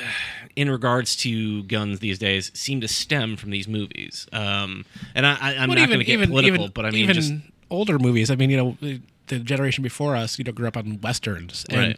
in 0.56 0.70
regards 0.70 1.16
to 1.16 1.62
guns 1.64 2.00
these 2.00 2.18
days 2.18 2.50
seem 2.54 2.80
to 2.82 2.88
stem 2.88 3.36
from 3.36 3.50
these 3.50 3.66
movies. 3.66 4.26
Um, 4.32 4.84
and 5.14 5.26
I, 5.26 5.66
But 5.66 5.74
not 5.78 5.88
going 5.88 5.98
to 6.00 6.04
get 6.04 6.28
political, 6.28 6.68
but 6.68 6.84
I 6.84 6.90
mean, 6.90 7.04
even 7.04 7.14
just 7.14 7.32
older 7.70 7.98
movies. 7.98 8.30
I 8.30 8.36
mean, 8.36 8.50
you 8.50 8.56
know, 8.56 8.76
the- 8.80 9.00
the 9.28 9.38
generation 9.38 9.82
before 9.82 10.14
us, 10.14 10.38
you 10.38 10.44
know, 10.44 10.52
grew 10.52 10.66
up 10.68 10.76
on 10.76 11.00
westerns, 11.00 11.64
and 11.70 11.78
Right. 11.78 11.96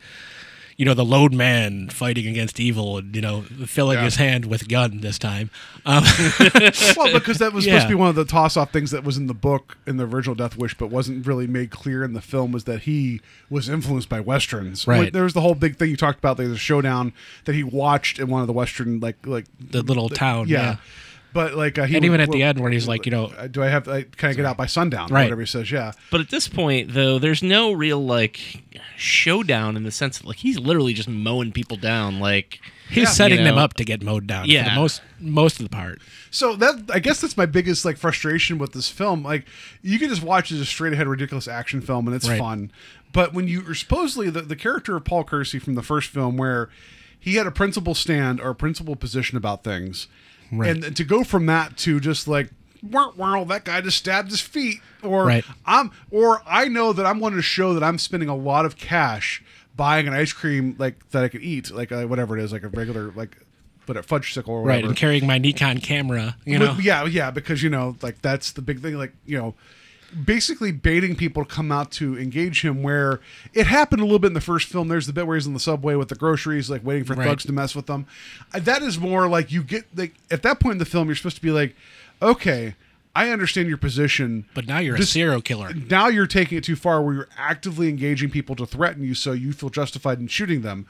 You 0.76 0.84
know, 0.84 0.94
the 0.94 1.04
lone 1.04 1.36
man 1.36 1.88
fighting 1.88 2.26
against 2.26 2.58
evil, 2.58 2.98
and 2.98 3.14
you 3.14 3.22
know, 3.22 3.42
filling 3.66 3.98
Yeah. 3.98 4.04
his 4.04 4.16
hand 4.16 4.46
with 4.46 4.68
gun 4.68 5.00
this 5.00 5.18
time. 5.18 5.50
Um, 5.86 6.02
well, 6.96 7.12
because 7.12 7.38
that 7.38 7.52
was 7.52 7.64
supposed 7.64 7.84
to 7.84 7.88
be 7.88 7.94
one 7.94 8.08
of 8.08 8.14
the 8.14 8.24
toss-off 8.24 8.72
things 8.72 8.90
that 8.90 9.04
was 9.04 9.16
in 9.16 9.26
the 9.26 9.34
book 9.34 9.76
in 9.86 9.96
the 9.96 10.04
original 10.06 10.34
Death 10.34 10.56
Wish, 10.56 10.74
but 10.76 10.88
wasn't 10.88 11.26
really 11.26 11.46
made 11.46 11.70
clear 11.70 12.02
in 12.02 12.12
the 12.12 12.20
film. 12.20 12.52
Was 12.52 12.64
that 12.64 12.82
he 12.82 13.20
was 13.50 13.68
influenced 13.68 14.08
by 14.08 14.20
westerns? 14.20 14.86
Right. 14.86 15.00
Like, 15.04 15.12
there 15.12 15.24
was 15.24 15.34
the 15.34 15.40
whole 15.40 15.54
big 15.54 15.76
thing 15.76 15.90
you 15.90 15.96
talked 15.96 16.18
about. 16.18 16.36
There's 16.36 16.50
a 16.50 16.56
showdown 16.56 17.12
that 17.44 17.54
he 17.54 17.62
watched 17.62 18.18
in 18.18 18.28
one 18.28 18.40
of 18.40 18.46
the 18.46 18.52
western, 18.52 19.00
like 19.00 19.24
like 19.26 19.46
the 19.60 19.82
little 19.82 20.08
town, 20.08 20.48
yeah. 20.48 20.62
yeah. 20.62 20.76
But 21.34 21.54
like, 21.54 21.78
uh, 21.78 21.84
he 21.84 21.96
And 21.96 22.02
would- 22.02 22.06
even 22.06 22.20
at 22.20 22.30
the 22.30 22.42
end 22.42 22.60
where 22.60 22.70
he's 22.70 22.88
like, 22.88 23.04
you 23.04 23.12
know, 23.12 23.30
do 23.50 23.62
I 23.62 23.68
have? 23.68 23.86
Like, 23.86 24.16
can 24.16 24.30
I 24.30 24.32
get 24.32 24.46
out 24.46 24.56
by 24.56 24.64
sundown? 24.66 25.10
Or 25.10 25.14
Right. 25.16 25.24
Whatever 25.24 25.42
he 25.42 25.46
says. 25.46 25.70
Yeah. 25.70 25.92
But 26.10 26.20
at 26.22 26.30
this 26.30 26.48
point, 26.48 26.94
though, 26.94 27.18
there's 27.18 27.42
no 27.42 27.72
real 27.72 28.02
like 28.02 28.62
showdown 28.96 29.76
in 29.76 29.82
the 29.82 29.90
sense 29.90 30.18
that 30.18 30.26
like 30.26 30.36
he's 30.38 30.58
literally 30.58 30.94
just 30.94 31.08
mowing 31.08 31.52
people 31.52 31.76
down. 31.76 32.20
Like 32.20 32.60
he's 32.88 32.96
you 32.96 33.06
setting 33.06 33.44
them 33.44 33.56
know. 33.56 33.62
up 33.62 33.74
to 33.74 33.84
get 33.84 34.02
mowed 34.02 34.26
down. 34.26 34.44
for 34.46 34.50
Yeah. 34.50 34.70
the 34.70 34.80
most 34.80 35.02
most 35.20 35.58
of 35.60 35.64
the 35.64 35.70
part. 35.70 36.00
So 36.30 36.54
that 36.56 36.90
I 36.92 36.98
guess 37.00 37.20
that's 37.20 37.36
my 37.36 37.46
biggest 37.46 37.84
like 37.84 37.96
frustration 37.98 38.58
with 38.58 38.72
this 38.72 38.88
film. 38.88 39.22
Like 39.22 39.44
you 39.82 39.98
can 39.98 40.08
just 40.08 40.22
watch 40.22 40.50
it 40.50 40.54
as 40.56 40.60
a 40.62 40.64
straight 40.66 40.92
ahead 40.92 41.06
ridiculous 41.08 41.48
action 41.48 41.80
film 41.80 42.06
and 42.06 42.14
it's 42.14 42.28
Right. 42.28 42.38
fun. 42.38 42.70
But 43.12 43.32
when 43.34 43.46
you 43.46 43.68
are 43.68 43.74
supposedly 43.74 44.30
the, 44.30 44.42
the 44.42 44.56
character 44.56 44.96
of 44.96 45.04
Paul 45.04 45.24
Kersey 45.24 45.58
from 45.58 45.74
the 45.74 45.82
first 45.82 46.10
film 46.10 46.36
where 46.36 46.68
he 47.18 47.36
had 47.36 47.46
a 47.46 47.50
principal 47.52 47.94
stand 47.94 48.40
or 48.40 48.50
a 48.50 48.54
principal 48.54 48.96
position 48.96 49.36
about 49.38 49.64
things. 49.64 50.08
Right. 50.58 50.84
And 50.84 50.96
to 50.96 51.04
go 51.04 51.24
from 51.24 51.46
that 51.46 51.76
to 51.78 52.00
just 52.00 52.28
like 52.28 52.50
wow, 52.82 53.12
wow, 53.16 53.44
that 53.44 53.64
guy 53.64 53.80
just 53.80 53.96
stabbed 53.96 54.30
his 54.30 54.40
feet 54.40 54.80
or 55.02 55.26
Right. 55.26 55.44
I'm 55.66 55.90
or 56.10 56.42
I 56.46 56.68
know 56.68 56.92
that 56.92 57.06
I'm 57.06 57.20
wanting 57.20 57.38
to 57.38 57.42
show 57.42 57.74
that 57.74 57.82
I'm 57.82 57.98
spending 57.98 58.28
a 58.28 58.36
lot 58.36 58.66
of 58.66 58.76
cash 58.76 59.42
buying 59.76 60.06
an 60.06 60.14
ice 60.14 60.32
cream 60.32 60.76
like 60.78 61.10
that 61.10 61.24
I 61.24 61.28
could 61.28 61.42
eat, 61.42 61.70
like 61.70 61.92
uh, 61.92 62.04
whatever 62.04 62.38
it 62.38 62.44
is, 62.44 62.52
like 62.52 62.62
a 62.62 62.68
regular 62.68 63.12
like 63.12 63.38
but 63.86 63.96
a 63.96 64.02
fudge 64.02 64.32
sickle 64.32 64.54
or 64.54 64.62
whatever. 64.62 64.76
Right, 64.76 64.84
and 64.86 64.96
carrying 64.96 65.26
my 65.26 65.38
Nikon 65.38 65.78
camera, 65.78 66.36
you 66.44 66.58
know. 66.58 66.76
yeah, 66.80 67.04
yeah, 67.04 67.30
because 67.30 67.62
you 67.62 67.70
know, 67.70 67.96
like 68.02 68.22
that's 68.22 68.52
the 68.52 68.62
big 68.62 68.80
thing. 68.80 68.94
Like 68.96 69.12
you 69.26 69.38
know, 69.38 69.54
basically 70.24 70.72
baiting 70.72 71.16
people 71.16 71.44
to 71.44 71.52
come 71.54 71.72
out 71.72 71.90
to 71.92 72.18
engage 72.18 72.62
him. 72.62 72.82
Where 72.82 73.20
it 73.52 73.66
happened 73.66 74.00
a 74.02 74.04
little 74.04 74.18
bit 74.18 74.28
in 74.28 74.34
the 74.34 74.40
first 74.40 74.68
film. 74.68 74.88
There's 74.88 75.06
the 75.06 75.12
bit 75.12 75.26
where 75.26 75.36
he's 75.36 75.46
in 75.46 75.54
the 75.54 75.60
subway 75.60 75.94
with 75.94 76.08
the 76.08 76.14
groceries, 76.14 76.68
like 76.70 76.84
waiting 76.84 77.04
for 77.04 77.14
Right. 77.14 77.26
thugs 77.28 77.44
to 77.44 77.52
mess 77.52 77.74
with 77.74 77.86
them. 77.86 78.06
That 78.52 78.82
is 78.82 78.98
more 78.98 79.28
like 79.28 79.50
you 79.52 79.62
get 79.62 79.84
like 79.96 80.14
at 80.30 80.42
that 80.42 80.60
point 80.60 80.72
in 80.72 80.78
the 80.78 80.84
film, 80.84 81.08
you're 81.08 81.16
supposed 81.16 81.36
to 81.36 81.42
be 81.42 81.50
like, 81.50 81.74
okay. 82.22 82.74
I 83.16 83.28
understand 83.30 83.68
your 83.68 83.76
position, 83.78 84.44
But 84.54 84.66
now 84.66 84.78
you're 84.80 84.96
a 84.96 85.02
serial 85.04 85.40
killer. 85.40 85.72
now 85.72 86.08
you're 86.08 86.26
taking 86.26 86.58
it 86.58 86.64
too 86.64 86.74
far 86.74 87.00
where 87.00 87.14
you're 87.14 87.28
actively 87.38 87.88
engaging 87.88 88.28
people 88.28 88.56
to 88.56 88.66
threaten 88.66 89.04
you 89.04 89.14
so 89.14 89.30
you 89.30 89.52
feel 89.52 89.70
justified 89.70 90.18
in 90.18 90.26
shooting 90.26 90.62
them 90.62 90.86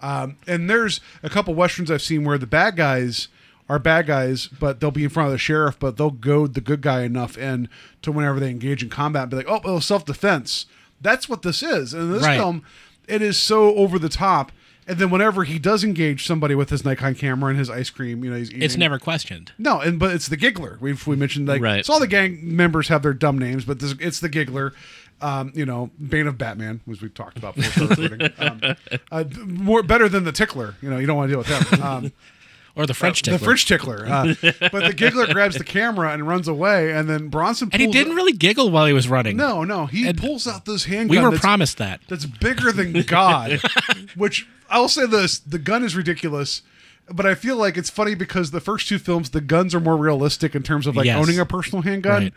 um, 0.00 0.36
and 0.46 0.70
there's 0.70 1.00
a 1.24 1.28
couple 1.28 1.52
westerns 1.52 1.90
i've 1.90 2.00
seen 2.00 2.22
where 2.22 2.38
the 2.38 2.46
bad 2.46 2.76
guys 2.76 3.26
are 3.68 3.78
bad 3.78 4.06
guys 4.06 4.46
but 4.46 4.80
they'll 4.80 4.90
be 4.90 5.04
in 5.04 5.10
front 5.10 5.26
of 5.26 5.32
the 5.32 5.38
sheriff 5.38 5.78
but 5.78 5.96
they'll 5.96 6.10
goad 6.10 6.54
the 6.54 6.60
good 6.60 6.80
guy 6.82 7.02
enough 7.02 7.36
and 7.38 7.68
to 8.02 8.12
whenever 8.12 8.38
they 8.38 8.50
engage 8.50 8.82
in 8.82 8.88
combat 8.90 9.30
be 9.30 9.36
like 9.36 9.48
oh 9.48 9.60
well, 9.64 9.80
self-defense 9.80 10.66
that's 11.00 11.28
what 11.28 11.42
this 11.42 11.62
is 11.62 11.92
and 11.94 12.02
in 12.04 12.12
this 12.12 12.22
Right. 12.22 12.36
film 12.38 12.62
it 13.08 13.22
is 13.22 13.36
so 13.38 13.74
over 13.76 13.98
the 13.98 14.08
top 14.08 14.52
and 14.86 14.98
then 14.98 15.08
whenever 15.08 15.44
he 15.44 15.58
does 15.58 15.82
engage 15.82 16.26
somebody 16.26 16.54
with 16.54 16.68
his 16.68 16.84
Nikon 16.84 17.14
camera 17.14 17.48
and 17.48 17.58
his 17.58 17.70
ice 17.70 17.88
cream, 17.88 18.22
you 18.22 18.30
know, 18.30 18.36
he's 18.36 18.50
eating, 18.50 18.62
It's 18.62 18.76
never 18.76 18.98
questioned. 18.98 19.50
no, 19.56 19.80
and 19.80 19.98
but 19.98 20.14
it's 20.14 20.28
the 20.28 20.36
giggler. 20.36 20.76
We've 20.78 21.06
we 21.06 21.16
mentioned 21.16 21.48
like 21.48 21.62
Right. 21.62 21.86
so 21.86 21.94
all 21.94 22.00
the 22.00 22.06
gang 22.06 22.54
members 22.54 22.88
have 22.88 23.00
their 23.02 23.14
dumb 23.14 23.38
names, 23.38 23.64
but 23.64 23.78
this, 23.80 23.94
it's 23.98 24.20
the 24.20 24.28
giggler. 24.28 24.74
Um, 25.22 25.52
you 25.54 25.64
know, 25.64 25.88
Bane 26.06 26.26
of 26.26 26.36
Batman, 26.36 26.82
as 26.90 27.00
we've 27.00 27.14
talked 27.14 27.38
about 27.38 27.54
before. 27.54 28.18
um, 28.36 28.60
uh, 29.10 29.24
more 29.46 29.82
better 29.82 30.06
than 30.06 30.24
the 30.24 30.32
tickler. 30.32 30.74
You 30.82 30.90
know, 30.90 30.98
you 30.98 31.06
don't 31.06 31.16
want 31.16 31.30
to 31.30 31.32
deal 31.32 31.38
with 31.38 31.70
them. 31.70 31.82
Um, 31.82 32.12
Or 32.76 32.86
the 32.86 32.94
French 32.94 33.22
tickler. 33.22 33.38
the 33.38 33.44
French 33.44 33.66
tickler. 33.66 34.04
Uh, 34.06 34.34
but 34.42 34.84
the 34.84 34.92
giggler 34.96 35.26
grabs 35.32 35.56
the 35.56 35.62
camera 35.62 36.12
and 36.12 36.26
runs 36.26 36.48
away, 36.48 36.92
and 36.92 37.08
then 37.08 37.28
Bronson 37.28 37.68
and 37.72 37.80
he 37.80 37.86
didn't 37.88 38.16
really 38.16 38.32
giggle 38.32 38.70
while 38.70 38.86
he 38.86 38.92
was 38.92 39.06
running. 39.08 39.36
No, 39.36 39.62
no, 39.62 39.86
he 39.86 40.08
And 40.08 40.18
pulls 40.18 40.48
out 40.48 40.64
this 40.64 40.84
handgun. 40.86 41.16
We 41.16 41.22
were 41.30 41.38
promised 41.38 41.78
that. 41.78 42.00
that's 42.08 42.26
bigger 42.26 42.72
than 42.72 43.02
God. 43.02 43.60
which 44.16 44.48
I'll 44.68 44.88
say 44.88 45.06
this: 45.06 45.38
the 45.38 45.60
gun 45.60 45.84
is 45.84 45.94
ridiculous, 45.94 46.62
but 47.08 47.26
I 47.26 47.36
feel 47.36 47.56
like 47.56 47.76
it's 47.76 47.90
funny 47.90 48.16
because 48.16 48.50
the 48.50 48.60
first 48.60 48.88
two 48.88 48.98
films, 48.98 49.30
the 49.30 49.40
guns 49.40 49.72
are 49.72 49.80
more 49.80 49.96
realistic 49.96 50.56
in 50.56 50.64
terms 50.64 50.88
of 50.88 50.96
like 50.96 51.06
Yes. 51.06 51.16
owning 51.22 51.38
a 51.38 51.46
personal 51.46 51.82
handgun. 51.82 52.22
Right. 52.24 52.32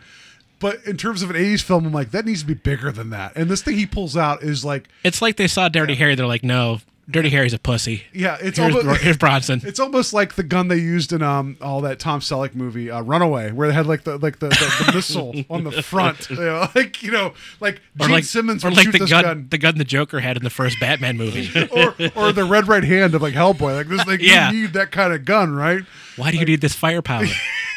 But 0.60 0.84
in 0.86 0.96
terms 0.96 1.22
of 1.22 1.30
an 1.30 1.36
'80s 1.36 1.62
film, 1.62 1.86
I'm 1.86 1.92
like 1.92 2.12
that 2.12 2.24
needs 2.24 2.42
to 2.42 2.46
be 2.46 2.54
bigger 2.54 2.92
than 2.92 3.10
that. 3.10 3.32
And 3.36 3.50
this 3.50 3.62
thing 3.62 3.76
he 3.76 3.86
pulls 3.86 4.16
out 4.16 4.42
is 4.44 4.64
like, 4.64 4.88
It's 5.02 5.20
like 5.20 5.36
they 5.36 5.48
saw 5.48 5.68
Dirty 5.68 5.94
Harry. 5.96 6.14
They're 6.14 6.26
like, 6.26 6.44
no, 6.44 6.80
Dirty 7.10 7.30
Harry's 7.30 7.54
a 7.54 7.58
pussy. 7.58 8.02
yeah, 8.12 8.36
it's 8.40 8.58
Here's, 8.58 8.74
almost 8.74 9.00
here's 9.00 9.16
Bronson. 9.16 9.62
It's 9.64 9.80
almost 9.80 10.12
like 10.12 10.34
the 10.34 10.42
gun 10.42 10.68
they 10.68 10.76
used 10.76 11.12
in 11.12 11.22
um 11.22 11.56
all 11.60 11.80
that 11.80 11.98
Tom 11.98 12.20
Selleck 12.20 12.54
movie, 12.54 12.90
uh, 12.90 13.00
Runaway, 13.00 13.50
where 13.52 13.66
they 13.68 13.74
had 13.74 13.86
like 13.86 14.04
the 14.04 14.18
like 14.18 14.40
the, 14.40 14.48
the, 14.48 14.84
the 14.86 14.92
missile 14.96 15.34
on 15.48 15.64
the 15.64 15.82
front. 15.82 16.28
You 16.28 16.36
know, 16.36 16.68
like 16.74 17.02
you 17.02 17.10
know, 17.10 17.32
like 17.60 17.76
Or 17.98 18.06
Gene 18.06 18.10
like, 18.10 18.24
Simmons 18.24 18.62
or 18.64 18.68
would 18.68 18.76
like 18.76 18.84
shoot 18.84 18.92
the 18.92 18.98
this 18.98 19.10
gun, 19.10 19.24
gun. 19.24 19.46
the 19.50 19.58
gun 19.58 19.78
the 19.78 19.84
Joker 19.84 20.20
had 20.20 20.36
in 20.36 20.44
the 20.44 20.50
first 20.50 20.78
Batman 20.80 21.16
movie. 21.16 21.48
or 21.72 21.94
or 22.14 22.32
the 22.32 22.44
red 22.44 22.68
right 22.68 22.84
hand 22.84 23.14
of 23.14 23.22
like 23.22 23.34
Hellboy. 23.34 23.74
Like 23.76 23.88
this, 23.88 24.06
like 24.06 24.20
Yeah. 24.20 24.50
you 24.50 24.60
need 24.62 24.72
that 24.74 24.90
kind 24.90 25.12
of 25.14 25.24
gun, 25.24 25.54
right? 25.54 25.82
Why 26.16 26.30
do 26.30 26.36
you 26.36 26.44
need 26.44 26.60
this 26.60 26.74
firepower? 26.74 27.24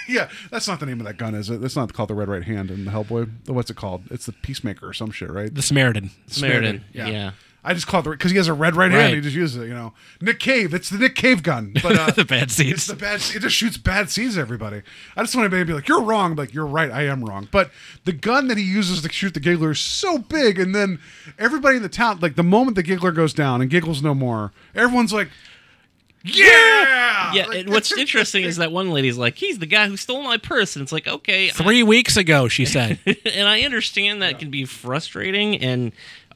Yeah, 0.10 0.30
that's 0.50 0.68
not 0.68 0.82
the 0.82 0.86
name 0.88 1.00
of 1.00 1.06
that 1.06 1.16
gun, 1.18 1.36
is 1.36 1.50
it? 1.50 1.62
That's 1.62 1.76
not 1.78 1.94
called 1.94 2.10
the 2.10 2.16
red 2.16 2.28
right 2.28 2.44
hand 2.44 2.70
in 2.70 2.84
the 2.84 2.92
Hellboy. 2.92 3.30
What's 3.48 3.70
it 3.70 3.78
called? 3.78 4.04
It's 4.12 4.26
the 4.26 4.34
Peacemaker 4.34 4.90
or 4.90 4.94
some 4.94 5.12
shit, 5.12 5.30
right? 5.30 5.54
The 5.54 5.62
Samaritan. 5.62 6.12
Samaritan. 6.28 6.84
Yeah. 6.92 7.32
I 7.64 7.76
just 7.76 7.86
call 7.86 8.00
it 8.00 8.04
the 8.04 8.10
because 8.12 8.32
he 8.32 8.38
has 8.38 8.48
a 8.48 8.54
red 8.54 8.76
right 8.76 8.90
hand. 8.92 9.04
Right. 9.04 9.14
He 9.16 9.22
just 9.22 9.36
uses 9.36 9.62
it, 9.62 9.68
you 9.68 9.74
know. 9.74 9.94
Nick 10.20 10.40
Cave. 10.40 10.74
It's 10.74 10.90
the 10.90 10.98
Nick 10.98 11.14
Cave 11.16 11.44
gun, 11.44 11.74
but 11.84 11.96
uh, 11.98 12.10
The 12.12 12.26
bad 12.26 12.44
It's 12.44 12.56
seeds. 12.56 12.88
the 12.88 12.96
bad. 12.96 13.18
It 13.36 13.40
just 13.42 13.56
shoots 13.56 13.78
bad 13.78 14.10
seeds. 14.10 14.36
Everybody. 14.38 14.82
I 15.16 15.22
just 15.22 15.36
want 15.36 15.52
to 15.52 15.66
be 15.66 15.72
like, 15.74 15.88
you're 15.88 16.02
wrong. 16.02 16.36
Like 16.36 16.54
you're 16.56 16.66
right. 16.66 16.90
I 16.90 17.04
am 17.04 17.24
wrong. 17.24 17.48
But 17.52 17.70
the 18.06 18.14
gun 18.14 18.48
that 18.48 18.58
he 18.58 18.64
uses 18.64 19.02
to 19.04 19.12
shoot 19.12 19.34
the 19.36 19.40
giggler 19.40 19.72
is 19.72 19.80
so 19.80 20.18
big, 20.18 20.60
and 20.60 20.74
then 20.74 21.00
everybody 21.38 21.78
in 21.78 21.84
the 21.84 21.90
town, 21.90 22.20
like 22.20 22.36
the 22.36 22.42
moment 22.44 22.76
the 22.76 22.84
giggler 22.84 23.12
goes 23.12 23.34
down 23.34 23.62
and 23.62 23.70
giggles 23.70 24.02
no 24.02 24.16
more, 24.16 24.52
everyone's 24.74 25.14
like, 25.14 25.30
yeah, 26.24 27.34
Yeah, 27.34 27.46
Like, 27.48 27.60
and 27.62 27.70
what's 27.74 27.92
interesting 27.98 28.44
is 28.44 28.58
that 28.58 28.72
one 28.72 28.92
lady's 28.92 29.18
like, 29.18 29.36
"He's 29.38 29.58
the 29.58 29.66
guy 29.66 29.88
who 29.88 29.98
stole 29.98 30.22
my 30.22 30.38
purse," 30.38 30.76
and 30.76 30.84
it's 30.84 30.92
like, 30.92 31.08
okay, 31.08 31.48
I- 31.48 31.52
Three 31.52 31.82
weeks 31.84 32.16
ago, 32.16 32.48
she 32.48 32.66
said. 32.66 33.00
and 33.26 33.48
I 33.48 33.62
understand 33.62 34.22
that 34.22 34.38
can 34.38 34.52
be 34.52 34.66
frustrating 34.66 35.58
and 35.58 35.92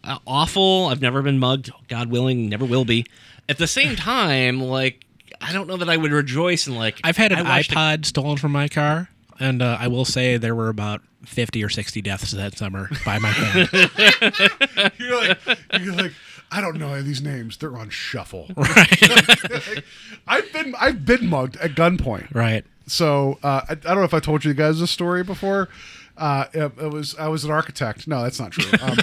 uh, 0.06 0.20
awful. 0.28 0.88
I've 0.88 1.02
never 1.02 1.22
been 1.22 1.40
mugged, 1.40 1.72
God 1.88 2.10
willing, 2.10 2.50
never 2.50 2.66
will 2.66 2.86
be. 2.86 3.06
At 3.50 3.58
the 3.58 3.68
same 3.68 3.96
time, 3.98 4.60
like 4.62 5.06
I 5.42 5.54
don't 5.54 5.68
know 5.68 5.78
that 5.78 5.90
I 5.90 5.98
would 5.98 6.12
rejoice 6.12 6.68
in 6.68 6.76
like 6.76 7.00
I've 7.04 7.18
had 7.18 7.32
an 7.32 7.40
I 7.40 7.44
watched 7.44 7.72
a- 7.72 7.76
iPod 7.76 8.06
stolen 8.06 8.38
from 8.38 8.52
my 8.52 8.68
car, 8.68 9.10
and 9.40 9.62
uh, 9.62 9.78
I 9.80 9.88
will 9.88 10.06
say 10.06 10.38
there 10.38 10.56
were 10.56 10.70
about 10.70 11.02
50 11.26 11.64
or 11.64 11.70
60 11.70 12.02
deaths 12.02 12.32
that 12.32 12.58
summer 12.58 12.90
by 13.04 13.20
my 13.20 13.30
hand. 13.30 13.70
you're 15.00 15.18
like, 15.28 15.40
you're 15.82 15.96
like, 15.96 16.14
I 16.52 16.62
don't 16.62 16.78
know 16.78 16.90
any 16.90 17.00
of 17.00 17.06
these 17.06 17.22
names. 17.22 17.58
They're 17.58 17.76
on 17.78 17.90
shuffle. 17.90 18.48
right. 18.56 19.84
I've 20.28 20.52
been 20.54 20.76
I've 20.80 21.06
been 21.06 21.28
mugged 21.28 21.58
at 21.58 21.72
gunpoint. 21.72 22.34
right. 22.34 22.64
So 22.88 23.40
uh, 23.42 23.62
I, 23.68 23.72
I 23.72 23.76
don't 23.76 23.98
know 23.98 24.04
if 24.04 24.14
I 24.14 24.20
told 24.20 24.46
you 24.46 24.54
guys 24.54 24.80
this 24.80 24.92
story 24.92 25.24
before. 25.24 25.70
Uh, 26.18 26.46
it, 26.54 26.72
it 26.82 26.92
was 26.94 27.16
I 27.18 27.28
was 27.28 27.44
an 27.44 27.52
architect. 27.52 28.08
No, 28.08 28.24
that's 28.24 28.40
not 28.40 28.52
true. 28.52 28.66
Um, 28.82 28.98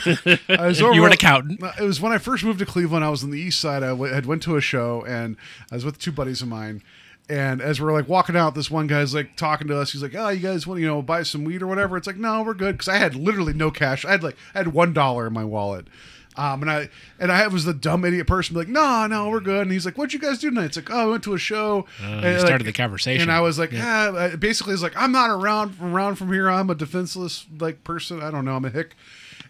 I 0.58 0.66
was 0.66 0.80
over, 0.80 0.94
You 0.94 1.02
were 1.02 1.08
an 1.08 1.12
accountant. 1.12 1.60
It 1.78 1.82
was 1.84 2.00
when 2.00 2.12
I 2.12 2.18
first 2.18 2.42
moved 2.42 2.58
to 2.60 2.66
Cleveland. 2.66 3.04
I 3.04 3.10
was 3.10 3.22
on 3.22 3.30
the 3.30 3.38
east 3.40 3.60
side. 3.60 3.82
I 3.82 3.88
w- 3.88 4.12
had 4.12 4.24
went 4.26 4.42
to 4.44 4.56
a 4.56 4.60
show 4.60 5.04
and 5.06 5.36
I 5.70 5.74
was 5.74 5.84
with 5.84 5.98
two 5.98 6.12
buddies 6.12 6.40
of 6.42 6.48
mine. 6.48 6.82
And 7.28 7.60
as 7.62 7.80
we're 7.80 7.92
like 7.92 8.08
walking 8.08 8.36
out, 8.36 8.54
this 8.54 8.70
one 8.70 8.86
guy's 8.86 9.14
like 9.14 9.36
talking 9.36 9.68
to 9.68 9.78
us. 9.78 9.92
He's 9.92 10.02
like, 10.02 10.14
"Oh, 10.14 10.28
you 10.30 10.40
guys 10.40 10.66
want 10.66 10.78
to 10.78 10.82
you 10.82 10.88
know 10.88 11.02
buy 11.02 11.22
some 11.22 11.44
weed 11.44 11.62
or 11.62 11.66
whatever?" 11.66 11.96
It's 11.96 12.06
like, 12.06 12.16
"No, 12.16 12.42
we're 12.42 12.54
good," 12.54 12.72
because 12.76 12.88
I 12.88 12.96
had 12.96 13.14
literally 13.14 13.52
no 13.52 13.70
cash. 13.70 14.04
I 14.04 14.10
had 14.10 14.22
like 14.22 14.36
I 14.54 14.58
had 14.58 14.68
one 14.68 14.92
dollar 14.92 15.26
in 15.28 15.32
my 15.32 15.44
wallet. 15.44 15.86
Um, 16.34 16.62
and 16.62 16.70
I 16.70 16.88
and 17.18 17.30
I 17.30 17.46
was 17.48 17.64
the 17.66 17.74
dumb 17.74 18.04
idiot 18.06 18.26
person, 18.26 18.56
like, 18.56 18.68
no, 18.68 19.06
no, 19.06 19.28
we're 19.28 19.40
good. 19.40 19.62
And 19.62 19.70
he's 19.72 19.84
like, 19.84 19.98
what'd 19.98 20.14
you 20.14 20.18
guys 20.18 20.38
do 20.38 20.48
tonight? 20.48 20.64
It's 20.66 20.76
like, 20.76 20.90
oh, 20.90 20.96
I 20.98 21.04
went 21.06 21.22
to 21.24 21.34
a 21.34 21.38
show. 21.38 21.86
and 22.02 22.22
you 22.24 22.30
like- 22.30 22.40
started 22.40 22.66
the 22.66 22.72
conversation. 22.72 23.22
And 23.22 23.30
I 23.30 23.40
was 23.40 23.58
like, 23.58 23.70
yeah. 23.70 24.08
uh, 24.08 24.36
basically, 24.36 24.72
it's 24.72 24.82
like, 24.82 24.96
I'm 24.96 25.12
not 25.12 25.28
around 25.30 25.76
around 25.80 26.16
from 26.16 26.32
here. 26.32 26.48
I'm 26.48 26.70
a 26.70 26.74
defenseless 26.74 27.46
like 27.58 27.84
person. 27.84 28.22
I 28.22 28.30
don't 28.30 28.44
know. 28.46 28.56
I'm 28.56 28.64
a 28.64 28.70
hick. 28.70 28.94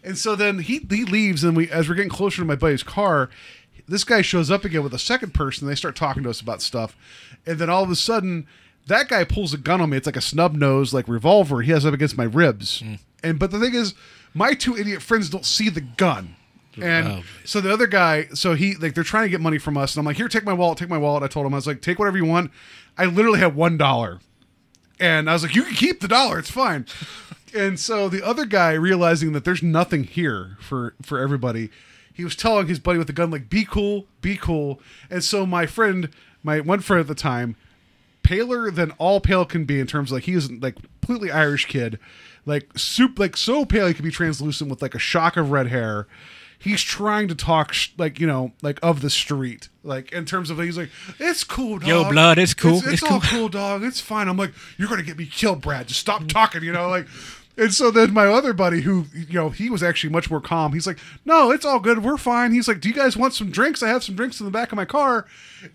And 0.04 0.18
so 0.18 0.34
then 0.34 0.58
he 0.58 0.80
he 0.90 1.04
leaves, 1.04 1.44
and 1.44 1.56
we 1.56 1.70
as 1.70 1.88
we're 1.88 1.94
getting 1.94 2.10
closer 2.10 2.38
to 2.38 2.44
my 2.44 2.56
buddy's 2.56 2.82
car, 2.82 3.30
this 3.86 4.02
guy 4.02 4.20
shows 4.22 4.50
up 4.50 4.64
again 4.64 4.82
with 4.82 4.92
a 4.94 4.98
second 4.98 5.34
person. 5.34 5.68
They 5.68 5.76
start 5.76 5.94
talking 5.94 6.24
to 6.24 6.30
us 6.30 6.40
about 6.40 6.60
stuff, 6.62 6.96
and 7.46 7.58
then 7.60 7.70
all 7.70 7.84
of 7.84 7.90
a 7.90 7.94
sudden, 7.96 8.48
that 8.88 9.06
guy 9.08 9.22
pulls 9.22 9.54
a 9.54 9.58
gun 9.58 9.80
on 9.80 9.90
me. 9.90 9.96
It's 9.98 10.06
like 10.06 10.16
a 10.16 10.20
snub 10.20 10.54
nose, 10.54 10.92
like 10.92 11.06
revolver. 11.06 11.62
He 11.62 11.70
has 11.70 11.86
up 11.86 11.94
against 11.94 12.18
my 12.18 12.24
ribs. 12.24 12.82
And 13.22 13.38
but 13.38 13.52
the 13.52 13.60
thing 13.60 13.74
is, 13.76 13.94
my 14.34 14.54
two 14.54 14.76
idiot 14.76 15.02
friends 15.02 15.30
don't 15.30 15.46
see 15.46 15.68
the 15.68 15.80
gun. 15.80 16.34
And 16.80 17.06
Oh. 17.08 17.22
so 17.44 17.60
the 17.60 17.72
other 17.72 17.86
guy, 17.86 18.28
so 18.34 18.54
he 18.54 18.74
like 18.76 18.94
they're 18.94 19.04
trying 19.04 19.24
to 19.24 19.28
get 19.28 19.40
money 19.40 19.58
from 19.58 19.76
us, 19.76 19.94
and 19.94 20.00
I'm 20.00 20.06
like, 20.06 20.16
here, 20.16 20.28
take 20.28 20.44
my 20.44 20.52
wallet, 20.52 20.78
take 20.78 20.88
my 20.88 20.98
wallet. 20.98 21.22
I 21.22 21.28
told 21.28 21.44
him 21.46 21.52
I 21.52 21.56
was 21.56 21.66
like, 21.66 21.82
take 21.82 21.98
whatever 21.98 22.16
you 22.16 22.24
want. 22.24 22.50
I 22.96 23.04
literally 23.06 23.40
had 23.40 23.54
one 23.54 23.76
dollar, 23.76 24.20
and 25.00 25.28
I 25.28 25.32
was 25.32 25.42
like, 25.42 25.54
you 25.54 25.64
can 25.64 25.74
keep 25.74 26.00
the 26.00 26.08
dollar, 26.08 26.38
it's 26.38 26.50
fine. 26.50 26.86
and 27.54 27.78
so 27.78 28.08
the 28.08 28.24
other 28.24 28.46
guy, 28.46 28.72
realizing 28.72 29.32
that 29.32 29.44
there's 29.44 29.62
nothing 29.62 30.04
here 30.04 30.56
for 30.60 30.94
for 31.02 31.18
everybody, 31.18 31.70
he 32.12 32.24
was 32.24 32.34
telling 32.36 32.68
his 32.68 32.78
buddy 32.78 32.98
with 32.98 33.06
the 33.06 33.12
gun 33.12 33.30
like, 33.30 33.50
be 33.50 33.64
cool, 33.64 34.06
be 34.20 34.36
cool. 34.36 34.80
And 35.10 35.22
so 35.22 35.44
my 35.44 35.66
friend, 35.66 36.08
my 36.42 36.60
one 36.60 36.80
friend 36.80 37.00
at 37.00 37.06
the 37.06 37.14
time, 37.14 37.56
paler 38.22 38.70
than 38.70 38.92
all 38.92 39.20
pale 39.20 39.44
can 39.44 39.64
be 39.64 39.80
in 39.80 39.86
terms 39.86 40.10
of 40.10 40.16
like 40.16 40.24
he 40.24 40.32
is 40.34 40.50
like 40.50 40.76
completely 40.76 41.30
Irish 41.30 41.66
kid, 41.66 41.98
like 42.46 42.70
soup 42.78 43.18
like 43.18 43.36
so 43.36 43.64
pale 43.66 43.88
he 43.88 43.94
could 43.94 44.04
be 44.04 44.10
translucent 44.10 44.70
with 44.70 44.80
like 44.80 44.94
a 44.94 44.98
shock 44.98 45.36
of 45.36 45.50
red 45.50 45.66
hair. 45.68 46.06
He's 46.62 46.80
trying 46.82 47.28
to 47.28 47.34
talk 47.34 47.72
sh- 47.72 47.90
like 47.98 48.20
you 48.20 48.26
know 48.26 48.52
like 48.62 48.78
of 48.82 49.00
the 49.02 49.10
street. 49.10 49.68
Like 49.82 50.12
in 50.12 50.24
terms 50.24 50.48
of 50.48 50.58
he's 50.58 50.78
like 50.78 50.90
it's 51.18 51.42
cool 51.44 51.78
dog. 51.78 51.88
Yo, 51.88 52.10
blood, 52.10 52.38
it's 52.38 52.54
cool, 52.54 52.78
it's, 52.78 52.86
it's 52.86 52.92
it's 52.94 53.02
all 53.02 53.20
cool." 53.20 53.40
cool 53.40 53.48
dog. 53.48 53.82
It's 53.82 54.00
fine. 54.00 54.28
I'm 54.28 54.36
like 54.36 54.52
you're 54.78 54.88
gonna 54.88 55.02
get 55.02 55.18
me 55.18 55.26
killed 55.26 55.60
Brad. 55.60 55.88
Just 55.88 56.00
stop 56.00 56.26
talking 56.28 56.62
you 56.62 56.72
know 56.72 56.88
like 56.88 57.06
and 57.58 57.74
so 57.74 57.90
then 57.90 58.14
my 58.14 58.26
other 58.26 58.52
buddy 58.54 58.80
who 58.80 59.04
you 59.12 59.34
know 59.34 59.50
he 59.50 59.68
was 59.68 59.82
actually 59.82 60.10
much 60.10 60.30
more 60.30 60.40
calm. 60.40 60.72
He's 60.72 60.86
like 60.86 60.98
no 61.24 61.50
it's 61.50 61.64
all 61.64 61.80
good. 61.80 62.02
We're 62.04 62.16
fine. 62.16 62.52
He's 62.52 62.68
like 62.68 62.80
do 62.80 62.88
you 62.88 62.94
guys 62.94 63.16
want 63.16 63.34
some 63.34 63.50
drinks? 63.50 63.82
I 63.82 63.88
have 63.88 64.04
some 64.04 64.14
drinks 64.14 64.38
in 64.40 64.46
the 64.46 64.52
back 64.52 64.70
of 64.72 64.76
my 64.76 64.84
car. 64.84 65.26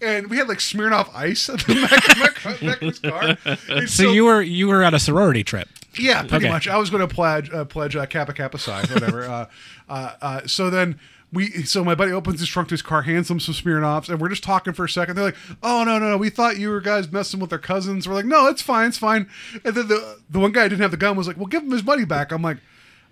And 0.02 0.30
we 0.30 0.38
had 0.38 0.48
like 0.48 0.58
Smirnoff 0.58 1.14
ice 1.14 1.50
at 1.50 1.60
the 1.62 1.76
back 1.76 2.10
of 2.10 2.18
my 2.18 2.28
car, 2.28 2.54
back 2.62 2.82
of 2.82 2.88
his 2.88 3.00
car. 3.00 3.38
And 3.70 3.90
So, 3.90 4.12
you 4.12 4.26
were 4.26 4.42
you 4.42 4.68
were 4.68 4.84
at 4.84 4.94
a 4.94 5.00
sorority 5.00 5.44
trip. 5.44 5.68
Yeah, 6.00 6.22
pretty 6.22 6.46
Okay. 6.46 6.50
much. 6.50 6.68
I 6.68 6.78
was 6.78 6.90
going 6.90 7.08
to 7.08 7.14
pledge 7.14 7.50
uh, 7.52 7.66
pledge 7.66 7.96
uh, 7.96 8.06
Kappa 8.06 8.34
Kappa 8.34 8.58
Psi, 8.58 8.82
whatever. 8.94 9.24
uh, 9.30 9.46
uh, 9.90 10.14
uh, 10.22 10.42
so 10.48 10.70
then 10.70 11.00
we, 11.34 11.64
so 11.64 11.84
my 11.84 11.94
buddy 11.96 12.12
opens 12.14 12.40
his 12.40 12.48
trunk 12.48 12.70
to 12.70 12.74
his 12.74 12.82
car, 12.82 13.02
hands 13.02 13.30
him 13.30 13.40
some 13.40 13.54
Smirnoffs, 13.54 14.08
and 14.10 14.22
we're 14.22 14.30
just 14.30 14.44
talking 14.44 14.74
for 14.74 14.86
a 14.86 14.90
second. 14.90 15.16
They're 15.16 15.26
like, 15.26 15.36
"Oh 15.62 15.84
no, 15.84 16.00
no, 16.00 16.10
no, 16.12 16.18
we 16.18 16.30
thought 16.30 16.58
you 16.58 16.70
were 16.70 16.80
guys 16.82 17.12
messing 17.12 17.40
with 17.40 17.50
their 17.50 17.60
cousins." 17.60 18.08
We're 18.08 18.16
like, 18.16 18.26
"No, 18.26 18.48
it's 18.48 18.62
fine, 18.62 18.88
it's 18.88 18.98
fine." 18.98 19.28
And 19.66 19.76
then 19.76 19.88
the 19.88 20.20
the 20.30 20.40
one 20.40 20.52
guy 20.54 20.64
who 20.64 20.70
didn't 20.70 20.82
have 20.84 20.92
the 20.92 20.98
gun 20.98 21.18
was 21.18 21.28
like, 21.28 21.38
"Well, 21.38 21.48
give 21.48 21.64
him 21.64 21.72
his 21.72 21.84
money 21.84 22.06
back." 22.06 22.32
I'm 22.32 22.42
like. 22.42 22.58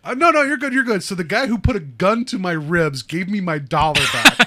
Uh, 0.08 0.14
no, 0.14 0.30
no, 0.30 0.44
you're 0.44 0.56
good. 0.56 0.72
You're 0.72 0.84
good. 0.84 1.02
So 1.02 1.16
the 1.16 1.24
guy 1.24 1.48
who 1.48 1.58
put 1.58 1.76
a 1.76 1.80
gun 1.80 2.26
to 2.26 2.38
my 2.38 2.52
ribs 2.52 3.02
gave 3.02 3.28
me 3.28 3.42
my 3.42 3.58
dollar 3.58 4.02
back. 4.14 4.45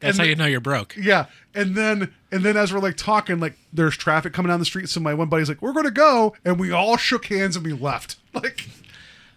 That's 0.00 0.18
And 0.18 0.24
how 0.24 0.28
you 0.28 0.34
know 0.34 0.46
you're 0.46 0.60
broke. 0.60 0.96
Yeah, 0.96 1.26
and 1.54 1.74
then 1.76 2.12
and 2.32 2.42
then 2.42 2.56
as 2.56 2.72
we're 2.72 2.80
like 2.80 2.96
talking, 2.96 3.38
like 3.38 3.54
there's 3.72 3.96
traffic 3.96 4.32
coming 4.32 4.48
down 4.50 4.58
the 4.58 4.64
street. 4.66 4.88
So 4.88 4.98
my 5.00 5.14
one 5.14 5.28
buddy's 5.28 5.48
like, 5.48 5.60
"We're 5.62 5.72
gonna 5.74 5.90
go," 5.90 6.34
and 6.44 6.58
we 6.58 6.72
all 6.72 6.96
shook 6.96 7.26
hands 7.26 7.56
and 7.56 7.64
we 7.64 7.72
left. 7.72 8.16
Like, 8.32 8.68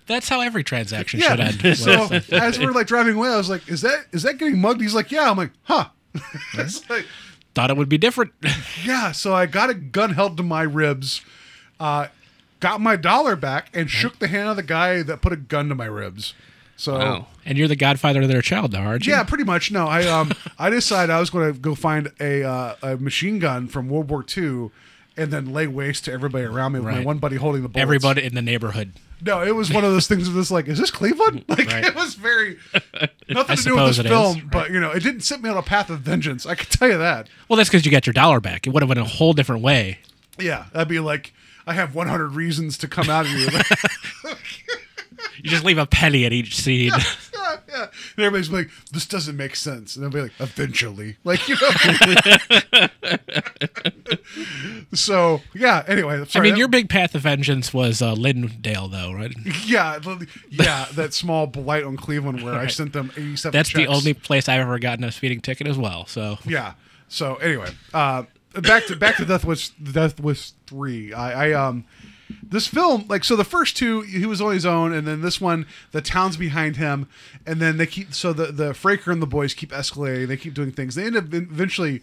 That's 0.05 0.29
how 0.29 0.39
every 0.41 0.63
transaction 0.63 1.19
should 1.19 1.39
end. 1.39 1.61
So 1.77 1.91
as 2.31 2.59
we're 2.59 2.71
like 2.71 2.87
driving 2.87 3.15
away, 3.15 3.29
I 3.29 3.37
was 3.37 3.49
like, 3.49 3.67
"Is 3.67 3.81
that 3.81 4.05
is 4.11 4.23
that 4.23 4.37
getting 4.37 4.59
mugged?" 4.61 4.81
He's 4.81 4.93
like, 4.95 5.11
"Yeah." 5.11 5.29
I'm 5.29 5.37
like, 5.37 5.51
"Huh." 5.63 5.89
it's 6.53 6.89
like, 6.89 7.05
Thought 7.55 7.69
it 7.71 7.77
would 7.77 7.89
be 7.89 7.97
different. 7.97 8.31
yeah. 8.85 9.11
So 9.11 9.33
I 9.33 9.45
got 9.47 9.69
a 9.69 9.73
gun 9.73 10.11
held 10.11 10.37
to 10.37 10.43
my 10.43 10.61
ribs, 10.61 11.21
uh, 11.79 12.07
got 12.59 12.81
my 12.81 12.95
dollar 12.95 13.35
back, 13.35 13.69
and 13.73 13.89
shook 13.89 14.19
the 14.19 14.27
hand 14.27 14.47
of 14.49 14.55
the 14.55 14.63
guy 14.63 15.01
that 15.03 15.21
put 15.21 15.33
a 15.33 15.37
gun 15.37 15.69
to 15.69 15.75
my 15.75 15.85
ribs. 15.85 16.33
So. 16.75 16.97
Wow. 16.97 17.27
And 17.45 17.57
you're 17.57 17.67
the 17.67 17.75
godfather 17.75 18.21
of 18.21 18.27
their 18.29 18.41
child 18.41 18.71
now, 18.73 18.85
aren't 18.85 19.05
you? 19.05 19.13
Yeah, 19.13 19.23
pretty 19.23 19.43
much. 19.43 19.71
No, 19.71 19.87
I 19.87 20.07
um 20.07 20.31
I 20.59 20.69
decided 20.69 21.11
I 21.11 21.19
was 21.19 21.29
going 21.29 21.53
to 21.53 21.59
go 21.59 21.75
find 21.75 22.11
a 22.19 22.43
uh, 22.43 22.75
a 22.81 22.97
machine 22.97 23.39
gun 23.39 23.67
from 23.67 23.89
World 23.89 24.09
War 24.09 24.25
II, 24.35 24.71
and 25.17 25.31
then 25.31 25.51
lay 25.53 25.67
waste 25.67 26.05
to 26.05 26.11
everybody 26.13 26.45
around 26.45 26.73
me 26.73 26.79
with 26.79 26.93
my 26.93 27.03
one 27.03 27.17
buddy 27.19 27.35
holding 27.35 27.61
the 27.61 27.69
bullets. 27.69 27.81
Everybody 27.83 28.23
in 28.23 28.33
the 28.35 28.41
neighborhood. 28.41 28.93
No, 29.25 29.41
it 29.41 29.55
was 29.55 29.71
one 29.71 29.85
of 29.85 29.91
those 29.91 30.07
things. 30.07 30.27
Of 30.27 30.33
this 30.33 30.51
like, 30.51 30.67
is 30.67 30.79
this 30.79 30.91
Cleveland? 30.91 31.45
Like 31.49 31.67
Right. 31.67 31.85
it 31.85 31.95
was 31.95 32.15
very 32.15 32.57
nothing 33.29 33.29
to 33.29 33.29
do 33.29 33.35
with 33.37 33.47
this 33.47 33.63
suppose 33.63 33.99
it 33.99 34.05
is, 34.05 34.11
film, 34.11 34.35
right. 34.39 34.51
but 34.51 34.71
you 34.71 34.79
know, 34.79 34.91
it 34.91 35.01
didn't 35.01 35.21
set 35.21 35.41
me 35.41 35.49
on 35.49 35.57
a 35.57 35.61
path 35.61 35.89
of 35.89 35.99
vengeance. 35.99 36.45
I 36.45 36.55
can 36.55 36.65
tell 36.67 36.89
you 36.89 36.97
that. 36.97 37.29
Well, 37.47 37.55
that's 37.57 37.69
because 37.69 37.85
you 37.85 37.91
got 37.91 38.05
your 38.05 38.13
dollar 38.13 38.39
back. 38.39 38.67
It 38.67 38.71
would 38.71 38.81
have 38.81 38.89
went 38.89 38.99
a 38.99 39.05
whole 39.05 39.33
different 39.33 39.61
way. 39.61 39.99
Yeah, 40.39 40.65
that'd 40.73 40.87
be 40.89 40.99
like 40.99 41.33
I 41.65 41.73
have 41.73 41.95
100 41.95 42.29
reasons 42.29 42.77
to 42.79 42.87
come 42.87 43.09
out 43.09 43.25
of 43.25 43.31
you. 43.31 43.47
You 45.37 45.49
just 45.49 45.63
leave 45.63 45.77
a 45.77 45.85
penny 45.85 46.25
at 46.25 46.33
each 46.33 46.55
scene. 46.57 46.91
yeah, 46.91 47.57
yeah. 47.67 47.85
And 48.17 48.25
everybody's 48.25 48.49
like, 48.49 48.69
this 48.91 49.05
doesn't 49.05 49.35
make 49.37 49.55
sense. 49.55 49.95
And 49.95 50.03
they'll 50.03 50.11
be 50.11 50.21
like, 50.21 50.33
eventually. 50.39 51.17
Like, 51.23 51.47
you 51.47 51.55
know. 51.61 52.87
so, 54.93 55.41
yeah, 55.53 55.83
anyway. 55.87 56.23
I 56.35 56.39
mean, 56.39 56.53
that- 56.53 56.57
your 56.57 56.67
big 56.67 56.89
path 56.89 57.15
of 57.15 57.21
vengeance 57.21 57.73
was 57.73 58.01
uh, 58.01 58.13
Linndale, 58.15 58.91
though, 58.91 59.13
right? 59.13 59.33
Yeah, 59.65 59.99
yeah, 60.49 60.85
that 60.93 61.13
small 61.13 61.47
blight 61.47 61.83
on 61.83 61.97
Cleveland 61.97 62.43
where 62.43 62.55
I 62.55 62.67
sent 62.67 62.93
them 62.93 63.11
87 63.15 63.51
That's 63.57 63.73
the 63.73 63.87
only 63.87 64.13
place 64.13 64.47
I've 64.49 64.61
ever 64.61 64.79
gotten 64.79 65.03
a 65.03 65.11
speeding 65.11 65.41
ticket 65.41 65.67
as 65.67 65.77
well. 65.77 66.05
So 66.05 66.37
Yeah. 66.45 66.73
So, 67.07 67.35
anyway, 67.35 67.69
uh, 67.93 68.23
back 68.61 68.85
to 68.87 68.95
back 68.95 69.17
to 69.17 69.25
Death 69.25 69.45
Wish 69.45 69.69
Death 69.69 70.19
Wish 70.19 70.51
3. 70.67 71.13
I, 71.13 71.49
I 71.49 71.53
um 71.53 71.85
this 72.53 72.67
film 72.67 73.05
like 73.09 73.23
so 73.23 73.35
the 73.35 73.43
first 73.43 73.75
two 73.75 74.01
he 74.01 74.25
was 74.25 74.39
on 74.39 74.53
his 74.53 74.65
own 74.65 74.93
and 74.93 75.05
then 75.07 75.21
this 75.21 75.41
one 75.41 75.65
the 75.91 76.01
town's 76.01 76.37
behind 76.37 76.77
him 76.77 77.07
and 77.45 77.59
then 77.61 77.77
they 77.77 77.85
keep 77.85 78.13
so 78.13 78.31
the 78.31 78.45
the 78.51 78.71
Fraker 78.71 79.11
and 79.11 79.21
the 79.21 79.27
boys 79.27 79.53
keep 79.53 79.71
escalating 79.71 80.27
they 80.27 80.37
keep 80.37 80.53
doing 80.53 80.71
things 80.71 80.95
they 80.95 81.03
end 81.05 81.17
up 81.17 81.33
eventually 81.33 82.01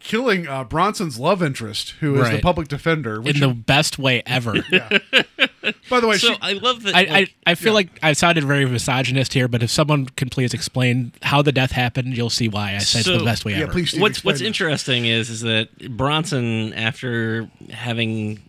killing 0.00 0.48
uh, 0.48 0.64
Bronson's 0.64 1.18
love 1.18 1.42
interest 1.42 1.90
who 2.00 2.20
is 2.20 2.30
the 2.30 2.40
public 2.40 2.68
defender 2.68 3.20
which 3.20 3.40
in 3.40 3.48
the 3.48 3.54
best 3.54 3.98
way 3.98 4.22
ever. 4.24 4.54
by 5.90 6.00
the 6.00 6.06
way 6.08 6.16
So 6.16 6.32
she, 6.32 6.38
I 6.40 6.52
love 6.54 6.82
that. 6.84 6.94
I, 6.94 7.02
like, 7.02 7.34
I, 7.46 7.50
I 7.50 7.54
feel 7.54 7.72
yeah. 7.72 7.74
like 7.74 7.98
I 8.02 8.12
sounded 8.14 8.44
very 8.44 8.64
misogynist 8.64 9.34
here, 9.34 9.46
but 9.46 9.62
if 9.62 9.70
someone 9.70 10.06
can 10.06 10.30
please 10.30 10.54
explain 10.54 11.12
how 11.20 11.42
the 11.42 11.52
death 11.52 11.72
happened, 11.72 12.16
you'll 12.16 12.30
see 12.30 12.48
why 12.48 12.76
I 12.76 12.78
said 12.78 13.00
it's 13.00 13.08
So- 13.08 13.18
the 13.18 13.24
best 13.24 13.44
way 13.44 13.52
yeah 13.52 13.64
ever. 13.64 13.72
please 13.72 13.90
Steve, 13.90 14.00
what's 14.00 14.18
explain 14.18 14.30
what's 14.30 14.40
this. 14.40 14.46
interesting 14.46 15.04
is 15.04 15.28
is 15.28 15.42
that 15.42 15.68
Bronson, 15.96 16.72
after 16.72 17.50
having 17.68 18.40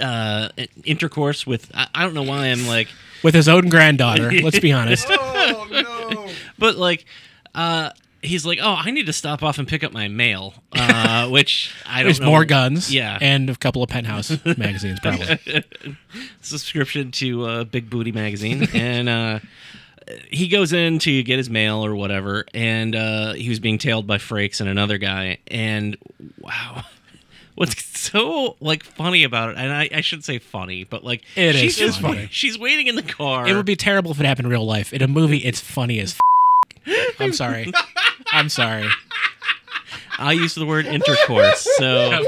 uh, 0.00 0.48
intercourse 0.84 1.46
with, 1.46 1.70
I, 1.74 1.88
I 1.94 2.02
don't 2.02 2.14
know 2.14 2.22
why 2.22 2.46
I'm 2.46 2.66
like, 2.66 2.88
With 3.22 3.34
his 3.34 3.48
own 3.48 3.68
granddaughter, 3.68 4.30
let's 4.42 4.60
be 4.60 4.72
honest. 4.72 5.06
oh 5.10 5.68
no 5.70 6.30
but 6.58 6.76
like, 6.76 7.04
uh, 7.54 7.90
he's 8.22 8.46
like, 8.46 8.58
oh, 8.62 8.76
I 8.78 8.90
need 8.90 9.06
to 9.06 9.12
stop 9.12 9.42
off 9.42 9.58
and 9.58 9.66
pick 9.66 9.82
up 9.84 9.92
my 9.92 10.08
mail, 10.08 10.54
uh, 10.72 11.28
which 11.28 11.74
I 11.86 11.98
don't 11.98 12.06
There's 12.06 12.20
know. 12.20 12.26
more 12.26 12.44
guns. 12.44 12.92
Yeah. 12.92 13.18
And 13.20 13.50
a 13.50 13.56
couple 13.56 13.82
of 13.82 13.88
penthouse 13.88 14.30
magazines, 14.56 15.00
probably. 15.00 15.38
subscription 16.40 17.10
to 17.12 17.44
uh, 17.46 17.64
Big 17.64 17.90
Booty 17.90 18.12
magazine, 18.12 18.68
and 18.74 19.08
uh, 19.08 19.38
he 20.30 20.48
goes 20.48 20.72
in 20.72 20.98
to 21.00 21.22
get 21.22 21.38
his 21.38 21.50
mail 21.50 21.84
or 21.84 21.94
whatever, 21.94 22.44
and 22.54 22.94
uh, 22.94 23.32
he 23.34 23.48
was 23.48 23.60
being 23.60 23.78
tailed 23.78 24.06
by 24.06 24.18
Frakes 24.18 24.60
and 24.60 24.68
another 24.68 24.98
guy, 24.98 25.38
and 25.48 25.96
wow. 26.40 26.84
What's 27.54 27.84
so 27.84 28.56
like 28.60 28.82
funny 28.82 29.24
about 29.24 29.50
it, 29.50 29.56
and 29.58 29.72
I, 29.72 29.88
I 29.94 30.00
should 30.00 30.24
say 30.24 30.38
funny, 30.38 30.84
but 30.84 31.04
like 31.04 31.22
It 31.36 31.54
is 31.54 31.60
she's 31.60 31.76
just 31.76 32.00
funny. 32.00 32.22
wa- 32.22 32.28
She's 32.30 32.58
waiting 32.58 32.86
in 32.86 32.94
the 32.96 33.02
car. 33.02 33.46
It 33.46 33.54
would 33.54 33.66
be 33.66 33.76
terrible 33.76 34.10
if 34.10 34.20
it 34.20 34.26
happened 34.26 34.46
in 34.46 34.50
real 34.50 34.64
life. 34.66 34.92
In 34.92 35.02
a 35.02 35.08
movie, 35.08 35.38
it's 35.38 35.60
funny 35.60 36.00
as 36.00 36.18
f- 36.86 37.14
I'm 37.20 37.32
sorry. 37.32 37.70
I'm 38.32 38.48
sorry. 38.48 38.88
I 40.18 40.32
use 40.32 40.54
the 40.54 40.66
word 40.66 40.86
intercourse, 40.86 41.66
so 41.78 42.22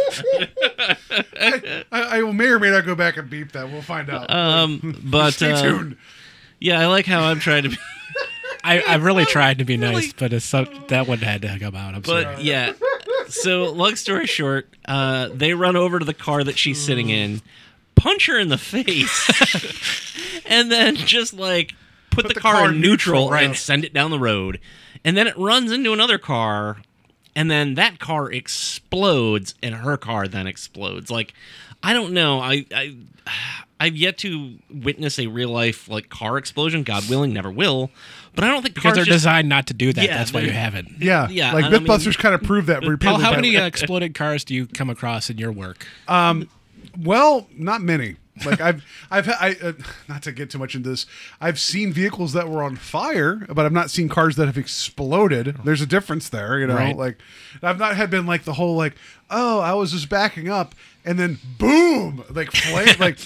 I, 1.39 1.77
I 1.93 2.23
will 2.23 2.33
may 2.33 2.47
or 2.47 2.59
may 2.59 2.71
not 2.71 2.85
go 2.85 2.95
back 2.95 3.17
and 3.17 3.29
beep 3.29 3.53
that 3.53 3.71
we'll 3.71 3.83
find 3.83 4.11
out 4.11 4.31
um, 4.31 4.99
but 5.05 5.33
stay 5.33 5.53
uh, 5.53 5.63
tuned 5.63 5.97
yeah, 6.61 6.81
I 6.81 6.87
like 6.87 7.05
how 7.05 7.23
I'm 7.25 7.41
trying 7.41 7.65
to 7.65 7.69
be. 7.71 7.77
I, 8.63 8.81
I 8.81 8.95
really 8.95 9.27
tried 9.27 9.59
to 9.59 9.65
be 9.67 9.77
nice, 9.77 9.95
Really? 9.97 10.13
but 10.19 10.33
it's 10.33 10.47
so, 10.47 10.65
that 10.89 11.07
one 11.07 11.19
had 11.19 11.43
to 11.43 11.59
come 11.59 11.75
out. 11.77 11.95
I'm 11.95 12.01
But 12.01 12.23
sorry. 12.23 12.43
yeah. 12.43 12.73
So 13.29 13.73
long 13.73 13.97
story 13.97 14.27
short, 14.27 14.69
uh, 14.87 15.29
they 15.33 15.55
run 15.55 15.77
over 15.77 15.99
to 15.99 16.05
the 16.05 16.15
car 16.15 16.45
that 16.45 16.59
she's 16.59 16.81
sitting 16.81 17.09
in, 17.11 17.43
punch 17.95 18.27
her 18.27 18.39
in 18.39 18.49
the 18.49 18.59
face, 18.59 20.43
and 20.47 20.71
then 20.71 20.97
just 20.97 21.35
like 21.35 21.75
put, 22.11 22.29
the, 22.29 22.35
the 22.35 22.41
car, 22.41 22.55
car 22.55 22.69
in 22.69 22.75
in 22.75 22.81
neutral, 22.81 23.23
neutral, 23.23 23.31
right. 23.31 23.45
and 23.45 23.57
send 23.57 23.85
it 23.85 23.93
down 23.93 24.11
the 24.11 24.19
road. 24.19 24.61
And 25.05 25.17
then 25.17 25.27
it 25.27 25.37
runs 25.37 25.71
into 25.73 25.93
another 25.93 26.19
car, 26.19 26.79
and 27.37 27.51
then 27.51 27.75
that 27.75 27.99
car 27.99 28.31
explodes, 28.31 29.55
and 29.63 29.75
her 29.75 29.97
car 29.97 30.29
then 30.29 30.47
explodes. 30.47 31.11
Like 31.11 31.35
I 31.83 31.93
don't 31.93 32.13
know. 32.13 32.41
I 32.41 32.65
I 32.75 32.97
I've 33.81 33.97
yet 33.97 34.17
to 34.19 34.55
witness 34.73 35.19
a 35.19 35.27
real 35.27 35.51
life 35.51 35.89
like 35.89 36.09
car 36.09 36.39
explosion. 36.39 36.85
God 36.85 37.09
willing, 37.09 37.33
never 37.33 37.51
will. 37.51 37.91
But 38.35 38.45
I 38.45 38.49
don't 38.49 38.63
think 38.63 38.75
because 38.75 38.83
cars 38.91 38.97
they're 38.97 39.05
just, 39.05 39.15
designed 39.23 39.49
not 39.49 39.69
to 39.69 39.75
do 39.75 39.93
that. 39.93 40.05
Yeah, 40.05 40.19
That's 40.19 40.33
why 40.33 40.41
you 40.41 40.51
haven't. 40.51 41.01
yeah 41.01 41.29
Yeah, 41.29 41.53
like 41.53 41.67
I 41.67 41.71
mean- 41.71 41.83
Mythbusters 41.83 42.19
kind 42.19 42.35
of 42.35 42.43
proved 42.43 42.67
that 42.67 42.81
Paul, 42.83 42.91
repeatedly 42.91 43.25
how 43.25 43.33
many 43.33 43.57
uh, 43.57 43.67
exploded 43.67 44.15
cars 44.15 44.45
do 44.45 44.55
you 44.55 44.67
come 44.67 44.91
across 44.91 45.31
in 45.31 45.39
your 45.39 45.53
work? 45.53 45.87
Well, 46.99 47.49
not 47.57 47.81
many. 47.83 48.17
Like 48.45 48.61
I've, 48.61 48.85
I've, 49.11 49.29
I, 49.29 49.57
uh, 49.63 49.73
not 50.09 50.23
to 50.25 50.33
get 50.33 50.51
too 50.51 50.59
much 50.59 50.75
into 50.75 50.89
this. 50.89 51.07
I've 51.41 51.59
seen 51.61 51.93
vehicles 51.93 52.33
that 52.33 52.49
were 52.49 52.65
on 52.65 52.75
fire, 52.75 53.47
but 53.49 53.65
I've 53.65 53.73
not 53.73 53.91
seen 53.91 54.09
cars 54.09 54.35
that 54.37 54.47
have 54.47 54.59
exploded. 54.59 55.59
There's 55.65 55.81
a 55.81 55.87
difference 55.87 56.29
there, 56.29 56.59
you 56.59 56.67
know. 56.67 56.75
Right. 56.75 56.97
Like 56.97 57.19
I've 57.63 57.79
not 57.79 57.95
had 57.97 58.11
been 58.11 58.27
like 58.27 58.43
the 58.43 58.55
whole 58.55 58.77
like, 58.77 58.95
oh, 59.31 59.61
I 59.61 59.75
was 59.75 59.93
just 59.93 60.09
backing 60.09 60.49
up, 60.49 60.75
and 61.05 61.19
then 61.19 61.39
boom, 61.59 62.25
like 62.31 62.51
flame, 62.53 62.95
like 62.99 63.19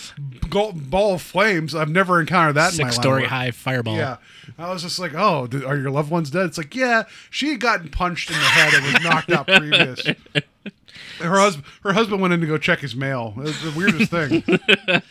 gold 0.48 0.90
ball 0.90 1.14
of 1.14 1.22
flames. 1.22 1.74
I've 1.74 1.90
never 1.90 2.20
encountered 2.20 2.54
that 2.54 2.72
in 2.72 2.78
my 2.78 2.84
Six 2.90 2.96
line 2.96 3.02
story 3.02 3.22
work. 3.22 3.30
high 3.30 3.50
fireball. 3.50 3.96
Yeah. 3.96 4.16
I 4.58 4.72
was 4.72 4.82
just 4.82 4.98
like, 4.98 5.12
oh, 5.14 5.46
did, 5.46 5.64
are 5.64 5.76
your 5.76 5.90
loved 5.90 6.10
ones 6.10 6.30
dead? 6.30 6.46
It's 6.46 6.58
like, 6.58 6.74
yeah, 6.74 7.04
she 7.30 7.50
had 7.50 7.60
gotten 7.60 7.88
punched 7.90 8.30
in 8.30 8.36
the 8.36 8.42
head 8.42 8.74
and 8.74 8.84
was 8.92 9.04
knocked 9.04 9.30
out 9.30 9.46
previous. 9.46 10.02
Her 11.18 11.36
husband, 11.38 11.64
her 11.82 11.92
husband 11.92 12.20
went 12.22 12.32
in 12.32 12.40
to 12.42 12.46
go 12.46 12.58
check 12.58 12.78
his 12.78 12.94
mail. 12.94 13.34
It 13.38 13.42
was 13.42 13.60
the 13.62 13.72
weirdest 13.76 14.10
thing. 14.10 14.44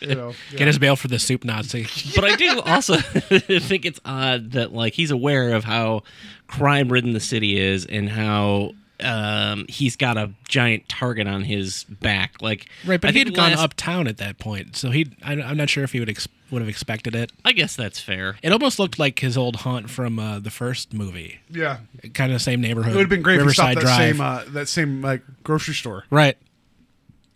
You 0.00 0.14
know, 0.14 0.32
Get 0.56 0.66
his 0.66 0.78
bail 0.78 0.96
for 0.96 1.06
the 1.08 1.18
soup 1.18 1.44
Nazi. 1.44 1.86
but 2.14 2.24
I 2.24 2.34
do 2.36 2.60
also 2.60 2.96
think 2.96 3.84
it's 3.84 4.00
odd 4.06 4.52
that 4.52 4.72
like 4.72 4.94
he's 4.94 5.10
aware 5.10 5.52
of 5.52 5.64
how 5.64 6.02
crime 6.46 6.90
ridden 6.90 7.12
the 7.12 7.20
city 7.20 7.58
is 7.60 7.84
and 7.84 8.08
how 8.08 8.72
um, 9.02 9.66
he's 9.68 9.96
got 9.96 10.16
a 10.16 10.30
giant 10.48 10.88
target 10.88 11.26
on 11.26 11.44
his 11.44 11.84
back. 11.84 12.34
Like 12.40 12.68
Right, 12.86 13.00
but 13.00 13.08
I 13.08 13.12
he 13.12 13.18
think 13.20 13.28
had 13.28 13.36
gone 13.36 13.50
last- 13.52 13.60
uptown 13.62 14.06
at 14.08 14.16
that 14.18 14.38
point, 14.38 14.76
so 14.76 14.90
he. 14.90 15.10
I, 15.24 15.34
I'm 15.34 15.56
not 15.56 15.68
sure 15.70 15.84
if 15.84 15.92
he 15.92 16.00
would 16.00 16.08
ex- 16.10 16.28
would 16.50 16.62
have 16.62 16.68
expected 16.68 17.14
it. 17.14 17.30
I 17.44 17.52
guess 17.52 17.76
that's 17.76 18.00
fair. 18.00 18.36
It 18.42 18.52
almost 18.52 18.78
looked 18.78 18.98
like 18.98 19.18
his 19.20 19.36
old 19.36 19.56
haunt 19.56 19.90
from 19.90 20.18
uh, 20.18 20.38
the 20.38 20.50
first 20.50 20.92
movie. 20.94 21.40
Yeah. 21.50 21.78
kind 22.14 22.32
of 22.32 22.40
same 22.42 22.60
neighborhood. 22.60 22.92
It 22.92 22.96
would 22.96 23.02
have 23.02 23.10
been 23.10 23.22
great 23.22 23.34
if 23.36 23.40
he 23.40 23.46
Riverside 23.48 23.72
stopped 23.78 23.86
that 23.86 23.96
Drive. 23.98 24.14
same 24.16 24.20
uh, 24.20 24.44
that 24.54 24.68
same 24.68 25.02
like 25.02 25.22
grocery 25.44 25.74
store. 25.74 26.04
right. 26.10 26.36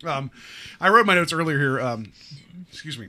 Um, 0.05 0.31
I 0.81 0.89
wrote 0.89 1.07
my 1.07 1.15
notes 1.15 1.33
earlier 1.33 1.59
here. 1.59 1.81
Um, 1.81 2.13
excuse 2.69 2.99
me. 2.99 3.09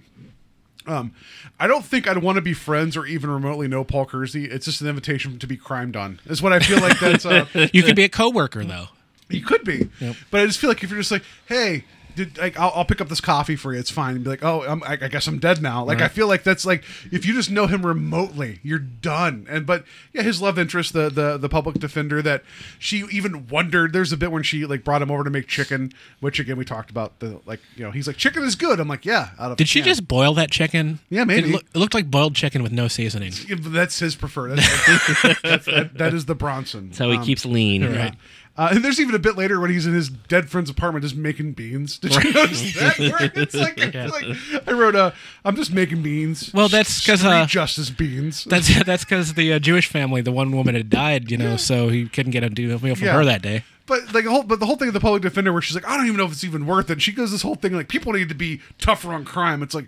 Um, 0.86 1.14
I 1.60 1.68
don't 1.68 1.86
think 1.86 2.08
I'd 2.08 2.18
want 2.18 2.36
to 2.36 2.42
be 2.42 2.54
friends 2.54 2.98
or 2.98 3.06
even 3.06 3.30
remotely 3.30 3.68
know 3.68 3.84
Paul 3.84 4.06
Kersey. 4.06 4.46
It's 4.46 4.66
just 4.66 4.82
an 4.82 4.88
invitation 4.88 5.40
to 5.40 5.48
be 5.48 5.56
crimed 5.58 5.96
on. 5.96 6.20
Is 6.26 6.42
what 6.42 6.52
I 6.54 6.60
feel 6.60 6.80
like. 6.82 7.00
That's 7.00 7.26
uh, 7.26 7.46
You 7.74 7.84
could 7.84 7.96
be 7.96 8.04
a 8.04 8.10
coworker 8.10 8.64
though. 8.66 8.88
you 9.30 9.42
could 9.44 9.64
be, 9.64 9.90
but 10.30 10.42
I 10.42 10.46
just 10.46 10.60
feel 10.60 10.70
like 10.70 10.84
if 10.84 10.90
you're 10.90 11.00
just 11.00 11.12
like, 11.12 11.24
hey. 11.48 11.86
Did, 12.16 12.38
like 12.38 12.60
I'll, 12.60 12.72
I'll 12.76 12.86
pick 12.86 13.02
up 13.02 13.10
this 13.10 13.22
coffee 13.22 13.56
for 13.56 13.74
you. 13.74 13.80
It's 13.80 13.90
fine. 13.90 14.16
And 14.16 14.24
be 14.24 14.30
like, 14.30 14.44
oh, 14.44 14.64
I'm, 14.64 14.84
I, 14.84 14.94
I 14.94 15.08
guess 15.08 15.28
I'm 15.28 15.40
dead 15.40 15.62
now. 15.62 15.84
Like 15.84 16.02
I 16.02 16.08
feel 16.08 16.28
like 16.28 16.44
that's 16.44 16.66
like 16.66 16.84
if 17.12 17.26
you 17.26 17.34
just 17.34 17.50
know 17.52 17.68
him 17.68 17.86
remotely, 17.86 18.60
you're 18.64 18.80
done. 18.80 19.46
And 19.50 19.66
but 19.66 19.84
yeah, 20.14 20.22
his 20.22 20.42
love 20.42 20.60
interest, 20.60 20.94
the 20.94 21.10
the 21.10 21.38
the 21.38 21.50
public 21.50 21.80
defender, 21.80 22.22
that 22.22 22.44
she 22.80 23.06
even 23.12 23.48
wondered. 23.48 23.94
There's 23.94 24.12
a 24.12 24.18
bit 24.18 24.32
when 24.32 24.44
she 24.44 24.66
like 24.66 24.84
brought 24.84 25.02
him 25.02 25.10
over 25.12 25.24
to 25.24 25.30
make 25.30 25.48
chicken, 25.48 25.92
which 26.20 26.40
again 26.40 26.58
we 26.58 26.66
talked 26.66 26.90
about. 26.90 27.20
The 27.20 27.40
like 27.46 27.60
you 27.76 27.84
know 27.84 27.92
he's 27.92 28.08
like 28.08 28.18
chicken 28.18 28.44
is 28.44 28.56
good. 28.56 28.80
I'm 28.80 28.88
like 28.88 29.06
yeah. 29.06 29.30
Out 29.40 29.52
of 29.52 29.58
Did 29.58 29.68
she 29.70 29.80
yeah. 29.80 29.86
just 29.86 30.08
boil 30.08 30.34
that 30.36 30.52
chicken? 30.52 31.00
Yeah, 31.10 31.24
maybe. 31.24 31.50
It, 31.50 31.52
loo- 31.54 31.62
it 31.74 31.78
looked 31.78 31.94
like 31.94 32.12
boiled 32.12 32.36
chicken 32.36 32.64
with 32.64 32.72
no 32.72 32.88
seasoning. 32.88 33.34
Yeah, 33.48 33.56
That's 33.60 34.00
his 34.00 34.16
preferred. 34.16 34.58
That's, 34.58 35.42
that's, 35.42 35.66
that, 35.66 35.98
that 35.98 36.14
is 36.14 36.26
the 36.26 36.36
Bronson. 36.36 36.88
That's 36.90 37.00
how 37.00 37.10
he 37.10 37.18
Um, 37.18 37.24
keeps 37.24 37.46
lean. 37.46 37.82
Yeah. 37.84 38.12
Uh, 38.56 38.70
and 38.72 38.86
there's 38.86 39.00
even 39.00 39.16
a 39.16 39.20
bit 39.20 39.36
later 39.36 39.60
when 39.60 39.72
he's 39.72 39.88
in 39.88 39.94
his 39.96 40.10
dead 40.10 40.48
friend's 40.48 40.70
apartment 40.70 41.02
just 41.04 41.16
making 41.16 41.54
beans. 41.54 41.98
Did 41.98 42.14
you 42.24 42.34
notice 42.34 42.74
that? 42.76 43.00
Where 43.00 43.32
it's 43.34 43.56
like, 43.56 43.78
Yeah. 43.94 44.08
like 44.08 44.68
I 44.68 44.72
wrote, 44.74 44.96
uh, 44.96 45.12
I'm 45.44 45.56
just 45.56 45.74
making 45.74 46.04
beans. 46.04 46.54
Well, 46.54 46.70
that's 46.70 47.00
because 47.00 47.26
uh, 47.26 47.48
justice 47.48 47.90
beans. 47.90 48.44
That's 48.50 48.84
that's 48.84 49.04
because 49.06 49.34
the 49.34 49.54
uh, 49.54 49.60
Jewish 49.60 49.88
family, 49.88 50.22
the 50.22 50.32
one 50.32 50.52
woman 50.56 50.76
had 50.76 50.90
died, 50.92 51.32
you 51.32 51.38
know, 51.38 51.58
so 51.58 51.88
he 51.90 52.08
couldn't 52.08 52.32
get 52.32 52.44
a 52.44 52.50
deal 52.50 52.78
from 52.78 52.90
Yeah. 52.90 53.14
her 53.14 53.26
that 53.26 53.42
day. 53.42 53.64
But 53.88 54.14
like 54.14 54.24
the 54.24 54.30
whole, 54.30 54.44
but 54.44 54.60
the 54.60 54.66
whole 54.68 54.76
thing 54.78 54.88
of 54.90 54.94
the 54.94 55.00
public 55.00 55.24
defender, 55.24 55.52
where 55.52 55.62
she's 55.62 55.76
like, 55.76 55.88
I 55.88 55.98
don't 55.98 56.06
even 56.06 56.18
know 56.18 56.26
if 56.26 56.32
it's 56.34 56.44
even 56.44 56.68
worth 56.68 56.90
it. 56.92 57.02
She 57.02 57.12
goes 57.12 57.32
this 57.32 57.42
whole 57.42 57.56
thing 57.56 57.74
like 57.74 57.88
people 57.90 58.14
need 58.14 58.30
to 58.30 58.36
be 58.36 58.62
tougher 58.78 59.14
on 59.14 59.26
crime. 59.26 59.64
It's 59.64 59.74
like 59.74 59.88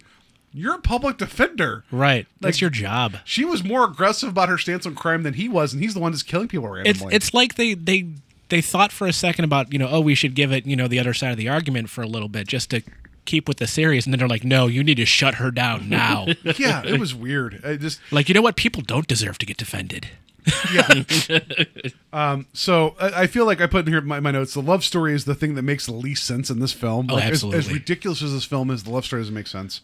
you're 0.53 0.75
a 0.75 0.79
public 0.81 1.17
defender. 1.17 1.83
Right, 1.91 2.25
that's 2.41 2.61
your 2.61 2.69
job. 2.69 3.17
She 3.25 3.45
was 3.45 3.63
more 3.63 3.83
aggressive 3.85 4.29
about 4.29 4.49
her 4.49 4.57
stance 4.57 4.85
on 4.85 4.95
crime 4.95 5.23
than 5.23 5.35
he 5.35 5.47
was, 5.47 5.71
and 5.73 5.83
he's 5.83 5.93
the 5.93 5.99
one 5.99 6.11
that's 6.13 6.23
killing 6.23 6.47
people 6.47 6.73
It's 6.75 7.03
it's 7.11 7.33
like 7.33 7.55
they 7.55 7.73
they 7.73 8.07
they 8.55 8.61
thought 8.61 8.91
for 8.91 9.05
a 9.07 9.13
second 9.13 9.43
about 9.45 9.71
you 9.73 9.79
know 9.79 9.87
oh 9.91 9.99
we 9.99 10.15
should 10.15 10.33
give 10.35 10.51
it 10.51 10.65
you 10.65 10.75
know 10.75 10.87
the 10.87 10.99
other 10.99 11.13
side 11.13 11.31
of 11.31 11.37
the 11.37 11.49
argument 11.49 11.89
for 11.89 12.01
a 12.01 12.07
little 12.07 12.29
bit 12.29 12.47
just 12.47 12.69
to 12.69 12.81
keep 13.25 13.47
with 13.47 13.57
the 13.57 13.65
series, 13.67 14.05
and 14.05 14.13
then 14.13 14.19
they're 14.19 14.27
like 14.27 14.43
no 14.43 14.67
you 14.67 14.83
need 14.83 14.95
to 14.95 15.05
shut 15.05 15.35
her 15.35 15.51
down 15.51 15.89
now. 15.89 16.25
yeah, 16.57 16.83
it 16.85 16.99
was 16.99 17.13
weird. 17.13 17.61
I 17.65 17.75
just 17.75 17.99
like 18.11 18.29
you 18.29 18.35
know 18.35 18.41
what 18.41 18.55
people 18.55 18.81
don't 18.81 19.07
deserve 19.07 19.37
to 19.39 19.45
get 19.45 19.57
defended. 19.57 20.07
yeah. 20.71 21.03
um, 22.13 22.45
so 22.53 22.95
I, 22.99 23.23
I 23.23 23.27
feel 23.27 23.45
like 23.47 23.61
I 23.61 23.67
put 23.67 23.87
in 23.87 23.91
here 23.93 24.01
my, 24.01 24.19
my 24.19 24.29
notes. 24.31 24.53
The 24.53 24.61
love 24.61 24.83
story 24.83 25.13
is 25.15 25.25
the 25.25 25.33
thing 25.35 25.55
that 25.55 25.63
makes 25.63 25.87
the 25.87 25.93
least 25.93 26.23
sense 26.23 26.51
in 26.51 26.59
this 26.59 26.71
film. 26.71 27.07
Oh, 27.09 27.15
Like, 27.15 27.25
as- 27.31 27.43
As, 27.43 27.71
ridiculous 27.71 28.21
as 28.21 28.31
this 28.31 28.45
film 28.45 28.69
is, 28.69 28.83
the 28.83 28.91
love 28.91 29.05
story 29.05 29.21
doesn't 29.23 29.33
make 29.33 29.47
sense. 29.47 29.81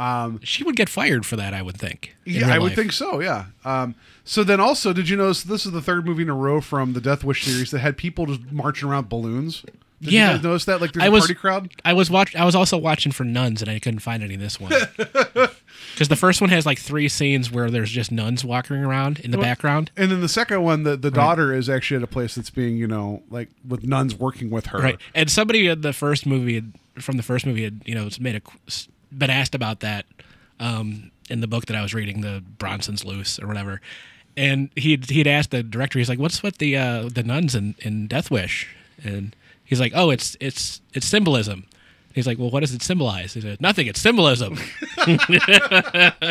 Um, 0.00 0.40
she 0.42 0.64
would 0.64 0.76
get 0.76 0.88
fired 0.88 1.26
for 1.26 1.36
that, 1.36 1.52
I 1.52 1.60
would 1.60 1.76
think. 1.76 2.16
yeah, 2.24 2.52
I 2.52 2.58
would 2.58 2.68
life. 2.68 2.76
think 2.76 2.92
so. 2.92 3.20
Yeah. 3.20 3.46
Um, 3.64 3.94
so 4.24 4.42
then 4.42 4.58
also, 4.58 4.92
did 4.92 5.08
you 5.08 5.16
notice 5.16 5.42
this 5.42 5.66
is 5.66 5.72
the 5.72 5.82
third 5.82 6.06
movie 6.06 6.22
in 6.22 6.30
a 6.30 6.34
row 6.34 6.60
from 6.60 6.94
the 6.94 7.00
Death 7.00 7.22
Wish 7.22 7.44
series 7.44 7.70
that 7.72 7.80
had 7.80 7.98
people 7.98 8.24
just 8.26 8.50
marching 8.50 8.88
around 8.88 9.08
balloons? 9.08 9.62
Did 10.00 10.12
yeah, 10.14 10.36
you 10.36 10.42
notice 10.42 10.64
that? 10.64 10.80
Like 10.80 10.92
there's 10.92 11.04
I 11.04 11.08
a 11.08 11.10
was, 11.10 11.22
party 11.24 11.34
crowd. 11.34 11.70
I 11.84 11.92
was 11.92 12.10
watch. 12.10 12.34
I 12.34 12.46
was 12.46 12.54
also 12.54 12.78
watching 12.78 13.12
for 13.12 13.24
nuns, 13.24 13.60
and 13.60 13.70
I 13.70 13.78
couldn't 13.78 14.00
find 14.00 14.22
any 14.22 14.36
this 14.36 14.58
one. 14.58 14.72
Because 15.94 16.08
the 16.08 16.16
first 16.16 16.40
one 16.40 16.50
has 16.50 16.64
like 16.64 16.78
three 16.78 17.08
scenes 17.08 17.50
where 17.50 17.70
there's 17.70 17.90
just 17.90 18.10
nuns 18.10 18.44
walking 18.44 18.76
around 18.76 19.18
in 19.20 19.32
the 19.32 19.38
Well, 19.38 19.46
background. 19.46 19.90
And 19.96 20.10
then 20.10 20.20
the 20.20 20.28
second 20.28 20.62
one, 20.62 20.84
the, 20.84 20.96
the 20.96 21.10
daughter 21.10 21.52
is 21.52 21.68
actually 21.68 21.98
at 21.98 22.02
a 22.02 22.06
place 22.06 22.36
that's 22.36 22.48
being, 22.48 22.76
you 22.76 22.86
know, 22.86 23.22
like 23.28 23.48
with 23.66 23.84
nuns 23.84 24.14
working 24.14 24.50
with 24.50 24.66
her. 24.66 24.78
Right. 24.78 24.98
And 25.14 25.30
somebody 25.30 25.66
in 25.66 25.80
the 25.82 25.92
first 25.92 26.26
movie 26.26 26.62
from 26.98 27.16
the 27.16 27.22
first 27.22 27.44
movie 27.44 27.64
had, 27.64 27.82
you 27.84 27.94
know, 27.94 28.08
made 28.18 28.36
a 28.36 28.70
been 29.16 29.30
asked 29.30 29.54
about 29.54 29.80
that 29.80 30.06
um, 30.58 31.10
in 31.28 31.40
the 31.40 31.46
book 31.46 31.66
that 31.66 31.76
I 31.76 31.82
was 31.82 31.94
reading, 31.94 32.20
the 32.20 32.42
Bronson's 32.58 33.04
Loose 33.04 33.38
or 33.38 33.46
whatever. 33.46 33.80
And 34.36 34.70
he'd 34.76 35.10
he'd 35.10 35.26
asked 35.26 35.50
the 35.50 35.62
director, 35.62 35.98
he's 35.98 36.08
like, 36.08 36.18
"What's 36.18 36.42
with 36.42 36.58
the 36.58 36.76
uh, 36.76 37.08
the 37.12 37.22
nuns 37.22 37.54
in, 37.54 37.74
in 37.80 38.06
Death 38.06 38.30
Wish?" 38.30 38.68
And 39.02 39.34
he's 39.64 39.80
like, 39.80 39.92
"Oh, 39.94 40.10
it's 40.10 40.36
it's 40.40 40.80
it's 40.94 41.06
symbolism." 41.06 41.66
He's 42.14 42.26
like, 42.26 42.38
"Well, 42.38 42.50
what 42.50 42.60
does 42.60 42.72
it 42.74 42.82
symbolize?" 42.82 43.34
He 43.34 43.40
said, 43.40 43.60
"Nothing. 43.60 43.86
It's 43.88 44.00
symbolism." 44.00 44.56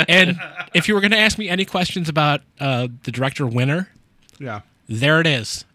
and 0.07 0.39
if 0.73 0.87
you 0.87 0.93
were 0.95 1.01
going 1.01 1.11
to 1.11 1.17
ask 1.17 1.37
me 1.37 1.49
any 1.49 1.65
questions 1.65 2.09
about 2.09 2.41
uh, 2.59 2.87
the 3.03 3.11
director 3.11 3.45
Winner, 3.47 3.89
Yeah. 4.39 4.61
there 4.87 5.19
it 5.21 5.27
is. 5.27 5.65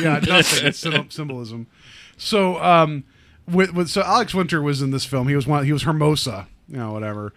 yeah, 0.00 0.20
nothing. 0.26 0.66
It's 0.66 0.78
symbolism. 1.14 1.66
So, 2.16 2.62
um, 2.62 3.04
with, 3.52 3.74
with 3.74 3.88
so 3.88 4.02
Alex 4.02 4.34
Winter 4.34 4.62
was 4.62 4.82
in 4.82 4.90
this 4.90 5.04
film. 5.04 5.28
He 5.28 5.36
was 5.36 5.46
one. 5.46 5.64
He 5.64 5.72
was 5.72 5.82
Hermosa. 5.82 6.48
You 6.68 6.78
know, 6.78 6.92
whatever. 6.92 7.32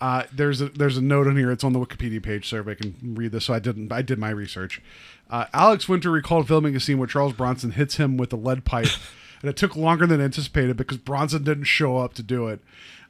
Uh, 0.00 0.24
there's 0.32 0.60
a 0.60 0.68
there's 0.68 0.96
a 0.96 1.02
note 1.02 1.26
on 1.26 1.36
here. 1.36 1.50
It's 1.50 1.64
on 1.64 1.72
the 1.72 1.80
Wikipedia 1.80 2.22
page, 2.22 2.48
so 2.48 2.58
everybody 2.58 2.92
can 2.92 3.14
read 3.14 3.32
this. 3.32 3.46
So 3.46 3.54
I 3.54 3.58
didn't. 3.58 3.92
I 3.92 4.02
did 4.02 4.18
my 4.18 4.30
research. 4.30 4.80
Uh, 5.28 5.46
Alex 5.52 5.88
Winter 5.88 6.10
recalled 6.10 6.48
filming 6.48 6.76
a 6.76 6.80
scene 6.80 6.98
where 6.98 7.08
Charles 7.08 7.32
Bronson 7.32 7.72
hits 7.72 7.96
him 7.96 8.16
with 8.16 8.32
a 8.32 8.36
lead 8.36 8.64
pipe, 8.64 8.88
and 9.42 9.50
it 9.50 9.56
took 9.56 9.76
longer 9.76 10.06
than 10.06 10.20
anticipated 10.20 10.76
because 10.76 10.98
Bronson 10.98 11.44
didn't 11.44 11.64
show 11.64 11.98
up 11.98 12.14
to 12.14 12.22
do 12.22 12.46
it. 12.48 12.60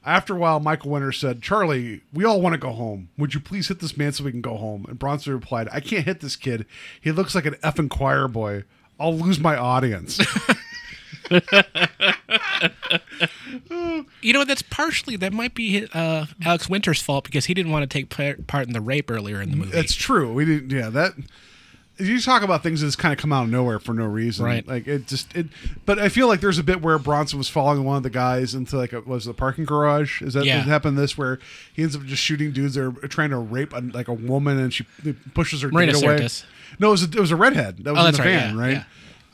After 0.05 0.35
a 0.35 0.39
while, 0.39 0.61
Michael 0.61 0.91
Winter 0.93 1.13
said, 1.13 1.43
"Charlie, 1.43 2.01
we 2.13 2.25
all 2.25 2.41
want 2.41 2.55
to 2.55 2.59
go 2.59 2.71
home. 2.71 3.11
Would 3.19 3.35
you 3.35 3.41
please 3.41 3.69
hit 3.69 3.81
this 3.81 3.97
man 3.97 4.13
so 4.13 4.25
we 4.25 4.31
can 4.31 4.41
go 4.41 4.57
home?" 4.57 4.87
And 4.89 4.99
Bronson 4.99 5.35
replied, 5.35 5.69
"I 5.73 5.81
can't 5.81 6.07
hit 6.07 6.21
this 6.21 6.37
kid. 6.37 6.65
He 7.01 7.13
looks 7.13 7.35
like 7.35 7.47
an 7.47 7.55
effing 7.57 7.91
choir 7.91 8.29
boy. 8.29 8.65
I'll 8.99 9.17
lose 9.17 9.39
my 9.39 9.57
audience." 9.57 10.19
You 14.21 14.33
know, 14.33 14.45
that's 14.45 14.63
partially 14.63 15.17
that 15.17 15.33
might 15.33 15.55
be 15.55 15.87
uh, 15.93 16.27
Alex 16.45 16.69
Winter's 16.69 17.01
fault 17.01 17.25
because 17.25 17.47
he 17.47 17.55
didn't 17.55 17.73
want 17.73 17.89
to 17.89 18.03
take 18.03 18.09
part 18.47 18.67
in 18.67 18.73
the 18.73 18.81
rape 18.81 19.11
earlier 19.11 19.41
in 19.41 19.51
the 19.51 19.57
movie. 19.57 19.71
That's 19.71 19.95
true. 19.95 20.33
We 20.33 20.45
didn't. 20.45 20.71
Yeah, 20.71 20.91
that. 20.91 21.13
You 22.01 22.21
talk 22.21 22.43
about 22.43 22.63
things 22.63 22.81
that 22.81 22.87
just 22.87 22.99
kind 22.99 23.13
of 23.13 23.19
come 23.19 23.33
out 23.33 23.43
of 23.45 23.51
nowhere 23.51 23.81
for 23.81 23.93
no 23.93 24.05
reason, 24.05 24.45
Right. 24.45 24.65
Like 24.65 24.87
it 24.87 25.09
just 25.09 25.35
it. 25.35 25.49
But 25.85 25.99
I 25.99 26.09
feel 26.09 26.29
like 26.29 26.41
there's 26.41 26.59
a 26.59 26.63
bit 26.63 26.81
where 26.81 26.97
Bronson 26.97 27.39
was 27.39 27.49
following 27.49 27.83
one 27.83 27.97
of 27.97 28.05
the 28.05 28.11
guys 28.11 28.55
into 28.55 28.77
like 28.77 28.93
a 28.93 29.01
was 29.01 29.27
it 29.27 29.31
a 29.31 29.35
parking 29.35 29.65
garage. 29.65 30.23
Is 30.23 30.35
that 30.35 30.45
Yeah. 30.45 30.61
happened? 30.61 30.97
This 30.97 31.19
where 31.19 31.41
he 31.73 31.83
ends 31.83 31.97
up 31.97 32.05
just 32.05 32.23
shooting 32.23 32.53
dudes 32.53 32.75
that 32.77 32.83
are 32.85 33.09
trying 33.09 33.31
to 33.31 33.39
rape 33.39 33.73
a, 33.73 33.81
like 33.81 34.07
a 34.07 34.13
woman 34.13 34.61
and 34.61 34.73
she 34.73 34.85
pushes 35.35 35.63
her 35.63 35.71
Marina 35.73 35.93
date 35.95 36.05
away. 36.05 36.29
No, 36.79 36.89
it 36.89 36.91
was 36.93 37.03
a, 37.03 37.07
it 37.07 37.19
was 37.21 37.33
a 37.33 37.37
redhead 37.37 37.79
that 37.79 37.93
was 37.93 37.99
Oh, 37.99 38.07
in 38.07 38.13
that's 38.13 38.17
the 38.19 38.23
right, 38.23 38.31
van, 38.39 38.55
yeah, 38.57 38.61
right? 38.63 38.73
yeah. 38.75 38.85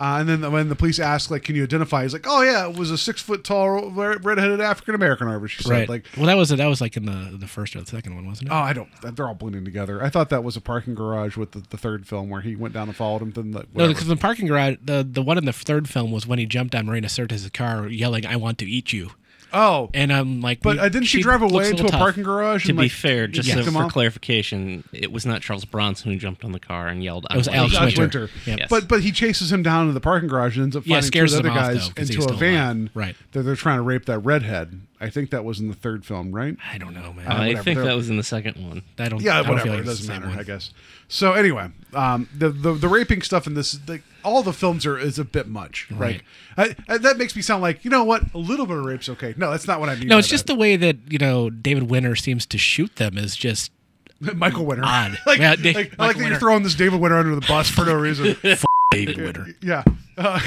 Uh, 0.00 0.16
and 0.18 0.28
then 0.28 0.52
when 0.52 0.68
the 0.68 0.74
police 0.74 0.98
ask, 0.98 1.30
like, 1.30 1.44
"Can 1.44 1.54
you 1.54 1.62
identify?" 1.62 2.02
He's 2.02 2.12
like, 2.12 2.26
"Oh 2.28 2.42
yeah, 2.42 2.68
it 2.68 2.76
was 2.76 2.90
a 2.90 2.98
six 2.98 3.22
foot 3.22 3.44
tall 3.44 3.90
redheaded 3.90 4.60
African 4.60 4.94
American." 4.94 5.26
Whatever 5.28 5.46
she 5.46 5.62
said. 5.62 5.70
right. 5.70 5.88
Like, 5.88 6.06
well, 6.16 6.26
that 6.26 6.36
was 6.36 6.48
that 6.48 6.66
was 6.66 6.80
like 6.80 6.96
in 6.96 7.04
the 7.06 7.36
the 7.36 7.46
first 7.46 7.76
or 7.76 7.80
the 7.80 7.86
second 7.86 8.14
one, 8.14 8.26
wasn't 8.26 8.50
it? 8.50 8.52
Oh, 8.52 8.56
I 8.56 8.72
don't. 8.72 8.88
They're 9.14 9.28
all 9.28 9.34
blending 9.34 9.64
together. 9.64 10.02
I 10.02 10.08
thought 10.10 10.30
that 10.30 10.42
was 10.42 10.56
a 10.56 10.60
parking 10.60 10.94
garage 10.94 11.36
with 11.36 11.52
the, 11.52 11.62
the 11.70 11.76
third 11.76 12.06
film 12.06 12.28
where 12.28 12.40
he 12.40 12.56
went 12.56 12.74
down 12.74 12.88
and 12.88 12.96
followed 12.96 13.22
him. 13.22 13.30
Then 13.32 13.52
the, 13.52 13.66
no, 13.72 13.88
because 13.88 14.06
the 14.08 14.16
parking 14.16 14.46
garage, 14.48 14.76
the 14.82 15.06
the 15.08 15.22
one 15.22 15.38
in 15.38 15.44
the 15.44 15.52
third 15.52 15.88
film 15.88 16.10
was 16.10 16.26
when 16.26 16.38
he 16.38 16.46
jumped 16.46 16.74
on 16.74 16.86
Marina 16.86 17.06
Sirtis' 17.08 17.52
car, 17.52 17.86
yelling, 17.86 18.26
"I 18.26 18.36
want 18.36 18.58
to 18.58 18.66
eat 18.68 18.92
you." 18.92 19.10
Oh, 19.54 19.90
And 19.94 20.12
I'm 20.12 20.40
like, 20.40 20.60
but 20.60 20.78
uh, 20.78 20.88
didn't 20.88 21.04
she, 21.06 21.22
drive 21.22 21.42
away 21.42 21.66
a 21.66 21.70
into 21.70 21.74
a 21.74 21.84
little 21.84 21.90
tough. 21.90 22.00
parking 22.00 22.22
garage? 22.22 22.64
To 22.64 22.70
and, 22.70 22.78
be 22.78 22.84
like, 22.84 22.92
fair, 22.92 23.26
just 23.26 23.48
kicked 23.48 23.64
so 23.64 23.70
for 23.70 23.88
clarification, 23.88 24.84
it 24.92 25.12
was 25.12 25.24
not 25.26 25.40
Charles 25.42 25.64
Bronson 25.64 26.12
who 26.12 26.18
jumped 26.18 26.44
on 26.44 26.52
the 26.52 26.60
car 26.60 26.88
and 26.88 27.02
yelled. 27.02 27.26
It 27.30 27.36
was 27.36 27.48
"I 27.48 27.54
Alex 27.56 27.74
Winter. 27.74 27.94
you." 27.94 28.00
Winter. 28.02 28.30
Yep. 28.46 28.58
Yes. 28.58 28.68
But 28.70 28.88
but 28.88 29.00
he 29.02 29.12
chases 29.12 29.52
him 29.52 29.62
down 29.62 29.86
to 29.86 29.92
the 29.92 30.00
parking 30.00 30.28
garage 30.28 30.56
and 30.56 30.64
ends 30.64 30.76
up 30.76 30.86
Yeah, 30.86 30.96
two 31.00 31.06
the 31.32 31.48
him 31.48 31.52
other 31.52 31.60
guys 31.60 31.88
though, 31.88 31.94
'cause 31.94 32.08
he's 32.08 32.16
into 32.18 32.34
a 32.34 32.36
van. 32.36 32.76
alive. 32.78 32.90
Right. 32.94 33.16
That 33.32 33.42
they're 33.42 33.56
trying 33.56 33.78
to 33.78 33.82
rape 33.82 34.06
that 34.06 34.18
redhead. 34.20 34.80
I 35.04 35.10
think 35.10 35.30
that 35.30 35.44
was 35.44 35.60
in 35.60 35.68
the 35.68 35.74
third 35.74 36.04
film, 36.04 36.32
right? 36.32 36.56
I 36.72 36.78
don't 36.78 36.94
know, 36.94 37.12
man. 37.12 37.26
Uh, 37.26 37.34
I 37.36 37.54
think 37.54 37.76
They're- 37.76 37.84
that 37.84 37.96
was 37.96 38.10
in 38.10 38.16
the 38.16 38.22
second 38.22 38.56
one. 38.66 38.82
I 38.98 39.08
don't. 39.08 39.20
yeah, 39.22 39.38
I 39.38 39.42
don't 39.42 39.50
whatever. 39.50 39.62
feel 39.68 39.72
like 39.74 39.82
it 39.82 39.86
doesn't 39.86 40.08
matter, 40.08 40.28
one. 40.28 40.38
I 40.38 40.42
guess. 40.42 40.70
So 41.08 41.32
anyway, 41.34 41.68
um, 41.92 42.28
the, 42.36 42.48
the 42.50 42.72
the 42.72 42.88
raping 42.88 43.20
stuff 43.22 43.46
in 43.46 43.54
this, 43.54 43.72
the, 43.72 44.00
all 44.24 44.42
the 44.42 44.52
films 44.54 44.86
are 44.86 44.98
is 44.98 45.18
a 45.18 45.24
bit 45.24 45.46
much. 45.46 45.88
Right. 45.90 46.22
Like 46.56 46.76
I, 46.88 46.94
I, 46.94 46.98
that 46.98 47.18
makes 47.18 47.36
me 47.36 47.42
sound 47.42 47.62
like 47.62 47.84
you 47.84 47.90
know 47.90 48.04
what, 48.04 48.22
a 48.34 48.38
little 48.38 48.66
bit 48.66 48.76
of 48.78 48.84
rape's 48.84 49.08
okay. 49.10 49.34
No, 49.36 49.50
that's 49.50 49.66
not 49.66 49.80
what 49.80 49.88
I 49.90 49.96
mean. 49.96 50.08
No, 50.08 50.18
it's 50.18 50.28
just 50.28 50.46
that. 50.46 50.54
the 50.54 50.58
way 50.58 50.76
that 50.76 50.96
you 51.08 51.18
know 51.18 51.50
David 51.50 51.84
Winter 51.90 52.16
seems 52.16 52.46
to 52.46 52.58
shoot 52.58 52.96
them 52.96 53.18
is 53.18 53.36
just 53.36 53.70
Michael 54.20 54.64
Winter. 54.64 54.84
odd. 54.86 55.18
like, 55.26 55.38
Yeah, 55.38 55.50
like, 55.50 55.62
Dave- 55.62 55.76
I 55.76 55.80
like 55.80 55.98
Michael 55.98 56.20
that 56.22 56.28
you're 56.30 56.38
throwing 56.38 56.62
this 56.62 56.74
David 56.74 57.00
Winter 57.00 57.18
under 57.18 57.34
the 57.34 57.46
bus 57.46 57.68
for 57.70 57.84
no 57.84 57.94
reason. 57.94 58.36
David 58.90 59.18
Winter. 59.18 59.48
yeah. 59.60 59.82
Uh, 60.16 60.40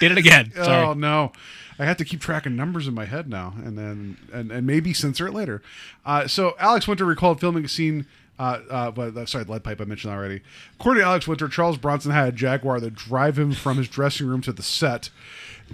Did 0.00 0.12
it 0.12 0.18
again. 0.18 0.52
Sorry. 0.54 0.86
Oh 0.86 0.94
no. 0.94 1.32
I 1.78 1.84
have 1.84 1.96
to 1.98 2.04
keep 2.04 2.20
track 2.20 2.46
of 2.46 2.52
numbers 2.52 2.88
in 2.88 2.94
my 2.94 3.04
head 3.04 3.28
now, 3.28 3.54
and 3.64 3.78
then 3.78 4.16
and, 4.32 4.50
and 4.50 4.66
maybe 4.66 4.92
censor 4.92 5.26
it 5.28 5.32
later. 5.32 5.62
Uh, 6.04 6.26
so 6.26 6.54
Alex 6.58 6.88
Winter 6.88 7.04
recalled 7.04 7.40
filming 7.40 7.64
a 7.64 7.68
scene. 7.68 8.06
Uh, 8.38 8.60
uh, 8.70 8.90
but 8.92 9.16
uh, 9.16 9.26
sorry, 9.26 9.44
lead 9.44 9.64
pipe 9.64 9.80
I 9.80 9.84
mentioned 9.84 10.12
already. 10.12 10.42
According 10.78 11.02
to 11.02 11.08
Alex 11.08 11.26
Winter, 11.26 11.48
Charles 11.48 11.76
Bronson 11.76 12.12
had 12.12 12.28
a 12.28 12.32
Jaguar 12.32 12.78
that 12.78 12.94
drive 12.94 13.36
him 13.36 13.52
from 13.52 13.78
his 13.78 13.88
dressing 13.88 14.28
room 14.28 14.42
to 14.42 14.52
the 14.52 14.62
set, 14.62 15.10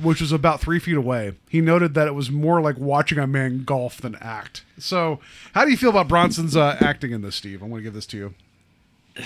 which 0.00 0.22
was 0.22 0.32
about 0.32 0.62
three 0.62 0.78
feet 0.78 0.96
away. 0.96 1.34
He 1.50 1.60
noted 1.60 1.92
that 1.92 2.08
it 2.08 2.14
was 2.14 2.30
more 2.30 2.62
like 2.62 2.78
watching 2.78 3.18
a 3.18 3.26
man 3.26 3.64
golf 3.64 4.00
than 4.00 4.14
act. 4.16 4.64
So, 4.78 5.20
how 5.52 5.66
do 5.66 5.70
you 5.70 5.76
feel 5.76 5.90
about 5.90 6.08
Bronson's 6.08 6.56
uh, 6.56 6.78
acting 6.80 7.10
in 7.10 7.20
this, 7.20 7.36
Steve? 7.36 7.62
I'm 7.62 7.68
going 7.68 7.80
to 7.80 7.84
give 7.84 7.94
this 7.94 8.06
to 8.06 8.16
you. 8.16 8.34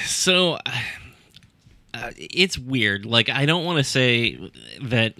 So 0.04 0.58
uh, 1.94 2.10
it's 2.16 2.58
weird. 2.58 3.06
Like 3.06 3.28
I 3.28 3.46
don't 3.46 3.64
want 3.64 3.78
to 3.78 3.84
say 3.84 4.50
that 4.82 5.14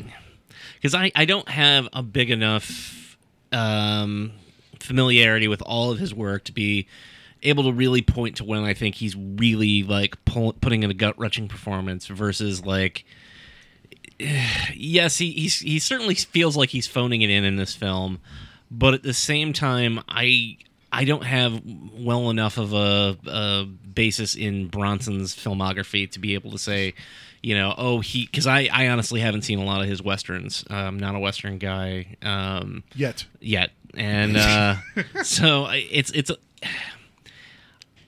because 0.80 0.94
I 0.94 1.10
I 1.14 1.24
don't 1.24 1.48
have 1.48 1.88
a 1.92 2.02
big 2.02 2.30
enough 2.30 3.16
um, 3.52 4.32
familiarity 4.80 5.48
with 5.48 5.62
all 5.62 5.90
of 5.90 5.98
his 5.98 6.14
work 6.14 6.44
to 6.44 6.52
be 6.52 6.86
able 7.42 7.64
to 7.64 7.72
really 7.72 8.02
point 8.02 8.36
to 8.36 8.44
when 8.44 8.64
I 8.64 8.74
think 8.74 8.96
he's 8.96 9.14
really 9.16 9.82
like 9.82 10.24
pull, 10.24 10.52
putting 10.54 10.82
in 10.82 10.90
a 10.90 10.94
gut 10.94 11.18
wrenching 11.18 11.48
performance 11.48 12.06
versus 12.06 12.64
like. 12.64 13.04
Yes, 14.74 15.18
he 15.18 15.32
he's, 15.32 15.60
he 15.60 15.78
certainly 15.78 16.14
feels 16.14 16.56
like 16.56 16.70
he's 16.70 16.86
phoning 16.86 17.22
it 17.22 17.30
in 17.30 17.44
in 17.44 17.56
this 17.56 17.74
film, 17.74 18.20
but 18.70 18.94
at 18.94 19.02
the 19.02 19.14
same 19.14 19.52
time, 19.52 20.00
I 20.08 20.58
I 20.90 21.04
don't 21.04 21.24
have 21.24 21.62
well 21.92 22.30
enough 22.30 22.58
of 22.58 22.72
a, 22.72 23.16
a 23.26 23.64
basis 23.64 24.34
in 24.34 24.68
Bronson's 24.68 25.36
filmography 25.36 26.10
to 26.12 26.18
be 26.18 26.34
able 26.34 26.50
to 26.52 26.58
say, 26.58 26.94
you 27.48 27.54
know, 27.54 27.74
oh 27.78 28.00
he 28.00 28.26
because 28.26 28.46
I 28.46 28.68
I 28.70 28.88
honestly 28.88 29.20
haven't 29.20 29.42
seen 29.42 29.58
a 29.58 29.64
lot 29.64 29.80
of 29.80 29.88
his 29.88 30.02
westerns. 30.02 30.64
I'm 30.68 30.98
not 30.98 31.14
a 31.14 31.18
western 31.18 31.56
guy 31.56 32.16
um, 32.20 32.84
Yet. 32.94 33.24
yet, 33.40 33.70
and 33.94 34.36
uh, 34.36 34.76
so 35.22 35.64
I- 35.64 35.86
it's 35.90 36.10
it's. 36.12 36.30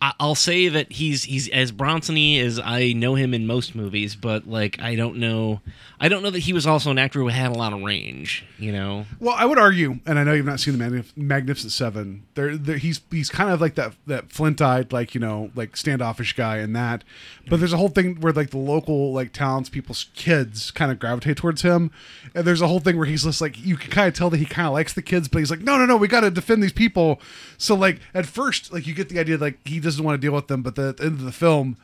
I'll 0.02 0.34
say 0.34 0.68
that 0.68 0.92
he's 0.92 1.24
he's 1.24 1.48
as 1.50 1.72
Bronsony 1.72 2.40
as 2.42 2.58
I 2.58 2.94
know 2.94 3.16
him 3.16 3.34
in 3.34 3.46
most 3.46 3.74
movies, 3.74 4.16
but 4.16 4.48
like 4.48 4.80
I 4.80 4.94
don't 4.94 5.16
know, 5.16 5.60
I 6.00 6.08
don't 6.08 6.22
know 6.22 6.30
that 6.30 6.38
he 6.38 6.54
was 6.54 6.66
also 6.66 6.90
an 6.90 6.98
actor 6.98 7.18
who 7.20 7.28
had 7.28 7.50
a 7.50 7.58
lot 7.58 7.74
of 7.74 7.82
range. 7.82 8.46
You 8.58 8.72
know, 8.72 9.04
Well, 9.18 9.34
I 9.36 9.44
would 9.44 9.58
argue, 9.58 10.00
and 10.06 10.18
I 10.18 10.24
know 10.24 10.32
you've 10.32 10.46
not 10.46 10.60
seen 10.60 10.78
the 10.78 10.82
Magnif- 10.82 11.16
Magnificent 11.16 11.72
Seven. 11.72 12.22
There, 12.34 12.50
he's 12.78 13.02
he's 13.10 13.28
kind 13.28 13.50
of 13.50 13.60
like 13.60 13.74
that 13.74 13.92
that 14.06 14.32
flint-eyed, 14.32 14.90
like 14.90 15.14
you 15.14 15.20
know, 15.20 15.50
like 15.54 15.76
standoffish 15.76 16.34
guy 16.34 16.58
in 16.58 16.72
that. 16.72 17.04
But 17.48 17.58
there's 17.58 17.72
a 17.74 17.76
whole 17.76 17.88
thing 17.88 18.20
where 18.20 18.32
like 18.32 18.50
the 18.50 18.58
local 18.58 19.12
like 19.12 19.34
townspeople's 19.34 20.06
kids 20.14 20.70
kind 20.70 20.90
of 20.90 20.98
gravitate 20.98 21.36
towards 21.36 21.60
him, 21.60 21.90
and 22.34 22.46
there's 22.46 22.62
a 22.62 22.68
whole 22.68 22.80
thing 22.80 22.96
where 22.96 23.06
he's 23.06 23.24
just 23.24 23.42
like 23.42 23.58
you 23.62 23.76
can 23.76 23.90
kind 23.90 24.08
of 24.08 24.14
tell 24.14 24.30
that 24.30 24.38
he 24.38 24.46
kind 24.46 24.66
of 24.66 24.72
likes 24.72 24.94
the 24.94 25.02
kids, 25.02 25.28
but 25.28 25.40
he's 25.40 25.50
like, 25.50 25.60
no, 25.60 25.76
no, 25.76 25.84
no, 25.84 25.96
we 25.98 26.08
got 26.08 26.20
to 26.20 26.30
defend 26.30 26.62
these 26.62 26.72
people. 26.72 27.20
So 27.58 27.74
like 27.74 28.00
at 28.14 28.24
first, 28.24 28.72
like 28.72 28.86
you 28.86 28.94
get 28.94 29.10
the 29.10 29.18
idea 29.18 29.36
like 29.36 29.58
he 29.66 29.78
doesn't 29.94 30.04
want 30.04 30.20
to 30.20 30.26
deal 30.26 30.34
with 30.34 30.48
them, 30.48 30.62
but 30.62 30.74
the, 30.76 30.88
at 30.90 30.96
the 30.98 31.04
end 31.04 31.14
of 31.18 31.24
the 31.24 31.32
film, 31.32 31.76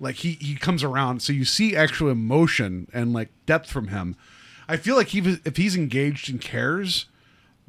like 0.00 0.16
he 0.16 0.32
he 0.40 0.54
comes 0.56 0.82
around, 0.82 1.20
so 1.22 1.32
you 1.32 1.44
see 1.44 1.76
actual 1.76 2.10
emotion 2.10 2.88
and 2.92 3.12
like 3.12 3.28
depth 3.46 3.70
from 3.70 3.88
him. 3.88 4.16
I 4.68 4.76
feel 4.76 4.96
like 4.96 5.08
he 5.08 5.20
was- 5.20 5.40
if 5.44 5.56
he's 5.56 5.76
engaged 5.76 6.30
and 6.30 6.40
cares, 6.40 7.06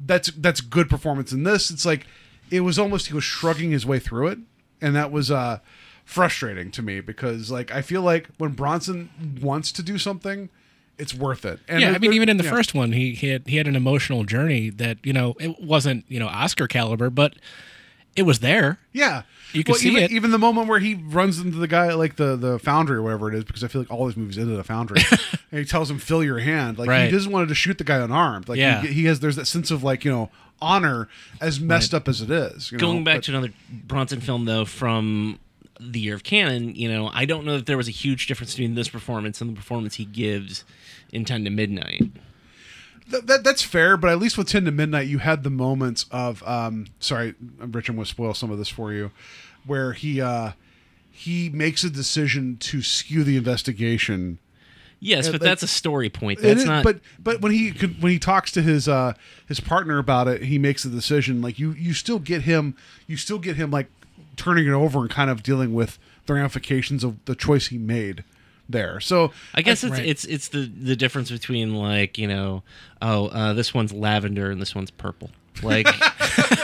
that's 0.00 0.30
that's 0.32 0.60
good 0.60 0.88
performance. 0.88 1.32
In 1.32 1.44
this, 1.44 1.70
it's 1.70 1.86
like 1.86 2.06
it 2.50 2.60
was 2.60 2.78
almost 2.78 3.08
he 3.08 3.14
was 3.14 3.24
shrugging 3.24 3.70
his 3.70 3.84
way 3.86 3.98
through 3.98 4.28
it, 4.28 4.38
and 4.80 4.94
that 4.96 5.10
was 5.12 5.30
uh 5.30 5.58
frustrating 6.04 6.70
to 6.70 6.82
me 6.82 7.00
because 7.00 7.50
like 7.50 7.70
I 7.72 7.82
feel 7.82 8.02
like 8.02 8.28
when 8.38 8.52
Bronson 8.52 9.10
wants 9.42 9.72
to 9.72 9.82
do 9.82 9.98
something, 9.98 10.48
it's 10.98 11.12
worth 11.14 11.44
it. 11.44 11.60
And 11.68 11.80
yeah, 11.80 11.92
I 11.92 11.98
mean, 11.98 12.12
even 12.12 12.28
in 12.28 12.36
the 12.36 12.44
yeah. 12.44 12.50
first 12.50 12.74
one, 12.74 12.92
he, 12.92 13.14
he 13.14 13.28
had 13.28 13.46
he 13.46 13.56
had 13.56 13.66
an 13.66 13.76
emotional 13.76 14.24
journey 14.24 14.70
that 14.70 14.98
you 15.04 15.12
know 15.12 15.34
it 15.40 15.60
wasn't 15.60 16.04
you 16.08 16.18
know 16.18 16.28
Oscar 16.28 16.66
caliber, 16.66 17.10
but 17.10 17.34
it 18.14 18.22
was 18.22 18.40
there. 18.40 18.78
Yeah. 18.92 19.22
You 19.56 19.64
could 19.64 19.72
well, 19.72 19.78
see 19.80 19.90
even, 19.90 20.02
it. 20.04 20.10
even 20.12 20.30
the 20.30 20.38
moment 20.38 20.68
where 20.68 20.78
he 20.78 20.94
runs 20.94 21.38
into 21.38 21.56
the 21.58 21.68
guy 21.68 21.88
at 21.88 21.98
like 21.98 22.16
the, 22.16 22.36
the 22.36 22.58
foundry 22.58 22.96
or 22.96 23.02
whatever 23.02 23.28
it 23.32 23.34
is, 23.36 23.44
because 23.44 23.64
I 23.64 23.68
feel 23.68 23.80
like 23.82 23.90
all 23.90 24.06
these 24.06 24.16
movies 24.16 24.38
at 24.38 24.46
a 24.48 24.64
foundry, 24.64 25.00
and 25.50 25.58
he 25.60 25.64
tells 25.64 25.90
him 25.90 25.98
fill 25.98 26.22
your 26.22 26.38
hand. 26.38 26.78
Like 26.78 26.88
Right. 26.88 27.04
he 27.06 27.10
doesn't 27.10 27.32
want 27.32 27.48
to 27.48 27.54
shoot 27.54 27.78
the 27.78 27.84
guy 27.84 27.96
unarmed. 27.98 28.48
Like 28.48 28.58
Yeah. 28.58 28.82
he, 28.82 28.88
he 28.92 29.04
has 29.06 29.20
there's 29.20 29.36
that 29.36 29.46
sense 29.46 29.70
of 29.70 29.82
like 29.82 30.04
you 30.04 30.10
know 30.12 30.30
honor 30.62 31.08
as 31.40 31.60
messed 31.60 31.92
up 31.92 32.08
as 32.08 32.20
it 32.20 32.30
is. 32.30 32.70
You 32.72 32.78
going 32.78 32.98
know? 32.98 33.04
back 33.04 33.16
But- 33.16 33.24
to 33.24 33.30
another 33.32 33.52
Bronson 33.70 34.20
film 34.20 34.44
though 34.44 34.64
from 34.64 35.38
the 35.78 36.00
year 36.00 36.14
of 36.14 36.24
Cannon, 36.24 36.74
you 36.74 36.88
know, 36.90 37.10
I 37.12 37.26
don't 37.26 37.44
know 37.44 37.56
that 37.58 37.66
there 37.66 37.76
was 37.76 37.86
a 37.88 37.92
huge 37.92 38.26
difference 38.26 38.54
between 38.54 38.74
this 38.76 38.88
performance 38.88 39.42
and 39.42 39.50
the 39.50 39.54
performance 39.54 39.96
he 39.96 40.06
gives 40.06 40.64
in 41.12 41.24
Ten 41.26 41.44
to 41.44 41.50
Midnight. 41.50 42.10
Th- 43.10 43.22
that 43.24 43.44
that's 43.44 43.62
fair, 43.62 43.96
but 43.96 44.10
at 44.10 44.18
least 44.18 44.36
with 44.38 44.48
Ten 44.48 44.64
to 44.64 44.70
Midnight, 44.72 45.06
you 45.06 45.18
had 45.18 45.42
the 45.44 45.50
moments 45.50 46.06
of 46.10 46.42
um. 46.48 46.86
Sorry, 46.98 47.34
Rich, 47.58 47.88
I'm 47.88 47.96
going 47.96 48.04
to 48.04 48.10
spoil 48.10 48.34
some 48.34 48.50
of 48.50 48.58
this 48.58 48.68
for 48.68 48.92
you, 48.92 49.10
where 49.66 49.92
he 49.92 50.20
uh 50.20 50.52
he 51.10 51.48
makes 51.48 51.82
a 51.84 51.90
decision 51.90 52.56
to 52.58 52.82
skew 52.82 53.24
the 53.24 53.36
investigation. 53.36 54.38
Yes, 55.00 55.28
Uh, 55.28 55.32
but 55.32 55.40
like- 55.40 55.46
that's 55.50 55.62
a 55.62 55.66
story 55.68 56.08
point. 56.08 56.40
That's 56.40 56.60
is- 56.60 56.66
not. 56.66 56.82
But 56.84 57.00
but 57.18 57.40
when 57.40 57.52
he 57.52 57.70
could- 57.72 58.02
when 58.02 58.12
he 58.12 58.18
talks 58.18 58.50
to 58.52 58.62
his 58.62 58.88
uh 58.88 59.12
his 59.46 59.60
partner 59.60 59.98
about 59.98 60.28
it, 60.28 60.42
he 60.44 60.58
makes 60.58 60.84
a 60.84 60.88
decision. 60.88 61.40
Like 61.42 61.58
you 61.58 61.72
you 61.72 61.92
still 61.94 62.18
get 62.18 62.42
him 62.42 62.74
you 63.06 63.16
still 63.16 63.38
get 63.38 63.56
him 63.56 63.70
like 63.70 63.88
turning 64.36 64.66
it 64.66 64.72
over 64.72 65.00
and 65.00 65.10
kind 65.10 65.30
of 65.30 65.42
dealing 65.42 65.72
with 65.74 65.98
the 66.26 66.34
ramifications 66.34 67.04
of 67.04 67.16
the 67.26 67.34
choice 67.34 67.68
he 67.68 67.78
made 67.78 68.24
there. 68.68 68.98
So 69.00 69.32
I 69.54 69.62
guess 69.62 69.84
I- 69.84 69.88
it's 69.88 69.98
it's 69.98 70.24
it's 70.24 70.48
the 70.48 70.60
the 70.66 70.96
difference 70.96 71.30
between 71.30 71.74
like 71.74 72.18
you 72.18 72.26
know 72.26 72.62
oh 73.00 73.28
uh, 73.28 73.52
this 73.52 73.72
one's 73.74 73.92
lavender 73.92 74.50
and 74.50 74.60
this 74.60 74.74
one's 74.74 74.90
purple. 74.90 75.30
Like 75.62 75.86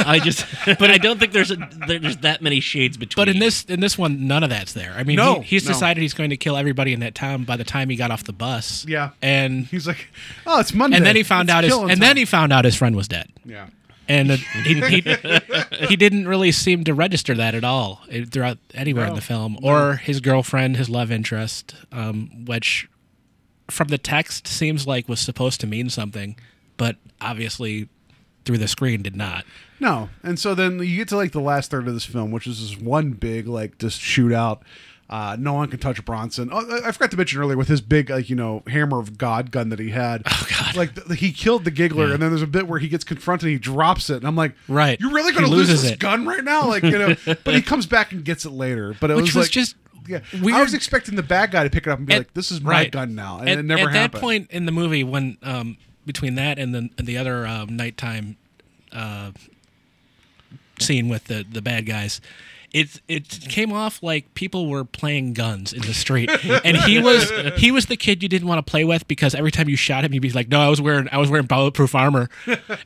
I 0.06 0.20
just 0.22 0.46
but 0.78 0.90
I 0.90 0.98
don't 0.98 1.18
think 1.18 1.32
there's 1.32 1.50
a, 1.50 1.56
there's 1.86 2.18
that 2.18 2.42
many 2.42 2.60
shades 2.60 2.96
between. 2.96 3.22
But 3.22 3.28
in 3.28 3.38
this 3.38 3.64
in 3.64 3.80
this 3.80 3.96
one, 3.98 4.26
none 4.26 4.42
of 4.42 4.50
that's 4.50 4.72
there. 4.72 4.92
I 4.96 5.04
mean, 5.04 5.16
No, 5.16 5.40
he, 5.40 5.42
he's 5.56 5.64
no. 5.64 5.72
decided 5.72 6.00
he's 6.00 6.14
going 6.14 6.30
to 6.30 6.36
kill 6.36 6.56
everybody 6.56 6.92
in 6.92 7.00
that 7.00 7.14
town 7.14 7.44
by 7.44 7.56
the 7.56 7.64
time 7.64 7.88
he 7.88 7.96
got 7.96 8.10
off 8.10 8.24
the 8.24 8.32
bus. 8.32 8.84
Yeah. 8.86 9.10
and 9.22 9.66
he's 9.66 9.86
like, 9.86 10.08
oh, 10.46 10.60
it's 10.60 10.72
Monday. 10.74 10.96
and 10.96 11.06
then 11.06 11.16
he 11.16 11.22
found 11.22 11.48
It's 11.48 11.54
out 11.54 11.64
his 11.64 11.72
killing 11.72 11.90
and 11.90 12.02
then 12.02 12.16
he 12.16 12.24
found 12.24 12.52
out 12.52 12.64
his 12.64 12.74
friend 12.76 12.96
was 12.96 13.08
dead. 13.08 13.28
Yeah. 13.44 13.68
And 14.08 14.32
uh, 14.32 14.36
he, 14.64 14.80
he, 14.80 15.16
he 15.86 15.96
didn't 15.96 16.26
really 16.26 16.50
seem 16.52 16.84
to 16.84 16.92
register 16.94 17.34
that 17.34 17.54
at 17.54 17.62
all 17.64 18.00
uh, 18.12 18.24
throughout 18.30 18.58
anywhere 18.74 19.06
in 19.06 19.14
the 19.14 19.20
film, 19.20 19.56
or 19.62 19.94
his 19.96 20.20
girlfriend, 20.20 20.76
his 20.76 20.90
love 20.90 21.10
interest, 21.12 21.74
um, 21.92 22.44
which 22.44 22.88
from 23.70 23.88
the 23.88 23.98
text 23.98 24.46
seems 24.48 24.86
like 24.88 25.08
was 25.08 25.20
supposed 25.20 25.60
to 25.60 25.66
mean 25.68 25.88
something, 25.88 26.36
but 26.76 26.96
obviously 27.20 27.88
through 28.44 28.58
the 28.58 28.68
screen 28.68 29.02
did 29.02 29.16
not. 29.16 29.44
No, 29.80 30.10
and 30.22 30.38
so 30.38 30.54
then 30.54 30.78
you 30.78 30.96
get 30.96 31.08
to 31.08 31.16
like 31.16 31.32
the 31.32 31.40
last 31.40 31.70
third 31.70 31.88
of 31.88 31.94
this 31.94 32.04
film, 32.04 32.30
which 32.30 32.46
is 32.46 32.60
this 32.60 32.80
one 32.80 33.12
big 33.12 33.46
like 33.48 33.78
just 33.78 34.00
shootout. 34.00 34.60
Uh, 35.10 35.36
no 35.38 35.52
one 35.52 35.68
can 35.68 35.78
touch 35.78 36.02
Bronson. 36.06 36.48
Oh, 36.50 36.58
I- 36.82 36.88
I 36.88 36.92
forgot 36.92 37.10
to 37.10 37.16
mention 37.18 37.38
earlier 37.38 37.56
with 37.58 37.68
his 37.68 37.82
big 37.82 38.08
like 38.08 38.30
you 38.30 38.36
know 38.36 38.62
hammer 38.66 38.98
of 38.98 39.18
God 39.18 39.50
gun 39.50 39.68
that 39.68 39.78
he 39.78 39.90
had. 39.90 40.22
Oh 40.30 40.46
God! 40.48 40.76
Like 40.76 40.94
the, 40.94 41.14
he 41.14 41.32
killed 41.32 41.64
the 41.64 41.70
giggler, 41.70 42.06
Yeah. 42.08 42.14
and 42.14 42.22
then 42.22 42.30
there's 42.30 42.40
a 42.42 42.46
bit 42.46 42.66
where 42.68 42.78
he 42.78 42.88
gets 42.88 43.04
confronted, 43.04 43.46
and 43.46 43.52
he 43.52 43.58
drops 43.58 44.08
it, 44.10 44.16
and 44.16 44.26
I'm 44.26 44.36
like, 44.36 44.54
Right. 44.68 44.98
You're 45.00 45.12
really 45.12 45.32
going 45.32 45.44
to 45.44 45.50
lose 45.50 45.68
this 45.68 45.84
it. 45.84 45.98
gun 45.98 46.26
right 46.26 46.42
now, 46.44 46.66
like 46.68 46.82
you 46.82 46.92
know? 46.98 47.14
but 47.44 47.54
he 47.54 47.60
comes 47.62 47.84
back 47.86 48.12
and 48.12 48.24
gets 48.24 48.44
it 48.46 48.50
later. 48.50 48.94
But 49.00 49.10
it 49.10 49.16
Which 49.16 49.22
was, 49.26 49.34
was 49.34 49.44
like, 49.46 49.50
just 49.50 49.76
yeah. 50.08 50.20
I 50.32 50.62
was 50.62 50.72
expecting 50.74 51.14
the 51.16 51.22
bad 51.22 51.50
guy 51.50 51.64
to 51.64 51.70
pick 51.70 51.86
it 51.86 51.90
up 51.90 51.98
and 51.98 52.06
be 52.06 52.14
At- 52.14 52.18
like, 52.20 52.34
"This 52.34 52.50
is 52.50 52.60
my 52.62 52.70
right. 52.70 52.90
gun 52.90 53.14
now," 53.14 53.38
and 53.40 53.48
at, 53.50 53.58
it 53.58 53.64
never 53.64 53.88
at 53.88 53.94
happened. 53.94 54.14
that 54.14 54.20
point 54.20 54.50
in 54.50 54.64
the 54.66 54.72
movie, 54.72 55.04
when 55.04 55.36
um, 55.42 55.76
between 56.06 56.34
that 56.36 56.58
and 56.58 56.74
the 56.74 56.90
and 56.98 57.06
the 57.06 57.16
other 57.16 57.46
um, 57.46 57.76
nighttime 57.76 58.36
uh, 58.92 59.32
scene 60.78 61.08
with 61.08 61.24
the 61.24 61.44
the 61.50 61.62
bad 61.62 61.86
guys, 61.86 62.20
it 62.72 63.00
it 63.08 63.28
came 63.28 63.72
off 63.72 64.02
like 64.02 64.34
people 64.34 64.68
were 64.68 64.84
playing 64.84 65.32
guns 65.34 65.72
in 65.72 65.82
the 65.82 65.94
street, 65.94 66.30
and 66.64 66.76
he 66.78 67.00
was 67.00 67.30
he 67.56 67.70
was 67.70 67.86
the 67.86 67.96
kid 67.96 68.22
you 68.22 68.28
didn't 68.28 68.48
want 68.48 68.64
to 68.64 68.70
play 68.70 68.84
with 68.84 69.06
because 69.08 69.34
every 69.34 69.50
time 69.50 69.68
you 69.68 69.76
shot 69.76 70.04
him, 70.04 70.12
he'd 70.12 70.20
be 70.20 70.30
like, 70.30 70.48
"No, 70.48 70.60
I 70.60 70.68
was 70.68 70.80
wearing 70.80 71.08
I 71.12 71.18
was 71.18 71.30
wearing 71.30 71.46
bulletproof 71.46 71.94
armor, 71.94 72.28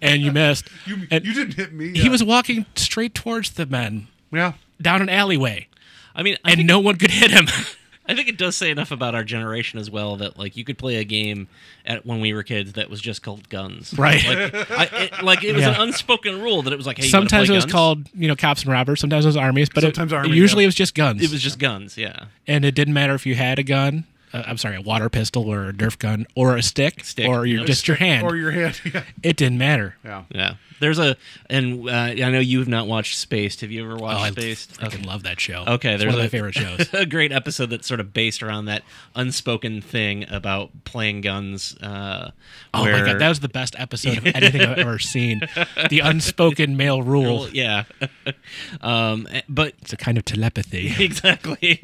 and 0.01 0.23
you 0.23 0.33
missed." 0.33 0.69
you, 0.87 1.07
and 1.11 1.25
you 1.25 1.35
didn't 1.35 1.55
hit 1.55 1.73
me. 1.73 1.93
he 1.93 2.05
yeah. 2.05 2.11
was 2.11 2.23
walking 2.23 2.67
straight 2.75 3.15
towards 3.15 3.51
the 3.51 3.67
men 3.67 4.09
yeah. 4.33 4.55
down 4.81 5.03
an 5.03 5.09
alleyway, 5.09 5.69
I 6.15 6.23
mean, 6.23 6.37
I 6.45 6.51
and 6.51 6.59
think, 6.59 6.69
no 6.69 6.81
one 6.81 6.97
could 6.97 7.11
hit 7.11 7.31
him. 7.31 7.47
I 8.09 8.15
think 8.15 8.29
it 8.29 8.39
does 8.39 8.57
say 8.57 8.71
enough 8.71 8.91
about 8.91 9.15
our 9.15 9.25
generation 9.25 9.79
as 9.79 9.91
well 9.91 10.17
that 10.17 10.39
like 10.39 10.57
you 10.57 10.65
could 10.65 10.79
play 10.79 10.97
a 10.97 11.05
game 11.05 11.49
at 11.85 12.07
when 12.07 12.21
we 12.21 12.33
were 12.33 12.43
kids 12.43 12.73
that 12.75 12.89
was 12.91 13.01
just 13.01 13.23
called 13.23 13.49
Guns. 13.49 13.93
Right. 13.99 14.25
Like, 14.25 14.71
I, 14.71 14.85
it, 15.05 15.23
like 15.23 15.43
it 15.45 15.53
was 15.55 15.63
Yeah. 15.63 15.75
an 15.75 15.81
unspoken 15.89 16.41
rule 16.41 16.63
that 16.63 16.73
it 16.73 16.77
was 16.77 16.87
like, 16.87 16.99
hey, 16.99 17.07
you 17.07 17.13
wanna 17.13 17.29
sometimes 17.29 17.51
it 17.51 17.55
was 17.55 17.65
guns? 17.65 17.73
called 17.73 18.09
you 18.15 18.29
know 18.29 18.37
cops 18.37 18.63
and 18.63 18.73
robbers. 18.73 19.01
Sometimes 19.01 19.25
it 19.25 19.29
was 19.29 19.37
armies, 19.37 19.69
but 19.69 19.83
Sometimes 19.83 20.13
it, 20.13 20.17
army, 20.17 20.37
usually 20.37 20.63
yeah. 20.63 20.67
it 20.67 20.69
was 20.69 20.75
just 20.77 20.95
guns. 20.95 21.23
It 21.23 21.31
was 21.31 21.43
just 21.43 21.59
guns. 21.59 21.97
Yeah. 21.97 22.27
and 22.47 22.65
it 22.65 22.75
didn't 22.75 22.95
matter 22.95 23.15
if 23.15 23.27
you 23.27 23.35
had 23.35 23.59
a 23.59 23.63
gun. 23.63 24.05
Uh, 24.33 24.43
I'm 24.47 24.57
sorry, 24.59 24.77
a 24.77 24.81
water 24.81 25.09
pistol 25.09 25.49
or 25.49 25.69
a 25.69 25.73
Nerf 25.73 25.99
gun 25.99 26.27
or 26.35 26.57
a 26.57 26.63
stick, 26.63 27.05
Stick, 27.05 27.29
or 27.29 27.47
your, 27.47 27.59
yep. 27.61 27.67
just 27.69 27.87
your 27.87 27.97
hand. 27.97 28.27
or 28.27 28.35
your 28.37 28.51
hand. 28.51 28.81
Yeah. 28.93 29.03
it 29.23 29.37
didn't 29.37 29.59
matter. 29.59 29.97
yeah. 30.05 30.25
Yeah. 30.31 30.55
There's 30.81 30.99
a 30.99 31.17
and 31.49 31.89
uh, 31.89 31.93
I 31.93 32.15
know 32.31 32.39
you 32.41 32.59
have 32.59 32.69
not 32.69 32.87
watched 32.87 33.17
Spaced. 33.19 33.61
Have 33.63 33.71
you 33.71 33.83
ever 33.85 33.95
Oh, 33.95 34.03
watched 34.03 34.21
I 34.21 34.31
Spaced? 34.31 34.81
freaking 34.81 35.07
love 35.07 35.23
that 35.25 35.41
show. 35.41 35.65
Okay, 35.67 35.95
it's 35.95 36.03
there's 36.03 36.13
one 36.15 36.15
of 36.15 36.21
a, 36.21 36.25
my 36.25 36.29
favorite 36.29 36.55
shows. 36.55 36.89
a 36.93 37.07
great 37.07 37.33
episode 37.33 37.71
that's 37.71 37.87
sort 37.87 38.01
of 38.01 38.13
based 38.13 38.43
around 38.43 38.67
that 38.67 38.83
unspoken 39.15 39.81
thing 39.81 40.27
about 40.31 40.71
playing 40.85 41.21
guns. 41.23 41.77
Uh, 41.79 42.31
Oh 42.75 42.83
where, 42.83 42.93
my 43.05 43.13
god, 43.13 43.21
that 43.21 43.29
was 43.29 43.41
the 43.41 43.49
best 43.49 43.75
episode 43.79 44.19
of 44.19 44.27
anything 44.35 44.61
I've 44.61 44.79
ever 44.79 44.99
seen. 44.99 45.41
The 45.89 46.01
unspoken 46.01 46.77
male 46.77 47.03
rule. 47.03 47.49
Yeah. 47.49 47.85
um, 48.81 49.27
eh, 49.31 49.43
but 49.49 49.75
It's 49.83 49.93
a 49.93 49.97
kind 49.97 50.19
of 50.19 50.25
telepathy. 50.25 50.93
exactly. 51.03 51.81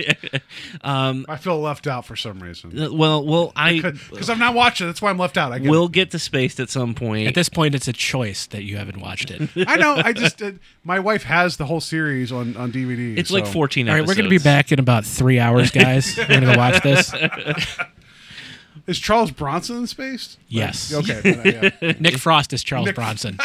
um, 0.82 1.24
I 1.28 1.36
feel 1.36 1.58
left 1.60 1.86
out 1.86 2.04
for 2.06 2.16
some 2.16 2.40
reason. 2.42 2.78
uh, 2.78 2.92
well, 2.92 3.24
well, 3.24 3.52
I 3.56 3.80
Because 4.10 4.28
I'm 4.30 4.38
not 4.38 4.54
watching. 4.54 4.86
That's 4.86 5.00
why 5.02 5.10
I'm 5.10 5.18
left 5.18 5.36
out. 5.36 5.52
I 5.52 5.58
get 5.58 5.70
will 5.70 5.88
get 5.88 6.10
to 6.12 6.18
Spaced 6.18 6.60
at 6.60 6.70
some 6.70 6.94
point. 6.94 7.28
At 7.28 7.34
this 7.34 7.48
point, 7.48 7.74
it's 7.74 7.88
a 7.88 7.92
choice 7.92 8.46
that 8.48 8.64
you 8.64 8.76
haven't 8.84 9.00
watched 9.00 9.30
it. 9.30 9.48
I 9.68 9.76
know. 9.76 9.94
I 9.96 10.12
just 10.12 10.42
uh, 10.42 10.52
my 10.84 10.98
wife 10.98 11.22
has 11.24 11.56
the 11.56 11.64
whole 11.66 11.80
series 11.80 12.30
on 12.32 12.56
on 12.56 12.70
DVD. 12.72 13.16
it's 13.16 13.30
like 13.30 13.46
so- 13.46 13.52
14 13.52 13.88
All 13.88 13.94
right, 13.94 13.98
episodes. 14.00 14.08
we're 14.08 14.22
going 14.22 14.30
to 14.30 14.38
be 14.38 14.42
back 14.42 14.72
in 14.72 14.78
about 14.78 15.04
three 15.04 15.38
hours, 15.38 15.70
guys. 15.72 16.16
we're 16.16 16.26
going 16.26 16.40
to 16.42 16.46
go 16.52 16.56
watch 16.58 16.82
this. 16.82 17.14
Is 18.86 18.98
Charles 18.98 19.30
Bronson 19.30 19.76
in 19.76 19.86
space? 19.86 20.38
Yes. 20.48 20.92
Okay. 20.92 21.20
then, 21.20 21.70
yeah. 21.80 21.92
Nick 22.00 22.16
Frost 22.16 22.52
is 22.52 22.64
Charles 22.64 22.86
Nick- 22.86 22.96
Bronson. 22.96 23.38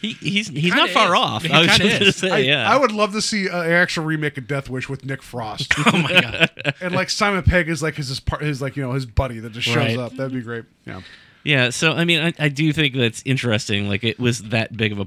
He, 0.00 0.14
he's 0.14 0.48
he's 0.48 0.74
not 0.74 0.90
far 0.90 1.14
is. 1.14 1.20
off. 1.20 1.42
He 1.44 1.52
I 1.52 1.60
was 1.60 1.68
just 1.68 1.80
gonna 1.80 1.94
is. 2.06 2.16
say, 2.16 2.30
I, 2.30 2.38
yeah. 2.38 2.68
I 2.68 2.76
would 2.76 2.90
love 2.90 3.12
to 3.12 3.22
see 3.22 3.48
uh, 3.48 3.62
an 3.62 3.70
actual 3.70 4.04
remake 4.04 4.36
of 4.36 4.48
Death 4.48 4.68
Wish 4.68 4.88
with 4.88 5.04
Nick 5.04 5.22
Frost, 5.22 5.72
Oh 5.86 5.96
my 5.98 6.20
god. 6.20 6.74
and 6.80 6.92
like 6.92 7.08
Simon 7.10 7.44
Pegg 7.44 7.68
is 7.68 7.80
like 7.80 7.94
his 7.94 8.08
his, 8.08 8.18
part, 8.18 8.42
his 8.42 8.60
like 8.60 8.76
you 8.76 8.82
know 8.82 8.90
his 8.90 9.06
buddy 9.06 9.38
that 9.38 9.52
just 9.52 9.68
shows 9.68 9.76
Right. 9.76 9.96
up. 9.98 10.14
That'd 10.16 10.32
be 10.32 10.40
great. 10.40 10.64
Yeah. 10.84 11.02
Yeah, 11.44 11.70
so 11.70 11.92
I 11.92 12.04
mean, 12.04 12.20
I, 12.20 12.32
I 12.38 12.48
do 12.48 12.72
think 12.72 12.94
that's 12.94 13.22
interesting. 13.24 13.88
Like, 13.88 14.04
it 14.04 14.18
was 14.18 14.42
that 14.44 14.76
big 14.76 14.92
of 14.92 15.00
a 15.00 15.06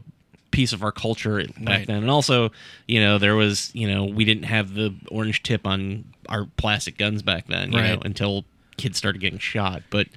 piece 0.51 0.73
of 0.73 0.83
our 0.83 0.91
culture 0.91 1.37
back 1.59 1.67
Right. 1.79 1.87
then, 1.87 1.97
and 1.97 2.09
also, 2.09 2.51
you 2.87 2.99
know, 3.01 3.17
there 3.17 3.35
was, 3.35 3.71
you 3.73 3.87
know, 3.89 4.05
we 4.05 4.23
didn't 4.25 4.43
have 4.43 4.73
the 4.73 4.93
orange 5.09 5.43
tip 5.43 5.65
on 5.67 6.05
our 6.29 6.47
plastic 6.57 6.97
guns 6.97 7.21
back 7.21 7.47
then, 7.47 7.71
you 7.71 7.77
know, 7.81 7.95
Right. 7.95 8.05
until 8.05 8.45
kids 8.77 8.97
started 8.97 9.19
getting 9.19 9.39
shot. 9.39 9.83
But, 9.89 10.07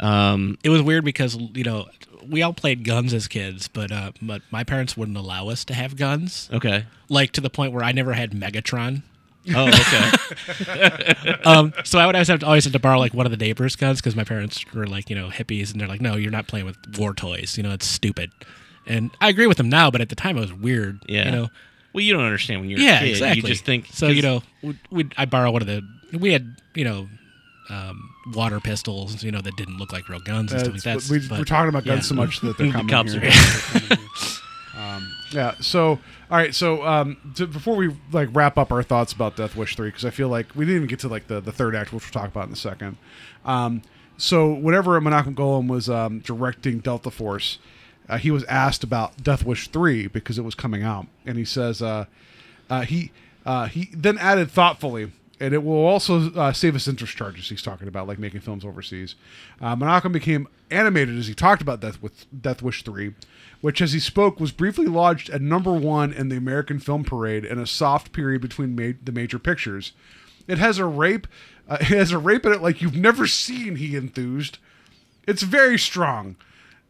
um, 0.00 0.58
It 0.64 0.70
was 0.70 0.82
weird 0.82 1.04
because 1.04 1.36
you 1.54 1.64
know 1.64 1.88
we 2.26 2.40
all 2.42 2.52
played 2.52 2.84
guns 2.84 3.12
as 3.12 3.26
kids, 3.28 3.68
but 3.68 3.90
uh, 3.90 4.12
but 4.22 4.42
my 4.50 4.62
parents 4.64 4.96
wouldn't 4.96 5.16
allow 5.16 5.48
us 5.48 5.64
to 5.66 5.74
have 5.74 5.96
guns. 5.96 6.48
okay, 6.52 6.84
Like 7.08 7.32
to 7.32 7.40
the 7.40 7.50
point 7.50 7.72
where 7.72 7.82
I 7.84 7.92
never 7.92 8.12
had 8.14 8.32
Megatron. 8.32 9.02
oh, 9.54 9.68
okay, 9.68 11.14
Um, 11.44 11.72
so 11.84 11.98
I 11.98 12.06
would 12.06 12.14
always 12.14 12.28
have 12.28 12.40
to, 12.40 12.46
always 12.46 12.64
have 12.64 12.72
to 12.72 12.78
borrow 12.78 12.98
like 12.98 13.12
one 13.12 13.26
of 13.26 13.32
the 13.32 13.36
neighbors' 13.38 13.74
guns 13.76 14.00
because 14.00 14.14
my 14.14 14.24
parents 14.24 14.64
were 14.72 14.86
like 14.86 15.10
you 15.10 15.16
know 15.16 15.28
hippies 15.30 15.72
and 15.72 15.80
they're 15.80 15.88
like, 15.88 16.00
no, 16.00 16.14
you're 16.14 16.30
not 16.30 16.46
playing 16.46 16.66
with 16.66 16.76
war 16.98 17.12
toys. 17.14 17.56
You 17.56 17.62
know, 17.64 17.72
it's 17.72 17.86
stupid. 17.86 18.30
And 18.86 19.10
I 19.20 19.28
agree 19.28 19.46
with 19.46 19.56
them 19.56 19.68
now, 19.68 19.90
but 19.90 20.00
at 20.00 20.08
the 20.08 20.14
time 20.16 20.36
it 20.36 20.40
was 20.40 20.52
weird. 20.52 21.00
yeah. 21.08 21.24
You 21.26 21.30
know. 21.32 21.48
well, 21.92 22.02
you 22.02 22.12
don't 22.12 22.24
understand 22.24 22.60
when 22.60 22.70
you're 22.70 22.78
yeah, 22.80 22.98
a 22.98 23.00
kid. 23.00 23.10
exactly. 23.10 23.42
You 23.42 23.48
just 23.48 23.64
think 23.64 23.86
so. 23.86 24.08
You 24.08 24.22
know, 24.22 24.42
we 24.62 24.78
we'd, 24.90 25.14
I 25.16 25.24
borrow 25.24 25.50
one 25.50 25.62
of 25.62 25.68
the. 25.68 25.82
We 26.16 26.32
had 26.32 26.56
you 26.74 26.84
know. 26.84 27.08
Um, 27.70 28.10
water 28.34 28.60
pistols, 28.60 29.22
you 29.22 29.30
know, 29.30 29.40
that 29.40 29.56
didn't 29.56 29.78
look 29.78 29.92
like 29.92 30.08
real 30.08 30.20
guns 30.20 30.52
and 30.52 30.60
stuff 30.60 30.74
like 30.74 30.82
that. 30.82 31.08
We, 31.08 31.20
we're 31.38 31.44
talking 31.44 31.70
about 31.70 31.84
guns 31.84 32.04
yeah. 32.04 32.08
so 32.08 32.14
much 32.16 32.40
that 32.40 32.58
they're 32.58 32.66
The 32.72 32.72
coming 32.72 32.88
cops 32.88 33.12
here. 33.12 33.22
are- 33.24 34.31
um, 34.76 35.12
yeah. 35.32 35.54
So 35.60 35.90
all 36.30 36.38
right. 36.38 36.54
So 36.54 36.86
um, 36.86 37.16
to, 37.36 37.46
before 37.46 37.76
we 37.76 37.94
like 38.10 38.28
wrap 38.32 38.56
up 38.58 38.72
our 38.72 38.82
thoughts 38.82 39.12
about 39.12 39.36
Death 39.36 39.56
Wish 39.56 39.76
three, 39.76 39.88
because 39.88 40.04
I 40.04 40.10
feel 40.10 40.28
like 40.28 40.54
we 40.54 40.64
didn't 40.64 40.76
even 40.76 40.88
get 40.88 40.98
to 41.00 41.08
like 41.08 41.26
the 41.26 41.40
the 41.40 41.52
third 41.52 41.74
act, 41.74 41.92
which 41.92 42.04
we'll 42.04 42.22
talk 42.22 42.30
about 42.30 42.46
in 42.46 42.52
a 42.52 42.56
second. 42.56 42.96
Um, 43.44 43.82
so 44.16 44.52
whenever 44.52 45.00
Menachem 45.00 45.34
Golan 45.34 45.68
was 45.68 45.88
um, 45.88 46.20
directing 46.20 46.78
Delta 46.78 47.10
Force, 47.10 47.58
uh, 48.08 48.18
he 48.18 48.30
was 48.30 48.44
asked 48.44 48.84
about 48.84 49.22
Death 49.22 49.44
Wish 49.44 49.68
three 49.68 50.06
because 50.06 50.38
it 50.38 50.42
was 50.42 50.54
coming 50.54 50.82
out, 50.82 51.06
and 51.26 51.36
he 51.38 51.44
says 51.44 51.82
uh, 51.82 52.06
uh, 52.70 52.82
he 52.82 53.12
uh, 53.44 53.66
he 53.66 53.90
then 53.94 54.18
added 54.18 54.50
thoughtfully. 54.50 55.12
And 55.40 55.52
it 55.52 55.64
will 55.64 55.84
also 55.84 56.32
uh, 56.34 56.52
save 56.52 56.76
us 56.76 56.86
interest 56.86 57.16
charges. 57.16 57.48
He's 57.48 57.62
talking 57.62 57.88
about 57.88 58.06
like 58.06 58.16
making 58.16 58.42
films 58.42 58.64
overseas. 58.64 59.16
Uh, 59.60 59.74
Menachem 59.74 60.12
became 60.12 60.46
animated 60.70 61.18
as 61.18 61.26
he 61.26 61.34
talked 61.34 61.60
about 61.60 61.80
Death 61.80 62.00
with 62.00 62.26
Death 62.40 62.62
Wish 62.62 62.84
three, 62.84 63.14
which, 63.62 63.80
as 63.80 63.92
he 63.94 64.00
spoke, 64.00 64.38
was 64.38 64.52
briefly 64.52 64.86
lodged 64.86 65.30
at 65.30 65.40
number 65.40 65.72
one 65.72 66.12
in 66.12 66.28
the 66.28 66.36
American 66.36 66.78
Film 66.78 67.04
Parade 67.04 67.44
in 67.46 67.58
a 67.58 67.66
soft 67.66 68.12
period 68.12 68.42
between 68.42 68.76
ma- 68.76 68.98
the 69.02 69.12
major 69.12 69.38
pictures. 69.38 69.92
It 70.46 70.58
has 70.58 70.78
a 70.78 70.84
rape. 70.84 71.26
Uh, 71.68 71.78
it 71.80 71.86
has 71.86 72.12
a 72.12 72.18
rape 72.18 72.44
in 72.44 72.52
it 72.52 72.60
like 72.60 72.82
you've 72.82 72.96
never 72.96 73.26
seen. 73.26 73.76
He 73.76 73.96
enthused. 73.96 74.58
It's 75.26 75.42
very 75.42 75.78
strong. 75.78 76.36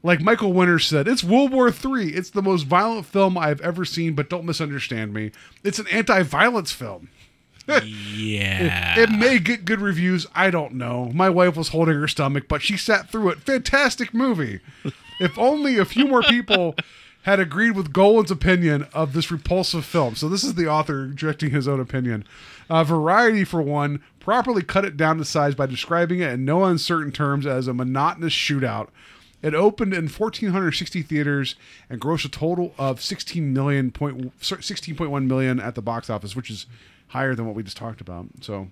Like 0.02 0.20
Michael 0.20 0.52
Winters 0.52 0.86
said, 0.86 1.06
it's 1.06 1.22
World 1.22 1.52
War 1.52 1.68
III. 1.68 2.08
It's 2.08 2.30
the 2.30 2.42
most 2.42 2.64
violent 2.64 3.06
film 3.06 3.38
I've 3.38 3.60
ever 3.60 3.84
seen, 3.84 4.14
but 4.14 4.28
don't 4.28 4.44
misunderstand 4.44 5.14
me. 5.14 5.30
It's 5.62 5.78
an 5.78 5.86
anti-violence 5.88 6.72
film. 6.72 7.08
Yeah. 7.68 8.94
It 8.98 9.10
may 9.10 9.38
get 9.38 9.64
good 9.64 9.80
reviews. 9.80 10.26
I 10.34 10.50
don't 10.50 10.74
know. 10.74 11.10
My 11.14 11.30
wife 11.30 11.56
was 11.56 11.68
holding 11.68 11.94
her 11.94 12.08
stomach, 12.08 12.44
but 12.48 12.62
she 12.62 12.76
sat 12.76 13.10
through 13.10 13.30
it. 13.30 13.40
Fantastic 13.40 14.12
movie. 14.12 14.60
If 15.20 15.38
only 15.38 15.78
a 15.78 15.84
few 15.84 16.06
more 16.06 16.22
people 16.22 16.74
had 17.22 17.38
agreed 17.38 17.72
with 17.72 17.92
Golan's 17.92 18.30
opinion 18.30 18.86
of 18.92 19.12
this 19.12 19.30
repulsive 19.30 19.84
film. 19.84 20.16
So 20.16 20.28
this 20.28 20.42
is 20.42 20.54
the 20.54 20.68
author 20.68 21.06
directing 21.06 21.50
his 21.50 21.68
own 21.68 21.80
opinion. 21.80 22.24
Uh, 22.68 22.82
Variety, 22.84 23.44
for 23.44 23.62
one, 23.62 24.02
properly 24.18 24.62
cut 24.62 24.84
it 24.84 24.96
down 24.96 25.18
to 25.18 25.24
size 25.24 25.54
by 25.54 25.66
describing 25.66 26.20
it 26.20 26.32
in 26.32 26.44
no 26.44 26.64
uncertain 26.64 27.12
terms 27.12 27.46
as 27.46 27.68
a 27.68 27.74
monotonous 27.74 28.32
shootout. 28.32 28.88
It 29.40 29.54
opened 29.54 29.92
in 29.92 30.04
1,460 30.04 31.02
theaters 31.02 31.56
and 31.90 32.00
grossed 32.00 32.24
a 32.24 32.28
total 32.28 32.74
of 32.78 33.02
16 33.02 33.52
million 33.52 33.90
point, 33.90 34.38
16.1 34.40 35.26
million 35.26 35.60
at 35.60 35.74
the 35.74 35.82
box 35.82 36.08
office, 36.08 36.36
which 36.36 36.50
is 36.50 36.66
higher 37.08 37.34
than 37.34 37.46
what 37.46 37.54
we 37.54 37.62
just 37.62 37.76
talked 37.76 38.00
about. 38.00 38.26
So 38.40 38.68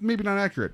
maybe 0.00 0.22
not 0.22 0.38
accurate. 0.38 0.72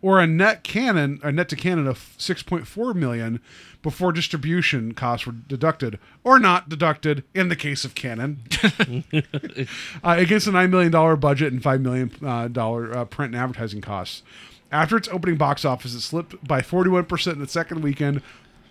Or 0.00 0.20
a 0.20 0.26
net 0.26 0.62
Cannon, 0.62 1.18
a 1.24 1.32
net 1.32 1.48
to 1.48 1.56
Cannon 1.56 1.88
of 1.88 1.98
6.4 2.18 2.94
million 2.94 3.40
before 3.82 4.12
distribution 4.12 4.94
costs 4.94 5.26
were 5.26 5.32
deducted, 5.32 5.98
or 6.22 6.38
not 6.38 6.68
deducted 6.68 7.24
in 7.34 7.48
the 7.48 7.56
case 7.56 7.84
of 7.84 7.94
Cannon, 7.94 8.42
uh, 9.12 10.16
against 10.18 10.46
a 10.46 10.52
nine 10.52 10.70
million 10.70 10.92
dollar 10.92 11.16
budget 11.16 11.52
and 11.52 11.62
$5 11.62 11.80
million 11.80 12.10
uh, 12.24 13.04
print 13.06 13.34
and 13.34 13.42
advertising 13.42 13.80
costs. 13.80 14.22
After 14.70 14.96
its 14.96 15.08
opening 15.08 15.36
box 15.36 15.64
office, 15.64 15.94
it 15.94 16.00
slipped 16.00 16.46
by 16.46 16.60
41 16.60 17.06
percent 17.06 17.36
in 17.36 17.40
the 17.40 17.48
second 17.48 17.82
weekend, 17.82 18.22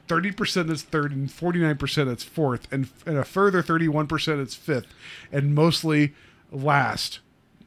30 0.07 0.31
percent 0.31 0.67
in 0.67 0.73
its 0.73 0.83
third, 0.83 1.11
and 1.11 1.31
49 1.31 1.77
percent 1.77 2.07
in 2.07 2.13
its 2.13 2.23
fourth, 2.23 2.71
and, 2.71 2.89
and 3.05 3.17
a 3.17 3.25
further 3.25 3.61
31 3.61 4.07
percent 4.07 4.37
in 4.37 4.43
its 4.43 4.55
fifth, 4.55 4.87
and 5.31 5.55
mostly 5.55 6.13
last, 6.51 7.19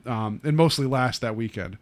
um, 0.06 0.40
and 0.44 0.56
mostly 0.56 0.86
last 0.86 1.20
that 1.20 1.36
weekend 1.36 1.76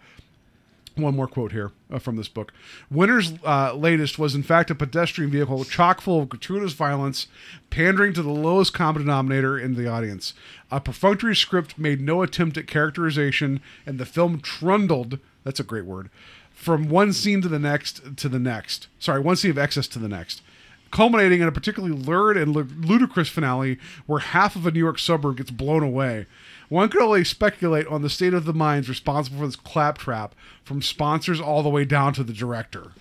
one 0.99 1.17
more 1.17 1.27
quote 1.27 1.53
here 1.53 1.73
uh, 1.91 1.99
from 1.99 2.17
this 2.17 2.29
book. 2.29 2.53
Winter's 2.91 3.33
uh, 3.45 3.75
latest 3.75 4.19
was, 4.19 4.35
in 4.35 4.43
fact, 4.43 4.71
a 4.71 4.75
pedestrian 4.75 5.31
vehicle 5.31 5.65
chock 5.65 6.01
full 6.01 6.21
of 6.21 6.29
gratuitous 6.29 6.73
violence, 6.73 7.27
pandering 7.71 8.13
to 8.15 8.23
the 8.23 8.31
lowest 8.31 8.75
common 8.75 9.03
denominator 9.03 9.59
in 9.59 9.75
the 9.75 9.89
audience. 9.89 10.35
A 10.71 10.81
perfunctory 10.81 11.37
script 11.37 11.79
made 11.79 12.01
no 12.01 12.23
attempt 12.23 12.57
at 12.57 12.67
characterization, 12.67 13.61
and 13.87 13.99
the 13.99 14.07
film 14.07 14.41
trundled 14.41 15.19
that's 15.45 15.61
a 15.61 15.65
great 15.65 15.87
word 15.87 16.11
from 16.59 16.89
one 16.89 17.13
scene 17.13 17.41
to 17.41 17.49
the 17.49 17.59
next 17.59 18.17
to 18.17 18.29
the 18.29 18.39
next. 18.41 18.89
Sorry, 18.99 19.21
one 19.21 19.37
scene 19.37 19.53
of 19.53 19.59
excess 19.59 19.87
to 19.89 20.01
the 20.01 20.09
next. 20.09 20.43
Culminating 20.91 21.41
in 21.41 21.47
a 21.47 21.53
particularly 21.53 21.95
lurid 21.95 22.37
and 22.37 22.53
ludicrous 22.85 23.29
finale 23.29 23.79
where 24.07 24.19
half 24.19 24.57
of 24.57 24.67
a 24.67 24.73
New 24.73 24.81
York 24.81 24.99
suburb 24.99 25.37
gets 25.37 25.53
blown 25.53 25.85
away. 25.85 26.27
One 26.69 26.89
could 26.91 27.01
only 27.01 27.25
speculate 27.25 27.87
on 27.87 28.03
the 28.03 28.11
state 28.11 28.35
of 28.35 28.45
the 28.45 28.53
minds 28.53 28.89
responsible 28.89 29.39
for 29.39 29.47
this 29.47 29.57
claptrap, 29.57 30.35
from 30.65 30.83
sponsors 30.83 31.41
all 31.41 31.63
the 31.63 31.69
way 31.71 31.85
down 31.85 32.13
to 32.15 32.25
the 32.25 32.33
director. 32.33 32.93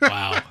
Wow. 0.00 0.42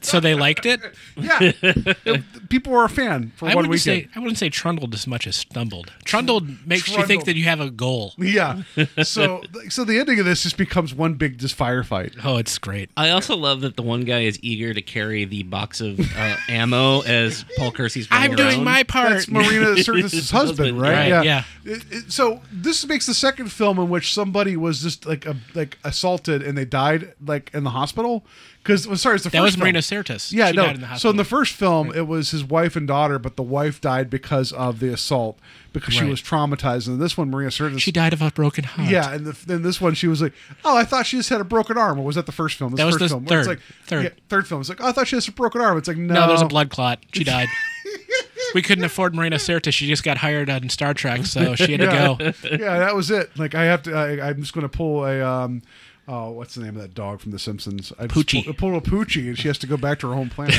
so 0.00 0.20
they 0.20 0.34
liked 0.34 0.66
it. 0.66 0.80
Yeah, 1.16 1.38
It- 1.62 2.48
people 2.48 2.72
were 2.72 2.84
a 2.84 2.88
fan 2.88 3.32
for 3.36 3.46
I 3.46 3.54
one 3.54 3.68
wouldn't 3.68 3.70
weekend. 3.84 4.04
say 4.04 4.08
I 4.14 4.18
wouldn't 4.18 4.38
say 4.38 4.48
trundled 4.50 4.92
as 4.94 5.06
much 5.06 5.26
as 5.26 5.36
stumbled. 5.36 5.92
Trundled 6.04 6.66
makes 6.66 6.88
you 6.94 7.04
think 7.06 7.24
that 7.24 7.36
you 7.36 7.44
have 7.44 7.60
a 7.60 7.70
goal. 7.70 8.14
Yeah, 8.18 8.62
so 9.02 9.42
so 9.68 9.84
the 9.84 9.98
ending 9.98 10.18
of 10.18 10.24
this 10.26 10.42
just 10.42 10.56
becomes 10.56 10.94
one 10.94 11.14
big 11.14 11.38
just 11.38 11.56
firefight. 11.56 12.18
Oh, 12.24 12.36
it's 12.36 12.58
great. 12.58 12.90
I 12.96 13.10
also 13.10 13.36
love 13.36 13.60
that 13.62 13.76
the 13.76 13.82
one 13.82 14.02
guy 14.02 14.20
is 14.22 14.38
eager 14.42 14.74
to 14.74 14.82
carry 14.82 15.24
the 15.24 15.44
box 15.44 15.80
of 15.80 15.98
uh, 16.16 16.36
ammo 16.48 17.00
as 17.02 17.44
Paul 17.56 17.72
Kersey's 17.72 18.08
I'm 18.10 18.34
doing 18.36 18.62
my 18.64 18.82
part. 18.82 19.10
That's 19.10 19.28
Marina 19.28 19.76
Sirtis' 19.76 20.30
husband, 20.32 20.80
right? 20.80 21.10
Right, 21.10 21.24
yeah. 21.24 21.44
It, 21.64 21.84
it, 21.90 22.12
so 22.12 22.40
this 22.52 22.86
makes 22.86 23.06
the 23.06 23.14
second 23.14 23.50
film 23.52 23.78
in 23.78 23.88
which 23.88 24.12
somebody 24.12 24.56
was 24.56 24.82
just 24.82 25.06
like 25.06 25.24
a, 25.26 25.36
like 25.54 25.78
assaulted 25.84 26.42
and 26.42 26.56
they 26.58 26.64
died 26.64 27.14
like 27.24 27.50
in 27.54 27.64
the 27.64 27.70
hospital. 27.70 28.24
Because 28.62 28.86
sorry, 28.96 29.16
it's 29.16 29.24
the 29.24 29.30
That 29.30 29.38
first 29.38 29.42
was 29.44 29.54
film. 29.54 29.62
Marina 29.64 29.78
Sirtis. 29.80 30.32
Yeah, 30.32 30.50
She 30.50 30.56
no. 30.56 30.66
died 30.66 30.74
in 30.76 30.80
the 30.82 30.96
so 30.96 31.10
in 31.10 31.16
the 31.16 31.22
hospital. 31.22 31.38
first 31.40 31.52
film, 31.54 31.92
it 31.94 32.06
was 32.06 32.30
his 32.30 32.44
wife 32.44 32.76
and 32.76 32.86
daughter, 32.88 33.18
but 33.18 33.36
the 33.36 33.42
wife 33.42 33.80
died 33.80 34.10
because 34.10 34.52
of 34.52 34.80
the 34.80 34.92
assault 34.92 35.38
because 35.72 35.94
she 35.94 36.00
Right. 36.02 36.10
was 36.10 36.20
traumatized. 36.22 36.88
And 36.88 37.00
this 37.00 37.16
one, 37.16 37.30
Marina 37.30 37.50
Sirtis, 37.50 37.80
She 37.80 37.92
died 37.92 38.12
of 38.12 38.22
a 38.22 38.30
broken 38.30 38.64
heart. 38.64 38.88
Yeah, 38.90 39.12
and 39.12 39.26
the, 39.26 39.36
then 39.46 39.62
this 39.62 39.80
one, 39.80 39.94
she 39.94 40.08
was 40.08 40.20
like, 40.22 40.32
"Oh, 40.64 40.76
I 40.76 40.84
thought 40.84 41.06
she 41.06 41.16
just 41.16 41.28
had 41.28 41.40
a 41.40 41.44
broken 41.44 41.76
arm." 41.78 41.98
Or 41.98 42.04
was 42.04 42.16
that 42.16 42.26
the 42.26 42.32
first 42.32 42.56
film? 42.56 42.72
This 42.72 42.78
That 42.78 42.86
was 42.86 42.94
first 42.96 43.02
the 43.04 43.08
film. 43.16 43.24
where 43.26 43.38
It's 43.40 43.48
third. 43.48 43.52
like, 43.58 43.64
Third. 43.86 44.02
yeah, 44.04 44.10
third 44.28 44.46
film. 44.48 44.60
It's 44.60 44.68
like, 44.70 44.80
"Oh, 44.82 44.88
I 44.88 44.92
thought 44.92 45.06
she 45.08 45.16
has 45.16 45.28
a 45.28 45.32
broken 45.32 45.60
arm." 45.60 45.78
It's 45.78 45.88
like, 45.88 45.96
no, 45.96 46.14
No, 46.14 46.26
there's 46.28 46.42
a 46.42 46.46
blood 46.46 46.70
clot. 46.70 47.00
She 47.12 47.24
died. 47.24 47.48
we 48.54 48.62
couldn't 48.62 48.84
afford 48.84 49.14
Marina 49.14 49.36
Sirtis. 49.36 49.72
She 49.72 49.86
just 49.86 50.02
got 50.02 50.18
hired 50.18 50.50
on 50.50 50.68
Star 50.68 50.92
Trek, 50.94 51.24
so 51.26 51.54
she 51.54 51.72
had 51.72 51.80
to 51.80 51.86
go. 51.86 52.16
yeah, 52.50 52.78
that 52.80 52.94
was 52.94 53.10
it. 53.10 53.30
Like 53.38 53.54
I 53.54 53.64
have 53.64 53.82
to. 53.84 53.94
I, 53.94 54.28
I'm 54.28 54.40
just 54.40 54.52
going 54.52 54.62
to 54.62 54.68
pull 54.68 55.04
a. 55.04 55.20
Um, 55.22 55.62
oh, 56.08 56.30
what's 56.30 56.54
the 56.54 56.62
name 56.62 56.76
of 56.76 56.82
that 56.82 56.94
dog 56.94 57.20
from 57.20 57.32
The 57.32 57.38
Simpsons? 57.38 57.92
I 57.98 58.06
Poochie. 58.06 58.44
Pull, 58.44 58.54
pull 58.54 58.76
a 58.76 58.80
Poochie, 58.80 59.28
and 59.28 59.38
she 59.38 59.48
has 59.48 59.58
to 59.58 59.66
go 59.66 59.76
back 59.76 59.98
to 60.00 60.08
her 60.08 60.14
home 60.14 60.30
planet. 60.30 60.58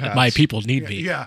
My 0.14 0.30
people 0.30 0.60
need 0.62 0.84
yeah, 0.84 0.88
me. 0.88 0.96
Yeah. 0.96 1.26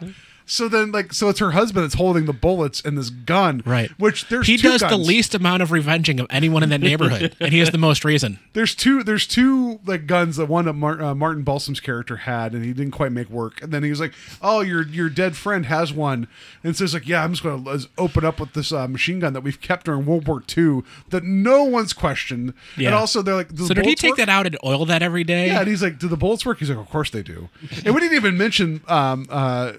So 0.49 0.67
then, 0.69 0.91
like, 0.91 1.13
so 1.13 1.27
it's 1.29 1.39
her 1.39 1.51
husband 1.51 1.83
that's 1.83 1.95
holding 1.95 2.25
the 2.25 2.33
bullets 2.33 2.81
and 2.81 2.97
this 2.97 3.09
gun, 3.09 3.61
Right. 3.65 3.91
Which 3.99 4.27
there's 4.29 4.47
he 4.47 4.55
does 4.57 4.81
the 4.81 4.97
least 4.97 5.35
amount 5.35 5.61
of 5.61 5.71
revenging 5.71 6.19
of 6.19 6.27
anyone 6.29 6.63
in 6.63 6.69
that 6.69 6.79
neighborhood, 6.81 7.35
and 7.39 7.51
he 7.51 7.59
has 7.59 7.71
the 7.71 7.77
most 7.77 8.05
reason. 8.05 8.39
There's 8.53 8.73
two. 8.73 9.03
There's 9.03 9.27
two 9.27 9.79
like 9.85 10.07
guns. 10.07 10.37
The 10.37 10.45
one 10.45 10.65
that 10.65 10.73
Mar- 10.73 11.01
uh, 11.01 11.13
Martin 11.13 11.43
Balsam's 11.43 11.79
character 11.79 12.15
had, 12.17 12.53
and 12.53 12.63
he 12.63 12.71
didn't 12.73 12.91
quite 12.91 13.11
make 13.11 13.29
work. 13.29 13.61
And 13.61 13.71
then 13.73 13.83
he 13.83 13.89
was 13.89 13.99
like, 13.99 14.13
"Oh, 14.41 14.61
your 14.61 14.87
your 14.87 15.09
dead 15.09 15.35
friend 15.35 15.65
has 15.65 15.91
one," 15.91 16.27
and 16.63 16.75
says 16.75 16.93
like, 16.93 17.07
"Yeah, 17.07 17.23
I'm 17.23 17.31
just 17.33 17.43
going 17.43 17.65
to 17.65 17.89
open 17.97 18.23
up 18.23 18.39
with 18.39 18.53
this 18.53 18.71
uh, 18.71 18.87
machine 18.87 19.19
gun 19.19 19.33
that 19.33 19.41
we've 19.41 19.59
kept 19.59 19.85
during 19.85 20.05
World 20.05 20.27
War 20.27 20.41
II 20.57 20.81
that 21.09 21.23
no 21.23 21.65
one's 21.65 21.91
questioned." 21.93 22.53
And 22.77 22.87
also, 22.95 23.21
they're 23.21 23.35
like, 23.35 23.53
"Do 23.53 23.65
So 23.67 23.73
did 23.73 23.85
he 23.85 23.95
take 23.95 24.11
work?" 24.11 24.17
that 24.19 24.29
out 24.29 24.45
and 24.45 24.57
oil 24.63 24.85
that 24.85 25.01
every 25.03 25.23
day? 25.25 25.47
Yeah, 25.47 25.59
and 25.59 25.67
he's 25.67 25.83
like, 25.83 25.99
"Do 25.99 26.07
the 26.07 26.17
bullets 26.17 26.45
work?" 26.45 26.59
He's 26.59 26.69
like, 26.69 26.79
"Of 26.79 26.89
course 26.89 27.09
they 27.09 27.21
do." 27.23 27.49
and 27.83 27.93
we 27.93 27.99
didn't 27.99 28.15
even 28.15 28.37
mention 28.37 28.81
um, 28.87 29.25
uh, 29.29 29.73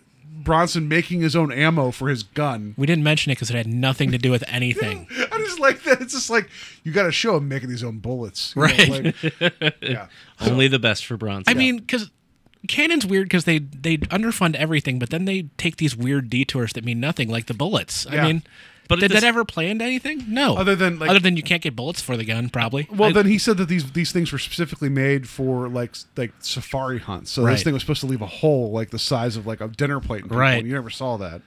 Bronson 0.49 0.89
making 0.89 1.21
his 1.21 1.37
own 1.37 1.53
ammo 1.53 1.91
for 1.91 2.09
his 2.09 2.23
gun. 2.23 2.75
We 2.77 2.87
didn't 2.87 3.05
mention 3.05 3.31
it 3.31 3.37
because 3.37 3.51
it 3.51 3.55
had 3.57 3.67
nothing 3.69 4.11
to 4.13 4.19
do 4.19 4.31
with 4.31 4.43
anything. 4.49 5.07
I 5.33 5.39
just 5.39 5.61
like 5.61 5.83
that. 5.85 6.01
It's 6.01 6.15
just 6.15 6.31
like 6.31 6.49
you 6.85 6.93
got 6.93 7.05
to 7.05 7.13
show 7.13 7.37
him 7.37 7.49
making 7.49 7.71
his 7.71 7.85
own 7.85 7.99
bullets, 7.99 8.55
you 8.57 8.63
know, 8.63 8.67
Right. 8.69 9.15
like- 9.41 9.75
yeah. 9.83 10.07
Only 10.41 10.67
the 10.67 10.79
best 10.79 11.05
for 11.07 11.17
Bronson. 11.17 11.55
I 11.55 11.55
mean, 11.59 11.77
because 11.77 12.11
Cannon's 12.67 13.07
weird 13.07 13.27
because 13.27 13.45
they 13.45 13.59
they 13.59 13.99
underfund 13.99 14.55
everything, 14.57 14.99
but 14.99 15.11
then 15.11 15.27
they 15.27 15.43
take 15.59 15.77
these 15.77 15.95
weird 15.97 16.29
detours 16.31 16.73
that 16.73 16.85
mean 16.85 16.99
nothing, 16.99 17.29
like 17.29 17.47
the 17.47 17.55
bullets. 17.55 18.07
Yeah. 18.11 18.25
I 18.25 18.27
mean, 18.27 18.43
But 18.89 19.01
but 19.01 19.01
did 19.01 19.11
that 19.13 19.25
ever 19.25 19.45
play 19.45 19.69
into 19.71 19.85
anything? 19.85 20.25
No. 20.29 20.57
Other 20.57 20.75
than, 20.75 20.99
like- 20.99 21.11
other 21.11 21.19
than 21.21 21.37
you 21.37 21.43
can't 21.43 21.61
get 21.63 21.77
bullets 21.77 22.01
for 22.01 22.17
the 22.17 22.25
gun, 22.25 22.49
probably. 22.49 22.89
Well, 22.91 23.11
I- 23.11 23.13
then 23.13 23.27
he 23.27 23.37
said 23.39 23.59
that 23.59 23.69
these 23.69 23.93
these 23.93 24.13
things 24.13 24.33
were 24.33 24.39
specifically 24.39 24.89
made 24.89 25.29
for 25.29 25.69
like 25.69 25.95
like 26.17 26.33
safari 26.41 26.99
hunts. 26.99 27.31
So 27.31 27.43
Right. 27.45 27.53
this 27.53 27.63
thing 27.63 27.75
was 27.75 27.83
supposed 27.83 28.01
to 28.01 28.07
leave 28.07 28.23
a 28.23 28.27
hole 28.27 28.71
like 28.73 28.91
the 28.91 28.99
size 28.99 29.37
of 29.37 29.47
like 29.47 29.61
a 29.61 29.69
dinner 29.69 30.01
plate. 30.01 30.19
In 30.23 30.25
people, 30.25 30.39
Right. 30.39 30.59
And 30.59 30.67
you 30.67 30.73
never 30.75 30.91
saw 30.91 31.17
that. 31.19 31.43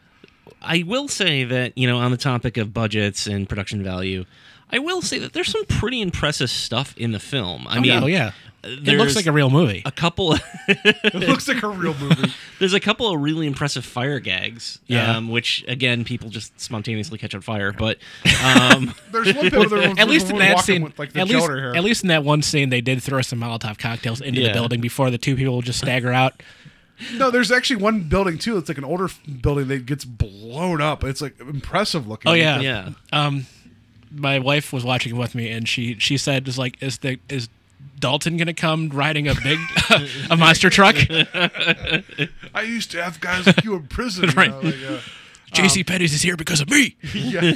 I 0.61 0.83
will 0.85 1.07
say 1.07 1.43
that 1.43 1.75
you 1.77 1.87
know 1.87 1.97
on 1.97 2.11
the 2.11 2.17
topic 2.17 2.57
of 2.57 2.73
budgets 2.73 3.25
and 3.25 3.49
production 3.49 3.83
value, 3.83 4.25
I 4.71 4.77
will 4.79 5.01
say 5.01 5.17
that 5.19 5.33
there's 5.33 5.49
some 5.51 5.65
pretty 5.65 5.99
impressive 6.01 6.49
stuff 6.51 6.93
in 6.97 7.11
the 7.11 7.19
film. 7.19 7.65
I 7.67 7.77
Oh, 7.77 7.81
mean, 7.81 7.91
yeah, 7.91 8.01
oh, 8.03 8.07
yeah. 8.07 8.31
It 8.63 8.97
looks 8.97 9.15
like 9.15 9.25
a 9.25 9.31
real 9.31 9.49
movie. 9.49 9.81
A 9.85 9.91
couple. 9.91 10.35
It 10.67 11.15
looks 11.15 11.47
like 11.47 11.63
a 11.63 11.67
real 11.67 11.93
movie. 11.95 12.31
There's 12.59 12.73
a 12.73 12.79
couple 12.79 13.11
of 13.11 13.19
really 13.19 13.47
impressive 13.47 13.83
fire 13.83 14.19
gags, 14.19 14.79
Yeah. 14.87 15.17
um, 15.17 15.29
which 15.29 15.65
again 15.67 16.03
people 16.03 16.29
just 16.29 16.59
spontaneously 16.59 17.17
catch 17.17 17.33
on 17.35 17.41
fire. 17.41 17.71
But 17.71 17.97
um, 18.45 18.93
There's 19.11 19.33
one 19.33 19.49
bit 19.49 19.53
where 19.59 19.67
there 19.69 19.89
was 19.89 19.97
at 19.99 20.07
least 20.07 20.29
in 20.29 20.37
that 20.37 20.59
scene, 20.59 20.83
with 20.83 20.97
like 20.99 21.15
at 21.15 21.27
least, 21.27 21.49
at 21.49 21.83
least 21.83 22.03
in 22.03 22.09
that 22.09 22.23
one 22.23 22.41
scene, 22.41 22.69
they 22.69 22.81
did 22.81 23.01
throw 23.03 23.21
some 23.21 23.39
Molotov 23.39 23.77
cocktails 23.77 24.21
into 24.21 24.41
Yeah. 24.41 24.47
the 24.49 24.53
building 24.53 24.79
before 24.81 25.09
the 25.09 25.17
two 25.17 25.35
people 25.35 25.61
just 25.61 25.79
stagger 25.79 26.11
out. 26.13 26.41
no, 27.15 27.31
there's 27.31 27.51
actually 27.51 27.81
one 27.81 28.01
building 28.03 28.37
too. 28.37 28.57
It's 28.57 28.69
like 28.69 28.77
an 28.77 28.83
older 28.85 29.09
building 29.41 29.67
that 29.69 29.85
gets 29.87 30.05
blown 30.05 30.81
up. 30.81 31.03
It's 31.03 31.21
like 31.21 31.39
impressive 31.39 32.07
looking. 32.07 32.29
Oh 32.31 32.35
yeah, 32.35 32.59
Yeah. 32.59 32.89
Um, 33.11 33.47
my 34.13 34.37
wife 34.39 34.71
was 34.71 34.83
watching 34.83 35.15
with 35.17 35.33
me, 35.35 35.49
and 35.49 35.67
she 35.67 35.95
she 35.97 36.17
said, 36.17 36.47
"Is 36.47 36.57
like, 36.59 36.81
is 36.83 36.99
the 36.99 37.17
is 37.29 37.49
Dalton 37.99 38.37
gonna 38.37 38.53
come 38.53 38.89
riding 38.89 39.27
a 39.27 39.35
big 39.35 39.59
a 40.29 40.37
monster 40.37 40.69
truck?" 40.69 40.95
I 41.09 42.61
used 42.65 42.91
to 42.91 43.03
have 43.03 43.19
guys 43.21 43.45
like 43.47 43.63
you 43.63 43.75
in 43.75 43.87
prison. 43.87 44.25
you 44.29 44.31
Right. 44.35 44.49
know, 44.49 44.59
like, 44.61 44.75
uh, 44.89 44.99
J.C. 45.53 45.83
Penney's 45.83 46.13
is 46.13 46.21
here 46.21 46.37
because 46.37 46.61
of 46.61 46.69
me. 46.69 46.95
yeah. 47.13 47.51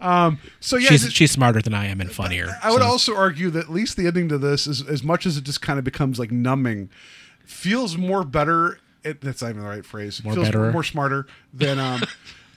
um. 0.00 0.38
So 0.60 0.76
yeah, 0.76 0.88
she's 0.88 1.12
she's 1.12 1.30
smarter 1.30 1.62
than 1.62 1.74
I 1.74 1.86
am 1.86 2.00
and 2.00 2.10
funnier. 2.10 2.48
I 2.62 2.70
would 2.70 2.80
so- 2.82 2.86
also 2.86 3.16
argue 3.16 3.50
that 3.50 3.64
at 3.66 3.70
least 3.70 3.96
the 3.96 4.06
ending 4.06 4.28
to 4.28 4.38
this 4.38 4.66
is 4.66 4.82
as 4.86 5.02
much 5.02 5.26
as 5.26 5.36
it 5.36 5.44
just 5.44 5.62
kind 5.62 5.78
of 5.78 5.84
becomes 5.84 6.18
like 6.18 6.30
numbing, 6.30 6.90
feels 7.44 7.96
more 7.96 8.24
better. 8.24 8.78
It, 9.04 9.20
that's 9.22 9.40
not 9.40 9.50
even 9.50 9.62
the 9.62 9.68
right 9.68 9.84
phrase. 9.84 10.22
More 10.22 10.34
feels 10.34 10.48
betterer? 10.48 10.72
more 10.72 10.84
smarter 10.84 11.26
than 11.54 11.78
um, 11.78 12.02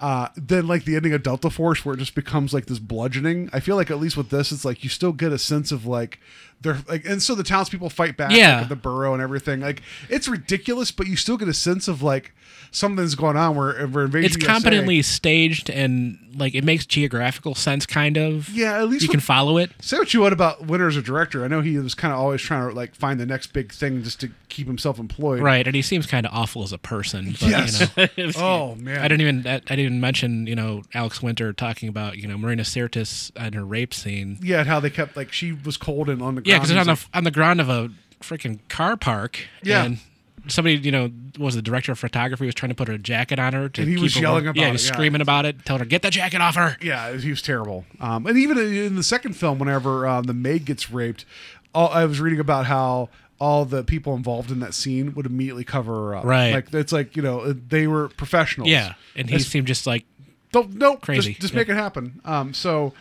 uh, 0.03 0.27
than 0.35 0.67
like 0.67 0.83
the 0.83 0.97
ending 0.97 1.13
of 1.13 1.23
Delta 1.23 1.49
Force, 1.49 1.85
where 1.85 1.95
it 1.95 1.99
just 1.99 2.13
becomes 2.13 2.53
like 2.53 2.65
this 2.65 2.77
bludgeoning. 2.79 3.49
I 3.53 3.61
feel 3.61 3.77
like 3.77 3.89
at 3.89 3.99
least 3.99 4.17
with 4.17 4.29
this, 4.29 4.51
it's 4.51 4.65
like 4.65 4.83
you 4.83 4.89
still 4.89 5.13
get 5.13 5.31
a 5.31 5.37
sense 5.39 5.71
of 5.71 5.85
like 5.85 6.19
they're 6.59 6.79
like, 6.89 7.05
and 7.05 7.21
so 7.23 7.35
the 7.35 7.43
townspeople 7.43 7.89
fight 7.89 8.17
back, 8.17 8.31
Yeah. 8.31 8.55
like, 8.55 8.63
at 8.63 8.69
the 8.69 8.75
borough 8.75 9.13
and 9.13 9.23
everything. 9.23 9.61
Like 9.61 9.81
it's 10.09 10.27
ridiculous, 10.27 10.91
but 10.91 11.07
you 11.07 11.15
still 11.15 11.37
get 11.37 11.47
a 11.47 11.53
sense 11.53 11.87
of 11.87 12.03
like 12.03 12.33
something's 12.73 13.15
going 13.15 13.37
on. 13.37 13.55
We're 13.55 13.87
we're 13.87 14.05
invasion 14.05 14.25
it's 14.25 14.35
USA 14.35 14.53
competently 14.53 15.01
staged 15.01 15.69
and 15.69 16.19
like 16.35 16.55
it 16.55 16.63
makes 16.63 16.85
geographical 16.85 17.55
sense, 17.55 17.85
kind 17.85 18.17
of. 18.17 18.49
Yeah, 18.49 18.79
at 18.79 18.89
least 18.89 19.03
you 19.03 19.07
with- 19.07 19.11
can 19.13 19.19
follow 19.21 19.57
it. 19.57 19.71
Say 19.79 19.97
what 19.97 20.13
you 20.13 20.21
want 20.21 20.33
about 20.33 20.65
Winter 20.65 20.87
as 20.87 20.97
a 20.97 21.01
director. 21.01 21.45
I 21.45 21.47
know 21.47 21.61
he 21.61 21.77
was 21.77 21.93
kind 21.95 22.13
of 22.13 22.19
always 22.19 22.41
trying 22.41 22.67
to 22.69 22.75
like 22.75 22.95
find 22.95 23.19
the 23.19 23.25
next 23.25 23.53
big 23.53 23.71
thing 23.71 24.03
just 24.03 24.19
to 24.21 24.31
keep 24.49 24.67
himself 24.67 24.99
employed. 24.99 25.41
Right, 25.41 25.65
and 25.65 25.75
he 25.75 25.81
seems 25.81 26.05
kind 26.05 26.25
of 26.25 26.33
awful 26.33 26.63
as 26.63 26.73
a 26.73 26.77
person. 26.77 27.31
But, 27.39 27.49
Yes. 27.49 27.91
You 28.17 28.27
know, 28.27 28.31
oh 28.37 28.75
man. 28.75 28.99
I 28.99 29.07
didn't 29.07 29.21
even 29.21 29.47
I, 29.47 29.55
I 29.55 29.59
didn't 29.59 29.79
even 29.79 30.01
mention 30.01 30.47
you 30.47 30.55
know 30.55 30.81
Alex 30.93 31.21
Winter 31.21 31.53
talking 31.53 31.87
about 31.87 32.17
you 32.17 32.27
know 32.27 32.37
Marina 32.37 32.63
Sirtis 32.63 33.31
and 33.35 33.55
her 33.55 33.63
rape 33.65 33.93
scene. 33.93 34.39
Yeah, 34.41 34.59
and 34.61 34.67
how 34.67 34.79
they 34.79 34.89
kept 34.89 35.15
like 35.15 35.31
she 35.31 35.51
was 35.53 35.77
cold 35.77 36.09
and 36.09 36.21
on 36.21 36.35
the 36.35 36.41
ground. 36.41 36.47
Yeah, 36.47 36.59
because 36.59 36.75
on 36.75 36.87
the 36.87 37.05
on 37.13 37.23
the 37.23 37.31
ground 37.31 37.61
of 37.61 37.69
a 37.69 37.89
freaking 38.21 38.59
car 38.69 38.97
park. 38.97 39.39
Yeah. 39.61 39.83
and 39.83 39.99
somebody 40.47 40.75
you 40.77 40.91
know 40.91 41.09
was 41.39 41.55
the 41.55 41.61
director 41.61 41.91
of 41.91 41.99
photography 41.99 42.45
was 42.45 42.55
trying 42.55 42.69
to 42.69 42.75
put 42.75 42.89
a 42.89 42.97
jacket 42.97 43.39
on 43.39 43.53
her. 43.53 43.69
To 43.69 43.81
And 43.81 43.89
he 43.89 43.97
was 43.97 44.13
her 44.15 44.21
yelling 44.21 44.43
warm. 44.45 44.55
about 44.55 44.61
Yeah, 44.61 44.63
it, 44.63 44.67
he 44.67 44.71
was 44.73 44.85
yeah. 44.87 44.93
screaming 44.93 45.21
about 45.21 45.45
it, 45.45 45.65
telling 45.65 45.79
her 45.79 45.85
get 45.85 46.01
the 46.01 46.09
jacket 46.09 46.41
off 46.41 46.55
her. 46.55 46.77
yeah, 46.81 47.15
he 47.17 47.29
was 47.29 47.41
terrible. 47.41 47.85
Um, 47.99 48.25
and 48.27 48.37
even 48.37 48.57
in 48.57 48.95
the 48.95 49.03
second 49.03 49.33
film, 49.33 49.59
whenever 49.59 50.05
um, 50.07 50.23
the 50.23 50.33
maid 50.33 50.65
gets 50.65 50.91
raped, 50.91 51.25
all, 51.73 51.89
I 51.89 52.05
was 52.05 52.19
reading 52.19 52.39
about 52.39 52.65
how 52.65 53.09
all 53.39 53.65
the 53.65 53.83
people 53.83 54.15
involved 54.15 54.51
in 54.51 54.59
that 54.59 54.73
scene 54.73 55.13
would 55.15 55.25
immediately 55.25 55.63
cover 55.63 55.93
her 56.09 56.15
up. 56.15 56.23
Right. 56.25 56.53
Like 56.53 56.73
it's 56.73 56.91
like 56.93 57.15
you 57.15 57.21
know 57.23 57.51
they 57.53 57.87
were 57.87 58.09
professionals. 58.09 58.69
Yeah, 58.69 58.93
and 59.15 59.29
he 59.29 59.39
seemed 59.39 59.67
just 59.67 59.87
like 59.87 60.05
Don't 60.51 60.75
no 60.75 60.95
Crazy. 60.97 61.31
Just, 61.31 61.41
just 61.41 61.53
Yeah. 61.53 61.59
make 61.61 61.69
it 61.69 61.75
happen. 61.75 62.21
Um, 62.25 62.53
so, 62.53 62.93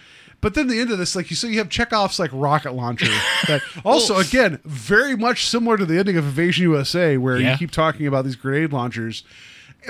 but 0.42 0.52
then 0.54 0.66
the 0.68 0.78
end 0.78 0.90
of 0.90 0.98
this, 0.98 1.16
like 1.16 1.30
you 1.30 1.36
so 1.36 1.46
you 1.46 1.56
have 1.58 1.70
Chekhov's 1.70 2.18
like 2.18 2.30
rocket 2.34 2.72
launcher 2.72 3.06
that 3.48 3.62
also 3.84 4.18
again 4.18 4.60
very 4.66 5.16
much 5.16 5.46
similar 5.46 5.78
to 5.78 5.86
the 5.86 5.98
ending 5.98 6.18
of 6.18 6.24
Invasion 6.26 6.64
USA, 6.64 7.16
where 7.16 7.38
Yeah. 7.38 7.52
you 7.52 7.56
keep 7.58 7.70
talking 7.70 8.06
about 8.06 8.26
these 8.26 8.36
grenade 8.36 8.72
launchers. 8.74 9.22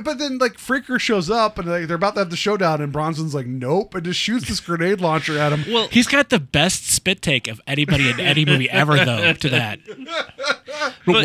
But 0.03 0.19
then, 0.19 0.39
like 0.39 0.55
Fraker 0.57 0.99
shows 0.99 1.29
up, 1.31 1.59
and 1.59 1.69
like, 1.69 1.87
they're 1.87 1.97
about 1.97 2.15
to 2.15 2.21
have 2.21 2.31
the 2.31 2.37
showdown, 2.37 2.81
and 2.81 2.93
Bronson's 2.93 3.35
like, 3.35 3.47
"Nope," 3.47 3.95
and 3.95 4.05
just 4.05 4.19
shoots 4.21 4.49
this 4.49 4.61
grenade 4.61 5.01
launcher 5.01 5.37
at 5.39 5.53
him. 5.53 5.65
well, 5.73 5.89
he's 5.89 6.07
got 6.07 6.31
the 6.31 6.39
best 6.39 6.89
spit 6.89 7.21
take 7.21 7.47
of 7.49 7.61
anybody 7.67 8.09
in 8.11 8.19
any 8.21 8.45
movie 8.45 8.71
ever 8.71 8.97
though. 9.05 9.33
To 9.33 9.49
that, 9.51 9.81
but 11.07 11.25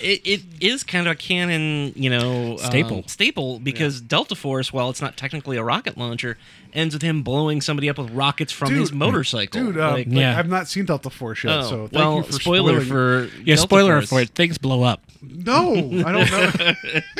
it, 0.00 0.20
it 0.26 0.40
is 0.60 0.82
kind 0.82 1.06
of 1.06 1.12
a 1.12 1.14
Cannon, 1.16 1.92
you 1.94 2.10
know, 2.10 2.52
um, 2.52 2.58
Staple. 2.58 3.04
staple 3.06 3.58
because 3.60 4.00
Delta 4.00 4.34
Force, 4.34 4.72
while 4.72 4.90
it's 4.90 5.00
not 5.02 5.16
technically 5.16 5.56
a 5.56 5.62
rocket 5.62 5.96
launcher, 5.96 6.36
ends 6.72 6.94
with 6.94 7.02
him 7.02 7.22
blowing 7.22 7.60
somebody 7.60 7.88
up 7.88 7.98
with 7.98 8.10
rockets 8.10 8.52
from 8.52 8.74
his 8.74 8.92
motorcycle. 8.92 9.60
dude. 9.66 9.78
Um, 9.78 9.92
Like- 9.94 10.06
like, 10.08 10.24
I've 10.24 10.48
not 10.48 10.68
seen 10.68 10.84
Delta 10.84 11.10
Force 11.10 11.44
yet, 11.44 11.58
Oh, 11.58 11.62
so 11.62 11.76
thank 11.88 11.92
well, 11.92 12.16
you 12.18 12.22
for 12.24 12.32
spoiler 12.32 12.80
spoiling- 12.84 12.86
for 12.86 13.36
yeah, 13.38 13.54
Delta 13.56 13.60
spoiler 13.62 13.94
Force. 14.00 14.08
for 14.08 14.20
it. 14.20 14.30
Things 14.30 14.58
blow 14.58 14.82
up. 14.82 15.02
No, 15.22 15.74
I 16.06 16.12
don't 16.12 16.30
know. 16.30 17.00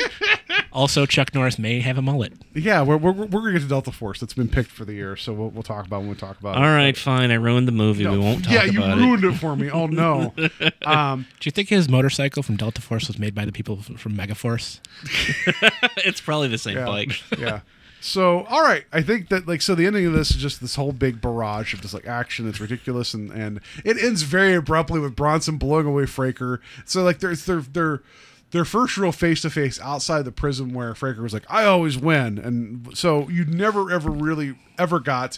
Also, 0.73 1.05
Chuck 1.05 1.33
Norris 1.35 1.59
may 1.59 1.81
have 1.81 1.97
a 1.97 2.01
mullet. 2.01 2.31
yeah, 2.53 2.81
we're, 2.81 2.95
we're, 2.95 3.11
we're 3.11 3.27
gonna 3.41 3.51
get 3.53 3.61
to 3.63 3.67
Delta 3.67 3.91
Force. 3.91 4.21
That's 4.21 4.33
been 4.33 4.47
picked 4.47 4.71
for 4.71 4.85
the 4.85 4.93
year, 4.93 5.17
so 5.17 5.33
we'll, 5.33 5.49
we'll 5.49 5.63
talk 5.63 5.85
about 5.85 5.97
it 5.97 5.99
when 6.01 6.09
we 6.09 6.15
talk 6.15 6.39
about 6.39 6.55
All 6.55 6.63
it. 6.63 6.67
right, 6.73 6.95
fine. 6.97 7.29
I 7.29 7.33
ruined 7.33 7.67
the 7.67 7.73
movie. 7.73 8.07
we 8.07 8.17
won't 8.17 8.45
talk 8.45 8.53
about 8.53 8.65
it. 8.67 8.73
yeah, 8.73 8.79
you 8.79 8.83
about 8.83 8.97
ruined 8.97 9.23
it. 9.25 9.33
for 9.37 9.55
me. 9.57 9.69
Oh 9.69 9.87
no. 9.87 10.33
Um, 10.85 11.25
Do 11.41 11.47
you 11.47 11.51
think 11.51 11.67
his 11.69 11.89
motorcycle 11.89 12.41
from 12.41 12.55
Delta 12.55 12.81
Force 12.81 13.07
was 13.07 13.19
made 13.19 13.35
by 13.35 13.43
the 13.45 13.51
people 13.51 13.79
f- 13.79 13.99
from 13.99 14.13
Megaforce? 14.15 14.79
it. 15.03 15.91
it's 16.05 16.21
probably 16.21 16.47
the 16.47 16.57
same 16.57 16.77
yeah, 16.77 16.85
bike. 16.85 17.21
yeah. 17.37 17.59
So, 18.01 18.45
all 18.45 18.63
right, 18.63 18.83
I 18.91 19.03
think 19.03 19.29
that 19.29 19.47
like 19.47 19.61
so 19.61 19.75
the 19.75 19.85
ending 19.85 20.07
of 20.07 20.13
this 20.13 20.31
is 20.31 20.37
just 20.37 20.59
this 20.59 20.73
whole 20.73 20.91
big 20.91 21.21
barrage 21.21 21.73
of 21.75 21.81
just 21.81 21.93
like 21.93 22.07
action. 22.07 22.49
It's 22.49 22.59
ridiculous, 22.59 23.13
and 23.13 23.29
and 23.31 23.61
it 23.85 23.97
ends 23.97 24.23
very 24.23 24.55
abruptly 24.55 24.99
with 24.99 25.15
Bronson 25.15 25.57
blowing 25.57 25.85
away 25.85 26.03
Fraker. 26.03 26.59
So 26.83 27.03
like 27.03 27.19
there's 27.19 27.45
they're 27.45 27.61
they're 27.61 28.01
their 28.49 28.65
first 28.65 28.97
real 28.97 29.11
face 29.11 29.41
to 29.43 29.51
face 29.51 29.79
outside 29.81 30.25
the 30.25 30.31
prison 30.31 30.73
where 30.73 30.93
Fraker 30.93 31.19
was 31.19 31.31
like, 31.31 31.45
I 31.47 31.65
always 31.65 31.97
win. 31.97 32.39
And 32.39 32.97
so 32.97 33.29
you 33.29 33.45
never 33.45 33.91
ever 33.91 34.09
really 34.09 34.55
ever 34.79 34.99
got 34.99 35.37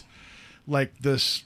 like 0.66 0.98
this 1.00 1.44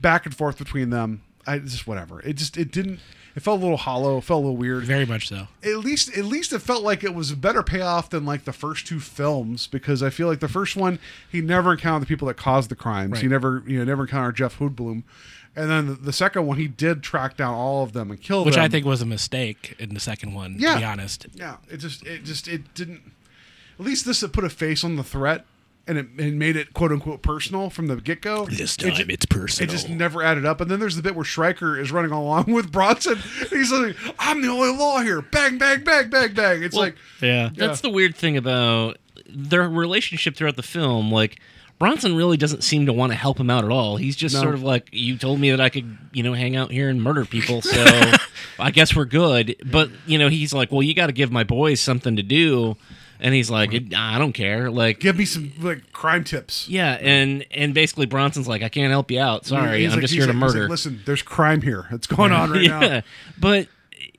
back 0.00 0.24
and 0.24 0.34
forth 0.34 0.56
between 0.56 0.88
them. 0.88 1.22
I 1.46 1.58
just 1.58 1.86
whatever. 1.86 2.20
It 2.22 2.36
just 2.36 2.56
it 2.56 2.72
didn't 2.72 3.00
it 3.38 3.42
felt 3.44 3.60
a 3.60 3.62
little 3.62 3.76
hollow, 3.76 4.18
it 4.18 4.24
felt 4.24 4.38
a 4.38 4.46
little 4.48 4.56
weird. 4.56 4.82
Very 4.82 5.06
much 5.06 5.28
so. 5.28 5.46
At 5.62 5.76
least 5.76 6.16
at 6.18 6.24
least 6.24 6.52
it 6.52 6.58
felt 6.58 6.82
like 6.82 7.04
it 7.04 7.14
was 7.14 7.30
a 7.30 7.36
better 7.36 7.62
payoff 7.62 8.10
than 8.10 8.26
like 8.26 8.44
the 8.44 8.52
first 8.52 8.84
two 8.84 8.98
films 8.98 9.68
because 9.68 10.02
I 10.02 10.10
feel 10.10 10.26
like 10.26 10.40
the 10.40 10.48
first 10.48 10.74
one 10.74 10.98
he 11.30 11.40
never 11.40 11.70
encountered 11.70 12.02
the 12.02 12.06
people 12.08 12.26
that 12.26 12.36
caused 12.36 12.68
the 12.68 12.74
crimes. 12.74 13.20
He 13.20 13.28
never 13.28 13.62
you 13.64 13.78
know 13.78 13.84
never 13.84 14.02
encountered 14.02 14.34
Jeff 14.34 14.58
Goldblum. 14.58 15.04
And 15.54 15.70
then 15.70 15.86
the, 15.86 15.94
the 15.94 16.12
second 16.12 16.46
one 16.48 16.58
he 16.58 16.66
did 16.66 17.04
track 17.04 17.36
down 17.36 17.54
all 17.54 17.84
of 17.84 17.92
them 17.92 18.10
and 18.10 18.20
kill 18.20 18.44
Which 18.44 18.56
them. 18.56 18.62
Which 18.62 18.66
I 18.66 18.68
think 18.68 18.84
was 18.84 19.02
a 19.02 19.06
mistake 19.06 19.76
in 19.78 19.94
the 19.94 20.00
second 20.00 20.34
one, 20.34 20.56
Yeah. 20.58 20.74
to 20.74 20.78
be 20.80 20.84
honest. 20.84 21.26
Yeah, 21.32 21.58
it 21.70 21.76
just 21.76 22.04
it 22.04 22.24
just 22.24 22.48
it 22.48 22.74
didn't. 22.74 23.02
At 23.78 23.86
least 23.86 24.04
this 24.04 24.24
put 24.26 24.42
a 24.42 24.50
face 24.50 24.82
on 24.82 24.96
the 24.96 25.04
threat, 25.04 25.44
and 25.88 25.98
it, 25.98 26.06
it 26.18 26.34
made 26.34 26.54
it 26.56 26.74
quote 26.74 26.92
unquote 26.92 27.22
personal 27.22 27.70
from 27.70 27.86
the 27.88 27.96
get 27.96 28.20
go. 28.20 28.46
This 28.46 28.76
time 28.76 28.92
it's 29.10 29.26
personal. 29.26 29.68
It 29.68 29.72
just 29.72 29.88
never 29.88 30.22
added 30.22 30.44
up. 30.46 30.60
And 30.60 30.70
then 30.70 30.78
there's 30.78 30.94
the 30.96 31.02
bit 31.02 31.14
where 31.16 31.24
Shriker 31.24 31.80
is 31.80 31.90
running 31.90 32.12
along 32.12 32.44
with 32.52 32.70
Bronson. 32.70 33.16
He's 33.50 33.72
like, 33.72 33.96
"I'm 34.18 34.42
the 34.42 34.48
only 34.48 34.76
law 34.76 35.00
here." 35.00 35.22
Bang, 35.22 35.58
bang, 35.58 35.82
bang, 35.82 36.08
bang, 36.10 36.32
bang. 36.34 36.62
It's 36.62 36.74
Well, 36.76 36.84
like, 36.84 36.96
Yeah. 37.20 37.50
That's 37.54 37.80
the 37.80 37.90
weird 37.90 38.14
thing 38.14 38.36
about 38.36 38.98
their 39.28 39.68
relationship 39.68 40.36
throughout 40.36 40.56
the 40.56 40.62
film. 40.62 41.10
Like 41.10 41.40
Bronson 41.78 42.16
really 42.16 42.36
doesn't 42.36 42.64
seem 42.64 42.86
to 42.86 42.92
want 42.92 43.12
to 43.12 43.16
help 43.16 43.38
him 43.38 43.50
out 43.50 43.64
at 43.64 43.70
all. 43.70 43.96
He's 43.96 44.16
just 44.16 44.34
No. 44.34 44.42
sort 44.42 44.54
of 44.54 44.62
like, 44.62 44.88
"You 44.92 45.16
told 45.16 45.38
me 45.40 45.50
that 45.50 45.60
I 45.60 45.68
could, 45.68 45.96
you 46.12 46.22
know, 46.22 46.32
hang 46.34 46.56
out 46.56 46.70
here 46.72 46.88
and 46.88 47.02
murder 47.02 47.24
people, 47.24 47.62
so 47.62 47.84
I 48.58 48.70
guess 48.72 48.96
we're 48.96 49.04
good." 49.04 49.54
But 49.64 49.90
you 50.06 50.18
know, 50.18 50.28
he's 50.28 50.52
like, 50.52 50.72
"Well, 50.72 50.82
you 50.82 50.92
got 50.94 51.06
to 51.06 51.12
give 51.12 51.30
my 51.30 51.44
boys 51.44 51.80
something 51.80 52.16
to 52.16 52.22
do," 52.22 52.76
and 53.20 53.34
he's 53.34 53.50
like, 53.50 53.70
"I 53.96 54.18
don't 54.18 54.32
care." 54.32 54.70
Like, 54.70 55.00
give 55.00 55.16
me 55.16 55.24
some 55.24 55.52
like 55.60 55.92
crime 55.92 56.24
tips. 56.24 56.68
yeah, 56.68 56.98
and 57.00 57.44
and 57.50 57.74
basically 57.74 58.06
Bronson's 58.06 58.48
like, 58.48 58.62
"I 58.62 58.68
can't 58.68 58.90
help 58.90 59.10
you 59.10 59.20
out. 59.20 59.46
Sorry, 59.46 59.80
He's 59.82 59.92
I'm 59.92 59.96
like- 59.96 60.02
just 60.02 60.14
here 60.14 60.26
to 60.26 60.32
like- 60.32 60.42
like, 60.42 60.54
murder." 60.54 60.68
Listen, 60.68 61.00
there's 61.06 61.22
crime 61.22 61.62
here. 61.62 61.86
It's 61.90 62.06
going 62.06 62.32
on 62.32 62.50
right 62.50 62.62
yeah, 62.64 62.78
now. 62.80 63.02
but 63.38 63.68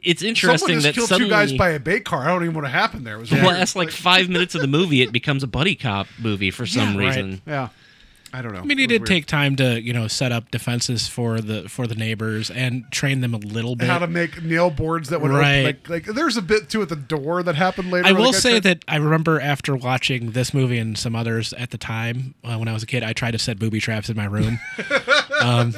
it's 0.02 0.24
interesting 0.24 0.58
Someone 0.60 0.76
just 0.82 0.86
that 0.88 0.96
killed 0.96 1.10
suddenly, 1.10 1.30
two 1.30 1.36
guys 1.36 1.54
by 1.54 1.70
a 1.72 1.80
bait 1.80 2.06
car. 2.06 2.24
I 2.24 2.28
don't 2.28 2.44
even 2.44 2.54
know 2.54 2.62
what 2.62 2.72
happened 2.72 3.06
there. 3.06 3.16
It 3.16 3.20
was 3.20 3.30
the 3.32 3.38
last 3.38 3.76
like 3.76 3.92
five 3.92 4.30
minutes 4.30 4.56
of 4.56 4.62
the 4.62 4.68
movie, 4.68 5.02
it 5.02 5.12
becomes 5.12 5.44
a 5.44 5.48
buddy 5.48 5.76
cop 5.76 6.08
movie 6.20 6.52
for 6.52 6.66
some 6.66 6.94
Yeah, 6.94 7.00
right. 7.00 7.08
reason. 7.08 7.42
Yeah, 7.46 7.70
I 8.34 8.42
don't 8.42 8.54
know. 8.54 8.60
I 8.60 8.64
mean, 8.64 8.78
he 8.78 8.86
did 8.88 9.06
take 9.06 9.26
time 9.26 9.56
to 9.58 9.82
you 9.82 9.92
know 9.94 10.08
set 10.08 10.32
up 10.32 10.52
defenses 10.52 11.08
for 11.08 11.42
the 11.42 11.68
for 11.70 11.88
the 11.88 11.96
neighbors 11.96 12.50
and 12.52 12.84
train 12.92 13.22
them 13.22 13.34
a 13.34 13.38
little 13.38 13.76
bit. 13.76 13.88
how 13.88 13.98
to 14.00 14.08
make 14.08 14.44
nail 14.44 14.70
boards 14.70 15.10
that 15.10 15.22
would 15.22 15.32
Right. 15.32 15.60
open, 15.60 15.64
like 15.66 15.90
like 16.08 16.16
there's 16.16 16.38
a 16.38 16.42
bit 16.42 16.70
too 16.70 16.82
at 16.82 16.90
the 16.90 16.96
door 16.96 17.42
that 17.44 17.56
happened 17.56 17.92
later. 17.92 18.08
I 18.08 18.12
will 18.12 18.34
say 18.34 18.52
tried- 18.60 18.64
that 18.64 18.86
I 18.88 18.98
remember 18.98 19.40
after 19.42 19.76
watching 19.76 20.32
this 20.32 20.54
movie 20.54 20.78
and 20.78 20.98
some 20.98 21.16
others 21.16 21.54
at 21.54 21.72
the 21.72 21.78
time 21.78 22.36
uh, 22.44 22.58
when 22.58 22.68
I 22.68 22.74
was 22.74 22.84
a 22.84 22.88
kid, 22.88 23.04
I 23.04 23.14
tried 23.14 23.32
to 23.32 23.40
set 23.40 23.58
booby 23.60 23.80
traps 23.80 24.10
in 24.10 24.16
my 24.18 24.26
room. 24.26 24.60
um, 25.42 25.74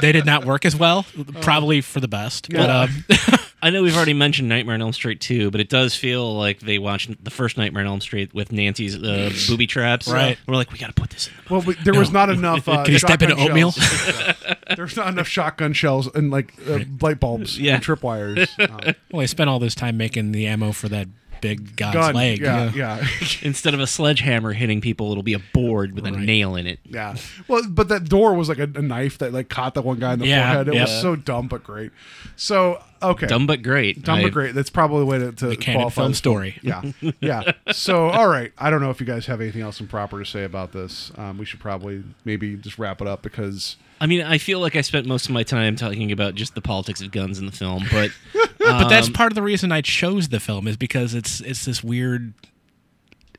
they 0.00 0.12
did 0.12 0.26
not 0.26 0.44
work 0.44 0.64
as 0.64 0.76
well, 0.76 1.06
probably 1.40 1.80
for 1.80 2.00
the 2.00 2.08
best. 2.08 2.48
But 2.50 2.68
um, 2.70 3.04
I 3.64 3.70
know 3.70 3.82
we've 3.82 3.96
already 3.96 4.12
mentioned 4.12 4.48
Nightmare 4.48 4.74
on 4.74 4.82
Elm 4.82 4.92
Street 4.92 5.20
2, 5.22 5.50
but 5.50 5.58
it 5.58 5.70
does 5.70 5.94
feel 5.94 6.36
like 6.36 6.60
they 6.60 6.78
watched 6.78 7.24
the 7.24 7.30
first 7.30 7.56
Nightmare 7.56 7.80
on 7.82 7.86
Elm 7.86 8.00
Street 8.02 8.34
with 8.34 8.52
Nancy's 8.52 8.94
uh, 8.94 9.30
booby 9.48 9.66
traps. 9.66 10.06
Right. 10.06 10.36
We're 10.46 10.56
like, 10.56 10.70
we 10.70 10.78
got 10.78 10.88
to 10.88 10.92
put 10.92 11.08
this 11.10 11.28
in. 11.28 11.32
Well, 11.48 11.62
we, 11.62 11.74
there 11.82 11.94
was 11.98 12.12
not 12.12 12.28
enough. 12.28 12.68
Uh, 12.74 12.84
Can 12.84 12.92
you 12.92 12.98
step 12.98 13.22
into 13.22 13.36
oatmeal? 13.36 13.72
shells. 13.72 14.34
There's 14.76 14.96
not 14.96 15.08
enough 15.08 15.28
shotgun 15.28 15.72
shells 15.72 16.08
and 16.14 16.30
like 16.30 16.52
uh, 16.68 16.80
light 17.00 17.20
bulbs 17.20 17.58
Yeah. 17.58 17.76
and 17.76 17.82
tripwires. 17.84 18.48
Uh, 18.58 18.92
well, 19.10 19.22
I 19.22 19.26
spent 19.26 19.48
all 19.48 19.58
this 19.58 19.74
time 19.74 19.96
making 19.96 20.32
the 20.32 20.46
ammo 20.46 20.72
for 20.72 20.88
that 20.90 21.08
big 21.40 21.76
god's 21.76 21.94
gun, 21.94 22.14
leg. 22.14 22.40
yeah, 22.40 22.72
yeah, 22.74 23.06
Instead 23.42 23.74
of 23.74 23.80
a 23.80 23.86
sledgehammer 23.86 24.54
hitting 24.54 24.80
people, 24.80 25.10
it'll 25.10 25.22
be 25.22 25.34
a 25.34 25.42
board 25.52 25.94
with 25.94 26.06
a 26.06 26.10
nail 26.10 26.56
in 26.56 26.66
it. 26.66 26.80
yeah. 26.84 27.16
Well, 27.48 27.62
but 27.68 27.88
that 27.88 28.08
door 28.08 28.34
was 28.34 28.48
like 28.48 28.58
a, 28.58 28.62
a 28.62 28.82
knife 28.82 29.18
that 29.18 29.32
like 29.32 29.48
caught 29.50 29.74
that 29.74 29.82
one 29.82 29.98
guy 29.98 30.14
in 30.14 30.20
the 30.20 30.26
Yeah, 30.26 30.54
forehead. 30.54 30.68
It 30.74 30.80
was 30.80 31.00
so 31.02 31.16
dumb 31.16 31.48
but 31.48 31.62
great. 31.62 31.92
So 32.36 32.82
okay, 33.10 33.26
Dumb 33.26 33.46
but 33.46 33.62
great. 33.62 34.02
Dumb 34.02 34.22
but 34.22 34.32
great. 34.32 34.54
That's 34.54 34.70
probably 34.70 35.00
the 35.00 35.06
way 35.06 35.18
to, 35.18 35.32
to 35.32 35.46
The 35.48 35.56
Cannon 35.56 35.82
qualify 35.82 36.02
film 36.02 36.10
this 36.12 36.18
story. 36.18 36.58
Yeah, 36.62 36.82
yeah. 37.20 37.52
So 37.72 38.08
all 38.08 38.28
right, 38.28 38.52
I 38.58 38.70
don't 38.70 38.80
know 38.80 38.90
if 38.90 39.00
you 39.00 39.06
guys 39.06 39.26
have 39.26 39.40
anything 39.40 39.62
else 39.62 39.80
improper 39.80 40.18
to 40.18 40.24
say 40.24 40.44
about 40.44 40.72
this. 40.72 41.12
Um, 41.16 41.38
we 41.38 41.44
should 41.44 41.60
probably 41.60 42.04
maybe 42.24 42.56
just 42.56 42.78
wrap 42.78 43.00
it 43.00 43.06
up 43.06 43.22
because 43.22 43.76
I 44.00 44.06
mean, 44.06 44.22
I 44.22 44.38
feel 44.38 44.60
like 44.60 44.76
I 44.76 44.80
spent 44.80 45.06
most 45.06 45.26
of 45.26 45.32
my 45.32 45.42
time 45.42 45.76
talking 45.76 46.12
about 46.12 46.34
just 46.34 46.54
the 46.54 46.60
politics 46.60 47.00
of 47.00 47.10
guns 47.10 47.38
in 47.38 47.46
the 47.46 47.52
film, 47.52 47.84
but 47.90 48.10
but 48.58 48.88
that's 48.88 49.06
um, 49.06 49.12
part 49.12 49.32
of 49.32 49.34
the 49.34 49.42
reason 49.42 49.72
I 49.72 49.80
chose 49.80 50.28
the 50.28 50.40
film 50.40 50.66
is 50.66 50.76
because 50.76 51.14
it's 51.14 51.40
it's 51.40 51.64
this 51.64 51.82
weird. 51.82 52.34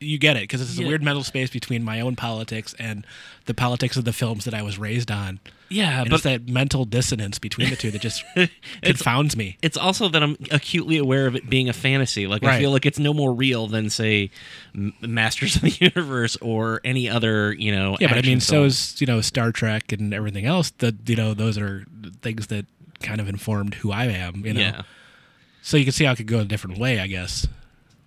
You 0.05 0.17
get 0.17 0.37
it 0.37 0.41
because 0.43 0.61
it's 0.61 0.77
a 0.77 0.81
Yeah. 0.81 0.87
weird 0.87 1.03
mental 1.03 1.23
space 1.23 1.49
between 1.49 1.83
my 1.83 1.99
own 1.99 2.15
politics 2.15 2.73
and 2.79 3.05
the 3.45 3.53
politics 3.53 3.97
of 3.97 4.05
the 4.05 4.13
films 4.13 4.45
that 4.45 4.53
I 4.53 4.61
was 4.61 4.77
raised 4.77 5.09
on. 5.11 5.39
Yeah, 5.67 6.01
and 6.01 6.09
but 6.09 6.17
it's 6.17 6.23
that 6.25 6.47
mental 6.47 6.85
dissonance 6.85 7.39
between 7.39 7.71
the 7.71 7.75
two 7.75 7.89
that 7.91 7.99
just 8.01 8.23
confounds 8.83 9.35
me. 9.35 9.57
It's 9.63 9.77
also 9.77 10.07
that 10.09 10.21
I'm 10.21 10.37
acutely 10.51 10.97
aware 10.97 11.25
of 11.25 11.35
it 11.35 11.49
being 11.49 11.69
a 11.69 11.73
fantasy. 11.73 12.27
Like 12.27 12.43
I 12.43 12.59
feel 12.59 12.69
like 12.71 12.85
it's 12.85 12.99
no 12.99 13.13
more 13.13 13.33
real 13.33 13.65
than 13.67 13.89
say 13.89 14.29
Masters 15.01 15.55
of 15.55 15.63
the 15.63 15.69
Universe 15.81 16.37
or 16.41 16.81
any 16.83 17.09
other, 17.09 17.53
you 17.53 17.71
know. 17.71 17.97
Yeah, 17.99 18.09
but 18.09 18.17
I 18.17 18.21
mean, 18.21 18.39
so 18.41 18.63
is 18.65 18.99
you 19.01 19.07
know 19.07 19.21
Star 19.21 19.51
Trek 19.51 19.91
and 19.91 20.13
everything 20.13 20.45
else. 20.45 20.71
That 20.77 20.95
you 21.09 21.15
know, 21.15 21.33
those 21.33 21.57
are 21.57 21.85
things 22.21 22.47
that 22.47 22.65
kind 23.01 23.19
of 23.19 23.27
informed 23.27 23.75
who 23.75 23.91
I 23.91 24.05
am. 24.05 24.45
You 24.45 24.53
know, 24.53 24.59
Yeah. 24.61 24.81
so 25.61 25.77
you 25.77 25.83
can 25.83 25.93
see 25.93 26.05
how 26.05 26.11
it 26.13 26.17
could 26.17 26.27
go 26.27 26.39
a 26.39 26.45
different 26.45 26.77
way. 26.77 26.99
I 26.99 27.07
guess. 27.07 27.47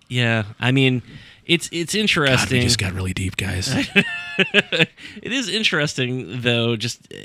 Yeah, 0.07 0.45
I 0.59 0.71
mean, 0.71 1.03
it's 1.49 1.67
it's 1.71 1.93
God, 1.95 1.99
interesting. 2.01 2.59
we 2.59 2.63
just 2.63 2.77
got 2.77 2.93
really 2.93 3.13
deep, 3.13 3.35
guys. 3.35 3.73
it 4.37 4.87
is 5.23 5.49
interesting 5.49 6.41
though. 6.41 6.75
Just 6.75 7.11
uh, 7.11 7.17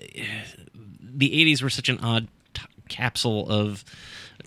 the 1.01 1.30
'80s 1.30 1.62
were 1.62 1.68
such 1.68 1.90
an 1.90 1.98
odd 1.98 2.28
t- 2.55 2.62
capsule 2.88 3.48
of 3.51 3.84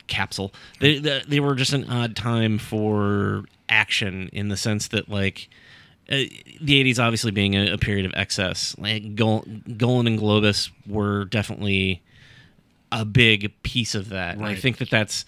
capsule. 0.08 0.52
They, 0.80 0.98
they 0.98 1.22
they 1.28 1.40
were 1.40 1.54
just 1.54 1.74
an 1.74 1.88
odd 1.90 2.16
time 2.16 2.58
for 2.58 3.46
action 3.70 4.30
in 4.34 4.50
the 4.50 4.58
sense 4.58 4.90
that 4.90 5.08
like. 5.08 5.48
Uh, 6.10 6.24
the 6.62 6.82
80s 6.86 7.04
obviously 7.04 7.32
being 7.32 7.56
a, 7.56 7.74
a 7.74 7.78
period 7.78 8.06
of 8.06 8.14
excess 8.16 8.74
like 8.78 9.14
Gol- 9.16 9.44
golan 9.76 10.08
and 10.08 10.18
globus 10.18 10.70
were 10.88 11.26
definitely 11.26 12.02
a 12.94 13.04
big 13.04 13.52
piece 13.62 13.94
of 13.94 14.08
that 14.08 14.38
and 14.38 14.46
i 14.46 14.56
think 14.56 14.78
that 14.78 14.90
that's 14.90 15.26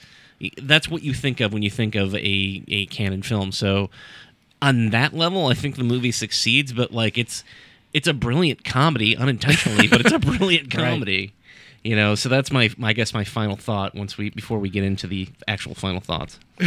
that's 0.63 0.87
what 0.87 1.03
you 1.03 1.13
think 1.13 1.41
of 1.41 1.51
when 1.51 1.63
you 1.63 1.69
think 1.69 1.95
of 1.95 2.15
a 2.15 2.63
a 2.69 2.85
Cannon 2.85 3.23
film 3.23 3.51
so 3.51 3.89
on 4.61 4.89
that 4.89 5.13
level 5.13 5.47
i 5.47 5.53
think 5.53 5.75
the 5.77 5.83
movie 5.83 6.11
succeeds 6.11 6.73
but 6.73 6.91
like 6.91 7.17
it's 7.17 7.43
it's 7.93 8.07
a 8.07 8.13
brilliant 8.13 8.63
comedy 8.63 9.15
unintentionally 9.17 9.87
but 9.87 10.01
it's 10.01 10.11
a 10.11 10.19
brilliant 10.37 10.73
Right. 10.75 10.83
comedy 10.85 11.33
you 11.83 11.95
know 11.95 12.13
so 12.15 12.27
that's 12.27 12.51
my, 12.51 12.69
my 12.77 12.89
i 12.89 12.93
guess 12.93 13.13
my 13.13 13.23
final 13.23 13.55
thought 13.55 13.95
once 13.95 14.17
we 14.17 14.29
before 14.31 14.59
we 14.59 14.69
get 14.69 14.83
into 14.83 15.07
the 15.07 15.29
actual 15.47 15.73
final 15.75 16.01
thoughts 16.01 16.39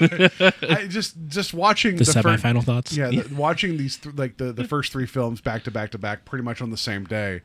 I 0.00 0.86
just 0.88 1.14
just 1.28 1.52
watching 1.54 1.96
The 1.96 2.04
fir- 2.04 2.12
semi-final 2.12 2.62
thoughts? 2.62 2.96
Yeah, 2.96 3.08
the, 3.10 3.28
watching 3.34 3.76
these 3.76 3.96
th- 3.96 4.14
like 4.16 4.36
the 4.38 4.52
the 4.52 4.64
first 4.64 4.92
three 4.92 5.06
films 5.06 5.40
back 5.40 5.64
to 5.64 5.70
back 5.70 5.90
to 5.92 5.98
back, 5.98 6.24
pretty 6.24 6.42
much 6.44 6.60
on 6.62 6.70
the 6.70 6.76
same 6.76 7.04
day, 7.04 7.42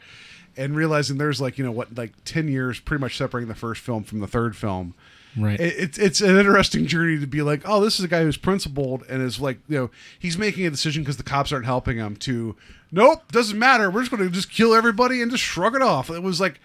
and 0.57 0.76
realizing 0.76 1.18
there's 1.18 1.41
like 1.41 1.57
you 1.57 1.65
know 1.65 1.72
what 1.72 1.95
like 1.97 2.14
ten 2.23 2.47
years 2.47 2.80
pretty 2.80 3.02
much 3.02 3.18
separating 3.18 3.47
the 3.49 3.56
first 3.56 3.81
film 3.81 4.03
from 4.03 4.19
the 4.19 4.27
third 4.27 4.56
film. 4.56 4.93
Right. 5.37 5.59
It, 5.59 5.75
it's 5.77 5.97
it's 5.97 6.21
an 6.21 6.37
interesting 6.37 6.85
journey 6.87 7.19
to 7.19 7.27
be 7.27 7.41
like, 7.41 7.61
oh, 7.65 7.81
this 7.81 7.99
is 7.99 8.05
a 8.05 8.07
guy 8.07 8.23
who's 8.23 8.37
principled 8.37 9.03
and 9.09 9.21
is 9.21 9.39
like, 9.39 9.59
you 9.67 9.77
know, 9.77 9.89
he's 10.17 10.37
making 10.37 10.65
a 10.65 10.69
decision 10.69 11.03
because 11.03 11.17
the 11.17 11.23
cops 11.23 11.51
aren't 11.51 11.65
helping 11.65 11.97
him. 11.97 12.15
To 12.17 12.55
nope, 12.91 13.31
doesn't 13.31 13.57
matter. 13.59 13.89
We're 13.91 14.01
just 14.01 14.11
going 14.11 14.23
to 14.23 14.29
just 14.29 14.49
kill 14.51 14.73
everybody 14.73 15.21
and 15.21 15.29
just 15.31 15.43
shrug 15.43 15.75
it 15.75 15.81
off. 15.81 16.09
It 16.09 16.23
was 16.23 16.39
like, 16.39 16.59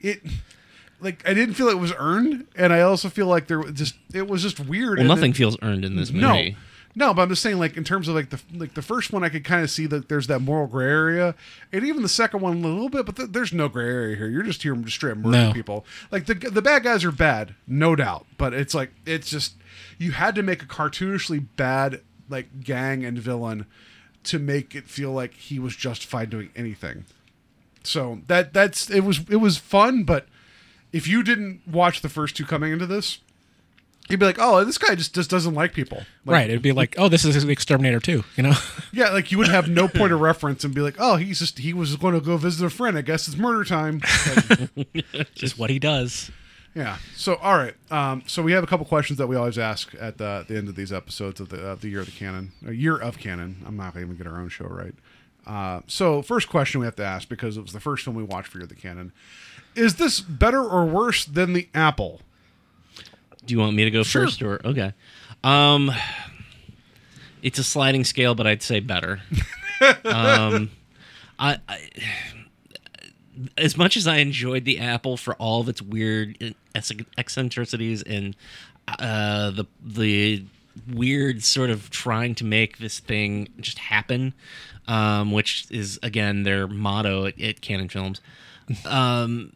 it. 0.00 0.20
Like 0.98 1.28
I 1.28 1.34
didn't 1.34 1.56
feel 1.56 1.68
it 1.68 1.78
was 1.78 1.92
earned, 1.98 2.46
and 2.56 2.72
I 2.72 2.80
also 2.80 3.10
feel 3.10 3.26
like 3.26 3.48
there 3.48 3.58
was 3.58 3.72
just 3.72 3.96
it 4.14 4.26
was 4.26 4.40
just 4.42 4.58
weird. 4.58 4.96
well 4.98 5.06
nothing 5.06 5.32
it- 5.32 5.36
feels 5.36 5.58
earned 5.60 5.84
in 5.84 5.94
this 5.96 6.10
movie 6.10 6.52
no, 6.52 6.56
but 7.12 7.20
I'm 7.22 7.28
just 7.28 7.42
saying, 7.42 7.58
like 7.58 7.76
in 7.76 7.84
terms 7.84 8.08
of 8.08 8.14
like 8.14 8.30
the 8.30 8.40
like 8.54 8.74
the 8.74 8.82
first 8.82 9.12
one, 9.12 9.22
I 9.22 9.28
could 9.28 9.44
kind 9.44 9.62
of 9.62 9.70
see 9.70 9.86
that 9.86 10.08
there's 10.08 10.26
that 10.28 10.40
moral 10.40 10.66
gray 10.66 10.86
area, 10.86 11.34
and 11.72 11.84
even 11.84 12.02
the 12.02 12.08
second 12.08 12.40
one 12.40 12.64
a 12.64 12.66
little 12.66 12.88
bit, 12.88 13.04
but 13.04 13.16
th- 13.16 13.28
there's 13.32 13.52
no 13.52 13.68
gray 13.68 13.84
area 13.86 14.16
here. 14.16 14.28
You're 14.28 14.42
just 14.42 14.62
here 14.62 14.74
just 14.76 14.96
straight 14.96 15.16
murdering 15.18 15.48
No. 15.48 15.52
people. 15.52 15.84
Like 16.10 16.24
the 16.26 16.34
the 16.34 16.62
bad 16.62 16.82
guys 16.84 17.04
are 17.04 17.12
bad, 17.12 17.54
no 17.66 17.94
doubt, 17.96 18.26
but 18.38 18.54
it's 18.54 18.74
like 18.74 18.92
it's 19.04 19.28
just 19.28 19.56
you 19.98 20.12
had 20.12 20.34
to 20.36 20.42
make 20.42 20.62
a 20.62 20.66
cartoonishly 20.66 21.46
bad 21.56 22.00
like 22.30 22.60
gang 22.64 23.04
and 23.04 23.18
villain 23.18 23.66
to 24.24 24.38
make 24.38 24.74
it 24.74 24.88
feel 24.88 25.12
like 25.12 25.34
he 25.34 25.58
was 25.58 25.76
justified 25.76 26.30
doing 26.30 26.50
anything. 26.56 27.04
So 27.84 28.20
that 28.26 28.52
that's 28.52 28.90
it 28.90 29.00
was 29.04 29.20
it 29.28 29.36
was 29.36 29.58
fun, 29.58 30.04
but 30.04 30.26
if 30.92 31.06
you 31.06 31.22
didn't 31.22 31.60
watch 31.68 32.00
the 32.00 32.08
first 32.08 32.36
two 32.36 32.44
coming 32.46 32.72
into 32.72 32.86
this, 32.86 33.18
you'd 34.08 34.20
be 34.20 34.26
like, 34.26 34.38
"Oh, 34.38 34.64
this 34.64 34.78
guy 34.78 34.94
just 34.94 35.14
just 35.14 35.30
doesn't 35.30 35.54
like 35.54 35.72
people." 35.72 35.98
Like, 36.24 36.34
right. 36.34 36.50
It'd 36.50 36.62
be 36.62 36.72
like, 36.72 36.94
oh, 36.98 37.08
this 37.08 37.24
is 37.24 37.34
his 37.34 37.44
Exterminator 37.44 38.00
too, 38.00 38.24
you 38.36 38.42
know? 38.42 38.54
Yeah, 38.92 39.10
like 39.10 39.30
you 39.30 39.36
would 39.36 39.48
have 39.48 39.68
no 39.68 39.88
point 39.88 40.12
of 40.12 40.20
reference 40.20 40.64
and 40.64 40.74
be 40.74 40.80
like, 40.80 40.94
"Oh, 40.98 41.16
he's 41.16 41.38
just 41.38 41.58
he 41.58 41.74
was 41.74 41.96
going 41.96 42.14
to 42.14 42.20
go 42.20 42.38
visit 42.38 42.64
a 42.64 42.70
friend. 42.70 42.96
I 42.96 43.02
guess 43.02 43.28
it's 43.28 43.36
murder 43.36 43.62
time." 43.62 44.00
Like, 44.74 45.04
just 45.34 45.58
what 45.58 45.68
he 45.68 45.78
does. 45.78 46.30
Yeah. 46.74 46.96
So 47.14 47.34
all 47.36 47.58
right. 47.58 47.74
Um, 47.90 48.22
so 48.26 48.42
we 48.42 48.52
have 48.52 48.64
a 48.64 48.66
couple 48.66 48.86
questions 48.86 49.18
that 49.18 49.26
we 49.26 49.36
always 49.36 49.58
ask 49.58 49.94
at 50.00 50.16
the, 50.16 50.46
the 50.48 50.56
end 50.56 50.68
of 50.68 50.76
these 50.76 50.92
episodes 50.92 51.40
of 51.40 51.50
the 51.50 51.58
of 51.58 51.82
the 51.82 51.88
year 51.88 52.00
of 52.00 52.06
the 52.06 52.12
Cannon, 52.12 52.52
a 52.66 52.72
year 52.72 52.96
of 52.96 53.18
Cannon. 53.18 53.62
I'm 53.66 53.76
not 53.76 53.92
going 53.92 54.06
to 54.06 54.12
even 54.12 54.16
get 54.16 54.30
our 54.30 54.40
own 54.40 54.48
show 54.48 54.66
right. 54.66 54.94
Uh, 55.46 55.80
so 55.86 56.22
first 56.22 56.48
question 56.48 56.80
we 56.80 56.86
have 56.86 56.96
to 56.96 57.04
ask 57.04 57.28
because 57.28 57.56
it 57.56 57.62
was 57.62 57.72
the 57.72 57.80
first 57.80 58.04
film 58.04 58.16
we 58.16 58.22
watched 58.22 58.48
for 58.48 58.58
year 58.58 58.64
of 58.64 58.68
the 58.68 58.74
Cannon. 58.74 59.12
Is 59.74 59.96
this 59.96 60.20
better 60.20 60.62
or 60.62 60.86
worse 60.86 61.24
than 61.24 61.52
the 61.52 61.68
Apple? 61.74 62.20
Do 63.46 63.54
you 63.54 63.60
want 63.60 63.74
me 63.76 63.84
to 63.84 63.90
go 63.90 64.02
Sure. 64.02 64.24
first 64.26 64.42
or 64.42 64.60
okay? 64.64 64.92
Um, 65.44 65.92
it's 67.42 67.58
a 67.58 67.64
sliding 67.64 68.04
scale, 68.04 68.34
but 68.34 68.46
I'd 68.46 68.62
say 68.62 68.80
better. 68.80 69.20
um, 70.04 70.70
I, 71.38 71.58
I 71.68 71.88
as 73.58 73.76
much 73.76 73.96
as 73.96 74.06
I 74.06 74.16
enjoyed 74.16 74.64
the 74.64 74.78
Apple 74.78 75.16
for 75.16 75.34
all 75.34 75.60
of 75.60 75.68
its 75.68 75.82
weird 75.82 76.54
eccentricities 77.18 78.02
and 78.02 78.34
uh, 78.98 79.50
the 79.50 79.64
the 79.84 80.44
weird 80.92 81.42
sort 81.42 81.70
of 81.70 81.90
trying 81.90 82.34
to 82.36 82.44
make 82.44 82.78
this 82.78 82.98
thing 82.98 83.48
just 83.60 83.78
happen, 83.78 84.34
um, 84.88 85.32
which 85.32 85.66
is 85.70 85.98
again 86.02 86.42
their 86.42 86.66
motto 86.66 87.26
at, 87.26 87.40
at 87.40 87.60
Cannon 87.60 87.88
Films. 87.88 88.20
Um, 88.84 89.52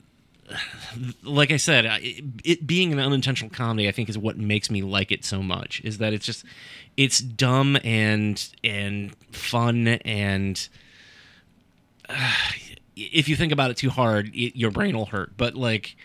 like 1.22 1.51
I 1.51 1.56
said, 1.56 1.86
I- 1.86 2.22
it 2.44 2.66
being 2.66 2.93
an 2.93 2.98
unintentional 2.98 3.51
comedy, 3.51 3.89
I 3.89 3.93
think, 3.93 4.09
is 4.09 4.18
what 4.18 4.36
makes 4.39 4.70
me 4.70 4.82
like 4.82 5.12
it 5.12 5.24
so 5.24 5.43
much. 5.43 5.81
Is 5.85 5.98
that 5.98 6.12
it's 6.12 6.27
just 6.27 6.44
it's 6.97 7.18
dumb 7.20 7.78
and 7.85 8.47
and 8.64 9.14
fun 9.32 9.86
and 9.89 10.68
uh, 12.09 12.32
if 12.97 13.28
you 13.28 13.36
think 13.36 13.52
about 13.52 13.70
it 13.70 13.77
too 13.77 13.90
hard, 13.90 14.28
it, 14.35 14.56
your 14.56 14.70
brain 14.70 14.97
will 14.97 15.06
hurt. 15.06 15.36
But 15.36 15.55
like. 15.55 15.97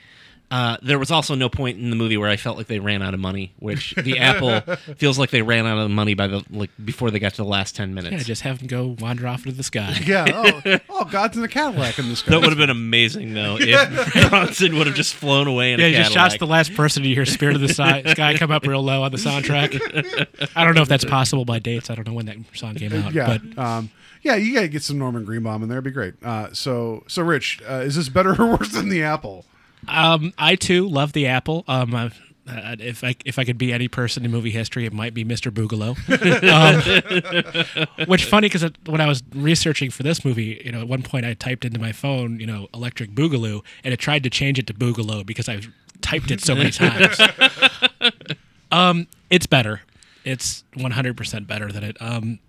Uh, 0.56 0.78
there 0.82 0.98
was 0.98 1.12
also 1.12 1.36
no 1.36 1.50
point 1.50 1.78
in 1.78 1.90
the 1.90 1.98
movie 1.98 2.16
where 2.16 2.30
I 2.30 2.38
felt 2.38 2.56
like 2.56 2.68
they 2.68 2.80
ran 2.80 3.02
out 3.02 3.14
of 3.14 3.20
money, 3.20 3.52
which 3.60 3.94
the 3.96 4.20
Apple 4.20 4.62
feels 4.96 5.20
like 5.20 5.30
they 5.30 5.42
ran 5.42 5.66
out 5.66 5.78
of 5.80 5.92
money 5.92 6.14
by 6.14 6.28
the 6.28 6.46
like 6.50 6.70
before 6.86 7.12
they 7.12 7.20
got 7.20 7.32
to 7.34 7.38
the 7.38 7.44
last 7.44 7.76
ten 7.76 7.94
minutes. 7.94 8.14
Yeah, 8.14 8.20
just 8.24 8.42
have 8.44 8.62
him 8.62 8.68
go 8.68 8.96
wander 9.02 9.28
off 9.28 9.46
into 9.46 9.58
the 9.58 9.64
sky. 9.64 10.00
Yeah. 10.06 10.26
Oh, 10.34 10.78
oh 10.90 11.06
God's 11.06 11.36
in 11.36 11.44
a 11.44 11.50
Cadillac 11.50 12.00
in 12.00 12.08
the 12.08 12.16
sky. 12.16 12.32
That 12.32 12.40
would 12.40 12.50
have 12.52 12.58
been 12.58 12.70
amazing, 12.70 13.34
though, 13.34 13.58
if 13.60 14.30
Bronson 14.30 14.78
would 14.78 14.88
have 14.88 14.96
just 14.96 15.14
flown 15.14 15.48
away 15.48 15.74
in 15.74 15.80
Yeah, 15.82 15.88
a 15.88 15.90
he 15.90 15.96
just 15.96 16.12
Cadillac. 16.14 16.32
shots 16.32 16.40
the 16.40 16.48
last 16.48 16.74
person 16.74 17.04
to 17.04 17.10
hear 17.10 17.26
"Spirit 17.26 17.56
of 17.56 17.62
the 17.62 17.68
Si- 17.68 18.12
Sky" 18.12 18.38
come 18.38 18.52
up 18.52 18.66
real 18.66 18.82
low 18.82 19.04
on 19.04 19.12
the 19.12 19.18
soundtrack. 19.18 20.48
I 20.56 20.64
don't 20.64 20.74
know 20.76 20.84
if 20.84 20.88
that's 20.88 21.04
possible 21.04 21.44
by 21.44 21.60
dates. 21.60 21.90
I 21.90 21.96
don't 21.96 22.08
know 22.08 22.14
when 22.14 22.28
that 22.28 22.38
song 22.54 22.76
came 22.76 22.94
out. 22.94 23.12
yeah. 23.14 23.40
but 23.40 23.62
um, 23.62 23.90
yeah, 24.22 24.36
you 24.38 24.54
gotta 24.54 24.70
get 24.70 24.84
some 24.84 24.98
Norman 24.98 25.26
Greenbaum 25.26 25.64
in 25.64 25.68
there. 25.70 25.80
It'd 25.80 25.84
be 25.84 25.92
great. 25.92 26.14
Uh, 26.24 26.54
so, 26.54 27.04
so 27.08 27.24
Rich, 27.24 27.62
uh, 27.70 27.82
is 27.82 27.96
this 27.98 28.08
better 28.08 28.42
or 28.42 28.52
worse 28.52 28.70
than 28.70 28.88
the 28.88 29.04
Apple? 29.04 29.44
Um, 29.88 30.34
I 30.38 30.56
too 30.56 30.88
love 30.88 31.14
the 31.14 31.28
Apple. 31.28 31.64
Um, 31.68 31.94
uh, 31.94 32.10
uh, 32.48 32.76
if 32.80 33.04
I 33.04 33.16
if 33.26 33.40
I 33.40 33.44
could 33.44 33.58
be 33.58 33.74
any 33.74 33.88
person 33.88 34.24
in 34.24 34.32
movie 34.32 34.52
history, 34.52 34.86
it 34.86 34.94
might 34.94 35.14
be 35.14 35.26
Mr. 35.26 35.52
Boogaloo. 35.52 35.96
um, 37.98 38.08
which 38.08 38.26
funny 38.26 38.48
because 38.48 38.70
when 38.86 39.02
I 39.02 39.08
was 39.08 39.24
researching 39.34 39.90
for 39.90 40.04
this 40.04 40.24
movie, 40.24 40.62
you 40.64 40.72
know, 40.72 40.82
at 40.82 40.88
one 40.88 41.02
point 41.02 41.26
I 41.26 41.34
typed 41.34 41.66
into 41.66 41.80
my 41.80 41.92
phone, 41.92 42.40
you 42.40 42.46
know, 42.46 42.68
electric 42.74 43.12
Boogaloo, 43.12 43.64
and 43.84 43.94
it 43.94 43.98
tried 43.98 44.24
to 44.24 44.30
change 44.30 44.60
it 44.60 44.68
to 44.68 44.74
Boogaloo 44.74 45.26
because 45.26 45.50
I 45.50 45.62
typed 46.02 46.30
it 46.30 46.42
so 46.42 46.56
many 46.56 46.70
times. 46.70 47.20
um, 48.72 49.08
it's 49.32 49.48
better. 49.48 49.82
It's 50.24 50.64
100% 50.76 51.48
better 51.48 51.72
than 51.72 51.84
it. 51.84 51.98
Um, 52.00 52.40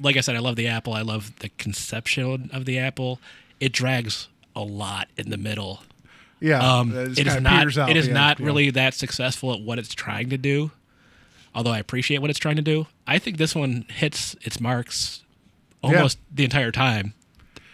like 0.00 0.16
I 0.16 0.20
said, 0.20 0.36
I 0.36 0.40
love 0.40 0.56
the 0.56 0.68
Apple. 0.68 0.92
I 0.92 1.02
love 1.02 1.38
the 1.38 1.48
conception 1.50 2.50
of 2.52 2.64
the 2.66 2.78
Apple. 2.78 3.20
It 3.58 3.72
drags 3.72 4.28
a 4.54 4.60
lot 4.60 5.08
in 5.16 5.30
the 5.30 5.36
middle. 5.36 5.82
Yeah, 6.40 6.78
um, 6.78 6.92
it 6.96 7.18
is 7.18 7.40
not. 7.40 7.78
out 7.78 7.90
It 7.90 7.96
is 7.96 8.08
not 8.08 8.40
yeah. 8.40 8.46
really 8.46 8.70
that 8.70 8.94
successful 8.94 9.52
at 9.52 9.60
what 9.60 9.78
it's 9.78 9.94
trying 9.94 10.30
to 10.30 10.38
do. 10.38 10.70
Although 11.54 11.72
I 11.72 11.78
appreciate 11.78 12.18
what 12.18 12.30
it's 12.30 12.38
trying 12.38 12.56
to 12.56 12.62
do, 12.62 12.86
I 13.06 13.18
think 13.18 13.36
this 13.36 13.54
one 13.54 13.84
hits 13.88 14.36
its 14.42 14.60
marks 14.60 15.22
almost 15.82 16.18
the 16.32 16.44
entire 16.44 16.70
time. 16.70 17.14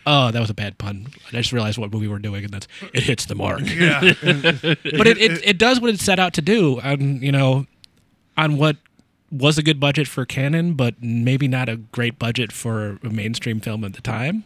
Oh, 0.07 0.31
that 0.31 0.39
was 0.39 0.51
a 0.51 0.55
bad 0.55 0.79
pun. 0.79 1.09
I 1.29 1.31
just 1.33 1.53
realized 1.53 1.79
what 1.79 1.93
movie 1.93 2.07
we're 2.07 2.21
doing, 2.21 2.45
and 2.45 2.55
that's 2.55 2.69
it 2.95 3.03
hits 3.03 3.27
the 3.27 3.35
mark. 3.35 3.63
Yeah. 3.65 4.01
but 4.23 5.07
it, 5.07 5.19
it 5.19 5.45
it 5.45 5.59
does 5.59 5.81
what 5.81 5.91
it 5.91 6.01
set 6.01 6.19
out 6.19 6.33
to 6.35 6.43
do. 6.43 6.81
On 6.81 7.21
you 7.21 7.33
know, 7.33 7.67
on 8.37 8.57
what 8.57 8.77
was 9.31 9.59
a 9.59 9.63
good 9.63 9.81
budget 9.81 10.07
for 10.07 10.25
Cannon, 10.25 10.75
but 10.75 11.03
maybe 11.03 11.49
not 11.49 11.69
a 11.69 11.77
great 11.77 12.19
budget 12.19 12.53
for 12.53 12.99
a 13.03 13.11
mainstream 13.11 13.61
film 13.61 13.85
at 13.85 13.95
the 13.95 14.01
time. 14.01 14.45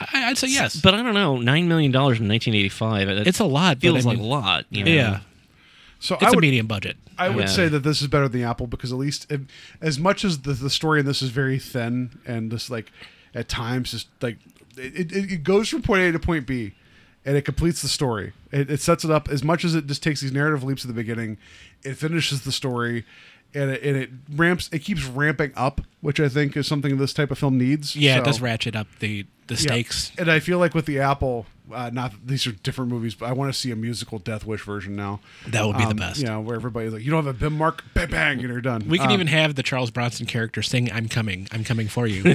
I, 0.00 0.24
I'd 0.30 0.38
say 0.38 0.48
yes. 0.48 0.76
But 0.80 0.94
I 0.94 1.02
don't 1.02 1.14
know, 1.14 1.38
nine 1.38 1.68
million 1.68 1.90
dollars 1.92 2.20
in 2.20 2.28
1985. 2.28 3.26
It's 3.26 3.40
a 3.40 3.44
lot, 3.44 3.76
but 3.78 3.82
Feels 3.82 4.06
I 4.06 4.10
like 4.10 4.18
a 4.18 4.22
lot. 4.22 4.64
You 4.70 4.84
know? 4.84 4.90
Yeah. 4.90 5.20
So 6.00 6.14
it's 6.14 6.24
I 6.24 6.28
a 6.28 6.30
would- 6.32 6.40
medium 6.42 6.66
budget. 6.66 6.96
I 7.20 7.28
would 7.28 7.46
Yeah. 7.46 7.50
say 7.50 7.68
that 7.68 7.80
this 7.80 8.00
is 8.00 8.06
better 8.06 8.28
than 8.28 8.40
the 8.40 8.46
Apple 8.46 8.68
because 8.68 8.92
at 8.92 8.98
least 8.98 9.26
if, 9.30 9.40
as 9.80 9.98
much 9.98 10.24
as 10.24 10.42
the, 10.42 10.52
the 10.52 10.70
story 10.70 11.00
in 11.00 11.06
this 11.06 11.20
is 11.20 11.30
very 11.30 11.58
thin 11.58 12.20
and 12.24 12.48
just 12.48 12.70
like 12.70 12.92
at 13.34 13.48
times 13.48 13.90
just 13.90 14.06
like 14.22 14.36
it, 14.76 15.10
it, 15.10 15.32
it 15.32 15.42
goes 15.42 15.68
from 15.68 15.82
point 15.82 16.02
A 16.02 16.12
to 16.12 16.20
point 16.20 16.46
B 16.46 16.74
and 17.24 17.36
it 17.36 17.42
completes 17.44 17.82
the 17.82 17.88
story. 17.88 18.34
It, 18.52 18.70
it 18.70 18.80
sets 18.80 19.04
it 19.04 19.10
up 19.10 19.28
as 19.28 19.42
much 19.42 19.64
as 19.64 19.74
it 19.74 19.88
just 19.88 20.00
takes 20.00 20.20
these 20.20 20.30
narrative 20.30 20.62
leaps 20.62 20.84
at 20.84 20.88
the 20.88 20.94
beginning. 20.94 21.38
It 21.82 21.94
finishes 21.94 22.42
the 22.42 22.52
story 22.52 23.04
and 23.52 23.70
it, 23.72 23.82
and 23.82 23.96
it 23.96 24.10
ramps. 24.36 24.70
It 24.72 24.78
keeps 24.80 25.04
ramping 25.04 25.50
up, 25.56 25.80
which 26.00 26.20
I 26.20 26.28
think 26.28 26.56
is 26.56 26.68
something 26.68 26.98
this 26.98 27.12
type 27.12 27.32
of 27.32 27.38
film 27.40 27.58
needs. 27.58 27.96
Yeah, 27.96 28.18
it 28.20 28.24
does 28.24 28.40
ratchet 28.40 28.76
up 28.76 28.86
the 29.00 29.26
the 29.48 29.54
yeah. 29.54 29.60
stakes. 29.60 30.12
And 30.16 30.30
I 30.30 30.38
feel 30.40 30.58
like 30.58 30.74
with 30.74 30.86
the 30.86 31.00
Apple, 31.00 31.46
uh, 31.72 31.90
not 31.92 32.12
these 32.24 32.46
are 32.46 32.52
different 32.52 32.90
movies, 32.90 33.14
but 33.14 33.26
I 33.26 33.32
want 33.32 33.52
to 33.52 33.58
see 33.58 33.70
a 33.70 33.76
musical 33.76 34.18
Death 34.18 34.46
Wish 34.46 34.62
version 34.62 34.94
now. 34.96 35.20
That 35.48 35.66
would 35.66 35.76
be 35.76 35.84
the 35.84 35.90
Um, 35.90 35.96
best. 35.96 36.20
You 36.20 36.26
know, 36.26 36.40
where 36.40 36.56
everybody's 36.56 36.92
like, 36.92 37.02
you 37.02 37.10
don't 37.10 37.24
have 37.26 37.34
a 37.34 37.38
BIM 37.38 37.58
mark, 37.58 37.84
bang, 37.94 38.08
bang, 38.08 38.38
and 38.38 38.48
you're 38.48 38.60
done. 38.60 38.88
We 38.88 38.98
can 38.98 39.08
Um, 39.08 39.12
even 39.12 39.26
have 39.26 39.54
the 39.56 39.62
Charles 39.62 39.90
Bronson 39.90 40.24
character 40.26 40.62
sing 40.62 40.90
"I'm 40.92 41.08
coming, 41.08 41.48
I'm 41.52 41.64
coming 41.64 41.88
for 41.88 42.06
you." 42.06 42.22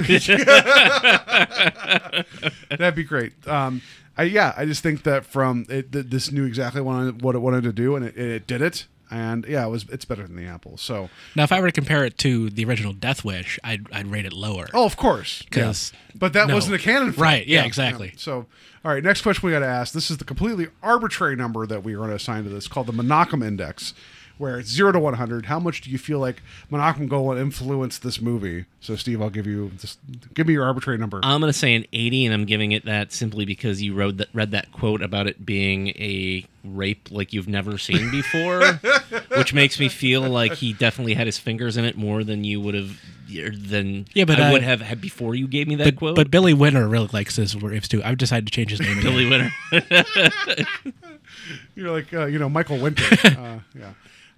That'd 2.70 2.94
be 2.94 3.04
great. 3.04 3.32
Um, 3.48 3.82
I, 4.16 4.24
yeah, 4.24 4.54
I 4.56 4.64
just 4.64 4.82
think 4.82 5.02
that 5.04 5.26
from 5.26 5.66
it, 5.68 5.90
th- 5.92 6.06
this 6.08 6.30
knew 6.30 6.44
exactly 6.44 6.80
what, 6.80 6.94
I, 6.94 7.10
what 7.10 7.34
it 7.34 7.38
wanted 7.40 7.64
to 7.64 7.72
do, 7.72 7.96
and 7.96 8.04
it, 8.04 8.16
it 8.16 8.46
did 8.46 8.62
it. 8.62 8.86
And 9.10 9.44
yeah, 9.46 9.64
it 9.66 9.68
was 9.70 9.84
it's 9.90 10.04
better 10.04 10.26
than 10.26 10.36
the 10.36 10.46
Apple. 10.46 10.76
So, 10.76 11.10
now, 11.36 11.44
if 11.44 11.52
I 11.52 11.60
were 11.60 11.66
to 11.68 11.72
compare 11.72 12.04
it 12.04 12.16
to 12.18 12.50
the 12.50 12.64
original 12.64 12.92
Death 12.92 13.24
Wish, 13.24 13.58
I'd 13.62 13.86
I'd 13.92 14.06
rate 14.08 14.24
it 14.26 14.32
lower. 14.32 14.66
oh, 14.74 14.84
of 14.86 14.96
course, 14.96 15.42
yeah. 15.54 15.64
'Cause- 15.64 15.92
but 16.16 16.32
that 16.32 16.48
no. 16.48 16.54
wasn't 16.54 16.74
a 16.76 16.78
Cannon, 16.78 17.12
film. 17.12 17.22
Right, 17.22 17.46
yeah, 17.46 17.64
exactly. 17.64 18.14
So, 18.16 18.46
all 18.84 18.92
right, 18.92 19.02
next 19.02 19.22
question 19.22 19.46
we 19.46 19.52
got 19.52 19.58
to 19.60 19.66
ask. 19.66 19.92
This 19.92 20.10
is 20.10 20.18
the 20.18 20.24
completely 20.24 20.68
arbitrary 20.82 21.34
number 21.36 21.66
that 21.66 21.82
we 21.82 21.94
are 21.94 21.98
going 21.98 22.10
to 22.10 22.16
assign 22.16 22.44
to 22.44 22.50
this, 22.50 22.68
called 22.68 22.86
the 22.86 22.92
Monocom 22.92 23.44
Index, 23.44 23.94
where 24.38 24.58
it's 24.58 24.70
zero 24.70 24.92
to 24.92 24.98
one 24.98 25.14
hundred. 25.14 25.46
How 25.46 25.58
much 25.58 25.80
do 25.80 25.90
you 25.90 25.98
feel 25.98 26.18
like 26.18 26.42
Menachem 26.70 27.08
Golan 27.08 27.38
influenced 27.38 28.02
this 28.02 28.20
movie? 28.20 28.66
So, 28.80 28.96
Steve, 28.96 29.22
I'll 29.22 29.30
give 29.30 29.46
you 29.46 29.72
just 29.78 29.98
give 30.34 30.46
me 30.46 30.54
your 30.54 30.64
arbitrary 30.64 30.98
number. 30.98 31.20
I'm 31.22 31.40
gonna 31.40 31.52
say 31.52 31.74
an 31.74 31.86
80, 31.92 32.26
and 32.26 32.34
I'm 32.34 32.44
giving 32.44 32.72
it 32.72 32.84
that 32.84 33.12
simply 33.12 33.44
because 33.44 33.82
you 33.82 33.94
read 33.94 34.18
that 34.18 34.28
read 34.32 34.50
that 34.50 34.72
quote 34.72 35.02
about 35.02 35.26
it 35.26 35.44
being 35.46 35.88
a 35.88 36.46
rape 36.64 37.08
like 37.10 37.32
you've 37.32 37.48
never 37.48 37.78
seen 37.78 38.10
before, 38.10 38.62
which 39.36 39.52
makes 39.54 39.78
me 39.78 39.88
feel 39.88 40.22
like 40.22 40.54
he 40.54 40.72
definitely 40.72 41.14
had 41.14 41.26
his 41.26 41.38
fingers 41.38 41.76
in 41.76 41.84
it 41.84 41.96
more 41.96 42.24
than 42.24 42.44
you 42.44 42.60
would 42.60 42.74
have 42.74 42.98
than 43.26 44.06
Yeah, 44.14 44.24
but, 44.24 44.38
I 44.40 44.48
uh, 44.48 44.52
would 44.52 44.62
have 44.62 44.80
had 44.80 45.00
before 45.00 45.34
you 45.34 45.46
gave 45.48 45.68
me 45.68 45.76
that 45.76 45.84
but, 45.84 45.96
quote. 45.96 46.16
but 46.16 46.30
Billy 46.30 46.54
Winner 46.54 46.88
really 46.88 47.08
likes 47.12 47.36
his 47.36 47.56
rapes 47.56 47.88
too. 47.88 48.02
I've 48.04 48.18
decided 48.18 48.46
to 48.46 48.52
change 48.52 48.70
his 48.70 48.80
name. 48.80 49.00
Billy 49.02 49.26
again. 49.26 49.52
Winner. 49.72 50.66
You're 51.74 51.90
like 51.90 52.12
uh, 52.12 52.26
you 52.26 52.38
know 52.38 52.48
Michael 52.48 52.78
Winter. 52.78 53.04
uh, 53.24 53.58
yeah. 53.74 53.92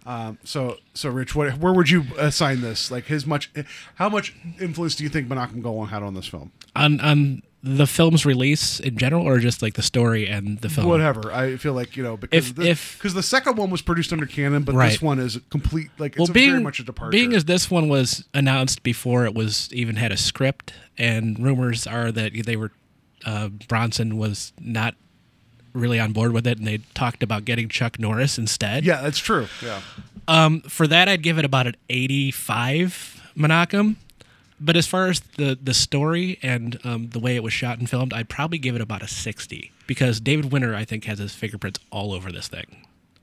Um, 0.06 0.38
so 0.44 0.76
so 0.94 1.10
Rich, 1.10 1.34
what, 1.34 1.58
where 1.58 1.72
would 1.72 1.90
you 1.90 2.04
assign 2.16 2.60
this? 2.60 2.90
Like 2.90 3.04
his 3.06 3.26
much, 3.26 3.50
how 3.96 4.08
much 4.08 4.34
influence 4.60 4.94
do 4.94 5.02
you 5.02 5.10
think 5.10 5.28
Menachem 5.28 5.62
Golan 5.62 5.88
had 5.88 6.02
on 6.02 6.14
this 6.14 6.26
film? 6.26 6.52
on 6.76 7.00
on 7.00 7.42
the 7.62 7.86
film's 7.86 8.24
release 8.24 8.78
in 8.78 8.96
general, 8.96 9.26
or 9.26 9.40
just 9.40 9.60
like 9.60 9.74
the 9.74 9.82
story 9.82 10.28
and 10.28 10.60
the 10.60 10.68
film. 10.68 10.86
Whatever. 10.86 11.32
I 11.32 11.56
feel 11.56 11.72
like 11.72 11.96
you 11.96 12.04
know 12.04 12.16
because 12.16 12.50
If- 12.50 12.54
the, 12.54 12.70
if- 12.70 12.96
because 12.98 13.14
the 13.14 13.22
second 13.22 13.56
one 13.56 13.70
was 13.70 13.82
produced 13.82 14.12
under 14.12 14.26
Cannon, 14.26 14.62
but 14.62 14.76
this 14.76 15.02
one 15.02 15.18
is 15.18 15.40
complete 15.50 15.88
like 15.98 16.12
it's 16.12 16.20
well, 16.20 16.30
a 16.30 16.32
being 16.32 16.50
very 16.50 16.62
much 16.62 16.78
a 16.78 16.84
departure. 16.84 17.10
being 17.10 17.34
as 17.34 17.46
this 17.46 17.68
one 17.70 17.88
was 17.88 18.24
announced 18.32 18.84
before 18.84 19.24
it 19.24 19.34
was 19.34 19.68
even 19.72 19.96
had 19.96 20.12
a 20.12 20.16
script, 20.16 20.72
and 20.96 21.38
rumors 21.40 21.86
are 21.86 22.12
that 22.12 22.32
they 22.44 22.56
were 22.56 22.70
uh, 23.24 23.48
Bronson 23.48 24.16
was 24.16 24.52
not 24.60 24.94
really 25.76 26.00
on 26.00 26.12
board 26.12 26.32
with 26.32 26.46
it, 26.46 26.58
and 26.58 26.66
they 26.66 26.78
talked 26.94 27.22
about 27.22 27.44
getting 27.44 27.68
Chuck 27.68 27.98
Norris 27.98 28.38
instead. 28.38 28.84
yeah, 28.84 29.00
that's 29.02 29.18
true. 29.18 29.46
Yeah. 29.62 29.80
Um, 30.28 30.60
for 30.62 30.86
that, 30.88 31.08
I'd 31.08 31.22
give 31.22 31.38
it 31.38 31.44
about 31.44 31.66
an 31.68 31.76
85 31.88 33.30
Menachem. 33.36 33.96
But 34.58 34.74
as 34.76 34.86
far 34.86 35.08
as 35.08 35.20
the 35.36 35.58
the 35.62 35.74
story 35.74 36.38
and 36.42 36.78
um, 36.82 37.10
the 37.10 37.20
way 37.20 37.36
it 37.36 37.42
was 37.42 37.52
shot 37.52 37.78
and 37.78 37.88
filmed, 37.90 38.14
I'd 38.14 38.30
probably 38.30 38.56
give 38.56 38.74
it 38.74 38.80
about 38.80 39.02
a 39.02 39.08
60 39.08 39.70
because 39.86 40.18
David 40.18 40.50
Winter, 40.50 40.74
I 40.74 40.84
think, 40.86 41.04
has 41.04 41.18
his 41.18 41.34
fingerprints 41.34 41.78
all 41.90 42.14
over 42.14 42.32
this 42.32 42.48
thing. 42.48 42.64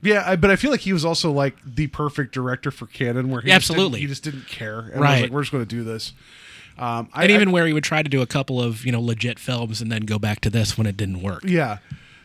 Yeah, 0.00 0.22
I, 0.24 0.36
but 0.36 0.50
I 0.50 0.56
feel 0.56 0.70
like 0.70 0.80
he 0.80 0.92
was 0.92 1.04
also 1.04 1.32
like 1.32 1.56
the 1.66 1.88
perfect 1.88 2.32
director 2.34 2.70
for 2.70 2.86
Cannon, 2.86 3.30
where 3.30 3.40
he 3.40 3.48
Yeah, 3.48 3.56
just 3.58 3.68
didn't- 3.68 3.78
absolutely. 3.80 4.00
he 4.00 4.06
just 4.06 4.22
didn't 4.22 4.46
care. 4.46 4.78
And 4.78 4.90
was 4.92 5.00
Right. 5.00 5.22
like, 5.22 5.30
we're 5.32 5.42
just 5.42 5.50
going 5.50 5.64
to 5.64 5.68
do 5.68 5.82
this. 5.82 6.12
Um, 6.78 7.08
I, 7.12 7.22
and 7.22 7.32
even 7.32 7.48
I- 7.48 7.52
where 7.52 7.66
he 7.66 7.72
would 7.72 7.84
try 7.84 8.02
to 8.02 8.08
do 8.08 8.22
a 8.22 8.26
couple 8.26 8.62
of 8.62 8.84
you 8.86 8.92
know 8.92 9.00
legit 9.00 9.40
films 9.40 9.80
and 9.80 9.90
then 9.90 10.02
go 10.02 10.20
back 10.20 10.40
to 10.42 10.50
this 10.50 10.78
when 10.78 10.86
it 10.86 10.96
didn't 10.96 11.20
work. 11.20 11.42
Yeah. 11.44 11.78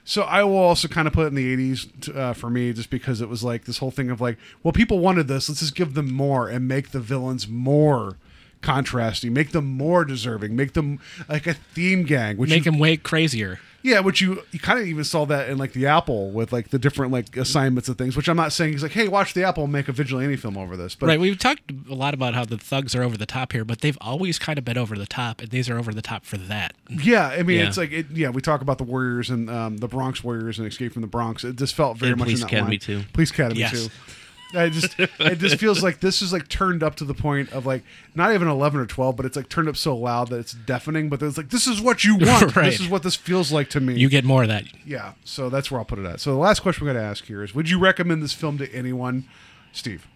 So 0.09 0.23
I 0.23 0.43
will 0.43 0.57
also 0.57 0.87
kind 0.87 1.07
of 1.07 1.13
put 1.13 1.25
it 1.25 1.27
in 1.27 1.35
the 1.35 1.55
80s 1.75 2.15
uh, 2.17 2.33
for 2.33 2.49
me, 2.49 2.73
just 2.73 2.89
because 2.89 3.21
it 3.21 3.29
was 3.29 3.43
like 3.43 3.65
this 3.65 3.77
whole 3.77 3.91
thing 3.91 4.09
of 4.09 4.19
like, 4.19 4.39
well, 4.63 4.71
people 4.71 4.97
wanted 4.97 5.27
this. 5.27 5.47
Let's 5.47 5.59
just 5.59 5.75
give 5.75 5.93
them 5.93 6.11
more 6.11 6.47
and 6.49 6.67
make 6.67 6.89
the 6.89 6.99
villains 6.99 7.47
more 7.47 8.17
contrasting, 8.63 9.33
make 9.33 9.51
them 9.51 9.65
more 9.67 10.03
deserving, 10.03 10.55
make 10.55 10.73
them 10.73 10.99
like 11.29 11.45
a 11.45 11.53
theme 11.53 12.05
gang, 12.05 12.37
which 12.37 12.49
Make 12.49 12.65
you- 12.65 12.71
him 12.71 12.79
way 12.79 12.97
crazier. 12.97 13.59
Yeah, 13.81 13.99
which 13.99 14.21
you 14.21 14.41
you 14.51 14.59
kind 14.59 14.79
of 14.79 14.85
even 14.87 15.03
saw 15.03 15.25
that 15.25 15.49
in 15.49 15.57
like 15.57 15.73
the 15.73 15.87
Apple 15.87 16.31
with 16.31 16.51
like 16.51 16.69
the 16.69 16.79
different 16.79 17.11
like 17.11 17.35
assignments 17.37 17.87
and 17.87 17.97
things. 17.97 18.15
Which 18.17 18.27
I'm 18.27 18.37
not 18.37 18.51
saying 18.53 18.73
he's 18.73 18.83
like, 18.83 18.91
hey, 18.91 19.07
watch 19.07 19.33
the 19.33 19.43
Apple 19.43 19.63
and 19.63 19.73
make 19.73 19.87
a 19.87 19.91
vigilante 19.91 20.35
film 20.35 20.57
over 20.57 20.75
this, 20.75 20.95
but 20.95 21.07
right. 21.07 21.19
We've 21.19 21.37
talked 21.39 21.71
a 21.89 21.93
lot 21.95 22.13
about 22.13 22.33
how 22.33 22.45
the 22.45 22.57
thugs 22.57 22.93
are 22.95 23.03
over 23.03 23.17
the 23.17 23.25
top 23.25 23.51
here, 23.51 23.63
but 23.65 23.81
they've 23.81 23.97
always 24.01 24.39
kind 24.39 24.57
of 24.59 24.65
been 24.65 24.77
over 24.77 24.97
the 24.97 25.07
top, 25.07 25.41
and 25.41 25.49
these 25.49 25.69
are 25.69 25.77
over 25.77 25.93
the 25.93 26.01
top 26.01 26.25
for 26.25 26.37
that. 26.37 26.73
Yeah, 26.89 27.27
I 27.27 27.43
mean, 27.43 27.59
Yeah. 27.59 27.67
it's 27.67 27.77
like 27.77 27.91
it, 27.91 28.07
yeah. 28.11 28.29
We 28.29 28.41
talk 28.41 28.61
about 28.61 28.77
the 28.77 28.83
Warriors 28.83 29.29
and 29.29 29.49
um, 29.49 29.77
the 29.77 29.87
Bronx 29.87 30.23
Warriors 30.23 30.59
and 30.59 30.67
Escape 30.67 30.93
from 30.93 31.01
the 31.01 31.07
Bronx. 31.07 31.43
It 31.43 31.55
just 31.55 31.75
felt 31.75 31.97
very 31.97 32.11
And 32.11 32.19
much 32.19 32.27
Police 32.27 32.39
in 32.39 32.47
that 32.47 32.47
Academy 32.53 32.71
line. 32.71 32.79
too. 32.79 33.03
Police 33.13 33.31
Academy 33.31 33.59
Yes. 33.59 33.71
too. 33.71 33.89
I 34.55 34.69
just 34.69 34.99
it 34.99 35.37
just 35.37 35.57
feels 35.57 35.83
like 35.83 35.99
this 35.99 36.21
is 36.21 36.33
like 36.33 36.47
turned 36.47 36.81
up 36.81 36.95
to 36.95 37.05
the 37.05 37.13
point 37.13 37.51
of 37.51 37.65
like 37.65 37.83
not 38.15 38.33
even 38.33 38.47
eleven 38.47 38.79
or 38.79 38.85
twelve, 38.85 39.15
but 39.15 39.25
it's 39.25 39.37
like 39.37 39.47
turned 39.49 39.69
up 39.69 39.77
so 39.77 39.95
loud 39.95 40.29
that 40.29 40.39
it's 40.39 40.53
deafening. 40.53 41.09
But 41.09 41.21
it's 41.21 41.37
like 41.37 41.49
this 41.49 41.67
is 41.67 41.79
what 41.81 42.03
you 42.03 42.15
want. 42.19 42.55
Right. 42.55 42.65
This 42.65 42.79
is 42.79 42.89
what 42.89 43.03
this 43.03 43.15
feels 43.15 43.51
like 43.51 43.69
to 43.71 43.79
me. 43.79 43.93
You 43.95 44.09
get 44.09 44.25
more 44.25 44.41
of 44.43 44.47
that. 44.49 44.63
yeah. 44.85 45.13
So 45.23 45.49
that's 45.49 45.69
where 45.69 45.79
I'll 45.79 45.85
put 45.85 45.99
it 45.99 46.05
at. 46.05 46.19
So 46.19 46.31
the 46.31 46.37
last 46.39 46.61
question 46.61 46.85
we 46.87 46.93
got 46.93 46.99
to 46.99 47.05
ask 47.05 47.25
here 47.25 47.43
is: 47.43 47.53
Would 47.53 47.69
you 47.69 47.77
recommend 47.79 48.23
this 48.23 48.33
film 48.33 48.57
to 48.57 48.73
anyone, 48.73 49.25
Steve? 49.71 50.07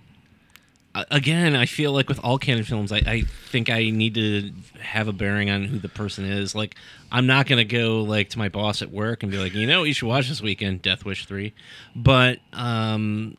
Again, 1.09 1.55
I 1.55 1.65
feel 1.65 1.91
like 1.91 2.07
with 2.07 2.19
all 2.23 2.37
Cannon 2.37 2.63
films, 2.63 2.91
I, 2.91 2.97
I 2.97 3.21
think 3.49 3.71
I 3.71 3.89
need 3.89 4.13
to 4.13 4.51
have 4.79 5.07
a 5.07 5.11
bearing 5.11 5.49
on 5.49 5.63
who 5.63 5.79
the 5.79 5.89
person 5.89 6.23
is. 6.23 6.53
Like, 6.53 6.75
I'm 7.11 7.25
not 7.25 7.47
gonna 7.47 7.63
go 7.65 8.03
like 8.03 8.29
to 8.29 8.37
my 8.37 8.47
boss 8.47 8.83
at 8.83 8.91
work 8.91 9.23
and 9.23 9.31
be 9.31 9.39
like, 9.39 9.55
you 9.55 9.65
know, 9.65 9.79
what 9.79 9.85
you 9.85 9.93
should 9.95 10.07
watch 10.07 10.29
this 10.29 10.39
weekend, 10.39 10.83
Death 10.83 11.03
Wish 11.03 11.25
three. 11.25 11.55
But 11.95 12.37
um, 12.53 13.37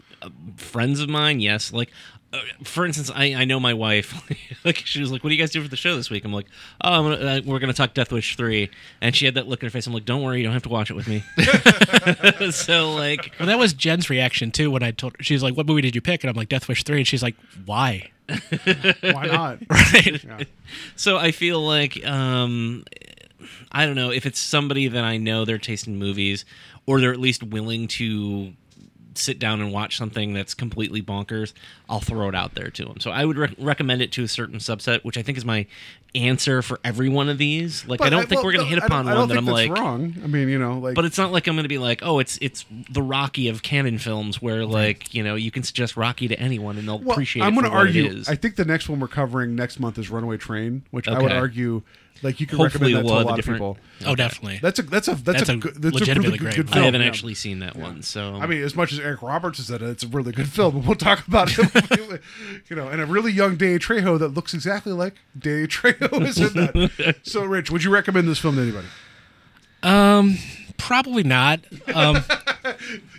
friends 0.57 1.01
of 1.01 1.09
mine, 1.09 1.41
yes. 1.41 1.73
Like, 1.73 1.91
uh, 2.33 2.41
for 2.65 2.85
instance, 2.85 3.11
I, 3.15 3.35
I 3.35 3.45
know 3.45 3.61
my 3.61 3.75
wife. 3.75 4.13
like, 4.65 4.79
she 4.79 5.01
was 5.01 5.13
like, 5.13 5.23
"What 5.23 5.31
do 5.31 5.37
you 5.37 5.41
guys 5.41 5.51
do 5.53 5.63
for 5.63 5.69
the 5.69 5.77
show 5.77 5.95
this 5.97 6.11
week?" 6.11 6.25
I'm 6.25 6.33
like, 6.33 6.47
"Oh, 6.81 6.93
I'm 6.93 7.05
gonna, 7.05 7.27
uh, 7.27 7.41
we're 7.45 7.59
gonna 7.61 7.73
talk 7.73 7.95
Death 7.95 8.11
Wish 8.11 8.37
3. 8.37 8.69
and 9.01 9.15
she 9.15 9.25
had 9.25 9.35
that 9.35 9.47
look 9.47 9.63
in 9.63 9.67
her 9.67 9.71
face. 9.71 9.87
I'm 9.87 9.93
like, 9.93 10.05
"Don't 10.05 10.23
worry, 10.23 10.39
you 10.39 10.45
don't 10.45 10.53
have 10.53 10.63
to 10.65 10.69
watch 10.69 10.91
it 10.91 10.95
with 10.95 11.07
me." 11.07 11.23
so 12.51 12.93
like, 12.95 13.33
Well, 13.39 13.47
that 13.47 13.59
was 13.59 13.73
Jen's 13.73 14.11
reaction 14.11 14.51
too 14.51 14.71
when 14.71 14.83
I 14.83 14.91
told 14.91 15.17
her. 15.17 15.23
She's 15.23 15.43
like, 15.43 15.57
"What 15.57 15.67
movie 15.67 15.83
did 15.83 15.95
you 15.95 16.01
pick?" 16.01 16.25
And 16.25 16.31
I'm 16.31 16.37
like, 16.37 16.49
"Death 16.49 16.67
Wish 16.69 16.83
3. 16.83 16.99
And 16.99 17.07
she's 17.07 17.23
like, 17.23 17.37
"Why?" 17.65 18.11
Why 19.03 19.27
not? 19.27 19.59
Right. 19.69 20.49
So 20.97 21.19
I 21.19 21.31
feel 21.31 21.61
like 21.65 22.05
um 22.07 22.85
I 23.71 23.87
don't 23.87 23.97
know 23.97 24.11
if 24.11 24.25
it's 24.27 24.39
somebody 24.39 24.89
that 24.89 25.05
I 25.05 25.19
know 25.19 25.45
they're 25.45 25.59
tasting 25.59 25.99
movies 25.99 26.45
or 26.87 27.01
they're 27.01 27.13
at 27.13 27.21
least 27.21 27.43
willing 27.43 27.87
to 27.89 28.55
sit 29.19 29.39
down 29.39 29.61
and 29.61 29.73
watch 29.73 29.97
something 29.97 30.33
that's 30.35 30.55
completely 30.55 31.03
bonkers, 31.03 31.53
I'll 31.89 32.01
throw 32.01 32.29
it 32.29 32.35
out 32.35 32.55
there 32.55 32.71
to 32.71 32.85
them. 32.85 33.01
So 33.01 33.11
I 33.11 33.25
would 33.25 33.39
rec- 33.39 33.55
recommend 33.59 34.03
it 34.03 34.13
to 34.13 34.25
a 34.25 34.29
certain 34.29 34.59
subset, 34.59 35.03
which 35.05 35.17
I 35.19 35.23
think 35.23 35.39
is 35.39 35.45
my 35.45 35.67
answer 36.15 36.63
for 36.63 36.79
every 36.85 37.09
one 37.09 37.29
of 37.29 37.39
these. 37.39 37.87
Like 37.87 38.01
I 38.01 38.09
don't 38.09 38.29
think 38.29 38.39
well, 38.39 38.45
we're 38.47 38.53
going 38.53 38.65
to 38.67 38.71
hit 38.75 38.83
upon 38.83 39.07
one 39.07 39.15
that 39.29 39.35
think 39.35 39.39
I'm 39.39 39.45
that's 39.47 39.69
like 39.69 39.71
wrong. 39.79 40.15
I 40.23 40.27
mean, 40.27 40.49
you 40.49 40.59
know, 40.59 40.79
like 40.79 40.95
but 40.95 41.05
it's 41.05 41.19
not 41.19 41.33
like 41.33 41.47
I'm 41.47 41.55
going 41.55 41.65
to 41.65 41.69
be 41.69 41.79
like, 41.79 42.01
"Oh, 42.03 42.19
it's 42.21 42.39
it's 42.41 42.65
the 42.91 43.03
Rocky 43.03 43.49
of 43.49 43.63
Cannon 43.63 43.99
films 43.99 44.41
where 44.41 44.65
like, 44.65 45.13
you 45.13 45.23
know, 45.23 45.35
you 45.35 45.51
can 45.51 45.63
suggest 45.65 45.97
Rocky 45.97 46.29
to 46.29 46.39
anyone 46.39 46.79
and 46.79 46.87
they'll 46.87 47.01
Well, 47.01 47.13
appreciate 47.13 47.43
I'm 47.43 47.55
gonna 47.55 47.69
what 47.71 47.77
argue. 47.77 48.05
it 48.05 48.13
is." 48.13 48.29
I 48.29 48.37
think 48.37 48.57
the 48.57 48.65
next 48.65 48.89
one 48.89 49.01
we're 49.01 49.09
covering 49.09 49.55
next 49.55 49.81
month 49.81 49.99
is 49.99 50.09
Runaway 50.11 50.37
Train, 50.37 50.83
which 50.91 51.09
I 51.09 51.21
would 51.21 51.33
argue, 51.33 51.83
like 52.25 52.41
you 52.41 52.47
can 52.47 52.59
Hopefully 52.59 52.95
recommend 52.95 53.07
that 53.07 53.11
we'll 53.11 53.13
to 53.13 53.15
a 53.15 53.19
have 53.19 53.27
a 53.27 53.29
lot 53.29 53.39
of 53.39 53.45
different- 53.45 53.59
people. 53.61 53.79
Oh, 54.11 54.17
definitely. 54.17 54.59
That's 54.61 54.79
a 54.79 54.83
that's 54.83 55.09
a 55.09 55.15
that's, 55.15 55.39
That's 55.39 55.49
a, 55.51 55.53
a 55.53 55.57
good, 55.57 55.75
that's 55.81 55.97
a 55.97 55.99
legitimately 55.99 56.25
really 56.25 56.39
good, 56.39 56.45
great 56.45 56.57
good 56.57 56.67
one. 56.67 56.73
film. 56.73 56.83
I 56.83 56.87
haven't 56.87 57.01
yeah. 57.03 57.07
actually 57.07 57.35
seen 57.35 57.59
that 57.61 57.77
one. 57.77 58.03
So 58.03 58.35
I 58.37 58.47
mean, 58.47 58.63
as 58.63 58.75
much 58.75 58.93
as 58.93 58.99
Eric 58.99 59.23
Roberts 59.23 59.59
is 59.59 59.71
in 59.71 59.77
it, 59.77 59.83
it's 59.83 60.03
a 60.03 60.09
really 60.09 60.33
good 60.33 60.49
film, 60.49 60.75
But 60.75 60.87
we'll 60.87 60.97
talk 60.97 61.27
about 61.29 61.51
it. 61.57 62.21
you 62.69 62.75
know, 62.77 62.89
and 62.89 63.01
a 63.01 63.07
really 63.07 63.31
young 63.31 63.57
Danny 63.57 63.79
Trejo 63.79 64.19
that 64.19 64.29
looks 64.29 64.55
exactly 64.55 64.93
like 64.93 65.15
Danny 65.39 65.67
Trejo 65.67 66.23
is 66.27 66.39
in 66.39 66.55
that. 66.55 67.17
so, 67.23 67.45
Rich, 67.45 67.71
would 67.71 67.85
you 67.85 67.91
recommend 67.91 68.27
this 68.27 68.39
film 68.39 68.57
to 68.57 68.63
anybody? 68.63 68.89
Um, 69.83 70.39
probably 70.77 71.23
not. 71.23 71.61
Um, 71.95 72.25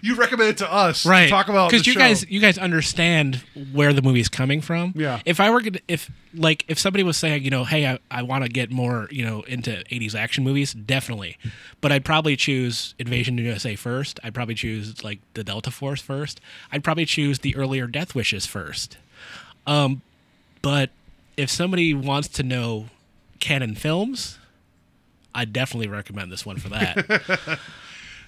You 0.01 0.15
recommend 0.15 0.49
it 0.49 0.57
to 0.57 0.71
us, 0.71 1.05
right? 1.05 1.23
To 1.23 1.29
talk 1.29 1.47
about 1.49 1.69
because 1.71 1.87
you 1.87 1.93
show. 1.93 1.99
guys, 1.99 2.29
you 2.29 2.39
guys 2.39 2.57
understand 2.57 3.43
where 3.73 3.93
the 3.93 4.01
movie 4.01 4.19
is 4.19 4.29
coming 4.29 4.61
from. 4.61 4.93
Yeah. 4.95 5.19
If 5.25 5.39
I 5.39 5.49
were 5.49 5.61
gonna, 5.61 5.79
if 5.87 6.11
like, 6.33 6.63
if 6.67 6.77
somebody 6.77 7.03
was 7.03 7.17
saying, 7.17 7.43
you 7.43 7.49
know, 7.49 7.63
hey, 7.63 7.87
I, 7.87 7.99
I 8.11 8.21
want 8.21 8.43
to 8.43 8.49
get 8.49 8.71
more, 8.71 9.07
you 9.11 9.25
know, 9.25 9.41
into 9.43 9.83
'80s 9.91 10.13
action 10.13 10.43
movies, 10.43 10.73
definitely. 10.73 11.37
But 11.81 11.91
I'd 11.91 12.05
probably 12.05 12.35
choose 12.35 12.93
Invasion 12.99 13.37
USA 13.37 13.75
first. 13.75 14.19
I'd 14.23 14.33
probably 14.33 14.55
choose 14.55 15.03
like 15.03 15.19
the 15.33 15.43
Delta 15.43 15.71
Force 15.71 16.01
first. 16.01 16.39
I'd 16.71 16.83
probably 16.83 17.05
choose 17.05 17.39
the 17.39 17.55
earlier 17.55 17.87
Death 17.87 18.13
Wishes 18.13 18.45
first. 18.45 18.97
Um, 19.65 20.01
but 20.61 20.91
if 21.37 21.49
somebody 21.49 21.93
wants 21.93 22.27
to 22.29 22.43
know 22.43 22.87
Cannon 23.39 23.75
films, 23.75 24.37
I 25.35 25.45
definitely 25.45 25.89
recommend 25.89 26.31
this 26.31 26.45
one 26.45 26.57
for 26.57 26.69
that. 26.69 27.59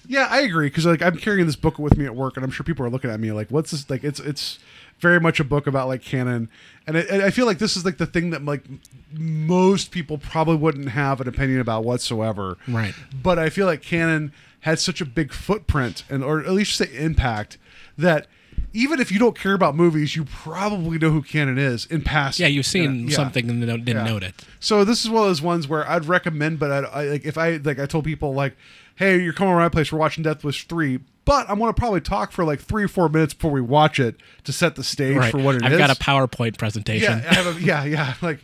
Yeah, 0.06 0.26
I 0.30 0.40
agree 0.40 0.68
because 0.68 0.86
like 0.86 1.02
I'm 1.02 1.18
carrying 1.18 1.44
this 1.46 1.54
book 1.54 1.78
with 1.78 1.98
me 1.98 2.06
at 2.06 2.16
work, 2.16 2.36
and 2.36 2.44
I'm 2.44 2.50
sure 2.50 2.64
people 2.64 2.84
are 2.86 2.88
looking 2.88 3.10
at 3.10 3.20
me 3.20 3.30
like, 3.30 3.50
"What's 3.50 3.72
this?" 3.72 3.90
Like, 3.90 4.04
it's 4.04 4.18
it's 4.18 4.58
very 5.00 5.20
much 5.20 5.38
a 5.38 5.44
book 5.44 5.66
about 5.66 5.86
like 5.86 6.00
Cannon, 6.02 6.48
and, 6.86 6.96
it, 6.96 7.10
and 7.10 7.22
I 7.22 7.30
feel 7.30 7.44
like 7.44 7.58
this 7.58 7.76
is 7.76 7.84
like 7.84 7.98
the 7.98 8.06
thing 8.06 8.30
that 8.30 8.42
like 8.42 8.64
most 9.12 9.90
people 9.90 10.16
probably 10.16 10.56
wouldn't 10.56 10.88
have 10.90 11.20
an 11.20 11.28
opinion 11.28 11.60
about 11.60 11.84
whatsoever. 11.84 12.56
Right. 12.66 12.94
But 13.22 13.38
I 13.38 13.50
feel 13.50 13.66
like 13.66 13.82
Cannon 13.82 14.32
had 14.60 14.78
such 14.78 15.02
a 15.02 15.04
big 15.04 15.30
footprint, 15.32 16.04
and 16.08 16.24
or 16.24 16.40
at 16.40 16.52
least 16.52 16.76
say 16.76 16.88
impact 16.96 17.58
that. 17.98 18.26
Even 18.74 19.00
if 19.00 19.10
you 19.10 19.18
don't 19.18 19.36
care 19.36 19.54
about 19.54 19.74
movies, 19.74 20.14
you 20.14 20.24
probably 20.24 20.98
know 20.98 21.10
who 21.10 21.22
Canon 21.22 21.58
is 21.58 21.86
in 21.86 22.02
passing. 22.02 22.44
yeah, 22.44 22.48
you've 22.48 22.66
seen 22.66 23.08
Yeah. 23.08 23.16
something 23.16 23.48
and 23.48 23.60
didn't 23.60 23.86
Yeah. 23.86 24.04
note 24.04 24.22
it. 24.22 24.34
So 24.60 24.84
this 24.84 25.04
is 25.04 25.10
one 25.10 25.22
of 25.22 25.28
those 25.28 25.40
ones 25.42 25.66
where 25.66 25.88
I'd 25.88 26.04
recommend, 26.04 26.58
but 26.58 26.70
I'd, 26.70 26.84
I 26.84 27.04
like 27.06 27.24
if 27.24 27.38
I 27.38 27.56
like 27.56 27.78
I 27.78 27.86
told 27.86 28.04
people 28.04 28.34
like, 28.34 28.56
hey, 28.96 29.20
you're 29.22 29.32
coming 29.32 29.54
to 29.54 29.58
my 29.58 29.68
place, 29.68 29.90
we're 29.92 29.98
watching 29.98 30.22
Death 30.22 30.44
Wish 30.44 30.66
three, 30.66 31.00
but 31.24 31.48
I'm 31.48 31.58
gonna 31.58 31.72
probably 31.72 32.00
talk 32.02 32.30
for 32.30 32.44
like 32.44 32.60
three 32.60 32.84
or 32.84 32.88
four 32.88 33.08
minutes 33.08 33.32
before 33.34 33.50
we 33.52 33.60
watch 33.62 33.98
it 33.98 34.16
to 34.44 34.52
set 34.52 34.76
the 34.76 34.84
stage 34.84 35.16
Right. 35.16 35.30
for 35.30 35.38
what 35.38 35.54
it 35.56 35.62
I've 35.64 35.72
is. 35.72 35.78
got 35.78 35.90
a 35.90 35.94
PowerPoint 35.94 36.58
presentation. 36.58 37.20
Yeah, 37.22 37.30
I 37.30 37.34
have 37.34 37.56
a, 37.56 37.60
yeah, 37.62 37.84
yeah. 37.86 38.14
Like 38.20 38.40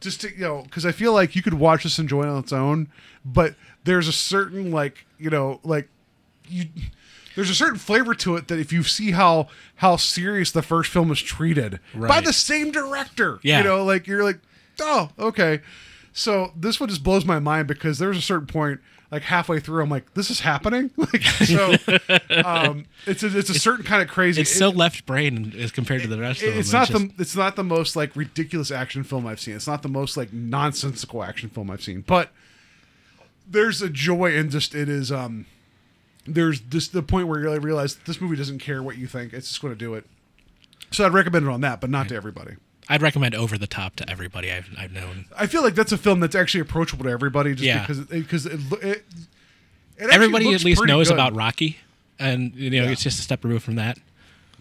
just 0.00 0.22
to, 0.22 0.30
you 0.32 0.40
know, 0.40 0.62
because 0.62 0.86
I 0.86 0.92
feel 0.92 1.12
like 1.12 1.36
you 1.36 1.42
could 1.42 1.54
watch 1.54 1.82
this 1.82 1.98
and 1.98 2.10
it 2.10 2.14
on 2.14 2.38
its 2.38 2.52
own, 2.52 2.88
but 3.24 3.54
there's 3.84 4.08
a 4.08 4.12
certain 4.12 4.70
like 4.70 5.04
you 5.18 5.28
know 5.30 5.60
like 5.64 5.88
you. 6.48 6.64
There's 7.36 7.50
a 7.50 7.54
certain 7.54 7.78
flavor 7.78 8.14
to 8.14 8.34
it 8.36 8.48
that 8.48 8.58
if 8.58 8.72
you 8.72 8.82
see 8.82 9.12
how 9.12 9.46
how 9.76 9.94
serious 9.96 10.50
the 10.50 10.62
first 10.62 10.90
film 10.90 11.12
is 11.12 11.20
treated 11.22 11.78
by 11.94 12.20
the 12.20 12.32
same 12.32 12.72
director, 12.72 13.38
Yeah. 13.44 13.58
you 13.58 13.64
know, 13.64 13.84
like 13.84 14.08
you're 14.08 14.24
like, 14.24 14.40
oh, 14.80 15.10
okay. 15.18 15.60
So 16.12 16.52
this 16.56 16.80
one 16.80 16.88
just 16.88 17.04
blows 17.04 17.24
my 17.24 17.38
mind 17.38 17.68
because 17.68 17.98
there's 17.98 18.16
a 18.16 18.22
certain 18.22 18.46
point, 18.46 18.80
like 19.10 19.22
halfway 19.22 19.60
through, 19.60 19.82
I'm 19.82 19.90
like, 19.90 20.14
this 20.14 20.30
is 20.30 20.40
happening. 20.40 20.90
Like 20.96 21.22
so, 21.22 21.74
um, 22.42 22.86
it's 23.06 23.22
a, 23.22 23.38
it's 23.38 23.50
a 23.50 23.58
certain 23.58 23.84
kind 23.84 24.00
of 24.02 24.08
crazy. 24.08 24.40
It's 24.40 24.50
It- 24.52 24.58
so 24.58 24.70
left 24.70 25.04
brain 25.04 25.52
as 25.58 25.70
compared 25.70 26.00
to 26.02 26.08
the 26.08 26.18
rest 26.18 26.42
of 26.42 26.48
them. 26.50 26.58
it's 26.58 26.72
not 26.72 26.88
just- 26.88 27.16
the 27.16 27.22
it's 27.22 27.36
not 27.36 27.54
the 27.54 27.62
most 27.64 27.96
like 27.96 28.16
ridiculous 28.16 28.70
action 28.70 29.04
film 29.04 29.26
I've 29.26 29.40
seen. 29.40 29.54
It's 29.56 29.66
not 29.66 29.82
the 29.82 29.88
most 29.90 30.16
like 30.16 30.32
nonsensical 30.32 31.22
action 31.22 31.50
film 31.50 31.70
I've 31.70 31.82
seen. 31.82 32.00
But 32.00 32.30
there's 33.46 33.82
a 33.82 33.88
joy 33.90 34.34
in 34.34 34.50
just 34.50 34.74
it 34.74 34.88
is 34.88 35.12
um 35.12 35.44
there's 36.26 36.60
just 36.60 36.92
the 36.92 37.02
point 37.02 37.28
where 37.28 37.38
you 37.38 37.44
really 37.44 37.58
realize 37.58 37.96
this 38.06 38.20
movie 38.20 38.36
doesn't 38.36 38.58
care 38.58 38.82
what 38.82 38.96
you 38.98 39.06
think. 39.06 39.32
It's 39.32 39.48
just 39.48 39.60
going 39.62 39.72
to 39.74 39.78
do 39.78 39.94
it. 39.94 40.04
So 40.90 41.04
I'd 41.04 41.12
recommend 41.12 41.46
it 41.46 41.50
on 41.50 41.60
that, 41.62 41.80
but 41.80 41.90
not 41.90 42.08
to 42.08 42.14
everybody. 42.14 42.56
I'd 42.88 43.02
recommend 43.02 43.34
Over 43.34 43.58
the 43.58 43.66
Top 43.66 43.96
to 43.96 44.08
everybody 44.08 44.52
I've, 44.52 44.68
I've 44.78 44.92
known. 44.92 45.26
I 45.36 45.46
feel 45.46 45.62
like 45.62 45.74
that's 45.74 45.90
a 45.92 45.98
film 45.98 46.20
that's 46.20 46.36
actually 46.36 46.60
approachable 46.60 47.04
to 47.04 47.10
everybody, 47.10 47.52
just 47.54 47.64
Yeah. 47.64 47.80
because 47.80 48.00
because 48.06 48.46
it, 48.46 48.60
it, 48.72 48.82
it 48.82 49.02
actually 49.98 50.14
Everybody 50.14 50.54
at 50.54 50.62
least 50.64 50.84
knows 50.84 51.08
good. 51.08 51.14
about 51.14 51.34
Rocky, 51.34 51.78
and 52.18 52.54
you 52.54 52.70
know 52.70 52.84
Yeah. 52.84 52.90
it's 52.90 53.02
just 53.02 53.18
a 53.18 53.22
step 53.22 53.42
removed 53.42 53.64
from 53.64 53.74
that. 53.76 53.98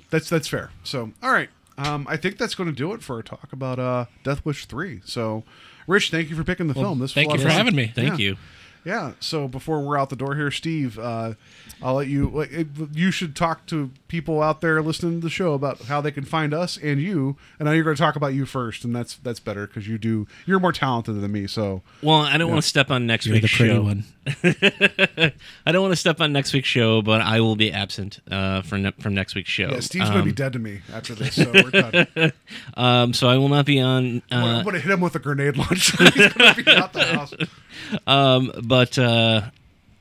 That's 0.09 0.27
that's 0.29 0.47
fair. 0.47 0.71
So, 0.83 1.11
all 1.21 1.31
right. 1.31 1.49
Um, 1.77 2.07
I 2.09 2.15
think 2.17 2.37
that's 2.37 2.55
going 2.55 2.69
to 2.69 2.75
do 2.75 2.93
it 2.93 3.03
for 3.03 3.17
our 3.17 3.21
talk 3.21 3.51
about 3.51 3.77
uh, 3.79 4.05
Death 4.23 4.43
Wish 4.45 4.65
three. 4.65 5.01
So, 5.05 5.43
Rich, 5.87 6.09
thank 6.09 6.29
you 6.29 6.35
for 6.35 6.43
picking 6.43 6.67
the 6.67 6.73
film. 6.73 6.99
This 6.99 7.09
was 7.09 7.13
thank 7.13 7.27
a 7.27 7.29
lot 7.31 7.39
you 7.39 7.41
of 7.41 7.43
for 7.43 7.49
fun. 7.49 7.57
having 7.57 7.75
me. 7.75 7.91
Thank 7.93 8.17
Yeah. 8.17 8.25
you. 8.29 8.37
Yeah. 8.85 9.13
So 9.19 9.47
before 9.47 9.81
we're 9.81 9.97
out 9.97 10.09
the 10.11 10.15
door 10.15 10.35
here, 10.35 10.51
Steve, 10.51 10.99
uh, 10.99 11.33
I'll 11.81 11.95
let 11.95 12.07
you. 12.07 12.45
You 12.93 13.09
should 13.11 13.35
talk 13.35 13.65
to 13.65 13.89
people 14.07 14.41
out 14.43 14.61
there 14.61 14.81
listening 14.81 15.19
to 15.19 15.25
the 15.25 15.29
show 15.29 15.53
about 15.53 15.81
how 15.83 16.01
they 16.01 16.11
can 16.11 16.23
find 16.23 16.53
us 16.53 16.77
and 16.77 17.01
you. 17.01 17.35
And 17.59 17.67
I 17.67 17.71
know 17.71 17.75
you're 17.75 17.83
going 17.83 17.95
to 17.95 18.01
talk 18.01 18.15
about 18.15 18.33
you 18.35 18.45
first, 18.45 18.85
and 18.85 18.95
that's 18.95 19.15
that's 19.15 19.39
better 19.39 19.65
because 19.67 19.87
you 19.87 19.97
do. 19.97 20.27
You're 20.45 20.59
more 20.59 20.71
talented 20.71 21.19
than 21.19 21.31
me. 21.31 21.47
So 21.47 21.81
Well, 22.03 22.19
I 22.21 22.37
don't 22.37 22.47
Yeah. 22.47 22.53
want 22.53 22.63
to 22.63 22.69
step 22.69 22.91
on 22.91 23.07
next 23.07 23.25
You're 23.25 23.33
week's 23.35 23.55
pretty 23.57 23.73
show. 23.73 23.81
one. 23.81 24.03
I 24.43 25.71
don't 25.71 25.81
want 25.81 25.91
to 25.91 25.95
step 25.97 26.19
on 26.21 26.33
next 26.33 26.53
week's 26.53 26.67
show, 26.67 27.01
but 27.01 27.21
I 27.21 27.39
will 27.41 27.55
be 27.55 27.71
absent 27.71 28.19
uh, 28.31 28.61
from 28.63 28.83
ne- 28.83 28.91
from 28.99 29.13
next 29.13 29.35
week's 29.35 29.49
show. 29.49 29.69
yeah, 29.71 29.79
Steve's 29.79 30.09
going 30.09 30.19
to 30.21 30.23
be 30.25 30.29
Um, 30.31 30.35
dead 30.35 30.53
to 30.53 30.59
me 30.59 30.81
after 30.93 31.13
this. 31.15 31.35
So 31.35 31.51
we're 31.53 31.69
done. 31.71 32.07
Um, 32.77 33.13
so 33.13 33.27
I 33.27 33.37
will 33.37 33.49
not 33.49 33.65
be 33.65 33.79
on. 33.79 34.21
I'm 34.31 34.43
Uh, 34.43 34.63
going 34.63 34.73
to 34.75 34.79
hit 34.81 34.91
him 34.91 35.01
with 35.01 35.15
a 35.15 35.19
grenade 35.19 35.57
launcher. 35.57 36.03
He's 36.03 36.33
to 36.33 36.63
be 36.65 36.71
out 36.71 36.93
the 36.93 37.05
house. 37.05 37.33
um, 38.07 38.51
but 38.63 38.97
uh, 38.97 39.41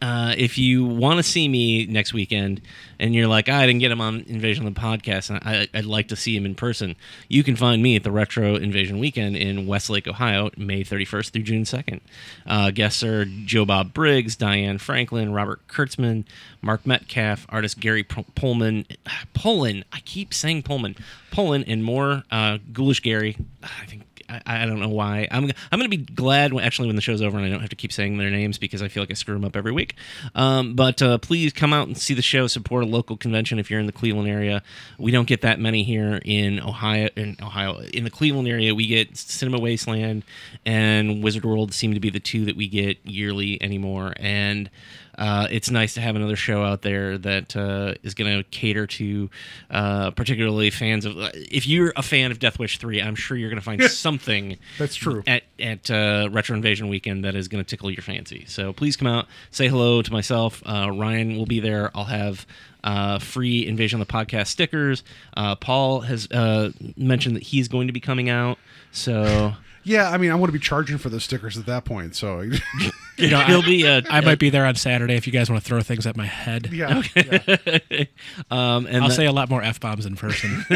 uh, 0.03 0.35
if 0.37 0.59
you 0.59 0.85
want 0.85 1.19
to 1.19 1.23
see 1.23 1.49
me 1.49 1.87
next 1.87 2.13
weekend 2.13 2.61
and 2.99 3.15
you're 3.15 3.27
like, 3.27 3.49
"Ah, 3.49 3.59
I 3.59 3.67
didn't 3.67 3.81
get 3.81 3.91
him 3.91 4.01
on 4.01 4.21
Invasion 4.27 4.67
of 4.67 4.75
the 4.75 4.81
podcast, 4.81 5.31
and 5.31 5.39
I, 5.43 5.69
I'd 5.73 5.85
like 5.85 6.09
to 6.09 6.17
see 6.17 6.37
him 6.37 6.45
in 6.45 6.55
person, 6.55 6.97
you 7.29 7.43
can 7.43 7.57
find 7.57 7.83
me 7.83 7.97
at 7.97 8.03
the 8.03 8.13
Retro 8.13 8.57
Invasion 8.57 8.99
Weekend 8.99 9.37
in 9.37 9.67
Westlake, 9.67 10.07
Ohio, 10.07 10.51
May 10.57 10.85
31st 10.85 11.31
through 11.31 11.43
June 11.43 11.63
2nd. 11.65 12.01
Uh, 12.47 12.71
guests 12.71 13.03
are 13.03 13.25
Joe 13.25 13.65
Bob 13.65 13.95
Briggs, 13.95 14.37
Diane 14.37 14.79
Franklin, 14.79 15.33
Robert 15.33 15.67
Kurtzman, 15.69 16.25
Mark 16.61 16.87
Metcalf, 16.87 17.47
artist 17.49 17.81
Gary 17.81 18.03
P- 18.03 18.27
Pullman, 18.35 18.87
Pullman, 19.35 19.85
I 19.93 20.01
keep 20.01 20.33
saying 20.35 20.63
Pullman, 20.63 20.97
Pullman, 21.31 21.65
and 21.65 21.83
more. 21.83 22.25
Uh, 22.31 22.59
Ghoulish 22.73 23.03
Gary, 23.03 23.37
I 23.63 23.87
think 23.87 24.04
I, 24.29 24.41
I 24.47 24.67
don't 24.67 24.81
know 24.81 24.89
why. 24.89 25.29
I'm 25.31 25.51
I'm 25.71 25.79
gonna 25.79 25.89
be 25.89 25.99
glad 25.99 26.53
when, 26.53 26.65
actually 26.65 26.87
when 26.87 26.97
the 26.97 27.03
show's 27.03 27.23
over 27.23 27.37
and 27.37 27.47
I 27.47 27.51
don't 27.51 27.61
have 27.61 27.71
to 27.71 27.77
keep 27.77 27.93
saying 27.93 28.17
their 28.19 28.31
names 28.31 28.59
because 28.59 28.83
I 28.83 28.89
feel 28.89 29.03
like 29.03 29.11
I 29.11 29.15
screw 29.15 29.35
them 29.35 29.45
up 29.45 29.57
every 29.57 29.73
week. 29.73 29.97
Um, 30.35 30.75
but 30.75 31.03
uh, 31.03 31.19
please 31.19 31.53
come 31.53 31.73
out 31.73 31.87
and 31.87 31.97
see 31.97 32.15
the 32.15 32.23
show. 32.23 32.47
Support 32.47 32.85
a 32.85 32.87
local 32.87 33.17
convention 33.17 33.59
if 33.59 33.71
you're 33.71 33.81
in 33.81 33.87
the 33.87 33.93
Cleveland 33.93 34.29
area. 34.29 34.63
We 34.99 35.11
don't 35.11 35.29
get 35.29 35.43
that 35.43 35.61
many 35.61 35.83
here 35.85 36.21
in 36.25 36.61
Ohio. 36.61 37.09
In 37.17 37.37
Ohio, 37.43 37.81
in 37.93 38.05
the 38.05 38.11
Cleveland 38.11 38.49
area, 38.49 38.75
we 38.75 38.87
get 38.87 39.17
Cinema 39.17 39.59
Wasteland 39.59 40.25
and 40.65 41.23
Wizard 41.23 41.45
World 41.45 41.73
seem 41.73 41.95
to 41.95 42.01
be 42.01 42.11
the 42.11 42.21
two 42.21 42.45
that 42.47 42.57
we 42.57 42.69
get 42.69 42.99
yearly 43.05 43.63
anymore. 43.63 44.15
And 44.17 44.71
uh, 45.19 45.47
it's 45.51 45.71
nice 45.71 45.95
to 45.95 46.01
have 46.01 46.17
another 46.17 46.37
show 46.37 46.63
out 46.65 46.83
there 46.83 47.17
that 47.19 47.57
uh, 47.57 47.95
is 48.03 48.15
going 48.15 48.37
to 48.39 48.43
cater 48.51 48.87
to 48.87 49.31
uh, 49.71 50.11
particularly 50.13 50.71
fans 50.71 51.05
of. 51.05 51.17
If 51.35 51.67
you're 51.67 51.93
a 51.97 52.03
fan 52.03 52.31
of 52.31 52.39
Death 52.39 52.59
Wish 52.59 52.79
three, 52.79 53.01
I'm 53.01 53.15
sure 53.15 53.37
you're 53.37 53.51
going 53.51 53.61
to 53.61 53.65
find 53.65 53.83
something 53.85 54.59
That's 54.79 54.95
true. 54.95 55.23
at 55.27 55.45
at 55.59 55.91
uh, 55.91 56.29
Retro 56.31 56.57
Invasion 56.57 56.89
Weekend 56.89 57.25
that 57.25 57.35
is 57.35 57.49
going 57.49 57.63
to 57.63 57.69
tickle 57.69 57.91
your 57.91 58.03
fancy. 58.03 58.45
So 58.47 58.73
please 58.73 58.97
come 58.97 59.09
out, 59.09 59.27
say 59.51 59.69
hello 59.69 60.03
to 60.03 60.13
myself. 60.13 60.63
Uh, 60.67 60.91
Ryan 60.93 61.37
will 61.37 61.47
be 61.47 61.61
there. 61.61 61.91
I'll 61.95 62.05
have. 62.05 62.47
Uh, 62.87 63.19
free 63.19 63.67
Invasion 63.67 63.99
of 63.99 64.07
the 64.07 64.13
Podcast 64.13 64.49
stickers. 64.49 65.05
Uh, 65.35 65.55
Paul 65.55 66.01
has 66.01 66.31
uh, 66.31 66.71
mentioned 66.99 67.35
that 67.35 67.43
he's 67.43 67.67
going 67.67 67.87
to 67.87 67.95
be 67.95 68.01
coming 68.01 68.29
out. 68.29 68.59
So 68.93 69.55
Yeah, 69.85 70.09
I 70.11 70.17
mean, 70.19 70.31
I 70.31 70.35
want 70.35 70.49
to 70.49 70.53
be 70.53 70.59
charging 70.59 70.97
for 70.99 71.09
those 71.11 71.25
stickers 71.25 71.57
at 71.59 71.67
that 71.67 71.85
point. 71.85 72.17
So, 72.17 72.41
You 73.17 73.31
know, 73.31 73.41
He'll 73.43 73.63
I, 73.63 73.67
be, 73.67 73.87
uh, 73.87 74.01
I 74.11 74.21
might 74.23 74.39
be 74.41 74.51
there 74.51 74.65
on 74.67 74.75
Saturday 74.75 75.15
if 75.15 75.27
you 75.27 75.33
guys 75.33 75.49
want 75.49 75.63
to 75.63 75.69
throw 75.69 75.81
things 75.83 76.05
at 76.07 76.17
my 76.17 76.27
head. 76.27 76.69
yeah, 76.73 77.01
yeah. 77.15 78.05
um, 78.51 78.87
and 78.87 78.97
I'll 79.03 79.09
the- 79.09 79.15
say 79.15 79.27
a 79.27 79.33
lot 79.33 79.49
more 79.51 79.63
f 79.63 79.79
bombs 79.81 80.05
in 80.07 80.17
person. 80.17 80.65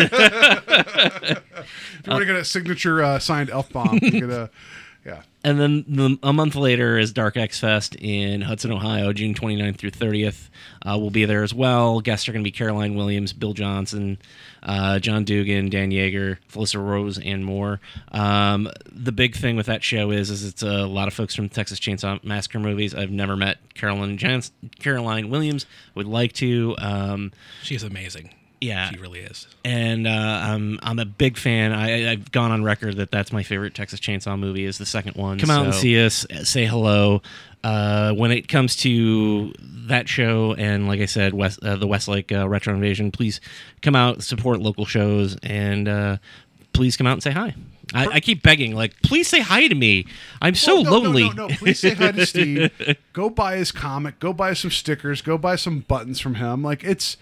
If 2.00 2.06
you 2.06 2.12
want 2.12 2.22
to 2.22 2.26
get 2.26 2.36
a 2.36 2.44
signature 2.44 3.02
uh, 3.02 3.18
signed 3.18 3.50
elf 3.50 3.70
bomb, 3.72 3.98
you 4.00 4.10
get 4.12 4.30
a 4.30 4.50
yeah. 5.08 5.22
And 5.44 5.58
then 5.58 5.84
the, 5.88 6.18
a 6.22 6.32
month 6.32 6.56
later 6.56 6.98
is 6.98 7.12
Dark 7.12 7.36
X 7.36 7.60
Fest 7.60 7.94
in 7.94 8.42
Hudson, 8.42 8.72
Ohio, 8.72 9.12
June 9.12 9.34
29th 9.34 9.78
through 9.78 9.92
30th. 9.92 10.48
Uh, 10.84 10.98
we'll 10.98 11.10
be 11.10 11.24
there 11.24 11.42
as 11.42 11.54
well. 11.54 12.00
Guests 12.00 12.28
are 12.28 12.32
going 12.32 12.42
to 12.42 12.46
be 12.46 12.50
Caroline 12.50 12.96
Williams, 12.96 13.32
Bill 13.32 13.54
Johnson, 13.54 14.18
uh, 14.62 14.98
John 14.98 15.24
Dugan, 15.24 15.70
Dan 15.70 15.90
Yeager, 15.90 16.38
Felissa 16.52 16.84
Rose, 16.84 17.18
and 17.18 17.44
more. 17.44 17.80
Um, 18.12 18.68
the 18.90 19.12
big 19.12 19.36
thing 19.36 19.56
with 19.56 19.66
that 19.66 19.82
show 19.82 20.10
is, 20.10 20.28
is 20.28 20.44
it's 20.44 20.62
a 20.62 20.86
lot 20.86 21.08
of 21.08 21.14
folks 21.14 21.34
from 21.34 21.48
Texas 21.48 21.80
Chainsaw 21.80 22.22
Massacre 22.22 22.58
movies. 22.58 22.94
I've 22.94 23.10
never 23.10 23.36
met 23.36 23.58
Caroline 23.74 24.18
Jans- 24.18 24.52
Caroline 24.80 25.30
Williams. 25.30 25.64
Would 25.94 26.06
like 26.06 26.32
to. 26.34 26.74
Um, 26.78 27.32
She's 27.62 27.84
amazing. 27.84 28.34
Yeah, 28.60 28.90
She 28.90 28.96
really 28.98 29.20
is. 29.20 29.46
and 29.64 30.06
uh, 30.06 30.10
I'm 30.10 30.78
I'm 30.82 30.98
a 30.98 31.04
big 31.04 31.36
fan. 31.36 31.72
I, 31.72 32.10
I've 32.12 32.32
gone 32.32 32.50
on 32.50 32.62
record 32.64 32.96
that 32.96 33.10
that's 33.10 33.32
my 33.32 33.42
favorite 33.42 33.74
Texas 33.74 34.00
Chainsaw 34.00 34.38
movie. 34.38 34.64
Is 34.64 34.78
the 34.78 34.86
second 34.86 35.16
one. 35.16 35.38
Come 35.38 35.50
out 35.50 35.64
and 35.64 35.74
see 35.74 36.02
us. 36.04 36.26
Say 36.44 36.64
hello. 36.66 37.22
Uh, 37.64 38.12
when 38.14 38.30
it 38.30 38.46
comes 38.48 38.76
to 38.76 39.52
that 39.88 40.08
show, 40.08 40.54
and 40.54 40.86
like 40.86 41.00
I 41.00 41.06
said, 41.06 41.34
West 41.34 41.58
uh, 41.62 41.76
the 41.76 41.86
Westlake 41.88 42.30
uh, 42.32 42.48
Retro 42.48 42.72
Invasion, 42.74 43.10
please 43.10 43.40
come 43.82 43.96
out, 43.96 44.22
support 44.22 44.60
local 44.60 44.84
shows, 44.86 45.36
and 45.42 45.88
uh, 45.88 46.16
please 46.72 46.96
come 46.96 47.06
out 47.06 47.14
and 47.14 47.22
say 47.22 47.32
hi. 47.32 47.54
I, 47.94 48.06
I 48.06 48.20
keep 48.20 48.42
begging, 48.42 48.74
like, 48.74 49.00
please 49.00 49.28
say 49.28 49.40
hi 49.40 49.66
to 49.66 49.74
me. 49.74 50.04
I'm 50.42 50.54
so 50.54 50.80
Oh, 50.80 50.82
no, 50.82 50.90
lonely. 50.98 51.22
No, 51.30 51.32
no, 51.32 51.46
no. 51.48 51.54
Please 51.56 51.80
say 51.80 51.94
hi 51.94 52.12
to 52.12 52.26
Steve. 52.26 52.70
Go 53.14 53.30
buy 53.30 53.56
his 53.56 53.72
comic. 53.72 54.20
Go 54.20 54.34
buy 54.34 54.52
some 54.52 54.70
stickers. 54.70 55.22
Go 55.22 55.38
buy 55.38 55.56
some 55.56 55.80
buttons 55.80 56.20
from 56.20 56.34
him. 56.34 56.62
Like 56.62 56.84
it's, 56.84 57.16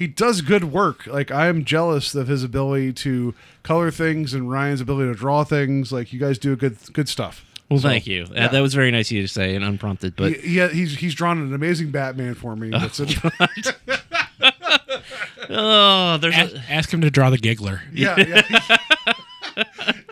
he 0.00 0.06
does 0.06 0.40
good 0.40 0.72
work. 0.72 1.06
Like 1.06 1.30
I 1.30 1.48
am 1.48 1.62
jealous 1.62 2.14
of 2.14 2.26
his 2.26 2.42
ability 2.42 2.94
to 2.94 3.34
color 3.62 3.90
things 3.90 4.32
and 4.32 4.50
Ryan's 4.50 4.80
ability 4.80 5.12
to 5.12 5.18
draw 5.18 5.44
things. 5.44 5.92
Like 5.92 6.10
you 6.10 6.18
guys 6.18 6.38
do 6.38 6.56
good, 6.56 6.78
good 6.94 7.06
stuff. 7.06 7.44
Well, 7.68 7.78
So, 7.78 7.88
thank 7.88 8.06
you. 8.06 8.26
Uh, 8.34 8.48
that 8.48 8.60
was 8.60 8.72
very 8.72 8.90
nice 8.90 9.08
of 9.08 9.12
you 9.18 9.22
to 9.22 9.28
say 9.28 9.54
and 9.54 9.62
unprompted. 9.62 10.16
But 10.16 10.32
he, 10.32 10.58
he, 10.58 10.68
he's 10.68 10.96
he's 10.96 11.14
drawn 11.14 11.36
an 11.38 11.52
amazing 11.52 11.90
Batman 11.90 12.32
for 12.32 12.56
me. 12.56 12.70
That's 12.70 12.98
it. 12.98 13.14
oh, 15.50 16.16
there's 16.16 16.34
Ask, 16.34 16.54
ask 16.70 16.94
him 16.94 17.02
to 17.02 17.10
draw 17.10 17.28
the 17.28 17.36
giggler. 17.36 17.82
Yeah, 17.92 18.16
yeah. 18.18 18.78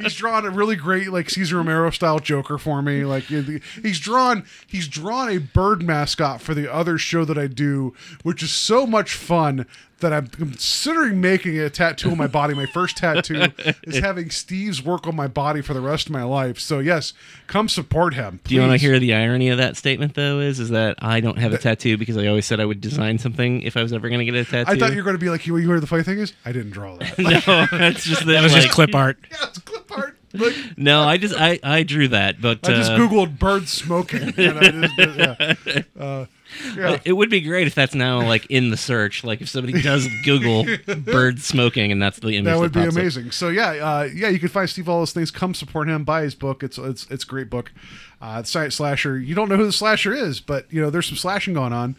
He's 0.09 0.17
drawn 0.17 0.47
a 0.47 0.51
really 0.51 0.75
great 0.75 1.13
like 1.13 1.29
Cesar 1.29 1.59
Romero 1.59 1.91
style 1.91 2.19
Joker 2.19 2.57
for 2.57 2.81
me. 2.81 3.05
Like 3.05 3.25
he's 3.25 4.01
drawn 4.01 4.47
he's 4.67 4.89
drawn 4.89 5.29
a 5.29 5.37
bird 5.37 5.83
mascot 5.83 6.41
for 6.41 6.55
the 6.55 6.73
other 6.73 6.97
show 6.97 7.27
that 7.27 7.37
I 7.37 7.47
do, 7.47 7.93
which 8.23 8.43
is 8.43 8.51
so 8.51 8.87
much 8.87 9.13
fun 9.13 9.67
that 10.01 10.13
I'm 10.13 10.29
considering 10.29 11.21
making 11.21 11.59
a 11.59 11.69
tattoo 11.71 12.11
on 12.11 12.17
my 12.19 12.27
body. 12.27 12.55
My 12.55 12.67
first 12.67 12.97
tattoo 12.97 13.47
is 13.83 13.99
having 14.03 14.31
Steve's 14.31 14.83
work 14.83 15.07
on 15.07 15.17
my 15.17 15.27
body 15.27 15.61
for 15.61 15.75
the 15.75 15.81
rest 15.81 16.07
of 16.07 16.13
my 16.13 16.23
life. 16.23 16.59
So 16.59 16.79
yes, 16.79 17.13
come 17.47 17.69
support 17.69 18.15
him. 18.15 18.41
Do 18.45 18.55
you 18.55 18.61
want 18.61 18.73
to 18.73 18.79
hear 18.79 18.99
the 18.99 19.15
irony 19.15 19.49
of 19.49 19.59
that 19.59 19.77
statement, 19.77 20.15
though? 20.15 20.41
Is 20.41 20.61
is 20.61 20.69
that 20.71 20.97
I 21.01 21.21
don't 21.21 21.39
have 21.39 21.53
a 21.53 21.59
tattoo 21.59 21.97
because 21.97 22.17
I 22.17 22.27
always 22.27 22.47
said 22.47 22.61
I 22.61 22.65
would 22.65 22.81
design 22.81 23.19
something 23.19 23.63
if 23.63 23.77
I 23.77 23.83
was 23.83 23.93
ever 23.93 24.09
going 24.09 24.21
to 24.21 24.25
get 24.25 24.35
a 24.35 24.45
tattoo. 24.45 24.71
I 24.73 24.79
thought 24.79 24.91
you 24.93 24.99
were 24.99 25.03
going 25.03 25.17
to 25.17 25.21
be 25.21 25.31
like, 25.31 25.47
you 25.47 25.57
you 25.57 25.69
hear 25.69 25.81
the 25.81 25.87
funny 25.87 26.03
thing 26.05 26.19
is, 26.19 26.33
I 26.45 26.53
didn't 26.53 26.71
draw 26.71 26.97
that. 26.97 27.19
no, 27.19 27.67
that's 27.79 28.05
just 28.05 28.25
That 28.27 28.43
was 28.43 28.53
just 28.55 28.71
clip 28.71 28.95
art. 28.95 29.19
yeah, 29.31 29.37
it's 29.49 29.59
clip 29.59 29.91
art. 29.97 30.17
Like, 30.35 30.55
No, 30.77 31.03
I 31.03 31.17
just 31.17 31.35
I 31.37 31.59
I 31.65 31.83
drew 31.83 32.07
that, 32.09 32.41
but 32.41 32.61
I 32.69 32.73
just 32.75 32.93
uh, 32.93 32.99
googled 32.99 33.39
bird 33.39 33.67
smoking. 33.69 34.35
and 34.37 34.59
I 34.59 34.87
just- 34.87 35.17
yeah. 35.67 35.83
Uh, 35.99 36.27
yeah. 36.77 36.99
It 37.05 37.13
would 37.13 37.31
be 37.31 37.41
great 37.41 37.67
if 37.67 37.75
that's 37.75 37.95
now 37.95 38.21
like 38.23 38.47
in 38.47 38.71
the 38.71 38.77
search. 38.77 39.25
Like 39.25 39.41
if 39.41 39.49
somebody 39.49 39.81
does 39.83 40.09
Google 40.25 40.65
bird 41.05 41.41
smoking 41.41 41.93
and 41.93 42.01
that's 42.01 42.19
the 42.19 42.37
image. 42.37 42.45
that 42.45 42.59
would 42.59 42.73
be 42.73 42.81
pops 42.81 42.95
up. 42.97 43.01
amazing. 43.01 43.31
So 43.31 43.49
yeah, 43.49 43.71
uh, 43.71 44.09
yeah, 44.15 44.29
you 44.29 44.39
can 44.39 44.49
find 44.49 44.69
Steve 44.69 44.89
all 44.89 45.01
those 45.01 45.13
things. 45.13 45.31
Come 45.31 45.55
support 45.55 45.89
him. 45.89 46.05
Buy 46.05 46.23
his 46.23 46.35
book. 46.35 46.63
It's 46.63 46.79
it's 46.79 47.07
it's 47.11 47.25
a 47.25 47.27
great 47.27 47.51
book. 47.51 47.73
Uh, 48.21 48.43
Science 48.43 48.77
Slasher. 48.77 49.19
You 49.19 49.35
don't 49.35 49.49
know 49.49 49.57
who 49.57 49.67
the 49.67 49.73
slasher 49.73 50.13
is, 50.13 50.41
but 50.41 50.73
you 50.73 50.81
know 50.81 50.91
there's 50.91 51.07
some 51.07 51.17
slashing 51.17 51.55
going 51.55 51.73
on. 51.73 51.97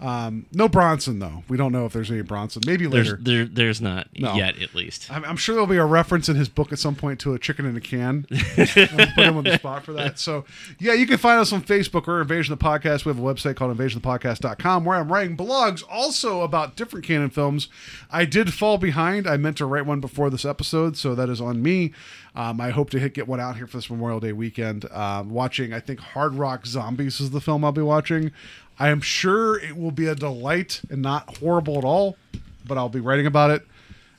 Um, 0.00 0.46
no 0.52 0.66
Bronson 0.68 1.18
though. 1.18 1.44
We 1.48 1.56
don't 1.58 1.72
know 1.72 1.84
if 1.84 1.92
there's 1.92 2.10
any 2.10 2.22
Bronson. 2.22 2.62
Maybe 2.66 2.86
There's 2.86 3.10
later. 3.12 3.18
there 3.22 3.44
there's 3.44 3.80
not 3.82 4.08
No. 4.18 4.34
yet 4.34 4.60
at 4.62 4.74
least. 4.74 5.10
I'm, 5.12 5.24
I'm 5.26 5.36
sure 5.36 5.54
there'll 5.54 5.66
be 5.66 5.76
a 5.76 5.84
reference 5.84 6.28
in 6.28 6.36
his 6.36 6.48
book 6.48 6.72
at 6.72 6.78
some 6.78 6.94
point 6.96 7.20
to 7.20 7.34
a 7.34 7.38
chicken 7.38 7.66
in 7.66 7.76
a 7.76 7.80
can. 7.80 8.24
Put 8.30 8.68
him 8.68 9.36
on 9.36 9.44
the 9.44 9.56
spot 9.58 9.84
for 9.84 9.92
that. 9.92 10.18
So, 10.18 10.44
yeah, 10.78 10.94
you 10.94 11.06
can 11.06 11.18
find 11.18 11.38
us 11.38 11.52
on 11.52 11.62
Facebook 11.62 12.08
or 12.08 12.20
Invasion 12.22 12.52
of 12.54 12.58
the 12.58 12.64
Podcast. 12.64 13.04
We 13.04 13.10
have 13.10 13.18
a 13.18 13.22
website 13.22 13.56
called 13.56 13.76
invasionofthepodcast.com 13.76 14.84
where 14.84 14.96
I'm 14.96 15.12
writing 15.12 15.36
blogs 15.36 15.82
also 15.88 16.40
about 16.42 16.76
different 16.76 17.04
Cannon 17.04 17.30
films. 17.30 17.68
I 18.10 18.24
did 18.24 18.54
fall 18.54 18.78
behind. 18.78 19.26
I 19.26 19.36
meant 19.36 19.56
to 19.58 19.66
write 19.66 19.84
one 19.86 20.00
before 20.00 20.30
this 20.30 20.44
episode, 20.44 20.96
so 20.96 21.14
that 21.14 21.28
is 21.28 21.40
on 21.40 21.62
me. 21.62 21.92
Um, 22.34 22.60
I 22.60 22.70
hope 22.70 22.90
to 22.90 22.98
hit, 23.00 23.12
get 23.14 23.26
one 23.28 23.40
out 23.40 23.56
here 23.56 23.66
for 23.66 23.76
this 23.76 23.90
Memorial 23.90 24.20
Day 24.20 24.32
weekend. 24.32 24.90
Um, 24.92 25.30
watching, 25.30 25.72
I 25.72 25.80
think 25.80 25.98
Hard 26.00 26.34
Rock 26.34 26.64
Zombies 26.64 27.20
is 27.20 27.30
the 27.30 27.40
film 27.40 27.64
I'll 27.64 27.72
be 27.72 27.82
watching. 27.82 28.30
I 28.80 28.88
am 28.88 29.02
sure 29.02 29.58
it 29.58 29.76
will 29.76 29.90
be 29.90 30.06
a 30.06 30.14
delight 30.14 30.80
and 30.88 31.02
not 31.02 31.36
horrible 31.36 31.76
at 31.76 31.84
all, 31.84 32.16
but 32.66 32.78
I'll 32.78 32.88
be 32.88 33.00
writing 33.00 33.26
about 33.26 33.50
it. 33.50 33.66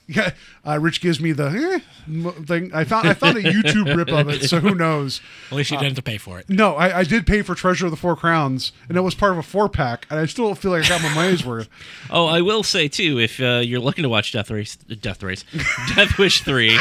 Yeah, 0.08 0.32
uh, 0.66 0.78
Rich 0.80 1.02
gives 1.02 1.20
me 1.20 1.32
the 1.32 1.82
eh, 2.08 2.32
thing. 2.46 2.72
I 2.74 2.84
found 2.84 3.08
I 3.08 3.14
found 3.14 3.38
a 3.38 3.42
YouTube 3.42 3.96
rip 3.96 4.10
of 4.12 4.30
it, 4.30 4.44
so 4.48 4.60
who 4.60 4.76
knows? 4.76 5.20
At 5.50 5.58
least 5.58 5.72
you 5.72 5.78
didn't 5.78 5.92
have 5.92 5.96
to 5.98 6.02
pay 6.04 6.18
for 6.18 6.40
it. 6.40 6.50
No, 6.50 6.76
I, 6.76 7.00
I 7.00 7.04
did 7.04 7.26
pay 7.26 7.42
for 7.42 7.56
Treasure 7.56 7.86
of 7.86 7.92
the 7.92 7.98
Four 7.98 8.16
Crowns, 8.16 8.72
and 8.88 8.98
it 8.98 9.02
was 9.02 9.16
part 9.16 9.32
of 9.32 9.38
a 9.40 9.44
four 9.44 9.70
pack, 9.70 10.06
and 10.10 10.20
I 10.20 10.26
still 10.28 10.46
don't 10.46 10.58
feel 10.58 10.72
like 10.72 10.86
I 10.86 10.90
got 10.90 11.02
my 11.02 11.14
money's 11.16 11.46
worth. 11.46 11.68
Oh, 12.14 12.26
I 12.26 12.42
will 12.42 12.64
say 12.64 12.88
too, 12.90 13.20
if 13.20 13.40
uh, 13.40 13.62
you're 13.64 13.80
looking 13.80 14.04
to 14.04 14.10
watch 14.10 14.34
Death 14.34 14.52
Race, 14.52 14.76
Death 14.76 15.24
Race, 15.24 15.46
Death 15.96 16.18
Wish 16.18 16.42
three, 16.42 16.78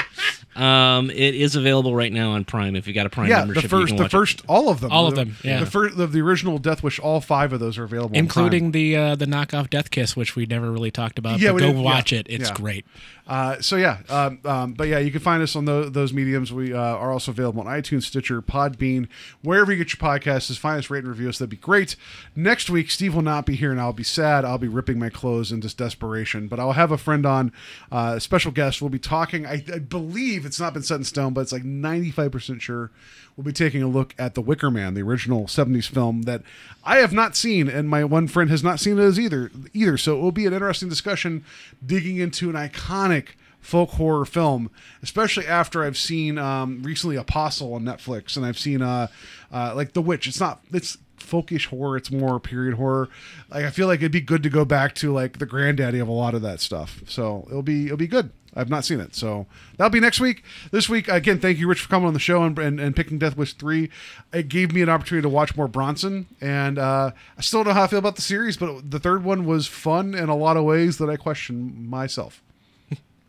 um, 0.57 1.09
it 1.11 1.35
is 1.37 1.55
available 1.55 1.95
right 1.95 2.13
now 2.13 2.33
on 2.33 2.45
Prime. 2.45 2.75
If 2.75 2.89
you 2.89 2.95
got 2.95 3.07
a 3.07 3.11
Prime 3.11 3.29
yeah, 3.29 3.41
membership, 3.41 3.71
the 3.71 3.77
you 3.77 3.81
first, 3.83 3.89
can 3.91 3.97
the 3.97 4.03
watch 4.05 4.13
it. 4.15 4.17
first, 4.17 4.43
all 4.49 4.69
of 4.69 4.81
them, 4.81 4.91
All 4.91 5.07
of 5.07 5.15
The- 5.15 5.25
them, 5.25 5.37
yeah. 5.45 5.61
The 5.61 5.67
first, 5.67 5.97
the, 5.97 6.07
the 6.09 6.21
original 6.21 6.59
Death 6.59 6.83
Wish, 6.83 6.99
all 6.99 7.21
five 7.21 7.53
of 7.53 7.61
those 7.61 7.79
are 7.79 7.85
available, 7.85 8.17
on 8.17 8.27
Prime. 8.27 8.45
Including 8.47 8.73
the 8.73 8.97
uh, 8.97 9.15
the 9.15 9.27
knockoff 9.27 9.71
Death 9.71 9.91
Kiss, 9.91 10.17
which 10.17 10.35
we 10.35 10.47
never 10.47 10.71
really 10.71 10.91
talked 10.91 11.19
about. 11.19 11.39
Yeah, 11.39 11.53
but 11.53 11.59
go 11.61 11.67
didn't- 11.67 11.79
yeah, 11.79 11.85
watch 11.85 12.13
it. 12.13 12.27
It's 12.29 12.49
yeah. 12.49 12.55
great. 12.55 12.87
Uh, 13.31 13.61
so 13.61 13.77
yeah, 13.77 13.99
um, 14.09 14.41
um, 14.45 14.73
but 14.73 14.89
yeah, 14.89 14.99
you 14.99 15.13
can 15.13 15.21
find 15.21 15.41
us 15.41 15.55
on 15.55 15.65
tho- 15.65 15.89
those 15.89 16.13
mediums. 16.13 16.53
We 16.53 16.75
uh, 16.75 16.79
are 16.79 17.13
also 17.13 17.31
available 17.31 17.61
on 17.61 17.69
iTunes, 17.69 18.03
Stitcher, 18.03 18.43
Podbean, 18.43 19.07
wherever 19.41 19.71
you 19.71 19.79
get 19.79 19.93
your 19.93 20.01
podcasts. 20.01 20.49
Just 20.49 20.59
find 20.59 20.81
us, 20.81 20.91
rate 20.91 21.05
and 21.05 21.09
review 21.09 21.29
us. 21.29 21.39
That'd 21.39 21.49
be 21.49 21.57
great. 21.57 21.95
Next 22.35 22.69
week, 22.69 22.91
Steve 22.91 23.15
will 23.15 23.23
not 23.23 23.47
be 23.47 23.55
here, 23.55 23.71
and 23.71 23.81
I'll 23.81 23.93
be 23.93 24.03
sad. 24.03 24.45
I'll 24.45 24.59
be 24.59 24.67
ripping 24.67 24.99
my 24.99 25.11
clothes 25.11 25.53
in 25.53 25.61
just 25.61 25.79
desperation. 25.79 26.49
But 26.49 26.59
I'll 26.59 26.73
have 26.73 26.91
a 26.91 26.99
friend 26.99 27.25
on, 27.25 27.53
uh, 27.93 28.15
a 28.17 28.21
special 28.21 28.51
guest. 28.51 28.83
We'll 28.83 28.89
be 28.89 28.99
talking. 28.99 29.47
I, 29.47 29.65
I 29.73 29.79
believe 29.79 30.45
it's 30.45 30.59
not 30.59 30.75
been 30.75 30.83
set 30.83 30.97
in 30.97 31.05
stone, 31.05 31.33
but 31.33 31.43
it's 31.43 31.53
like 31.53 31.65
ninety 31.65 32.11
five 32.11 32.33
percent 32.33 32.63
sure. 32.63 32.91
We'll 33.37 33.45
be 33.45 33.53
taking 33.53 33.81
a 33.81 33.89
look 33.89 34.13
at 34.19 34.35
the 34.35 34.43
Wicker 34.43 34.73
Man, 34.73 34.95
the 34.95 35.03
original 35.03 35.45
'70s 35.45 35.87
film 35.87 36.23
that 36.23 36.43
I 36.83 36.97
have 36.97 37.13
not 37.13 37.37
seen, 37.37 37.69
and 37.69 37.89
my 37.89 38.03
one 38.03 38.27
friend 38.27 38.51
has 38.51 38.65
not 38.65 38.81
seen 38.81 38.99
it 38.99 39.03
as 39.03 39.21
either. 39.21 39.53
Either, 39.73 39.97
so 39.97 40.19
it 40.19 40.21
will 40.21 40.33
be 40.33 40.47
an 40.47 40.53
interesting 40.53 40.89
discussion, 40.89 41.45
digging 41.87 42.17
into 42.17 42.51
an 42.51 42.57
iconic 42.57 43.20
folk 43.61 43.91
horror 43.91 44.25
film, 44.25 44.71
especially 45.03 45.47
after 45.47 45.85
I've 45.85 45.99
seen 45.99 46.39
um, 46.39 46.83
recently 46.83 47.17
Apostle 47.17 47.75
on 47.75 47.85
Netflix, 47.85 48.37
and 48.37 48.45
I've 48.45 48.59
seen 48.59 48.83
uh, 48.83 49.09
uh, 49.53 49.75
like 49.75 49.93
The 49.93 50.03
Witch. 50.03 50.27
It's 50.27 50.41
not 50.41 50.63
it's 50.73 50.99
folkish 51.19 51.67
horror; 51.67 51.97
it's 51.97 52.11
more 52.11 52.41
period 52.41 52.75
horror. 52.75 53.09
Like 53.51 53.65
I 53.65 53.71
feel 53.71 53.87
like 53.87 54.01
it'd 54.01 54.13
be 54.13 54.21
good 54.21 54.43
to 54.43 54.51
go 54.51 54.65
back 54.65 54.95
to 54.97 55.13
like 55.13 55.39
the 55.39 55.47
granddaddy 55.47 55.99
of 55.99 56.09
a 56.09 56.13
lot 56.13 56.35
of 56.35 56.43
that 56.43 56.61
stuff. 56.61 57.03
So 57.07 57.45
it'll 57.49 57.63
be 57.63 57.87
it'll 57.87 57.97
be 57.97 58.09
good. 58.09 58.31
I've 58.53 58.69
not 58.69 58.85
seen 58.85 58.99
it, 58.99 59.15
so 59.15 59.47
that'll 59.77 59.91
be 59.91 60.01
next 60.01 60.19
week. 60.19 60.43
This 60.73 60.89
week, 60.89 61.07
again, 61.07 61.39
thank 61.39 61.59
you, 61.59 61.69
Rich, 61.69 61.83
for 61.83 61.89
coming 61.89 62.09
on 62.09 62.15
the 62.15 62.19
show 62.19 62.43
and, 62.43 62.59
and, 62.59 62.81
and 62.81 62.97
picking 62.97 63.17
Death 63.17 63.37
Wish 63.37 63.53
three. 63.53 63.91
It 64.33 64.49
gave 64.49 64.73
me 64.73 64.83
an 64.83 64.89
opportunity 64.89 65.23
to 65.23 65.29
watch 65.29 65.57
more 65.57 65.69
Bronson, 65.69 66.27
and 66.41 66.77
uh, 66.77 67.13
I 67.39 67.41
still 67.43 67.63
don't 67.63 67.69
know 67.69 67.79
how 67.79 67.85
I 67.85 67.87
feel 67.87 68.01
about 68.01 68.17
the 68.17 68.23
series, 68.23 68.57
but 68.57 68.91
the 68.91 68.99
third 68.99 69.23
one 69.23 69.45
was 69.45 69.69
fun 69.69 70.15
in 70.15 70.29
a 70.29 70.37
lot 70.37 70.57
of 70.57 70.65
ways 70.65 70.99
that 70.99 71.09
I 71.09 71.17
question 71.17 71.89
myself. 71.89 72.43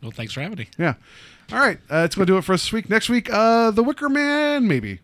Well, 0.02 0.10
thanks 0.10 0.32
for 0.32 0.40
having 0.40 0.58
me. 0.58 0.68
Yeah. 0.78 0.94
All 1.52 1.58
right. 1.58 1.78
Uh, 1.90 2.02
it's 2.04 2.14
going 2.14 2.26
to 2.26 2.32
do 2.32 2.36
it 2.38 2.42
for 2.42 2.52
us 2.54 2.62
this 2.62 2.72
week. 2.72 2.90
Next 2.90 3.08
week, 3.08 3.32
uh, 3.32 3.70
The 3.70 3.82
Wicker 3.82 4.08
Man, 4.08 4.66
maybe. 4.66 5.00